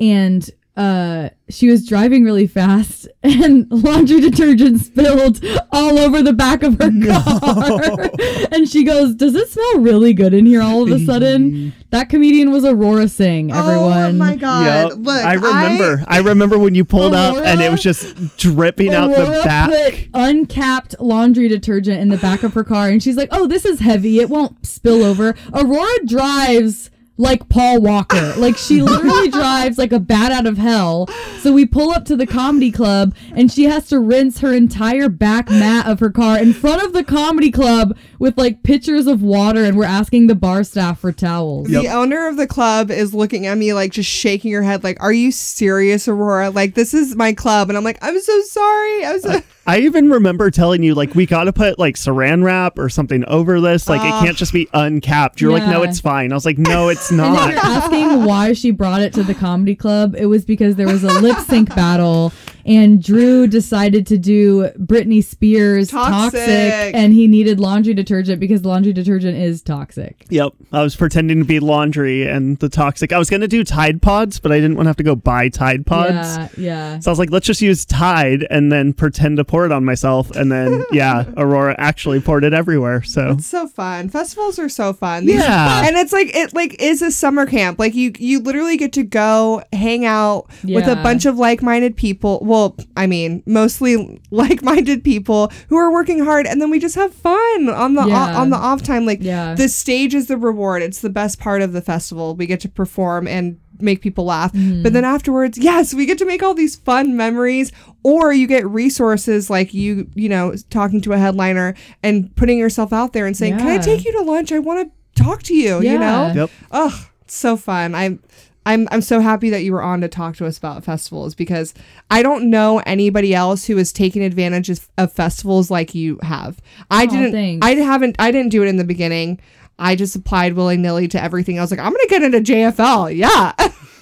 and 0.00 0.48
uh, 0.76 1.28
she 1.48 1.70
was 1.70 1.86
driving 1.86 2.24
really 2.24 2.48
fast, 2.48 3.06
and 3.22 3.70
laundry 3.70 4.20
detergent 4.20 4.80
spilled 4.80 5.44
all 5.70 5.98
over 5.98 6.20
the 6.20 6.32
back 6.32 6.62
of 6.64 6.78
her 6.80 6.90
car. 6.90 8.10
and 8.52 8.68
she 8.68 8.82
goes, 8.82 9.14
"Does 9.14 9.34
it 9.36 9.48
smell 9.48 9.78
really 9.78 10.12
good 10.12 10.34
in 10.34 10.46
here?" 10.46 10.62
All 10.62 10.82
of 10.82 10.90
a 10.90 10.98
sudden, 11.06 11.72
that 11.90 12.08
comedian 12.08 12.50
was 12.50 12.64
Aurora 12.64 13.06
Singh. 13.08 13.52
Everyone. 13.52 13.92
Oh 13.92 14.12
my 14.12 14.34
god! 14.34 14.90
Yep. 14.90 14.98
Look, 14.98 15.24
I 15.24 15.34
remember. 15.34 16.04
I, 16.08 16.18
remember 16.18 16.58
when 16.58 16.74
you 16.74 16.84
pulled 16.84 17.14
up 17.14 17.36
and 17.36 17.60
it 17.60 17.70
was 17.70 17.82
just 17.82 18.36
dripping 18.36 18.92
out 18.92 19.08
the 19.08 19.22
Aurora 19.22 19.44
back. 19.44 19.70
put 19.70 20.08
uncapped 20.14 20.96
laundry 20.98 21.46
detergent 21.48 22.00
in 22.00 22.08
the 22.08 22.16
back 22.16 22.42
of 22.42 22.54
her 22.54 22.64
car, 22.64 22.88
and 22.88 23.00
she's 23.00 23.16
like, 23.16 23.28
"Oh, 23.30 23.46
this 23.46 23.64
is 23.64 23.78
heavy. 23.78 24.18
It 24.18 24.28
won't 24.28 24.66
spill 24.66 25.04
over." 25.04 25.36
Aurora 25.52 26.04
drives 26.04 26.90
like 27.16 27.48
Paul 27.48 27.80
Walker. 27.80 28.34
Like 28.36 28.56
she 28.56 28.82
literally 28.82 29.28
drives 29.30 29.78
like 29.78 29.92
a 29.92 30.00
bat 30.00 30.32
out 30.32 30.46
of 30.46 30.58
hell. 30.58 31.06
So 31.40 31.52
we 31.52 31.66
pull 31.66 31.90
up 31.90 32.04
to 32.06 32.16
the 32.16 32.26
comedy 32.26 32.70
club, 32.70 33.14
and 33.32 33.52
she 33.52 33.64
has 33.64 33.88
to 33.88 34.00
rinse 34.00 34.40
her 34.40 34.52
entire 34.52 35.08
back 35.08 35.50
mat 35.50 35.86
of 35.86 36.00
her 36.00 36.10
car 36.10 36.38
in 36.38 36.52
front 36.52 36.82
of 36.82 36.92
the 36.92 37.04
comedy 37.04 37.50
club 37.50 37.96
with 38.18 38.38
like 38.38 38.62
pitchers 38.62 39.06
of 39.06 39.22
water, 39.22 39.64
and 39.64 39.76
we're 39.76 39.84
asking 39.84 40.26
the 40.26 40.34
bar 40.34 40.64
staff 40.64 41.00
for 41.00 41.12
towels. 41.12 41.68
The 41.68 41.88
owner 41.88 42.26
of 42.26 42.36
the 42.36 42.46
club 42.46 42.90
is 42.90 43.14
looking 43.14 43.46
at 43.46 43.58
me 43.58 43.72
like 43.74 43.92
just 43.92 44.10
shaking 44.10 44.52
her 44.52 44.62
head, 44.62 44.82
like, 44.82 45.02
"Are 45.02 45.12
you 45.12 45.30
serious, 45.30 46.08
Aurora? 46.08 46.50
Like 46.50 46.74
this 46.74 46.94
is 46.94 47.14
my 47.14 47.32
club." 47.32 47.68
And 47.68 47.76
I'm 47.76 47.84
like, 47.84 47.98
"I'm 48.02 48.18
so 48.20 48.40
sorry. 48.42 49.04
I'm 49.06 49.20
so." 49.20 49.42
I 49.66 49.78
even 49.80 50.10
remember 50.10 50.50
telling 50.50 50.82
you 50.82 50.94
like 50.94 51.14
we 51.14 51.24
got 51.24 51.44
to 51.44 51.52
put 51.52 51.78
like 51.78 51.96
saran 51.96 52.44
wrap 52.44 52.78
or 52.78 52.88
something 52.88 53.24
over 53.24 53.60
this. 53.60 53.88
Like 53.88 54.02
it 54.02 54.24
can't 54.24 54.36
just 54.36 54.52
be 54.52 54.68
uncapped. 54.74 55.40
You're 55.40 55.52
like, 55.52 55.66
no, 55.66 55.82
it's 55.82 56.00
fine. 56.00 56.32
I 56.32 56.34
was 56.34 56.44
like, 56.44 56.58
no, 56.58 56.88
it's 56.90 57.10
And 57.10 57.20
if 57.20 57.26
not. 57.26 57.50
you're 57.50 57.58
asking 57.58 58.24
why 58.24 58.52
she 58.52 58.70
brought 58.70 59.00
it 59.00 59.12
to 59.14 59.22
the 59.22 59.34
comedy 59.34 59.74
club, 59.74 60.14
it 60.16 60.26
was 60.26 60.44
because 60.44 60.76
there 60.76 60.86
was 60.86 61.02
a 61.02 61.20
lip 61.20 61.38
sync 61.38 61.74
battle 61.74 62.32
and 62.64 63.02
Drew 63.02 63.46
decided 63.46 64.06
to 64.08 64.18
do 64.18 64.68
Britney 64.78 65.22
Spears 65.22 65.90
Toxic. 65.90 66.40
toxic. 66.40 66.94
and 66.94 67.12
he 67.12 67.26
needed 67.26 67.60
laundry 67.60 67.94
detergent 67.94 68.40
because 68.40 68.64
laundry 68.64 68.92
detergent 68.92 69.36
is 69.36 69.62
toxic. 69.62 70.24
Yep. 70.30 70.52
I 70.72 70.82
was 70.82 70.96
pretending 70.96 71.38
to 71.40 71.44
be 71.44 71.60
laundry 71.60 72.26
and 72.28 72.58
the 72.58 72.68
toxic. 72.68 73.12
I 73.12 73.18
was 73.18 73.28
gonna 73.30 73.48
do 73.48 73.64
Tide 73.64 74.00
Pods, 74.02 74.38
but 74.40 74.52
I 74.52 74.56
didn't 74.56 74.76
want 74.76 74.86
to 74.86 74.88
have 74.90 74.96
to 74.96 75.02
go 75.02 75.14
buy 75.14 75.48
Tide 75.48 75.86
Pods. 75.86 76.12
Yeah, 76.12 76.48
yeah. 76.56 76.98
So 77.00 77.10
I 77.10 77.12
was 77.12 77.18
like, 77.18 77.30
let's 77.30 77.46
just 77.46 77.60
use 77.60 77.84
Tide 77.84 78.46
and 78.50 78.70
then 78.72 78.92
pretend 78.92 79.36
to 79.38 79.44
pour 79.44 79.66
it 79.66 79.72
on 79.72 79.84
myself. 79.84 80.30
And 80.30 80.50
then, 80.50 80.84
yeah, 80.92 81.24
Aurora 81.36 81.74
actually 81.78 82.20
poured 82.20 82.44
it 82.44 82.52
everywhere. 82.54 83.02
So 83.02 83.30
It's 83.32 83.46
so 83.46 83.66
fun. 83.68 84.08
Festivals 84.08 84.58
are 84.58 84.68
so 84.68 84.92
fun. 84.92 85.26
These- 85.26 85.36
Yeah. 85.40 85.84
and 85.86 85.96
it's 85.96 86.12
like 86.12 86.34
it 86.34 86.54
like 86.54 86.80
is 86.80 87.02
a 87.02 87.10
summer 87.10 87.46
camp. 87.46 87.78
Like 87.78 87.94
you 87.94 88.12
you 88.18 88.40
literally 88.40 88.76
get 88.76 88.92
to 88.94 89.02
go 89.02 89.62
hang 89.72 90.04
out 90.04 90.46
with 90.62 90.86
a 90.86 90.96
bunch 90.96 91.26
of 91.26 91.36
like-minded 91.38 91.96
people. 91.96 92.40
Well, 92.42 92.53
I 92.96 93.06
mean, 93.06 93.42
mostly 93.46 94.20
like-minded 94.30 95.02
people 95.04 95.50
who 95.68 95.76
are 95.76 95.92
working 95.92 96.24
hard, 96.24 96.46
and 96.46 96.60
then 96.60 96.70
we 96.70 96.78
just 96.78 96.94
have 96.94 97.12
fun 97.14 97.68
on 97.68 97.94
the 97.94 98.04
Yeah. 98.06 98.36
on 98.40 98.50
the 98.50 98.56
off 98.56 98.82
time. 98.82 99.06
Like 99.06 99.22
Yeah. 99.22 99.54
the 99.54 99.68
stage 99.68 100.14
is 100.14 100.26
the 100.26 100.36
reward. 100.36 100.82
It's 100.82 101.00
the 101.00 101.10
best 101.10 101.38
part 101.40 101.62
of 101.62 101.72
the 101.72 101.80
festival. 101.82 102.34
We 102.34 102.46
get 102.46 102.60
to 102.60 102.68
perform 102.68 103.26
and 103.28 103.58
make 103.80 104.00
people 104.00 104.24
laugh. 104.26 104.52
Mm-hmm. 104.52 104.82
But 104.84 104.92
then 104.92 105.04
afterwards, 105.04 105.58
yes, 105.58 105.92
we 105.92 106.06
get 106.06 106.16
to 106.18 106.24
make 106.24 106.42
all 106.44 106.54
these 106.54 106.76
fun 106.76 107.16
memories 107.16 107.72
or 108.04 108.32
you 108.32 108.46
get 108.46 108.64
resources 108.68 109.50
like 109.50 109.74
you, 109.74 110.08
you 110.14 110.28
know, 110.28 110.54
talking 110.70 111.00
to 111.02 111.12
a 111.12 111.18
headliner 111.18 111.74
and 112.02 112.34
putting 112.36 112.56
yourself 112.58 112.92
out 112.92 113.12
there 113.12 113.26
and 113.26 113.36
saying, 113.36 113.58
"Can 113.58 113.66
I 113.66 113.78
take 113.78 114.04
you 114.04 114.12
to 114.12 114.20
lunch? 114.22 114.52
I 114.52 114.60
want 114.60 114.88
to 115.16 115.22
talk 115.22 115.42
to 115.44 115.54
you," 115.54 115.80
you 115.82 115.98
know? 115.98 116.26
Yeah. 116.28 116.34
Yep. 116.34 116.50
Oh, 116.70 117.06
it's 117.22 117.34
so 117.36 117.56
fun. 117.56 117.94
I 117.96 118.18
I'm 118.66 118.88
I'm 118.90 119.02
so 119.02 119.20
happy 119.20 119.50
that 119.50 119.62
you 119.62 119.72
were 119.72 119.82
on 119.82 120.00
to 120.00 120.08
talk 120.08 120.36
to 120.36 120.46
us 120.46 120.58
about 120.58 120.84
festivals 120.84 121.34
because 121.34 121.74
I 122.10 122.22
don't 122.22 122.50
know 122.50 122.80
anybody 122.86 123.34
else 123.34 123.66
who 123.66 123.76
has 123.76 123.92
taken 123.92 124.22
advantage 124.22 124.70
of, 124.70 124.88
of 124.96 125.12
festivals 125.12 125.70
like 125.70 125.94
you 125.94 126.18
have. 126.22 126.60
I 126.90 127.04
Aw, 127.04 127.06
didn't 127.06 127.32
thanks. 127.32 127.66
I 127.66 127.74
haven't 127.74 128.16
I 128.18 128.30
didn't 128.30 128.50
do 128.50 128.62
it 128.62 128.68
in 128.68 128.76
the 128.76 128.84
beginning. 128.84 129.40
I 129.78 129.96
just 129.96 130.14
applied 130.16 130.54
willy 130.54 130.76
nilly 130.76 131.08
to 131.08 131.22
everything. 131.22 131.58
I 131.58 131.62
was 131.62 131.70
like, 131.70 131.80
I'm 131.80 131.92
gonna 131.92 132.06
get 132.08 132.22
into 132.22 132.40
JFL. 132.40 133.14
Yeah. 133.16 133.52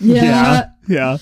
Yeah. 0.00 0.70
Yeah. 0.88 1.18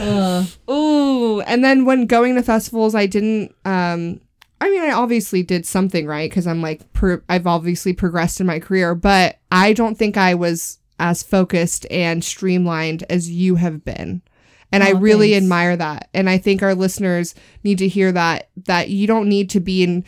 Uh, 0.00 0.44
Ooh. 0.70 1.40
And 1.42 1.62
then 1.62 1.84
when 1.84 2.06
going 2.06 2.34
to 2.34 2.42
festivals, 2.42 2.94
I 2.94 3.06
didn't 3.06 3.54
um 3.64 4.20
I 4.60 4.70
mean, 4.70 4.82
I 4.82 4.92
obviously 4.92 5.42
did 5.42 5.66
something 5.66 6.06
right 6.06 6.28
because 6.28 6.46
I'm 6.46 6.60
like, 6.60 6.92
pro- 6.92 7.20
I've 7.28 7.46
obviously 7.46 7.92
progressed 7.92 8.40
in 8.40 8.46
my 8.46 8.58
career, 8.58 8.94
but 8.94 9.38
I 9.52 9.72
don't 9.72 9.96
think 9.96 10.16
I 10.16 10.34
was 10.34 10.78
as 10.98 11.22
focused 11.22 11.86
and 11.90 12.24
streamlined 12.24 13.04
as 13.08 13.30
you 13.30 13.56
have 13.56 13.84
been. 13.84 14.22
And 14.70 14.84
I 14.84 14.92
oh, 14.92 14.98
really 14.98 15.30
thanks. 15.32 15.44
admire 15.44 15.76
that. 15.76 16.08
And 16.12 16.28
I 16.28 16.36
think 16.38 16.62
our 16.62 16.74
listeners 16.74 17.34
need 17.64 17.78
to 17.78 17.88
hear 17.88 18.12
that, 18.12 18.50
that 18.66 18.90
you 18.90 19.06
don't 19.06 19.28
need 19.28 19.48
to 19.50 19.60
be 19.60 19.82
in 19.82 20.04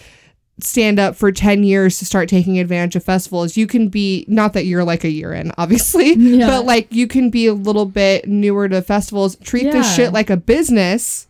stand 0.62 0.98
up 0.98 1.16
for 1.16 1.32
10 1.32 1.62
years 1.64 1.98
to 1.98 2.04
start 2.04 2.28
taking 2.28 2.58
advantage 2.58 2.94
of 2.94 3.02
festivals. 3.02 3.56
You 3.56 3.66
can 3.66 3.88
be, 3.88 4.26
not 4.28 4.52
that 4.52 4.66
you're 4.66 4.84
like 4.84 5.04
a 5.04 5.10
year 5.10 5.32
in, 5.32 5.52
obviously, 5.56 6.12
Yeah. 6.18 6.48
but 6.48 6.66
like 6.66 6.92
you 6.92 7.06
can 7.06 7.30
be 7.30 7.46
a 7.46 7.54
little 7.54 7.86
bit 7.86 8.28
newer 8.28 8.68
to 8.68 8.82
festivals, 8.82 9.36
treat 9.36 9.72
this 9.72 9.94
shit 9.94 10.12
like 10.12 10.28
a 10.28 10.36
business 10.36 11.26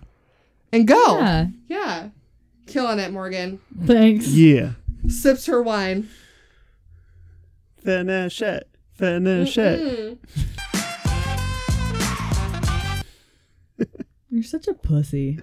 and 0.72 0.88
go. 0.88 1.18
yeah. 1.18 1.46
Yeah. 1.68 2.08
Killing 2.66 2.98
it, 3.00 3.12
Morgan. 3.12 3.60
Thanks. 3.84 4.28
Yeah. 4.28 4.72
Sips 5.08 5.46
her 5.46 5.62
wine. 5.62 6.08
Finish 7.82 8.42
it. 8.42 8.69
Finish 9.00 9.56
it. 9.58 9.80
Mm. 9.80 10.18
You're 14.30 14.42
such 14.44 14.68
a 14.68 14.74
pussy. 14.74 15.40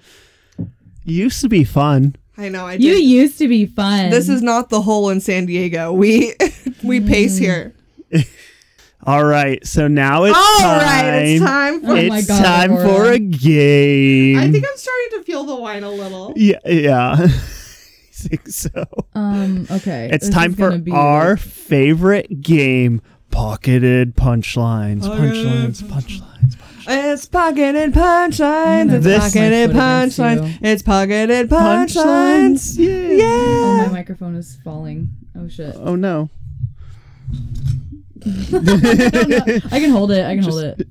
Used 1.03 1.41
to 1.41 1.49
be 1.49 1.64
fun. 1.64 2.16
I 2.38 2.49
know. 2.49 2.66
I 2.68 2.74
You 2.74 2.93
used 2.93 3.38
to 3.39 3.47
be 3.47 3.66
fun. 3.66 4.12
This 4.12 4.30
is 4.30 4.41
not 4.41 4.70
the 4.70 4.82
hole 4.82 5.10
in 5.10 5.20
San 5.22 5.45
Diego. 5.45 5.91
We 5.91 6.34
we 6.84 7.01
pace 7.01 7.38
here. 7.38 7.74
All 9.05 9.26
right. 9.26 9.66
So 9.66 9.88
now 9.88 10.24
it's 10.26 10.38
All 10.38 10.60
time. 10.60 10.78
right, 10.80 11.14
it's 11.26 11.43
time 11.43 11.82
for. 11.82 11.91
Oh 11.91 12.08
my 12.08 12.18
It's 12.20 12.28
God, 12.28 12.43
time 12.43 12.72
Aurora. 12.74 12.88
for 12.88 13.12
a 13.12 13.20
game. 13.20 14.38
I 14.38 14.51
think 14.51 14.66
I'm 14.70 14.78
starting 14.78 15.10
to 15.20 15.24
feel 15.24 15.43
the 15.45 15.55
wine 15.55 15.84
a 15.84 15.91
little. 15.91 16.34
Yeah. 16.36 16.60
Yeah. 16.66 17.16
I 17.20 17.28
think 18.20 18.47
so. 18.47 18.86
Um. 19.16 19.68
Okay. 19.72 20.10
It's 20.12 20.26
this 20.28 20.34
time 20.36 20.51
is 20.51 20.58
for 20.58 20.70
gonna 20.70 20.80
be 20.82 20.91
our 20.91 21.32
like- 21.32 21.39
favorite 21.39 22.41
game. 22.41 23.01
Pocketed 23.38 24.15
punchlines. 24.15 25.03
Punchlines. 25.03 25.83
Punchlines. 25.83 26.55
punchlines. 26.55 26.57
It's 26.88 27.27
pocketed 27.27 27.93
punchlines. 27.93 28.91
It's 28.91 29.05
This- 29.05 29.19
pocketed 29.19 29.73
My 29.75 29.75
foot 29.75 29.79
against 29.79 30.17
punchlines. 30.19 30.57
It's 30.63 30.81
pocketed 30.81 31.47
punchlines. 31.47 32.77
Punchlines. 32.77 32.77
Yeah. 32.79 33.25
Oh, 33.27 33.83
my 33.85 33.93
microphone 33.93 34.35
is 34.35 34.57
falling. 34.63 35.09
Oh 35.38 35.47
shit. 35.47 35.75
Oh 35.77 35.95
no. 35.95 36.31
I 38.25 39.79
can 39.79 39.91
hold 39.91 40.09
it. 40.09 40.25
I 40.25 40.33
can 40.33 40.43
hold 40.43 40.63
it. 40.63 40.88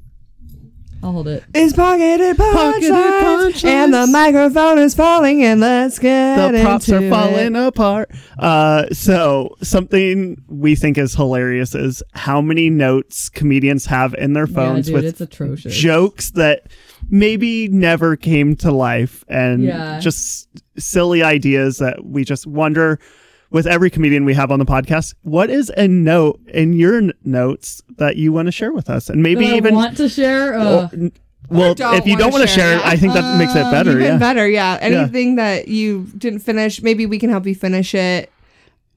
I'll 1.07 1.13
hold 1.13 1.29
it. 1.29 1.45
It's 1.55 1.73
pocketed 1.73 2.37
Pocketed 2.37 2.91
punchlines. 2.91 3.53
punchlines. 3.53 3.65
And 3.65 3.95
the 3.95 4.09
microphone 4.09 4.79
is 4.81 4.93
falling, 4.93 5.41
and 5.45 5.61
let's 5.61 6.01
get 6.01 6.51
the 6.51 6.61
props 6.63 6.89
are 6.89 7.09
falling 7.09 7.55
it. 7.55 7.63
apart. 7.67 8.11
Uh, 8.41 8.87
so 8.93 9.55
something 9.63 10.43
we 10.49 10.75
think 10.75 10.99
is 10.99 11.15
hilarious 11.15 11.77
is 11.77 12.03
how 12.15 12.41
many 12.41 12.71
notes 12.71 13.29
comedians 13.29 13.87
have 13.87 14.15
in 14.15 14.33
their 14.33 14.49
Yeah, 14.49 14.55
phones 14.55 14.87
dude, 14.87 14.95
with 15.05 15.71
jokes 15.71 16.33
that 16.33 16.63
maybe 17.09 17.69
never 17.69 18.17
came 18.17 18.57
to 18.57 18.73
life 18.73 19.23
and 19.29 19.63
Yeah. 19.63 20.01
just 20.01 20.49
silly 20.77 21.23
ideas 21.23 21.79
that 21.79 22.05
we 22.05 22.25
just 22.25 22.49
wonder 22.49 22.99
with 23.57 23.67
every 23.67 23.89
comedian 23.89 24.27
we 24.27 24.35
have 24.35 24.51
on 24.53 24.59
the 24.59 24.67
podcast 24.67 25.15
what 25.23 25.49
is 25.49 25.73
a 25.79 25.89
note 25.89 26.39
in 26.49 26.75
your 26.75 26.99
n- 26.99 27.13
notes 27.25 27.83
that 27.97 28.17
you 28.17 28.31
want 28.31 28.45
to 28.47 28.53
share 28.53 28.71
with 28.79 28.91
us 28.91 29.09
and 29.09 29.23
maybe 29.23 29.47
even 29.47 29.75
want 29.75 29.97
to 29.97 30.09
share. 30.11 30.53
Uh, 30.53 30.89
n- 30.93 31.11
well 31.49 31.75
if 31.79 32.07
you 32.07 32.17
don't 32.19 32.33
want 32.33 32.43
to 32.43 32.49
share, 32.49 32.73
share, 32.73 32.79
yeah. 32.81 32.93
i 32.95 32.97
think 32.97 33.15
that 33.15 33.39
makes 33.39 33.55
it 33.55 33.63
Um, 33.65 33.71
better 33.73 33.93
Even 33.93 34.03
yeah 34.03 34.19
better, 34.19 34.47
yeah. 34.47 34.79
Anything 34.83 35.37
that 35.37 35.69
you 35.69 36.05
didn't 36.19 36.41
finish, 36.41 36.83
maybe 36.83 37.07
we 37.07 37.19
can 37.19 37.31
help 37.31 37.47
you 37.47 37.55
finish 37.55 37.95
it. 37.95 38.31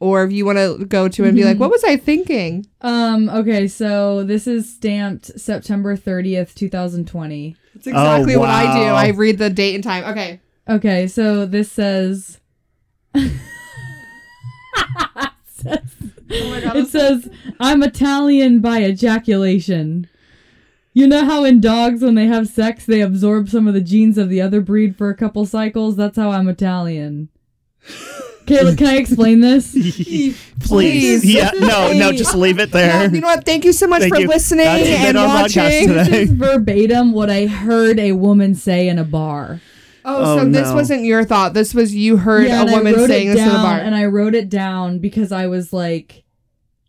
Or 0.02 0.24
if 0.24 0.32
you 0.32 0.46
want 0.46 0.58
to 0.58 0.86
go 0.86 1.08
to 1.10 1.24
and 1.26 1.36
be 1.36 1.44
like, 1.44 1.58
what 1.60 1.70
was 1.70 1.84
I 1.84 1.96
thinking? 1.98 2.66
um. 2.82 3.30
Okay. 3.30 3.68
So 3.68 4.24
this 4.24 4.48
is 4.48 4.74
stamped 4.74 5.26
September 5.40 5.96
thirtieth, 5.96 6.56
two 6.56 6.70
thousand 6.70 7.08
twenty. 7.08 7.56
It's 7.76 7.88
exactly 7.88 8.36
what 8.38 8.50
I 8.50 8.64
do. 8.80 8.86
I 9.06 9.08
read 9.10 9.38
the 9.38 9.50
date 9.50 9.76
and 9.76 9.84
time. 9.84 10.04
Okay. 10.12 10.40
Okay. 10.68 11.08
So 11.08 11.46
this 11.46 11.72
says. 11.72 12.40
Oh 14.82 16.62
god. 16.62 16.76
It 16.78 16.88
says, 16.88 17.30
I'm 17.60 17.82
Italian 17.84 18.62
by 18.62 18.84
ejaculation. 18.84 20.08
You 20.94 21.08
know 21.08 21.26
how 21.26 21.44
in 21.44 21.60
dogs, 21.62 22.02
when 22.02 22.16
they 22.16 22.28
have 22.28 22.48
sex, 22.48 22.86
they 22.86 23.02
absorb 23.02 23.50
some 23.50 23.68
of 23.68 23.74
the 23.74 23.82
genes 23.82 24.18
of 24.18 24.30
the 24.30 24.42
other 24.42 24.62
breed 24.62 24.96
for 24.96 25.10
a 25.10 25.16
couple 25.16 25.46
cycles? 25.46 25.96
That's 25.96 26.18
how 26.18 26.32
I'm 26.32 26.48
Italian. 26.48 27.30
Kayla, 28.46 28.78
can 28.78 28.88
I 28.88 28.98
explain 28.98 29.42
this? 29.42 29.72
please, 29.74 30.38
Please. 30.60 31.24
yeah 31.26 31.52
no 31.54 31.94
no 31.94 32.12
just 32.12 32.34
leave 32.34 32.58
it 32.60 32.72
there 32.72 32.90
Well, 32.90 33.14
you 33.14 33.22
know 33.22 33.28
what? 33.28 33.46
Thank 33.46 33.64
you 33.64 33.72
so 33.74 33.86
much 33.86 34.02
Thank 34.02 34.16
for 34.16 34.22
you. 34.22 34.28
listening 34.28 34.66
That's 34.66 34.90
and 34.90 35.18
watching. 35.18 35.88
today. 35.88 36.04
This 36.10 36.30
is 36.30 36.32
verbatim 36.32 37.12
what 37.12 37.30
I 37.30 37.46
heard 37.46 38.00
a 38.00 38.14
woman 38.14 38.56
say 38.56 38.88
in 38.88 38.98
a 38.98 39.04
bar. 39.04 39.62
Oh, 40.06 40.18
oh, 40.18 40.38
so 40.38 40.42
Oh, 40.46 40.50
this 40.50 40.70
no. 40.70 40.76
wasn't 40.76 41.04
your 41.04 41.24
thought. 41.24 41.54
This 41.54 41.74
was 41.74 41.94
you 41.96 42.18
heard 42.18 42.48
Yeah, 42.48 42.64
a 42.64 42.72
woman 42.72 42.94
saying 43.08 43.28
it 43.28 43.32
this 43.34 43.42
in 43.42 43.48
down, 43.48 43.54
the 43.58 43.64
bar. 43.68 43.78
And 43.80 43.96
I 43.96 44.06
wrote 44.06 44.36
it 44.36 44.50
down 44.50 45.00
because 45.00 45.32
I 45.32 45.48
was 45.48 45.72
like, 45.74 46.24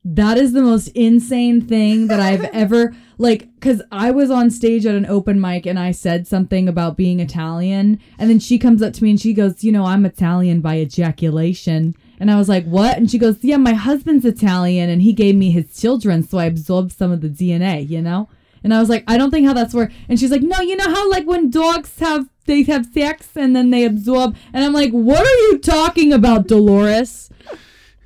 that 0.05 0.39
is 0.39 0.53
the 0.53 0.63
most 0.63 0.89
insane 0.89 1.61
thing 1.61 2.07
that 2.07 2.21
I've 2.21 2.45
ever 2.55 2.95
like 3.19 3.49
cuz 3.61 3.83
I 3.93 4.11
was 4.11 4.31
on 4.31 4.51
stage 4.51 4.87
at 4.87 4.95
an 4.95 5.05
open 5.05 5.39
mic 5.39 5.67
and 5.67 5.79
I 5.79 5.91
said 5.91 6.27
something 6.27 6.69
about 6.69 6.97
being 6.97 7.21
Italian 7.21 7.99
and 8.19 8.31
then 8.31 8.39
she 8.39 8.57
comes 8.59 8.81
up 8.81 8.95
to 8.95 9.05
me 9.05 9.11
and 9.11 9.21
she 9.21 9.35
goes, 9.35 9.63
"You 9.63 9.73
know, 9.73 9.85
I'm 9.85 10.07
Italian 10.07 10.61
by 10.63 10.79
ejaculation." 10.81 11.95
And 12.19 12.31
I 12.31 12.37
was 12.37 12.49
like, 12.49 12.65
"What?" 12.65 12.97
And 12.97 13.11
she 13.11 13.19
goes, 13.19 13.37
"Yeah, 13.43 13.57
my 13.59 13.75
husband's 13.75 14.25
Italian 14.25 14.89
and 14.89 15.03
he 15.03 15.13
gave 15.13 15.35
me 15.37 15.51
his 15.51 15.75
children, 15.79 16.23
so 16.23 16.39
I 16.39 16.47
absorbed 16.47 16.93
some 16.93 17.13
of 17.13 17.21
the 17.21 17.29
DNA, 17.29 17.87
you 17.89 18.01
know?" 18.01 18.29
And 18.63 18.75
I 18.75 18.81
was 18.81 18.89
like, 18.89 19.05
"I 19.07 19.17
don't 19.17 19.31
think 19.31 19.47
how 19.47 19.53
that's 19.55 19.73
work." 19.75 19.91
And 20.09 20.19
she's 20.21 20.31
like, 20.31 20.43
"No, 20.43 20.61
you 20.61 20.77
know 20.77 20.89
how 20.89 21.11
like 21.11 21.27
when 21.27 21.51
dogs 21.51 21.99
have 22.01 22.29
they 22.47 22.63
have 22.65 22.87
sex 22.93 23.29
and 23.37 23.55
then 23.57 23.71
they 23.71 23.85
absorb." 23.85 24.37
And 24.53 24.65
I'm 24.65 24.73
like, 24.73 24.91
"What 24.93 25.21
are 25.27 25.37
you 25.49 25.59
talking 25.59 26.13
about, 26.13 26.47
Dolores?" 26.47 27.31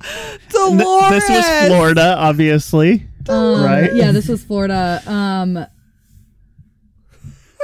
N- 0.03 0.39
Dolores. 0.49 1.09
this 1.09 1.29
was 1.29 1.67
florida 1.67 2.15
obviously 2.17 3.07
Um, 3.27 3.63
Right? 3.63 3.95
Yeah, 3.95 4.11
this 4.11 4.27
was 4.27 4.43
Florida. 4.43 5.01
Um, 5.07 5.65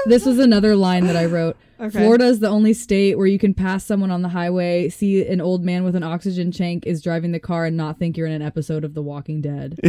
this 0.07 0.25
was 0.25 0.39
another 0.39 0.75
line 0.75 1.05
that 1.05 1.15
I 1.15 1.25
wrote. 1.25 1.55
Okay. 1.81 1.97
Florida 1.97 2.25
is 2.25 2.39
the 2.39 2.47
only 2.47 2.73
state 2.73 3.17
where 3.17 3.25
you 3.25 3.39
can 3.39 3.55
pass 3.55 3.83
someone 3.83 4.11
on 4.11 4.21
the 4.21 4.29
highway, 4.29 4.87
see 4.89 5.25
an 5.25 5.41
old 5.41 5.65
man 5.65 5.83
with 5.83 5.95
an 5.95 6.03
oxygen 6.03 6.51
tank 6.51 6.85
is 6.85 7.01
driving 7.01 7.31
the 7.31 7.39
car, 7.39 7.65
and 7.65 7.75
not 7.75 7.97
think 7.97 8.15
you're 8.15 8.27
in 8.27 8.33
an 8.33 8.43
episode 8.43 8.83
of 8.83 8.93
The 8.93 9.01
Walking 9.01 9.41
Dead. 9.41 9.79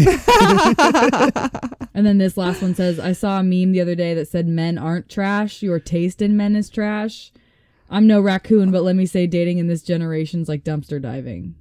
and 1.94 2.06
then 2.06 2.16
this 2.16 2.38
last 2.38 2.62
one 2.62 2.74
says, 2.74 2.98
I 2.98 3.12
saw 3.12 3.40
a 3.40 3.42
meme 3.42 3.72
the 3.72 3.82
other 3.82 3.94
day 3.94 4.14
that 4.14 4.28
said, 4.28 4.48
Men 4.48 4.78
aren't 4.78 5.10
trash. 5.10 5.62
Your 5.62 5.78
taste 5.78 6.22
in 6.22 6.34
men 6.34 6.56
is 6.56 6.70
trash. 6.70 7.30
I'm 7.90 8.06
no 8.06 8.22
raccoon, 8.22 8.70
but 8.70 8.84
let 8.84 8.96
me 8.96 9.04
say 9.04 9.26
dating 9.26 9.58
in 9.58 9.66
this 9.66 9.82
generation's 9.82 10.48
like 10.48 10.64
dumpster 10.64 11.00
diving. 11.00 11.56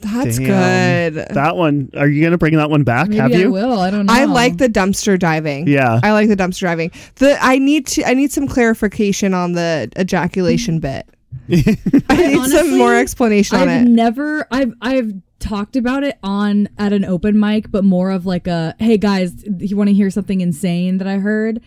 That's 0.00 0.38
Damn. 0.38 1.14
good. 1.14 1.28
that 1.34 1.56
one 1.56 1.90
are 1.96 2.06
you 2.08 2.22
gonna 2.22 2.36
bring 2.36 2.56
that 2.56 2.68
one 2.68 2.82
back 2.84 3.08
Maybe 3.08 3.20
have 3.20 3.32
I 3.32 3.36
you 3.36 3.50
will. 3.50 3.80
I 3.80 3.90
don't 3.90 4.06
know. 4.06 4.12
I 4.12 4.24
like 4.24 4.58
the 4.58 4.68
dumpster 4.68 5.18
diving. 5.18 5.66
yeah 5.66 5.98
I 6.02 6.12
like 6.12 6.28
the 6.28 6.36
dumpster 6.36 6.62
diving. 6.62 6.90
The 7.16 7.38
I 7.40 7.58
need 7.58 7.86
to 7.88 8.04
I 8.04 8.12
need 8.14 8.30
some 8.30 8.46
clarification 8.46 9.32
on 9.32 9.52
the 9.52 9.90
ejaculation 9.98 10.78
bit. 10.80 11.06
I 12.08 12.16
need 12.26 12.46
some 12.50 12.76
more 12.76 12.94
explanation 12.94 13.56
on 13.58 13.68
I've 13.68 13.82
it. 13.86 13.88
never 13.88 14.46
I've 14.50 14.74
I've 14.82 15.12
talked 15.40 15.76
about 15.76 16.04
it 16.04 16.18
on 16.22 16.68
at 16.78 16.92
an 16.92 17.04
open 17.04 17.38
mic, 17.38 17.70
but 17.70 17.84
more 17.84 18.10
of 18.10 18.26
like 18.26 18.46
a 18.46 18.74
hey 18.78 18.98
guys, 18.98 19.44
you 19.58 19.76
want 19.76 19.88
to 19.88 19.94
hear 19.94 20.10
something 20.10 20.40
insane 20.40 20.98
that 20.98 21.08
I 21.08 21.18
heard? 21.18 21.60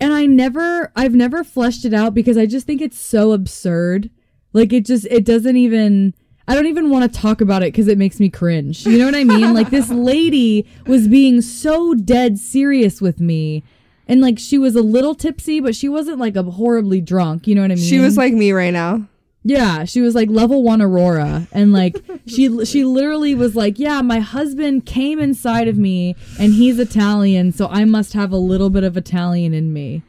And 0.00 0.12
I 0.12 0.26
never 0.26 0.90
I've 0.96 1.14
never 1.14 1.44
fleshed 1.44 1.84
it 1.84 1.92
out 1.92 2.14
because 2.14 2.38
I 2.38 2.46
just 2.46 2.66
think 2.66 2.80
it's 2.80 2.98
so 2.98 3.32
absurd. 3.32 4.10
Like 4.52 4.72
it 4.72 4.86
just 4.86 5.06
it 5.06 5.24
doesn't 5.24 5.56
even 5.56 6.14
I 6.48 6.54
don't 6.54 6.66
even 6.66 6.88
want 6.88 7.12
to 7.12 7.20
talk 7.20 7.42
about 7.42 7.62
it 7.62 7.72
because 7.72 7.88
it 7.88 7.98
makes 7.98 8.18
me 8.18 8.30
cringe. 8.30 8.86
You 8.86 8.98
know 8.98 9.04
what 9.04 9.14
I 9.14 9.22
mean? 9.24 9.52
like 9.52 9.68
this 9.68 9.90
lady 9.90 10.66
was 10.86 11.06
being 11.06 11.42
so 11.42 11.92
dead 11.92 12.38
serious 12.38 13.02
with 13.02 13.20
me. 13.20 13.62
And 14.06 14.22
like 14.22 14.38
she 14.38 14.56
was 14.56 14.74
a 14.74 14.80
little 14.80 15.14
tipsy, 15.14 15.60
but 15.60 15.76
she 15.76 15.90
wasn't 15.90 16.18
like 16.18 16.36
a 16.36 16.42
horribly 16.42 17.02
drunk. 17.02 17.46
You 17.46 17.54
know 17.54 17.60
what 17.60 17.70
I 17.70 17.74
mean? 17.74 17.84
She 17.84 17.98
was 17.98 18.16
like 18.16 18.32
me 18.32 18.52
right 18.52 18.72
now. 18.72 19.06
Yeah, 19.44 19.84
she 19.84 20.00
was 20.00 20.14
like 20.14 20.30
level 20.30 20.62
one 20.62 20.82
Aurora, 20.82 21.46
and 21.52 21.72
like 21.72 21.96
she 22.26 22.64
she 22.64 22.84
literally 22.84 23.34
was 23.34 23.54
like, 23.54 23.78
yeah, 23.78 24.02
my 24.02 24.18
husband 24.18 24.84
came 24.84 25.18
inside 25.20 25.68
of 25.68 25.76
me, 25.78 26.16
and 26.40 26.54
he's 26.54 26.78
Italian, 26.78 27.52
so 27.52 27.68
I 27.68 27.84
must 27.84 28.14
have 28.14 28.32
a 28.32 28.36
little 28.36 28.68
bit 28.68 28.84
of 28.84 28.96
Italian 28.96 29.54
in 29.54 29.72
me. 29.72 30.02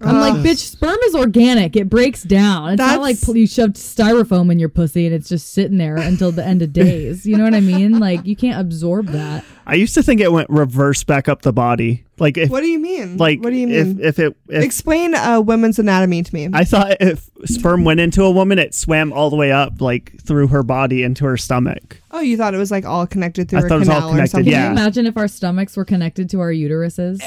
I'm 0.00 0.18
like, 0.20 0.34
bitch, 0.34 0.58
sperm 0.58 0.98
is 1.04 1.14
organic. 1.14 1.76
It 1.76 1.88
breaks 1.88 2.22
down. 2.24 2.72
It's 2.72 2.78
not 2.78 3.00
like 3.00 3.16
That's- 3.20 3.36
you 3.36 3.46
shoved 3.46 3.76
styrofoam 3.76 4.50
in 4.50 4.58
your 4.58 4.68
pussy 4.68 5.06
and 5.06 5.14
it's 5.14 5.28
just 5.28 5.52
sitting 5.52 5.78
there 5.78 5.96
until 5.96 6.30
the 6.32 6.44
end 6.44 6.62
of 6.62 6.72
days. 6.72 7.24
You 7.24 7.36
know 7.38 7.44
what 7.44 7.54
I 7.54 7.60
mean? 7.60 8.00
Like 8.00 8.26
you 8.26 8.34
can't 8.36 8.60
absorb 8.60 9.06
that. 9.08 9.44
I 9.66 9.74
used 9.74 9.94
to 9.94 10.02
think 10.02 10.20
it 10.20 10.30
went 10.30 10.50
reverse 10.50 11.04
back 11.04 11.28
up 11.28 11.42
the 11.42 11.52
body. 11.52 12.04
Like 12.18 12.36
if 12.36 12.50
What 12.50 12.60
do 12.60 12.66
you 12.66 12.78
mean? 12.80 13.16
like 13.16 13.40
what 13.42 13.50
do 13.50 13.56
you 13.56 13.66
mean? 13.68 14.00
if 14.00 14.18
it 14.18 14.36
if 14.48 14.62
Explain 14.64 15.14
uh, 15.14 15.40
women's 15.40 15.78
anatomy 15.78 16.22
to 16.22 16.34
me. 16.34 16.48
I 16.52 16.64
thought 16.64 16.96
if 17.00 17.30
sperm 17.46 17.84
went 17.84 18.00
into 18.00 18.24
a 18.24 18.30
woman, 18.30 18.58
it 18.58 18.74
swam 18.74 19.12
all 19.12 19.30
the 19.30 19.36
way 19.36 19.52
up, 19.52 19.80
like 19.80 20.20
through 20.20 20.48
her 20.48 20.62
body 20.62 21.02
into 21.04 21.24
her 21.24 21.36
stomach. 21.36 21.98
oh, 22.10 22.20
you 22.20 22.36
thought 22.36 22.52
it 22.52 22.58
was 22.58 22.70
like 22.70 22.84
all 22.84 23.06
connected 23.06 23.48
through 23.48 23.60
I 23.60 23.62
a 23.62 23.68
thought 23.68 23.76
it 23.76 23.78
was 23.78 23.88
all 23.88 23.94
canal 23.96 24.08
or 24.08 24.12
connected, 24.12 24.30
something? 24.32 24.52
yeah. 24.52 24.66
Can 24.68 24.76
you 24.76 24.80
imagine 24.82 25.06
if 25.06 25.16
our 25.16 25.28
stomachs 25.28 25.76
were 25.76 25.84
connected 25.84 26.28
to 26.30 26.40
our 26.40 26.50
uteruses? 26.52 27.22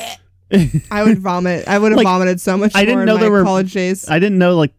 I 0.91 1.03
would 1.03 1.19
vomit. 1.19 1.67
I 1.67 1.77
would 1.77 1.91
have 1.91 1.97
Like, 1.97 2.05
vomited 2.05 2.39
so 2.41 2.57
much 2.57 2.73
I 2.75 2.81
didn't 2.85 2.99
more 2.99 3.05
know 3.05 3.15
in 3.15 3.21
there 3.21 3.31
were- 3.31 3.43
college 3.43 3.73
days. 3.73 4.09
I 4.09 4.19
didn't 4.19 4.37
know 4.37 4.55
like 4.55 4.73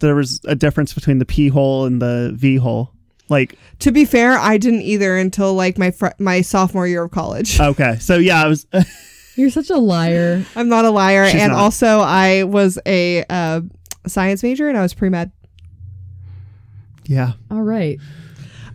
there 0.00 0.14
was 0.16 0.40
a 0.46 0.54
difference 0.56 0.92
between 0.94 1.18
the 1.18 1.24
pee 1.24 1.48
hole 1.48 1.84
and 1.86 2.02
the 2.02 2.32
V 2.34 2.56
hole. 2.56 2.90
Like 3.28 3.56
to 3.78 3.92
be 3.92 4.04
fair, 4.04 4.32
I 4.38 4.58
didn't 4.58 4.82
either 4.82 5.16
until 5.16 5.54
like 5.54 5.78
my 5.78 5.90
fr- 5.92 6.08
my 6.18 6.40
sophomore 6.40 6.86
year 6.88 7.04
of 7.04 7.10
college. 7.12 7.58
okay, 7.60 7.96
so 8.00 8.16
yeah, 8.16 8.42
I 8.44 8.48
was 8.48 8.66
You're 9.36 9.50
such 9.50 9.70
a 9.70 9.78
liar. 9.78 10.44
I'm 10.56 10.68
not 10.68 10.84
a 10.84 10.90
liar, 10.90 11.26
She's 11.30 11.40
and 11.40 11.52
not. 11.52 11.58
also 11.60 12.00
I 12.00 12.42
was 12.42 12.78
a 12.84 13.24
uh, 13.30 13.62
science 14.06 14.42
major 14.42 14.68
and 14.68 14.76
I 14.76 14.82
was 14.82 14.92
pre 14.92 15.08
med. 15.08 15.30
yeah. 17.06 17.32
All 17.50 17.62
right. 17.62 17.98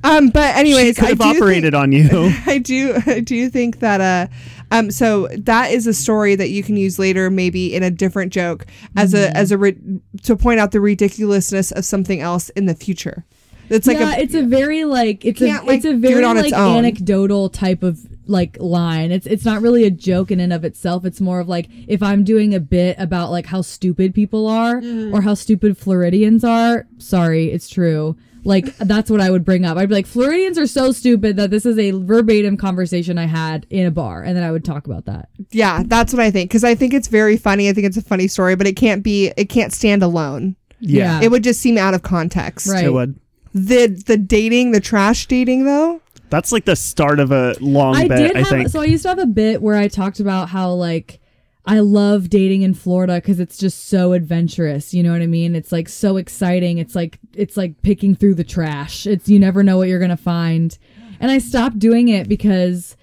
Um, 0.04 0.30
but 0.30 0.56
anyways, 0.56 0.88
she 0.88 0.94
could 0.96 1.06
I 1.06 1.10
have 1.10 1.18
do 1.20 1.24
think- 1.26 1.38
operated 1.42 1.74
on 1.74 1.92
you. 1.92 2.10
I 2.46 2.58
do 2.60 2.98
I 3.06 3.20
do 3.22 3.50
think 3.50 3.80
that 3.80 4.02
uh 4.02 4.28
um 4.72 4.92
so 4.92 5.28
that 5.38 5.72
is 5.72 5.88
a 5.88 5.94
story 5.94 6.36
that 6.36 6.50
you 6.50 6.62
can 6.64 6.76
use 6.78 7.00
later 7.00 7.30
maybe 7.30 7.74
in 7.74 7.84
a 7.84 7.90
different 7.92 8.34
joke 8.34 8.66
as 8.96 9.14
a 9.14 9.36
as 9.36 9.52
a 9.52 9.58
ri- 9.58 9.78
to 10.24 10.36
point 10.36 10.60
out 10.60 10.72
the 10.72 10.82
ridiculousness 10.82 11.72
of 11.72 11.86
something 11.86 12.20
else 12.22 12.50
in 12.50 12.66
the 12.66 12.76
future. 12.76 13.26
It's 13.70 13.86
like 13.86 13.98
yeah, 14.00 14.16
a 14.16 14.20
it's 14.22 14.34
a 14.34 14.44
very 14.44 14.86
like 14.86 15.26
it's 15.26 15.42
a 15.42 15.46
like, 15.62 15.78
it's 15.78 15.86
a 15.86 15.90
it 15.92 15.98
very 15.98 16.24
on 16.24 16.38
like 16.38 16.54
anecdotal 16.54 17.50
type 17.50 17.84
of 17.84 18.00
like 18.26 18.56
line. 18.62 19.12
It's 19.12 19.28
it's 19.28 19.44
not 19.44 19.62
really 19.62 19.84
a 19.84 19.92
joke 19.92 20.32
in 20.32 20.40
and 20.40 20.54
of 20.54 20.64
itself. 20.64 21.04
It's 21.06 21.20
more 21.20 21.40
of 21.42 21.50
like 21.50 21.68
if 21.88 22.02
I'm 22.02 22.24
doing 22.24 22.54
a 22.56 22.60
bit 22.62 22.96
about 22.98 23.30
like 23.30 23.46
how 23.48 23.62
stupid 23.62 24.14
people 24.14 24.48
are 24.48 24.80
Mm-hmm. 24.82 25.14
or 25.14 25.22
how 25.22 25.34
stupid 25.34 25.78
Floridians 25.78 26.44
are. 26.46 26.88
Sorry, 26.98 27.52
it's 27.52 27.68
true. 27.70 28.16
Like 28.48 28.76
that's 28.78 29.12
what 29.12 29.20
I 29.22 29.30
would 29.30 29.44
bring 29.44 29.66
up. 29.66 29.78
I'd 29.78 29.90
be 29.90 29.96
like 29.96 30.08
Floridians 30.08 30.58
are 30.58 30.66
so 30.68 30.92
stupid 30.92 31.36
that 31.36 31.50
this 31.52 31.66
is 31.66 31.78
a 31.78 31.92
verbatim 31.92 32.56
conversation 32.58 33.18
I 33.18 33.26
had 33.26 33.68
in 33.70 33.86
a 33.86 33.92
bar, 33.92 34.24
and 34.24 34.36
then 34.38 34.44
I 34.44 34.52
would 34.52 34.64
talk 34.64 34.88
about 34.88 35.06
that. 35.06 35.30
yeah, 35.52 35.84
that's 35.86 36.14
what 36.14 36.22
I 36.22 36.32
think 36.32 36.50
cuz 36.50 36.64
I 36.64 36.74
think 36.74 36.94
it's 36.94 37.10
very 37.10 37.38
funny. 37.38 37.70
I 37.70 37.74
think 37.74 37.86
it's 37.88 37.98
a 37.98 38.02
funny 38.02 38.28
story, 38.28 38.56
but 38.56 38.66
it 38.66 38.76
can't 38.78 39.04
be 39.04 39.34
it 39.38 39.50
can't 39.50 39.74
stand 39.74 40.02
alone. 40.02 40.56
Yeah. 40.80 41.20
It 41.22 41.30
would 41.32 41.44
just 41.44 41.60
seem 41.60 41.78
out 41.78 41.94
of 41.94 42.04
context. 42.04 42.68
Right. 42.68 42.86
It 42.86 42.94
would. 42.94 43.20
The 43.54 43.88
the 44.06 44.18
dating, 44.18 44.72
the 44.72 44.80
trash 44.80 45.26
dating 45.28 45.66
though. 45.66 46.02
That's 46.30 46.52
like 46.52 46.66
the 46.66 46.76
start 46.76 47.20
of 47.20 47.32
a 47.32 47.56
long 47.60 47.96
I 47.96 48.08
bit. 48.08 48.18
did 48.18 48.36
I 48.36 48.40
have 48.40 48.48
think. 48.50 48.70
so 48.70 48.82
I 48.82 48.86
used 48.86 49.04
to 49.04 49.10
have 49.10 49.20
a 49.20 49.26
bit 49.26 49.62
where 49.62 49.76
I 49.76 49.88
talked 49.88 50.20
about 50.20 50.50
how 50.50 50.72
like 50.74 51.20
I 51.68 51.80
love 51.80 52.30
dating 52.30 52.62
in 52.62 52.74
Florida 52.74 53.16
because 53.16 53.40
it's 53.40 53.58
just 53.58 53.88
so 53.90 54.14
adventurous. 54.14 54.94
You 54.94 55.04
know 55.04 55.12
what 55.12 55.22
I 55.22 55.28
mean? 55.28 55.56
It's 55.56 55.72
like 55.72 55.90
so 55.90 56.18
exciting. 56.18 56.78
It's 56.78 56.96
like 56.96 57.20
it's 57.34 57.58
like 57.58 57.82
picking 57.82 58.16
through 58.16 58.36
the 58.36 58.44
trash. 58.44 59.06
It's 59.06 59.28
you 59.28 59.38
never 59.40 59.64
know 59.64 59.78
what 59.78 59.88
you're 59.90 60.00
gonna 60.00 60.16
find. 60.18 60.78
And 61.20 61.30
I 61.30 61.40
stopped 61.40 61.78
doing 61.80 62.08
it 62.08 62.30
because 62.30 62.96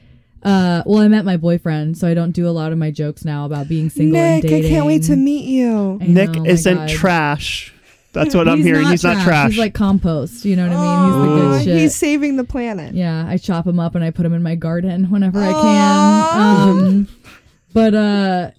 uh 0.44 0.82
well 0.86 1.00
I 1.00 1.08
met 1.08 1.24
my 1.24 1.36
boyfriend, 1.36 1.98
so 1.98 2.08
I 2.08 2.14
don't 2.14 2.32
do 2.32 2.48
a 2.48 2.50
lot 2.50 2.72
of 2.72 2.78
my 2.78 2.90
jokes 2.90 3.24
now 3.24 3.44
about 3.44 3.68
being 3.68 3.90
single 3.90 4.18
and 4.20 4.42
Nick, 4.42 4.52
I 4.64 4.66
can't 4.68 4.86
wait 4.86 5.02
to 5.04 5.16
meet 5.16 5.44
you. 5.46 5.98
I 6.00 6.06
Nick 6.06 6.30
know, 6.30 6.42
my 6.44 6.48
isn't 6.48 6.74
God. 6.74 6.88
trash. 6.88 7.70
That's 8.12 8.32
what 8.32 8.48
I'm 8.48 8.62
hearing. 8.62 8.86
He's 8.86 9.02
not 9.02 9.24
trash. 9.24 9.50
He's 9.50 9.58
like 9.58 9.74
compost. 9.74 10.44
You 10.44 10.54
know 10.54 10.68
what 10.68 10.76
I 10.76 10.80
mean? 10.80 11.04
He's 11.06 11.14
the 11.14 11.20
Oh, 11.20 11.58
good 11.58 11.64
shit. 11.64 11.76
he's 11.80 11.96
saving 11.96 12.36
the 12.36 12.44
planet. 12.44 12.94
Yeah, 12.94 13.26
I 13.28 13.38
chop 13.38 13.66
him 13.66 13.80
up 13.80 13.96
and 13.96 14.04
I 14.04 14.12
put 14.12 14.24
him 14.24 14.32
in 14.32 14.40
my 14.42 14.54
garden 14.54 15.10
whenever 15.10 15.40
I 15.42 15.50
can. 15.52 16.68
Um, 16.78 17.08
but 17.74 17.94
uh, 17.94 18.50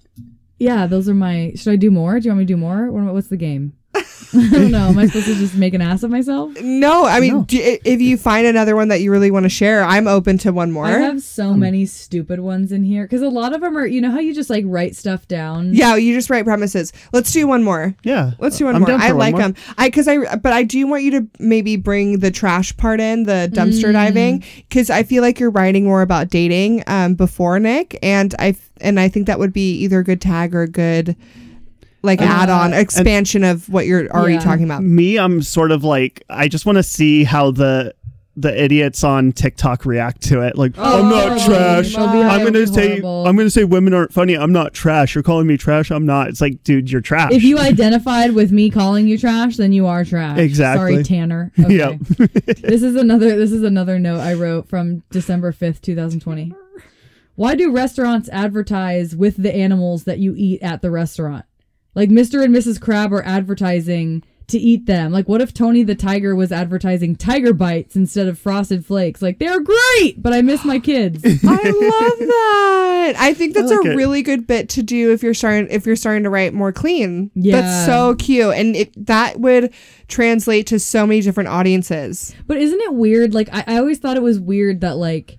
yeah, 0.58 0.86
those 0.86 1.08
are 1.08 1.14
my. 1.14 1.52
Should 1.56 1.72
I 1.72 1.76
do 1.76 1.90
more? 1.90 2.20
Do 2.20 2.26
you 2.26 2.30
want 2.30 2.38
me 2.40 2.44
to 2.44 2.52
do 2.52 2.56
more? 2.56 2.92
What's 2.92 3.28
the 3.28 3.36
game? 3.36 3.72
I 4.34 4.48
don't 4.50 4.70
know. 4.70 4.88
Am 4.88 4.98
I 4.98 5.06
supposed 5.06 5.26
to 5.26 5.34
just 5.36 5.54
make 5.54 5.72
an 5.72 5.80
ass 5.80 6.02
of 6.02 6.10
myself? 6.10 6.60
No, 6.60 7.04
I 7.06 7.20
mean, 7.20 7.32
No. 7.34 7.42
do, 7.44 7.78
if 7.84 8.00
you 8.00 8.16
find 8.16 8.46
another 8.46 8.74
one 8.76 8.88
that 8.88 9.00
you 9.00 9.10
really 9.10 9.30
want 9.30 9.44
to 9.44 9.48
share, 9.48 9.82
I'm 9.84 10.06
open 10.08 10.36
to 10.38 10.52
one 10.52 10.72
more. 10.72 10.84
I 10.86 10.98
have 10.98 11.22
so 11.22 11.54
many 11.54 11.86
stupid 11.86 12.40
ones 12.40 12.72
in 12.72 12.84
here 12.84 13.04
because 13.04 13.22
a 13.22 13.28
lot 13.28 13.54
of 13.54 13.60
them 13.60 13.76
are. 13.78 13.86
You 13.86 14.00
know 14.00 14.10
how 14.10 14.18
you 14.18 14.34
just 14.34 14.50
like 14.50 14.64
write 14.66 14.94
stuff 14.96 15.26
down. 15.28 15.72
yeah, 15.72 15.94
you 15.96 16.12
just 16.12 16.28
write 16.28 16.44
premises. 16.44 16.92
Let's 17.12 17.32
do 17.32 17.46
one 17.46 17.62
more. 17.62 17.94
yeah. 18.02 18.32
Let's 18.38 18.58
do 18.58 18.66
one 18.66 18.74
I'm 18.74 18.82
more. 18.82 18.88
down 18.88 18.98
for 19.00 19.06
I 19.06 19.08
one 19.12 19.18
like 19.18 19.32
more. 19.32 19.42
them. 19.42 19.54
I 19.78 19.88
because 19.88 20.08
I 20.08 20.36
but 20.36 20.52
I 20.52 20.64
do 20.64 20.86
want 20.86 21.02
you 21.04 21.10
to 21.12 21.26
maybe 21.38 21.76
bring 21.76 22.18
the 22.18 22.30
trash 22.30 22.76
part 22.76 23.00
in 23.00 23.22
the 23.24 23.50
dumpster 23.52 23.86
Mm. 23.90 23.92
diving 23.92 24.44
because 24.68 24.90
I 24.90 25.02
feel 25.04 25.22
like 25.22 25.38
you're 25.40 25.50
writing 25.50 25.84
more 25.84 26.02
about 26.02 26.28
dating 26.30 26.82
um 26.88 27.14
before 27.14 27.58
Nick 27.60 27.98
and 28.02 28.34
I 28.38 28.54
and 28.80 28.98
I 29.00 29.08
think 29.08 29.26
that 29.28 29.38
would 29.38 29.52
be 29.52 29.72
either 29.78 30.00
a 30.00 30.04
good 30.04 30.20
tag 30.20 30.54
or 30.54 30.62
a 30.62 30.68
good 30.68 31.16
like 32.02 32.20
uh, 32.20 32.24
add 32.24 32.50
on 32.50 32.72
expansion 32.72 33.42
of 33.44 33.68
what 33.68 33.86
you're 33.86 34.08
already 34.10 34.34
Yeah. 34.34 34.40
talking 34.40 34.64
about. 34.64 34.82
Me, 34.82 35.18
I'm 35.18 35.42
sort 35.42 35.70
of 35.72 35.84
like 35.84 36.22
I 36.30 36.48
just 36.48 36.66
want 36.66 36.76
to 36.76 36.82
see 36.82 37.24
how 37.24 37.50
the 37.50 37.94
the 38.38 38.62
idiots 38.62 39.02
on 39.02 39.32
TikTok 39.32 39.86
react 39.86 40.20
to 40.24 40.42
it. 40.42 40.58
Like 40.58 40.74
Oh, 40.76 41.02
I'm 41.02 41.08
not 41.08 41.40
horrible. 41.40 41.44
trash. 41.46 41.96
I'm 41.96 42.44
gonna 42.44 42.66
say 42.66 42.88
horrible. 43.00 43.26
I'm 43.26 43.34
gonna 43.34 43.48
say 43.48 43.64
women 43.64 43.94
aren't 43.94 44.12
funny. 44.12 44.36
I'm 44.36 44.52
not 44.52 44.74
trash. 44.74 45.14
You're 45.14 45.24
calling 45.24 45.46
me 45.46 45.56
trash. 45.56 45.90
I'm 45.90 46.04
not. 46.04 46.28
It's 46.28 46.42
like, 46.42 46.62
dude, 46.62 46.90
you're 46.92 47.00
trash. 47.00 47.32
If 47.32 47.42
you 47.42 47.56
identified 47.58 48.32
with 48.32 48.52
me 48.52 48.68
calling 48.68 49.08
you 49.08 49.16
trash, 49.16 49.56
then 49.56 49.72
you 49.72 49.86
are 49.86 50.04
trash. 50.04 50.36
Exactly. 50.38 50.92
Sorry, 50.96 51.02
Tanner. 51.04 51.50
Okay. 51.58 51.76
Yep. 51.76 51.98
this 52.60 52.82
is 52.82 52.94
another 52.94 53.34
this 53.36 53.52
is 53.52 53.62
another 53.62 53.98
note 53.98 54.20
I 54.20 54.34
wrote 54.34 54.68
from 54.68 55.02
December 55.10 55.50
5th, 55.50 55.80
2020. 55.80 56.52
Why 57.36 57.54
do 57.54 57.72
restaurants 57.72 58.28
advertise 58.30 59.16
with 59.16 59.42
the 59.42 59.54
animals 59.54 60.04
that 60.04 60.18
you 60.18 60.34
eat 60.36 60.62
at 60.62 60.82
the 60.82 60.90
restaurant? 60.90 61.46
Like 61.96 62.10
Mr. 62.10 62.44
and 62.44 62.54
Mrs. 62.54 62.80
Crab 62.80 63.12
are 63.12 63.24
advertising 63.24 64.22
to 64.48 64.58
eat 64.58 64.86
them. 64.86 65.12
Like 65.12 65.28
what 65.28 65.40
if 65.40 65.52
Tony 65.52 65.82
the 65.82 65.94
Tiger 65.94 66.36
was 66.36 66.52
advertising 66.52 67.16
Tiger 67.16 67.52
Bites 67.52 67.96
instead 67.96 68.28
of 68.28 68.38
Frosted 68.38 68.86
Flakes? 68.86 69.20
Like 69.22 69.38
they're 69.38 69.60
great, 69.60 70.22
but 70.22 70.32
I 70.32 70.42
miss 70.42 70.64
my 70.64 70.78
kids. 70.78 71.24
I 71.24 71.28
love 71.30 72.18
that. 72.28 73.14
I 73.18 73.34
think 73.34 73.54
that's 73.54 73.70
like 73.70 73.84
a 73.84 73.92
it. 73.92 73.96
really 73.96 74.22
good 74.22 74.46
bit 74.46 74.68
to 74.70 74.82
do 74.82 75.12
if 75.12 75.22
you're 75.22 75.34
starting 75.34 75.68
if 75.70 75.86
you're 75.86 75.96
starting 75.96 76.22
to 76.24 76.30
write 76.30 76.54
more 76.54 76.70
clean. 76.70 77.30
Yeah. 77.34 77.60
That's 77.60 77.86
so 77.86 78.14
cute. 78.14 78.54
And 78.54 78.76
it, 78.76 79.06
that 79.06 79.40
would 79.40 79.72
translate 80.06 80.68
to 80.68 80.78
so 80.78 81.06
many 81.06 81.22
different 81.22 81.48
audiences. 81.48 82.34
But 82.46 82.58
isn't 82.58 82.80
it 82.80 82.94
weird? 82.94 83.34
Like 83.34 83.48
I, 83.52 83.64
I 83.66 83.78
always 83.78 83.98
thought 83.98 84.16
it 84.16 84.22
was 84.22 84.38
weird 84.38 84.82
that 84.82 84.96
like 84.96 85.38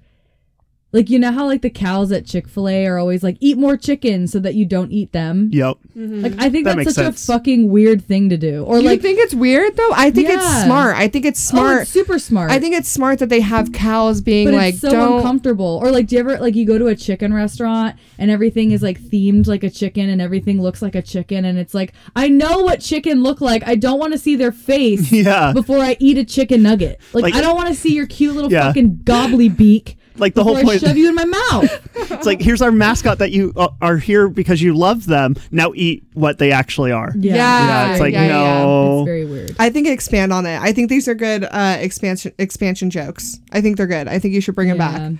like 0.93 1.09
you 1.09 1.19
know 1.19 1.31
how 1.33 1.45
like 1.45 1.61
the 1.61 1.69
cows 1.69 2.11
at 2.13 2.25
Chick-fil-A 2.25 2.85
are 2.87 2.97
always 2.97 3.21
like 3.21 3.35
eat 3.41 3.57
more 3.57 3.75
chicken 3.75 4.25
so 4.25 4.39
that 4.39 4.55
you 4.55 4.65
don't 4.65 4.91
eat 4.91 5.11
them. 5.11 5.49
yep. 5.51 5.75
Mm-hmm. 5.97 6.21
Like 6.21 6.33
I 6.39 6.49
think 6.49 6.63
That 6.65 6.75
that's 6.75 6.85
makes 6.85 6.93
such 6.95 7.05
sense. 7.05 7.23
a 7.27 7.33
fucking 7.33 7.69
weird 7.69 8.03
thing 8.05 8.29
to 8.29 8.37
do. 8.37 8.63
Or 8.63 8.79
you 8.79 8.85
like 8.85 9.01
think 9.01 9.19
it's 9.19 9.33
weird 9.35 9.75
though? 9.75 9.91
I 9.93 10.11
think 10.11 10.29
it's 10.29 10.43
Yeah. 10.43 10.63
smart. 10.65 10.95
I 10.95 11.07
think 11.09 11.25
it's 11.25 11.45
oh, 11.49 11.55
smart. 11.57 11.81
it's 11.83 11.91
super 11.91 12.17
smart. 12.19 12.51
I 12.51 12.59
think 12.59 12.73
it's 12.73 12.87
smart 12.89 13.19
that 13.19 13.27
they 13.29 13.41
have 13.41 13.73
cows 13.73 14.21
being 14.21 14.47
but 14.47 14.53
like 14.53 14.73
it's 14.75 14.81
so 14.81 14.91
don't 14.91 15.17
uncomfortable. 15.17 15.79
Or 15.83 15.91
like 15.91 16.07
do 16.07 16.15
you 16.15 16.19
ever 16.21 16.37
like 16.39 16.55
you 16.55 16.65
go 16.65 16.77
to 16.77 16.87
a 16.87 16.95
chicken 16.95 17.33
restaurant 17.33 17.97
and 18.17 18.31
everything 18.31 18.71
is 18.71 18.81
like 18.81 18.99
themed 18.99 19.45
like 19.47 19.63
a 19.63 19.69
chicken 19.69 20.09
and 20.09 20.21
everything 20.21 20.61
looks 20.61 20.81
like 20.81 20.95
a 20.95 21.01
chicken 21.01 21.43
and 21.45 21.57
it's 21.59 21.73
like 21.73 21.93
I 22.15 22.29
know 22.29 22.59
what 22.59 22.79
chicken 22.79 23.23
look 23.23 23.41
like. 23.41 23.67
I 23.67 23.75
don't 23.75 23.99
want 23.99 24.13
to 24.13 24.19
see 24.19 24.35
their 24.37 24.51
face 24.53 25.11
Yeah. 25.17 25.51
before 25.53 25.79
I 25.79 25.97
eat 25.99 26.17
a 26.17 26.23
chicken 26.23 26.63
nugget. 26.63 27.01
Like, 27.13 27.23
Like- 27.23 27.35
I 27.35 27.41
don't 27.41 27.55
want 27.55 27.67
to 27.67 27.75
see 27.75 27.93
your 27.93 28.07
cute 28.07 28.35
little 28.35 28.51
Yeah. 28.51 28.67
fucking 28.67 29.01
gobbly 29.03 29.49
beak. 29.49 29.97
Like 30.19 30.33
the 30.33 30.43
whole 30.43 30.55
before 30.55 30.71
point. 30.71 30.83
I 30.83 30.87
shove 30.87 30.97
you 30.97 31.09
in 31.09 31.15
my 31.15 31.25
mouth. 31.25 31.83
It's 32.09 32.25
like 32.25 32.39
here's 32.41 32.61
our 32.61 32.71
mascot 32.71 33.17
that 33.19 33.31
you 33.31 33.51
uh, 33.57 33.67
are 33.81 33.97
here 33.97 34.29
because 34.29 34.61
you 34.61 34.73
love 34.75 35.05
them. 35.07 35.35
Now 35.51 35.73
eat 35.75 36.03
what 36.13 36.37
they 36.37 36.51
actually 36.53 36.91
are. 36.93 37.11
Yeah. 37.17 37.35
Yeah, 37.35 37.91
it's 37.91 37.99
like 37.99 38.13
yeah, 38.13 38.21
yeah. 38.27 38.29
no. 38.63 38.99
It's 39.01 39.05
very 39.07 39.25
weird. 39.25 39.55
I 39.59 39.69
think 39.69 39.87
expand 39.89 40.31
on 40.31 40.45
it. 40.45 40.57
I 40.59 40.71
think 40.71 40.89
these 40.89 41.07
are 41.09 41.13
good 41.15 41.43
uh, 41.43 41.77
expansion 41.79 42.31
expansion 42.39 42.89
jokes. 42.89 43.39
I 43.51 43.59
think 43.61 43.75
they're 43.77 43.87
good. 43.87 44.07
I 44.07 44.19
think 44.19 44.33
you 44.33 44.41
should 44.41 44.55
bring 44.55 44.69
them 44.69 44.77
Yeah. 44.77 44.87
back. 44.87 44.97
Bring 44.97 45.07
'em 45.09 45.19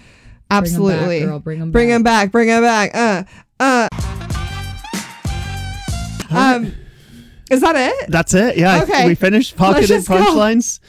Absolutely. 0.50 1.20
back, 1.20 1.28
girl. 1.28 1.40
Bring 1.40 1.62
'em 1.62 1.72
Bring 1.72 1.88
back. 1.90 1.94
them 1.96 2.04
back. 2.04 2.32
Bring 2.32 2.48
them 2.48 2.64
back. 2.64 2.96
Uh, 2.96 3.24
uh. 3.60 3.88
Um, 6.30 6.74
is 7.52 7.62
that 7.62 7.76
it? 7.76 8.10
That's 8.10 8.34
it. 8.34 8.58
Yeah, 8.58 8.84
Okay. 8.84 9.06
we 9.08 9.16
finished 9.16 9.56
pocketed 9.56 9.90
Let's 9.90 10.08
just 10.08 10.10
go. 10.10 10.16
punchlines. 10.18 10.80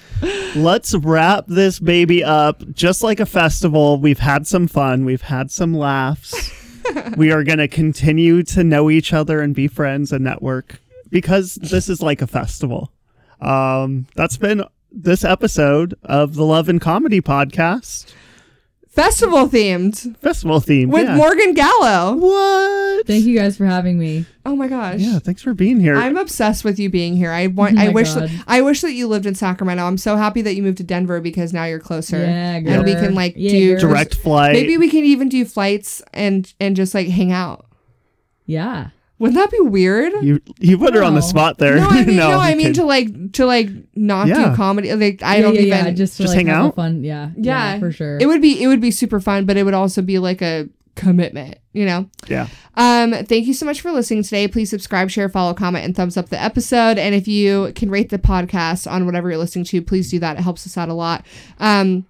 Let's 0.56 0.94
wrap 0.94 1.44
this 1.46 1.78
baby 1.78 2.24
up 2.24 2.62
just 2.72 3.02
like 3.02 3.20
a 3.20 3.26
festival. 3.26 3.98
We've 3.98 4.18
had 4.18 4.46
some 4.46 4.66
fun. 4.68 5.04
We've 5.04 5.22
had 5.22 5.50
some 5.50 5.74
laughs. 5.74 6.50
we 7.16 7.30
are 7.32 7.44
going 7.44 7.58
to 7.58 7.68
continue 7.68 8.42
to 8.44 8.64
know 8.64 8.90
each 8.90 9.12
other 9.12 9.40
and 9.40 9.54
be 9.54 9.68
friends 9.68 10.12
and 10.12 10.24
network 10.24 10.80
because 11.10 11.54
this 11.56 11.88
is 11.88 12.02
like 12.02 12.22
a 12.22 12.26
festival. 12.26 12.92
Um, 13.40 14.06
that's 14.16 14.36
been 14.36 14.64
this 14.90 15.24
episode 15.24 15.94
of 16.02 16.34
the 16.34 16.44
Love 16.44 16.68
and 16.68 16.80
Comedy 16.80 17.20
Podcast. 17.20 18.12
Festival 18.98 19.48
themed 19.48 20.16
Festival 20.18 20.60
themed. 20.60 20.88
with 20.88 21.04
yeah. 21.06 21.16
Morgan 21.16 21.54
Gallo. 21.54 22.16
What? 22.16 23.06
Thank 23.06 23.24
you 23.24 23.38
guys 23.38 23.56
for 23.56 23.64
having 23.64 23.98
me. 23.98 24.26
Oh 24.44 24.56
my 24.56 24.66
gosh. 24.66 24.98
Yeah, 24.98 25.18
thanks 25.20 25.40
for 25.40 25.54
being 25.54 25.78
here. 25.78 25.94
I'm 25.96 26.16
obsessed 26.16 26.64
with 26.64 26.78
you 26.78 26.90
being 26.90 27.16
here. 27.16 27.30
I 27.30 27.46
want. 27.46 27.78
Oh 27.78 27.80
I 27.80 27.86
my 27.86 27.92
wish. 27.92 28.12
God. 28.12 28.30
I 28.46 28.60
wish 28.62 28.80
that 28.80 28.92
you 28.92 29.06
lived 29.06 29.26
in 29.26 29.34
Sacramento. 29.34 29.84
I'm 29.84 29.98
so 29.98 30.16
happy 30.16 30.42
that 30.42 30.54
you 30.54 30.62
moved 30.62 30.78
to 30.78 30.84
Denver 30.84 31.20
because 31.20 31.52
now 31.52 31.64
you're 31.64 31.78
closer. 31.78 32.18
Yeah, 32.18 32.60
girl. 32.60 32.72
and 32.74 32.84
we 32.84 32.94
can 32.94 33.14
like 33.14 33.34
Yeah, 33.36 33.50
do 33.52 33.76
grr. 33.76 33.80
Direct 33.80 34.14
flight. 34.16 34.52
Maybe 34.54 34.76
we 34.76 34.90
can 34.90 35.04
even 35.04 35.28
do 35.28 35.44
flights 35.44 36.02
and 36.12 36.52
and 36.58 36.74
just 36.74 36.92
like 36.94 37.06
hang 37.08 37.30
out. 37.30 37.66
Yeah. 38.46 38.88
Wouldn't 39.18 39.36
that 39.36 39.50
be 39.50 39.60
weird? 39.60 40.12
you 40.22 40.40
you 40.60 40.78
put 40.78 40.94
her 40.94 41.02
on 41.02 41.14
the 41.14 41.20
spot 41.22 41.58
there. 41.58 41.76
No, 41.76 41.88
I 41.88 42.04
mean, 42.06 42.16
no, 42.16 42.30
I 42.30 42.50
I'm 42.50 42.58
mean 42.58 42.72
to 42.74 42.84
like 42.84 43.32
to 43.32 43.46
like 43.46 43.68
not 43.96 44.28
Yeah. 44.28 44.50
do 44.50 44.56
comedy. 44.56 44.92
Like 44.94 45.22
I 45.22 45.36
yeah, 45.36 45.42
don't 45.42 45.54
yeah, 45.54 45.60
even. 45.62 45.84
yeah, 45.86 45.90
just 45.90 46.16
to, 46.18 46.22
Just 46.22 46.34
like, 46.36 46.46
hang 46.46 46.54
have 46.54 46.64
a 46.64 46.68
out? 46.68 46.76
Fun. 46.76 47.02
Yeah. 47.04 47.30
yeah, 47.36 47.78
for 47.80 47.90
sure. 47.90 48.18
It 48.20 48.26
would 48.26 48.40
be 48.42 48.62
it 48.62 48.66
would 48.68 48.80
be 48.80 48.90
super 48.92 49.18
fun, 49.20 49.44
but 49.44 49.56
it 49.56 49.64
would 49.64 49.74
also 49.74 50.02
be 50.02 50.18
like 50.18 50.40
a 50.42 50.68
commitment. 50.94 51.58
You 51.72 51.86
know. 51.86 52.10
yeah. 52.28 52.48
Um, 52.74 53.12
thank 53.24 53.46
you 53.46 53.54
so 53.54 53.66
much 53.66 53.80
for 53.80 53.90
listening 53.92 54.22
today. 54.22 54.46
Please 54.48 54.70
subscribe, 54.70 55.10
share, 55.10 55.28
follow, 55.28 55.52
comment, 55.54 55.84
and 55.84 55.94
thumbs 55.96 56.16
up 56.16 56.28
the 56.28 56.40
episode. 56.40 56.96
And 56.98 57.14
if 57.14 57.26
you 57.28 57.72
can 57.74 57.90
rate 57.90 58.08
the 58.10 58.18
podcast 58.18 58.90
on 58.90 59.04
whatever 59.06 59.28
you're 59.30 59.38
listening 59.38 59.64
to, 59.66 59.82
please 59.82 60.10
do 60.10 60.18
that. 60.20 60.36
It 60.38 60.42
helps 60.42 60.64
us 60.66 60.76
out 60.78 60.88
a 60.88 60.94
lot. 60.94 61.24
Um, 61.58 62.06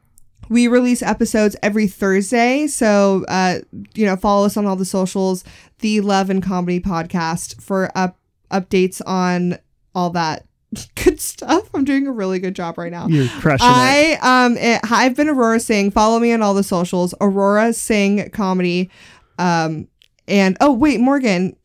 we 0.49 0.69
release 0.69 1.03
episodes 1.03 1.57
every 1.63 1.87
Thursday. 1.87 2.67
So, 2.67 3.25
uh, 3.29 3.61
you 3.95 4.07
know, 4.07 4.17
follow 4.17 4.47
us 4.47 4.57
on 4.57 4.67
all 4.67 4.77
the 4.77 4.85
socials, 4.85 5.45
the 5.81 6.01
Love 6.01 6.31
and 6.31 6.43
Comedy 6.43 6.81
Podcast 6.81 7.61
for 7.63 7.91
up 7.95 8.17
updates 8.51 9.01
on 9.07 9.59
all 9.95 10.11
that 10.11 10.47
good 11.05 11.21
stuff. 11.21 11.69
I'm 11.75 11.85
doing 11.85 12.07
a 12.07 12.13
really 12.13 12.39
good 12.39 12.55
job 12.55 12.79
right 12.79 12.91
now. 12.93 13.07
You're 13.09 13.29
crushing 13.41 13.67
it. 13.67 13.71
I 13.71 14.45
um 14.45 14.57
it, 14.57 14.81
I've 14.91 15.15
been 15.17 15.29
Aurora 15.29 15.61
Singh. 15.61 15.91
Follow 15.91 16.19
me 16.19 16.33
on 16.33 16.43
all 16.43 16.55
the 16.55 16.63
socials. 16.63 17.15
Aurora 17.21 17.73
Singh 17.73 18.31
comedy. 18.31 18.91
Um 19.39 19.89
and 20.27 20.57
oh 20.61 20.73
wait, 20.73 21.01
Morgan. 21.01 21.57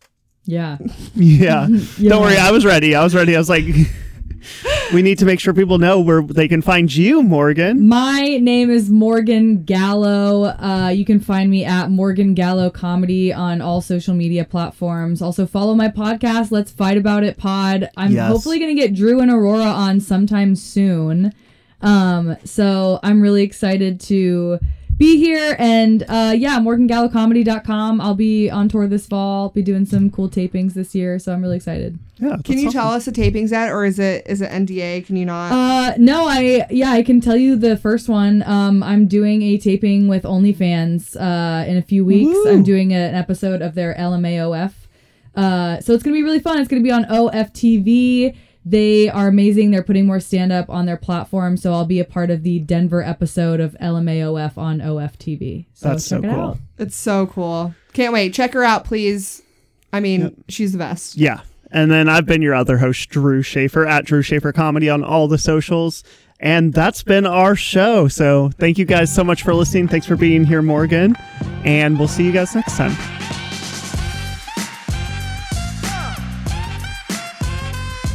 yeah. 0.45 0.77
Yeah. 1.15 1.67
Yeah. 1.97 2.09
Don't 2.09 2.21
worry, 2.21 2.37
I 2.37 2.51
was 2.51 2.65
ready. 2.65 2.95
I 2.95 3.03
was 3.03 3.13
ready. 3.15 3.35
I 3.35 3.39
was 3.39 3.49
like 3.49 3.65
we 4.93 5.01
need 5.01 5.17
to 5.19 5.25
make 5.25 5.39
sure 5.39 5.53
people 5.53 5.77
know 5.77 5.99
where 5.99 6.21
they 6.21 6.47
can 6.47 6.61
find 6.61 6.93
you, 6.93 7.23
Morgan. 7.23 7.87
My 7.87 8.37
name 8.41 8.69
is 8.69 8.89
Morgan 8.89 9.63
Gallo. 9.63 10.45
Uh, 10.59 10.89
you 10.93 11.05
can 11.05 11.19
find 11.19 11.49
me 11.49 11.65
at 11.65 11.89
Morgan 11.89 12.33
Gallo 12.33 12.69
Comedy 12.69 13.31
on 13.33 13.61
all 13.61 13.81
social 13.81 14.13
media 14.13 14.45
platforms. 14.45 15.21
Also, 15.21 15.45
follow 15.45 15.75
my 15.75 15.89
podcast, 15.89 16.51
Let's 16.51 16.71
Fight 16.71 16.97
About 16.97 17.23
It 17.23 17.37
Pod. 17.37 17.89
I'm 17.97 18.11
Yes. 18.11 18.27
hopefully 18.31 18.59
going 18.59 18.75
to 18.75 18.81
get 18.81 18.93
Drew 18.93 19.19
and 19.19 19.31
Aurora 19.31 19.63
on 19.65 19.99
sometime 19.99 20.55
soon. 20.55 21.33
Um, 21.81 22.37
so 22.45 22.99
I'm 23.03 23.21
really 23.21 23.43
excited 23.43 23.99
to 24.01 24.59
be 24.97 25.17
here. 25.17 25.55
And 25.59 26.03
uh, 26.07 26.33
yeah, 26.37 26.59
MorganGalloComedy.com. 26.59 27.99
I'll 28.01 28.15
be 28.15 28.49
on 28.49 28.69
tour 28.69 28.87
this 28.87 29.07
fall. 29.07 29.43
I'll 29.43 29.49
Be 29.49 29.61
doing 29.61 29.85
some 29.85 30.09
cool 30.09 30.29
tapings 30.29 30.73
this 30.73 30.93
year. 30.93 31.19
So 31.19 31.33
I'm 31.33 31.41
really 31.41 31.57
excited. 31.57 31.99
Yeah. 32.19 32.37
Can 32.43 32.57
you 32.57 32.71
tell 32.71 32.89
us 32.89 33.05
the 33.05 33.11
taping's 33.11 33.51
at 33.51 33.69
or 33.69 33.85
is 33.85 33.99
it 33.99 34.25
is 34.27 34.41
it 34.41 34.49
NDA? 34.49 35.05
Can 35.05 35.15
you 35.15 35.25
not? 35.25 35.51
Uh, 35.51 35.93
no, 35.97 36.27
I 36.27 36.65
yeah, 36.69 36.91
I 36.91 37.03
can 37.03 37.19
tell 37.19 37.35
you 37.35 37.55
the 37.55 37.75
first 37.75 38.07
one. 38.07 38.43
Um, 38.43 38.83
I'm 38.83 39.07
doing 39.07 39.41
a 39.41 39.57
taping 39.57 40.07
with 40.07 40.23
OnlyFans. 40.23 41.15
Uh, 41.15 41.65
in 41.67 41.77
a 41.77 41.81
few 41.81 42.05
weeks, 42.05 42.33
Woo. 42.33 42.49
I'm 42.49 42.63
doing 42.63 42.93
an 42.93 43.15
episode 43.15 43.61
of 43.61 43.75
their 43.75 43.93
LMAOF. 43.95 44.73
Uh, 45.35 45.81
so 45.81 45.93
it's 45.93 46.03
gonna 46.03 46.15
be 46.15 46.23
really 46.23 46.39
fun. 46.39 46.59
It's 46.59 46.69
gonna 46.69 46.81
be 46.81 46.91
on 46.91 47.05
OFTV. 47.05 48.35
They 48.65 49.09
are 49.09 49.27
amazing. 49.27 49.71
They're 49.71 49.83
putting 49.83 50.05
more 50.05 50.19
stand 50.19 50.51
up 50.53 50.69
on 50.69 50.85
their 50.85 50.97
platform. 50.97 51.57
So 51.57 51.73
I'll 51.73 51.85
be 51.85 51.99
a 51.99 52.05
part 52.05 52.29
of 52.29 52.43
the 52.43 52.59
Denver 52.59 53.01
episode 53.03 53.59
of 53.59 53.75
LMAOF 53.81 54.57
on 54.57 54.79
OFTV. 54.79 55.65
So 55.73 55.89
That's 55.89 56.07
check 56.07 56.21
so 56.21 56.27
it 56.27 56.31
cool. 56.33 56.41
out. 56.41 56.57
it's 56.77 56.95
so 56.95 57.27
cool. 57.27 57.75
Can't 57.91 58.13
wait. 58.13 58.33
Check 58.33 58.53
her 58.53 58.63
out, 58.63 58.85
please. 58.85 59.41
I 59.91 59.99
mean, 59.99 60.43
she's 60.47 60.71
the 60.71 60.77
best. 60.77 61.17
Yeah. 61.17 61.41
And 61.71 61.91
then 61.91 62.07
I've 62.07 62.25
been 62.25 62.41
your 62.41 62.55
other 62.55 62.77
host, 62.77 63.09
Drew 63.09 63.41
Shafer, 63.41 63.85
at 63.85 64.05
Drew 64.05 64.21
Shafer 64.21 64.51
Comedy 64.53 64.89
on 64.89 65.03
all 65.03 65.27
the 65.27 65.37
socials. 65.37 66.03
And 66.39 66.73
that's 66.73 67.03
been 67.03 67.25
our 67.25 67.55
show. 67.55 68.07
So 68.07 68.49
thank 68.57 68.77
you 68.77 68.85
guys 68.85 69.13
so 69.13 69.23
much 69.23 69.43
for 69.43 69.53
listening. 69.53 69.87
Thanks 69.87 70.05
for 70.05 70.15
being 70.15 70.43
here, 70.45 70.61
Morgan. 70.61 71.15
And 71.63 71.97
we'll 71.97 72.07
see 72.07 72.25
you 72.25 72.31
guys 72.31 72.53
next 72.55 72.77
time. 72.77 72.95